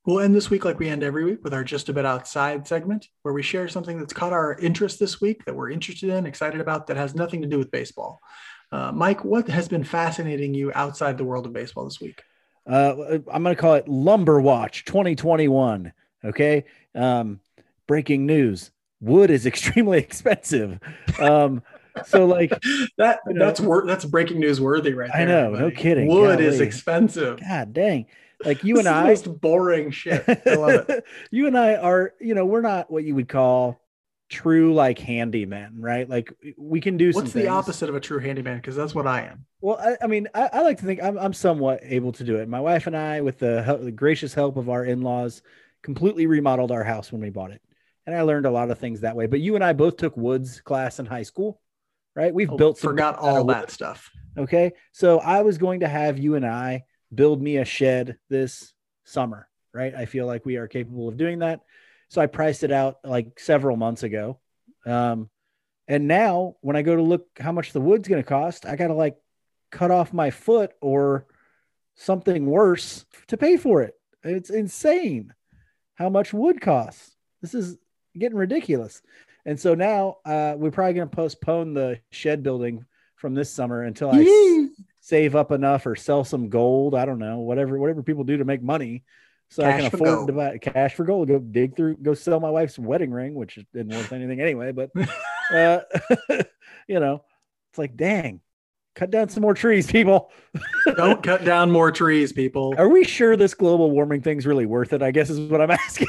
We'll 0.06 0.20
end 0.20 0.36
this 0.36 0.52
week 0.52 0.66
like 0.66 0.78
we 0.78 0.88
end 0.88 1.02
every 1.02 1.24
week 1.24 1.44
with 1.44 1.54
our 1.54 1.64
Just 1.64 1.90
a 1.90 1.94
Bit 1.94 2.06
Outside 2.06 2.68
segment, 2.68 3.08
where 3.24 3.34
we 3.34 3.42
share 3.42 3.68
something 3.68 3.98
that's 3.98 4.14
caught 4.14 4.34
our 4.34 4.56
interest 4.60 5.00
this 5.00 5.20
week 5.20 5.44
that 5.46 5.56
we're 5.56 5.72
interested 5.72 6.12
in, 6.12 6.28
excited 6.28 6.62
about, 6.62 6.86
that 6.88 6.98
has 6.98 7.16
nothing 7.16 7.42
to 7.42 7.48
do 7.48 7.58
with 7.58 7.72
baseball. 7.72 8.22
Uh, 8.72 8.92
Mike, 8.92 9.26
what 9.26 9.48
has 9.48 9.68
been 9.68 9.84
fascinating 9.84 10.54
you 10.54 10.72
outside 10.76 11.18
the 11.18 11.24
world 11.24 11.48
of 11.48 11.54
baseball 11.54 11.86
this 11.86 12.00
week? 12.00 12.22
Uh, 12.68 13.20
I'm 13.32 13.42
going 13.42 13.56
to 13.56 13.62
call 13.62 13.76
it 13.76 13.88
Lumber 13.88 14.40
Watch 14.40 14.86
2021. 14.86 15.92
Okay. 16.24 16.66
Um, 16.94 17.40
breaking 17.88 18.28
news 18.28 18.72
wood 19.02 19.30
is 19.30 19.46
extremely 19.46 20.00
expensive. 20.00 20.80
Um, 21.20 21.64
so 22.06 22.26
like 22.26 22.50
that 22.98 23.20
that's 23.26 23.60
wor- 23.60 23.86
that's 23.86 24.06
breaking 24.06 24.40
news 24.40 24.60
worthy 24.60 24.94
right 24.94 25.12
there. 25.14 25.22
I 25.22 25.26
know, 25.26 25.54
everybody. 25.54 25.64
no 25.64 25.72
kidding. 25.72 26.08
Wood 26.08 26.40
Golly. 26.40 26.46
is 26.46 26.60
expensive. 26.60 27.40
God 27.40 27.74
dang. 27.74 28.08
Like 28.44 28.64
you 28.64 28.80
and 28.80 28.88
I 28.88 29.06
most 29.06 29.40
boring 29.42 29.92
shit. 29.92 30.24
I 30.28 30.56
love 30.56 30.90
it. 30.90 31.06
you 31.32 31.48
and 31.48 31.58
I 31.58 31.76
are, 31.76 32.14
you 32.20 32.36
know, 32.36 32.46
we're 32.46 32.62
not 32.62 32.92
what 32.92 33.04
you 33.04 33.16
would 33.16 33.30
call 33.30 33.80
true 34.30 34.74
like 34.74 35.00
handyman, 35.00 35.76
right? 35.80 36.10
Like 36.10 36.34
we 36.58 36.82
can 36.82 36.98
do. 36.98 37.12
What's 37.12 37.34
the 37.34 37.48
opposite 37.48 37.90
of 37.90 37.96
a 37.96 38.00
true 38.00 38.20
handyman? 38.20 38.58
Because 38.58 38.76
that's 38.76 38.94
what 38.96 39.08
I 39.08 39.22
am. 39.24 39.46
Well, 39.62 39.80
I, 39.80 40.04
I 40.04 40.08
mean, 40.08 40.28
I, 40.34 40.50
I, 40.54 40.62
like 40.62 40.80
to 40.80 40.86
think 40.86 41.02
I'm, 41.02 41.18
I'm 41.18 41.34
somewhat 41.34 41.80
able 41.84 42.12
to 42.14 42.24
do 42.24 42.38
it. 42.38 42.48
My 42.48 42.60
wife 42.60 42.88
and 42.88 42.96
I, 42.96 43.22
with 43.22 43.40
the, 43.40 43.64
help, 43.64 43.82
the 43.82 43.92
gracious 43.92 44.34
help 44.34 44.58
of 44.58 44.70
our 44.70 44.86
in-laws, 44.86 45.42
completely 45.82 46.28
remodeled 46.28 46.72
our 46.72 46.84
house 46.84 47.12
when 47.12 47.22
we 47.22 47.30
bought 47.30 47.52
it, 47.52 47.62
and 48.06 48.16
I 48.16 48.22
learned 48.22 48.46
a 48.46 48.52
lot 48.52 48.70
of 48.70 48.78
things 48.78 49.02
that 49.02 49.16
way. 49.16 49.26
But 49.26 49.40
you 49.40 49.56
and 49.56 49.64
I 49.64 49.74
both 49.74 49.98
took 49.98 50.16
woods 50.18 50.62
class 50.62 51.00
in 51.00 51.06
high 51.06 51.24
school, 51.24 51.62
right? 52.16 52.34
We've 52.34 52.52
oh, 52.52 52.58
built. 52.58 52.80
Forgot 52.80 53.18
all 53.18 53.44
that 53.46 53.72
stuff. 53.72 54.10
Okay, 54.38 54.74
so 54.92 55.20
I 55.20 55.42
was 55.42 55.58
going 55.58 55.82
to 55.82 55.88
have 55.88 56.18
you 56.18 56.36
and 56.36 56.46
I 56.46 56.84
build 57.14 57.42
me 57.42 57.58
a 57.58 57.66
shed 57.66 58.18
this 58.30 58.74
summer, 59.06 59.48
right? 59.74 59.94
I 59.96 60.06
feel 60.06 60.26
like 60.26 60.46
we 60.46 60.58
are 60.58 60.68
capable 60.68 61.08
of 61.08 61.18
doing 61.18 61.40
that. 61.40 61.62
So 62.10 62.22
I 62.22 62.28
priced 62.28 62.64
it 62.64 62.72
out 62.72 62.98
like 63.04 63.40
several 63.40 63.78
months 63.78 64.04
ago. 64.04 64.40
Um, 64.86 65.30
and 65.88 66.08
now 66.08 66.56
when 66.62 66.76
I 66.76 66.82
go 66.82 66.96
to 66.96 67.02
look 67.02 67.28
how 67.40 67.52
much 67.52 67.72
the 67.72 67.82
wood's 67.82 68.08
going 68.08 68.22
to 68.22 68.28
cost, 68.28 68.66
I 68.66 68.76
got 68.76 68.88
to 68.88 68.94
like 68.94 69.16
cut 69.72 69.92
off 69.92 70.14
my 70.14 70.32
foot 70.32 70.72
or 70.82 71.28
something 71.96 72.46
worse 72.46 73.06
to 73.28 73.38
pay 73.38 73.58
for 73.58 73.82
it. 73.82 73.94
It's 74.24 74.50
insane 74.50 75.34
how 75.96 76.10
much 76.10 76.34
wood 76.34 76.62
costs. 76.62 77.16
This 77.42 77.54
is 77.54 77.78
getting 78.18 78.38
ridiculous. 78.38 79.02
And 79.46 79.60
so 79.60 79.76
now 79.76 80.18
uh, 80.26 80.56
we're 80.58 80.72
probably 80.72 80.94
going 80.94 81.10
to 81.10 81.16
postpone 81.16 81.74
the 81.74 82.00
shed 82.12 82.44
building 82.44 82.86
from 83.16 83.34
this 83.34 83.52
summer 83.52 83.84
until 83.84 84.12
I 84.12 84.20
Yee! 84.20 84.70
save 85.02 85.36
up 85.36 85.52
enough 85.52 85.86
or 85.86 85.96
sell 85.96 86.24
some 86.24 86.50
gold. 86.50 86.96
I 86.96 87.06
don't 87.06 87.20
know, 87.20 87.40
whatever, 87.40 87.78
whatever 87.78 88.04
people 88.04 88.24
do 88.24 88.38
to 88.38 88.46
make 88.46 88.64
money 88.64 89.04
so 89.50 89.64
cash 89.64 89.74
I 89.74 89.78
can 89.78 89.86
afford 89.88 90.10
gold. 90.10 90.28
to 90.28 90.34
buy 90.34 90.58
cash 90.58 90.96
for 90.96 91.04
gold. 91.04 91.28
Go 91.28 91.40
dig 91.40 91.76
through, 91.76 91.98
go 91.98 92.14
sell 92.14 92.40
my 92.40 92.50
wife's 92.50 92.80
wedding 92.80 93.12
ring, 93.12 93.36
which 93.36 93.60
didn't 93.74 93.96
worth 93.96 94.12
anything 94.12 94.42
anyway. 94.42 94.72
But 94.72 94.92
uh, 95.54 95.82
you 96.88 97.00
know, 97.00 97.24
it's 97.70 97.78
like, 97.78 97.96
dang, 97.96 98.42
cut 98.96 99.12
down 99.12 99.30
some 99.30 99.42
more 99.42 99.54
trees, 99.54 99.86
people. 99.92 100.32
Don't 100.96 101.22
cut 101.22 101.46
down 101.46 101.72
more 101.72 101.92
trees, 101.92 102.34
people. 102.34 102.74
Are 102.78 102.90
we 102.90 103.04
sure 103.04 103.38
this 103.38 103.54
global 103.54 103.92
warming 103.92 104.22
thing's 104.22 104.46
really 104.46 104.66
worth 104.66 104.94
it? 104.94 105.02
I 105.02 105.12
guess 105.12 105.30
is 105.30 105.40
what 105.40 105.62
I'm 105.62 105.72
asking. 105.86 106.08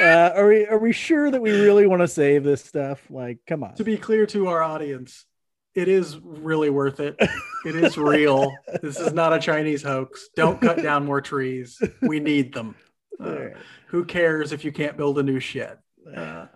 uh, 0.00 0.32
are 0.34 0.48
we 0.48 0.66
are 0.66 0.78
we 0.78 0.92
sure 0.92 1.30
that 1.30 1.40
we 1.40 1.52
really 1.52 1.86
want 1.86 2.02
to 2.02 2.08
save 2.08 2.42
this 2.42 2.64
stuff? 2.64 3.00
Like, 3.10 3.38
come 3.46 3.62
on. 3.62 3.74
To 3.76 3.84
be 3.84 3.96
clear 3.96 4.26
to 4.26 4.48
our 4.48 4.62
audience, 4.62 5.26
it 5.74 5.86
is 5.86 6.18
really 6.22 6.70
worth 6.70 6.98
it. 6.98 7.16
It 7.64 7.76
is 7.76 7.96
real. 7.96 8.52
this 8.82 8.98
is 8.98 9.12
not 9.12 9.32
a 9.32 9.38
Chinese 9.38 9.82
hoax. 9.82 10.28
Don't 10.34 10.60
cut 10.60 10.82
down 10.82 11.04
more 11.04 11.20
trees. 11.20 11.80
We 12.02 12.18
need 12.18 12.52
them. 12.52 12.74
Uh, 13.20 13.48
who 13.88 14.04
cares 14.04 14.52
if 14.52 14.64
you 14.64 14.72
can't 14.72 14.96
build 14.96 15.18
a 15.18 15.22
new 15.22 15.40
shed? 15.40 15.78
Uh, 16.08 16.46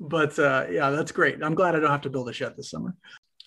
but 0.00 0.38
uh, 0.38 0.64
yeah, 0.70 0.90
that's 0.90 1.12
great. 1.12 1.42
I'm 1.42 1.54
glad 1.54 1.74
I 1.74 1.80
don't 1.80 1.90
have 1.90 2.02
to 2.02 2.10
build 2.10 2.28
a 2.28 2.32
shed 2.32 2.56
this 2.56 2.70
summer. 2.70 2.94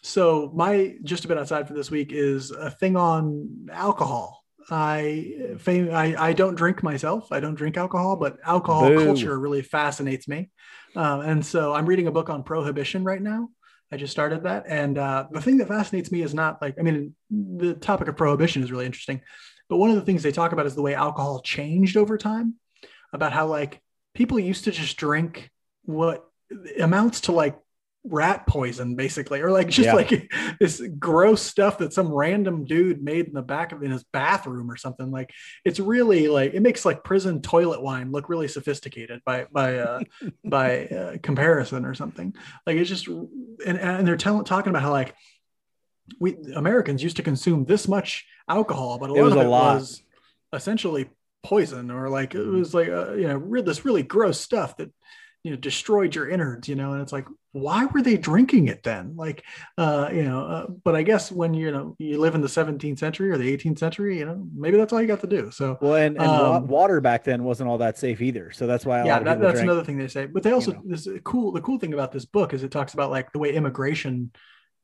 So 0.01 0.51
my 0.53 0.95
just 1.03 1.25
a 1.25 1.27
bit 1.27 1.37
outside 1.37 1.67
for 1.67 1.73
this 1.73 1.91
week 1.91 2.11
is 2.11 2.51
a 2.51 2.71
thing 2.71 2.95
on 2.95 3.67
alcohol. 3.71 4.43
I, 4.69 5.57
I 5.67 6.15
I 6.17 6.33
don't 6.33 6.55
drink 6.55 6.81
myself. 6.83 7.31
I 7.31 7.39
don't 7.39 7.55
drink 7.55 7.77
alcohol, 7.77 8.15
but 8.15 8.37
alcohol 8.45 8.89
Boo. 8.89 9.03
culture 9.03 9.39
really 9.39 9.61
fascinates 9.61 10.27
me. 10.27 10.49
Uh, 10.95 11.21
and 11.25 11.45
so 11.45 11.73
I'm 11.73 11.85
reading 11.85 12.07
a 12.07 12.11
book 12.11 12.29
on 12.29 12.43
prohibition 12.43 13.03
right 13.03 13.21
now. 13.21 13.49
I 13.91 13.97
just 13.97 14.11
started 14.11 14.43
that. 14.43 14.63
And 14.67 14.97
uh, 14.97 15.27
the 15.31 15.41
thing 15.41 15.57
that 15.57 15.67
fascinates 15.67 16.11
me 16.11 16.21
is 16.21 16.33
not 16.33 16.61
like, 16.61 16.75
I 16.79 16.83
mean, 16.83 17.13
the 17.29 17.73
topic 17.73 18.07
of 18.07 18.15
prohibition 18.15 18.63
is 18.63 18.71
really 18.71 18.85
interesting. 18.85 19.21
But 19.67 19.77
one 19.77 19.89
of 19.89 19.97
the 19.97 20.03
things 20.03 20.23
they 20.23 20.31
talk 20.31 20.53
about 20.53 20.65
is 20.65 20.75
the 20.75 20.81
way 20.81 20.95
alcohol 20.95 21.41
changed 21.41 21.97
over 21.97 22.17
time, 22.17 22.55
about 23.13 23.33
how 23.33 23.47
like 23.47 23.81
people 24.13 24.39
used 24.39 24.63
to 24.65 24.71
just 24.71 24.97
drink 24.97 25.49
what 25.83 26.25
amounts 26.79 27.21
to 27.21 27.31
like 27.31 27.57
rat 28.03 28.47
poison 28.47 28.95
basically 28.95 29.41
or 29.41 29.51
like 29.51 29.69
just 29.69 29.87
yeah. 29.87 29.93
like 29.93 30.31
this 30.59 30.81
gross 30.97 31.41
stuff 31.41 31.77
that 31.77 31.93
some 31.93 32.11
random 32.11 32.65
dude 32.65 33.03
made 33.03 33.27
in 33.27 33.33
the 33.33 33.41
back 33.41 33.71
of 33.71 33.83
in 33.83 33.91
his 33.91 34.03
bathroom 34.05 34.71
or 34.71 34.75
something 34.75 35.11
like 35.11 35.31
it's 35.63 35.79
really 35.79 36.27
like 36.27 36.53
it 36.53 36.61
makes 36.61 36.83
like 36.83 37.03
prison 37.03 37.41
toilet 37.41 37.81
wine 37.81 38.11
look 38.11 38.27
really 38.27 38.47
sophisticated 38.47 39.21
by 39.23 39.45
by 39.51 39.77
uh 39.77 39.99
by 40.45 40.87
uh, 40.87 41.17
comparison 41.21 41.85
or 41.85 41.93
something 41.93 42.33
like 42.65 42.77
it's 42.77 42.89
just 42.89 43.07
and, 43.07 43.77
and 43.79 44.07
they're 44.07 44.17
telling 44.17 44.43
talking 44.45 44.71
about 44.71 44.81
how 44.81 44.91
like 44.91 45.15
we 46.19 46.35
Americans 46.55 47.03
used 47.03 47.17
to 47.17 47.23
consume 47.23 47.65
this 47.65 47.87
much 47.87 48.25
alcohol 48.49 48.97
but 48.97 49.11
a 49.11 49.13
lot 49.13 49.31
of 49.31 49.37
it 49.37 49.47
lot. 49.47 49.75
was 49.75 50.01
essentially 50.53 51.07
poison 51.43 51.91
or 51.91 52.09
like 52.09 52.33
it 52.35 52.45
was 52.45 52.73
like 52.73 52.89
uh, 52.89 53.13
you 53.13 53.27
know 53.27 53.61
this 53.61 53.85
really 53.85 54.03
gross 54.03 54.39
stuff 54.39 54.75
that 54.77 54.91
you 55.43 55.51
know 55.51 55.57
destroyed 55.57 56.13
your 56.13 56.29
innards 56.29 56.67
you 56.67 56.75
know 56.75 56.93
and 56.93 57.01
it's 57.01 57.13
like 57.13 57.25
why 57.53 57.85
were 57.85 58.01
they 58.01 58.15
drinking 58.15 58.69
it 58.69 58.83
then? 58.83 59.15
Like 59.15 59.43
uh 59.77 60.09
you 60.11 60.23
know 60.23 60.45
uh, 60.45 60.67
but 60.83 60.95
i 60.95 61.03
guess 61.03 61.31
when 61.31 61.53
you 61.53 61.71
know 61.71 61.95
you 61.99 62.19
live 62.19 62.35
in 62.35 62.41
the 62.41 62.47
17th 62.47 62.99
century 62.99 63.29
or 63.29 63.37
the 63.37 63.57
18th 63.57 63.79
century 63.79 64.19
you 64.19 64.25
know 64.25 64.47
maybe 64.55 64.77
that's 64.77 64.93
all 64.93 65.01
you 65.01 65.07
got 65.07 65.21
to 65.21 65.27
do. 65.27 65.51
So 65.51 65.77
well 65.81 65.95
and, 65.95 66.17
and 66.17 66.25
um, 66.25 66.67
water 66.67 67.01
back 67.01 67.23
then 67.23 67.43
wasn't 67.43 67.69
all 67.69 67.79
that 67.79 67.97
safe 67.97 68.21
either. 68.21 68.51
So 68.51 68.67
that's 68.67 68.85
why 68.85 69.03
yeah 69.05 69.19
that, 69.19 69.39
that's 69.39 69.53
drank, 69.53 69.65
another 69.65 69.83
thing 69.83 69.97
they 69.97 70.07
say. 70.07 70.27
But 70.27 70.43
they 70.43 70.51
also 70.51 70.71
you 70.71 70.77
know. 70.77 70.83
this 70.85 71.07
cool 71.23 71.51
the 71.51 71.61
cool 71.61 71.79
thing 71.79 71.93
about 71.93 72.11
this 72.11 72.25
book 72.25 72.53
is 72.53 72.63
it 72.63 72.71
talks 72.71 72.93
about 72.93 73.11
like 73.11 73.31
the 73.31 73.39
way 73.39 73.53
immigration 73.53 74.31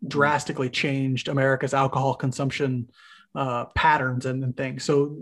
drastically 0.07 0.69
changed 0.69 1.27
america's 1.27 1.73
alcohol 1.73 2.13
consumption 2.13 2.87
uh, 3.37 3.65
patterns 3.75 4.25
and, 4.25 4.43
and, 4.43 4.57
things. 4.57 4.83
So 4.83 5.15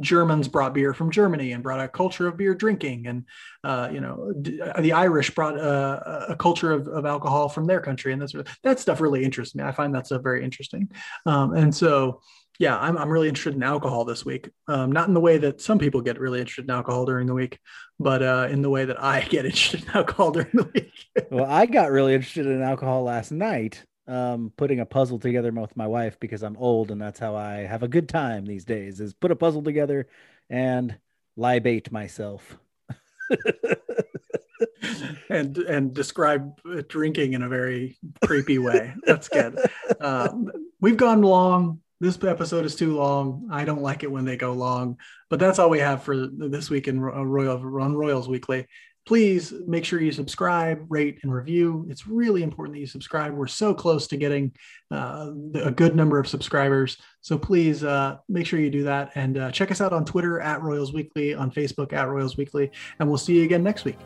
Germans 0.00 0.48
brought 0.48 0.72
beer 0.72 0.94
from 0.94 1.10
Germany 1.10 1.52
and 1.52 1.62
brought 1.62 1.80
a 1.80 1.88
culture 1.88 2.26
of 2.26 2.38
beer 2.38 2.54
drinking, 2.54 3.06
and 3.06 3.24
uh, 3.62 3.90
you 3.92 4.00
know 4.00 4.32
the 4.32 4.92
Irish 4.94 5.34
brought 5.34 5.60
uh, 5.60 6.24
a 6.30 6.36
culture 6.36 6.72
of, 6.72 6.88
of, 6.88 7.04
alcohol 7.04 7.50
from 7.50 7.66
their 7.66 7.82
country, 7.82 8.14
and 8.14 8.22
that 8.22 8.48
that 8.62 8.80
stuff 8.80 9.02
really 9.02 9.22
interests 9.22 9.54
me. 9.54 9.62
I 9.62 9.72
find 9.72 9.94
that 9.94 10.06
stuff 10.06 10.22
very 10.22 10.42
interesting, 10.42 10.90
um, 11.26 11.52
and 11.54 11.74
so 11.74 12.22
yeah, 12.58 12.78
I'm 12.78 12.96
I'm 12.96 13.10
really 13.10 13.28
interested 13.28 13.54
in 13.54 13.62
alcohol 13.62 14.06
this 14.06 14.24
week. 14.24 14.48
Um, 14.66 14.90
not 14.90 15.08
in 15.08 15.14
the 15.14 15.20
way 15.20 15.36
that 15.36 15.60
some 15.60 15.78
people 15.78 16.00
get 16.00 16.18
really 16.18 16.40
interested 16.40 16.64
in 16.64 16.70
alcohol 16.70 17.04
during 17.04 17.26
the 17.26 17.34
week, 17.34 17.58
but 18.00 18.22
uh, 18.22 18.48
in 18.50 18.62
the 18.62 18.70
way 18.70 18.86
that 18.86 19.02
I 19.02 19.20
get 19.28 19.44
interested 19.44 19.82
in 19.82 19.90
alcohol 19.90 20.30
during 20.30 20.52
the 20.54 20.70
week. 20.72 20.92
well, 21.30 21.50
I 21.50 21.66
got 21.66 21.90
really 21.90 22.14
interested 22.14 22.46
in 22.46 22.62
alcohol 22.62 23.02
last 23.02 23.30
night 23.30 23.84
um, 24.06 24.52
putting 24.56 24.80
a 24.80 24.86
puzzle 24.86 25.18
together 25.18 25.50
with 25.52 25.76
my 25.76 25.86
wife 25.86 26.18
because 26.18 26.42
I'm 26.42 26.56
old 26.56 26.90
and 26.90 27.00
that's 27.00 27.20
how 27.20 27.36
I 27.36 27.58
have 27.58 27.82
a 27.82 27.88
good 27.88 28.08
time 28.08 28.44
these 28.44 28.64
days 28.64 29.00
is 29.00 29.14
put 29.14 29.30
a 29.30 29.36
puzzle 29.36 29.62
together 29.62 30.08
and 30.50 30.96
libate 31.36 31.92
myself. 31.92 32.58
and 35.28 35.56
and 35.58 35.94
describe 35.94 36.60
drinking 36.88 37.32
in 37.34 37.42
a 37.42 37.48
very 37.48 37.96
creepy 38.24 38.58
way. 38.58 38.94
That's 39.04 39.28
good. 39.28 39.58
Um, 40.00 40.50
we've 40.80 40.96
gone 40.96 41.22
long. 41.22 41.80
This 42.00 42.18
episode 42.24 42.64
is 42.64 42.74
too 42.74 42.96
long. 42.96 43.46
I 43.52 43.64
don't 43.64 43.82
like 43.82 44.02
it 44.02 44.10
when 44.10 44.24
they 44.24 44.36
go 44.36 44.52
long, 44.52 44.96
but 45.30 45.38
that's 45.38 45.60
all 45.60 45.70
we 45.70 45.78
have 45.78 46.02
for 46.02 46.26
this 46.26 46.70
week 46.70 46.88
in 46.88 46.98
Royal 46.98 47.62
Run 47.62 47.94
Royals 47.94 48.28
Weekly 48.28 48.66
please 49.04 49.52
make 49.66 49.84
sure 49.84 50.00
you 50.00 50.12
subscribe, 50.12 50.84
rate, 50.88 51.18
and 51.22 51.32
review. 51.32 51.86
It's 51.90 52.06
really 52.06 52.42
important 52.42 52.74
that 52.74 52.80
you 52.80 52.86
subscribe. 52.86 53.34
We're 53.34 53.46
so 53.46 53.74
close 53.74 54.06
to 54.08 54.16
getting 54.16 54.52
uh, 54.90 55.32
a 55.54 55.70
good 55.70 55.96
number 55.96 56.18
of 56.18 56.28
subscribers. 56.28 56.98
So 57.20 57.36
please 57.36 57.82
uh, 57.82 58.18
make 58.28 58.46
sure 58.46 58.60
you 58.60 58.70
do 58.70 58.84
that. 58.84 59.12
And 59.14 59.38
uh, 59.38 59.50
check 59.50 59.70
us 59.70 59.80
out 59.80 59.92
on 59.92 60.04
Twitter 60.04 60.40
at 60.40 60.62
Royals 60.62 60.92
Weekly, 60.92 61.34
on 61.34 61.50
Facebook 61.50 61.92
at 61.92 62.08
Royals 62.08 62.36
Weekly. 62.36 62.70
And 62.98 63.08
we'll 63.08 63.18
see 63.18 63.38
you 63.38 63.44
again 63.44 63.62
next 63.62 63.84
week. 63.84 63.98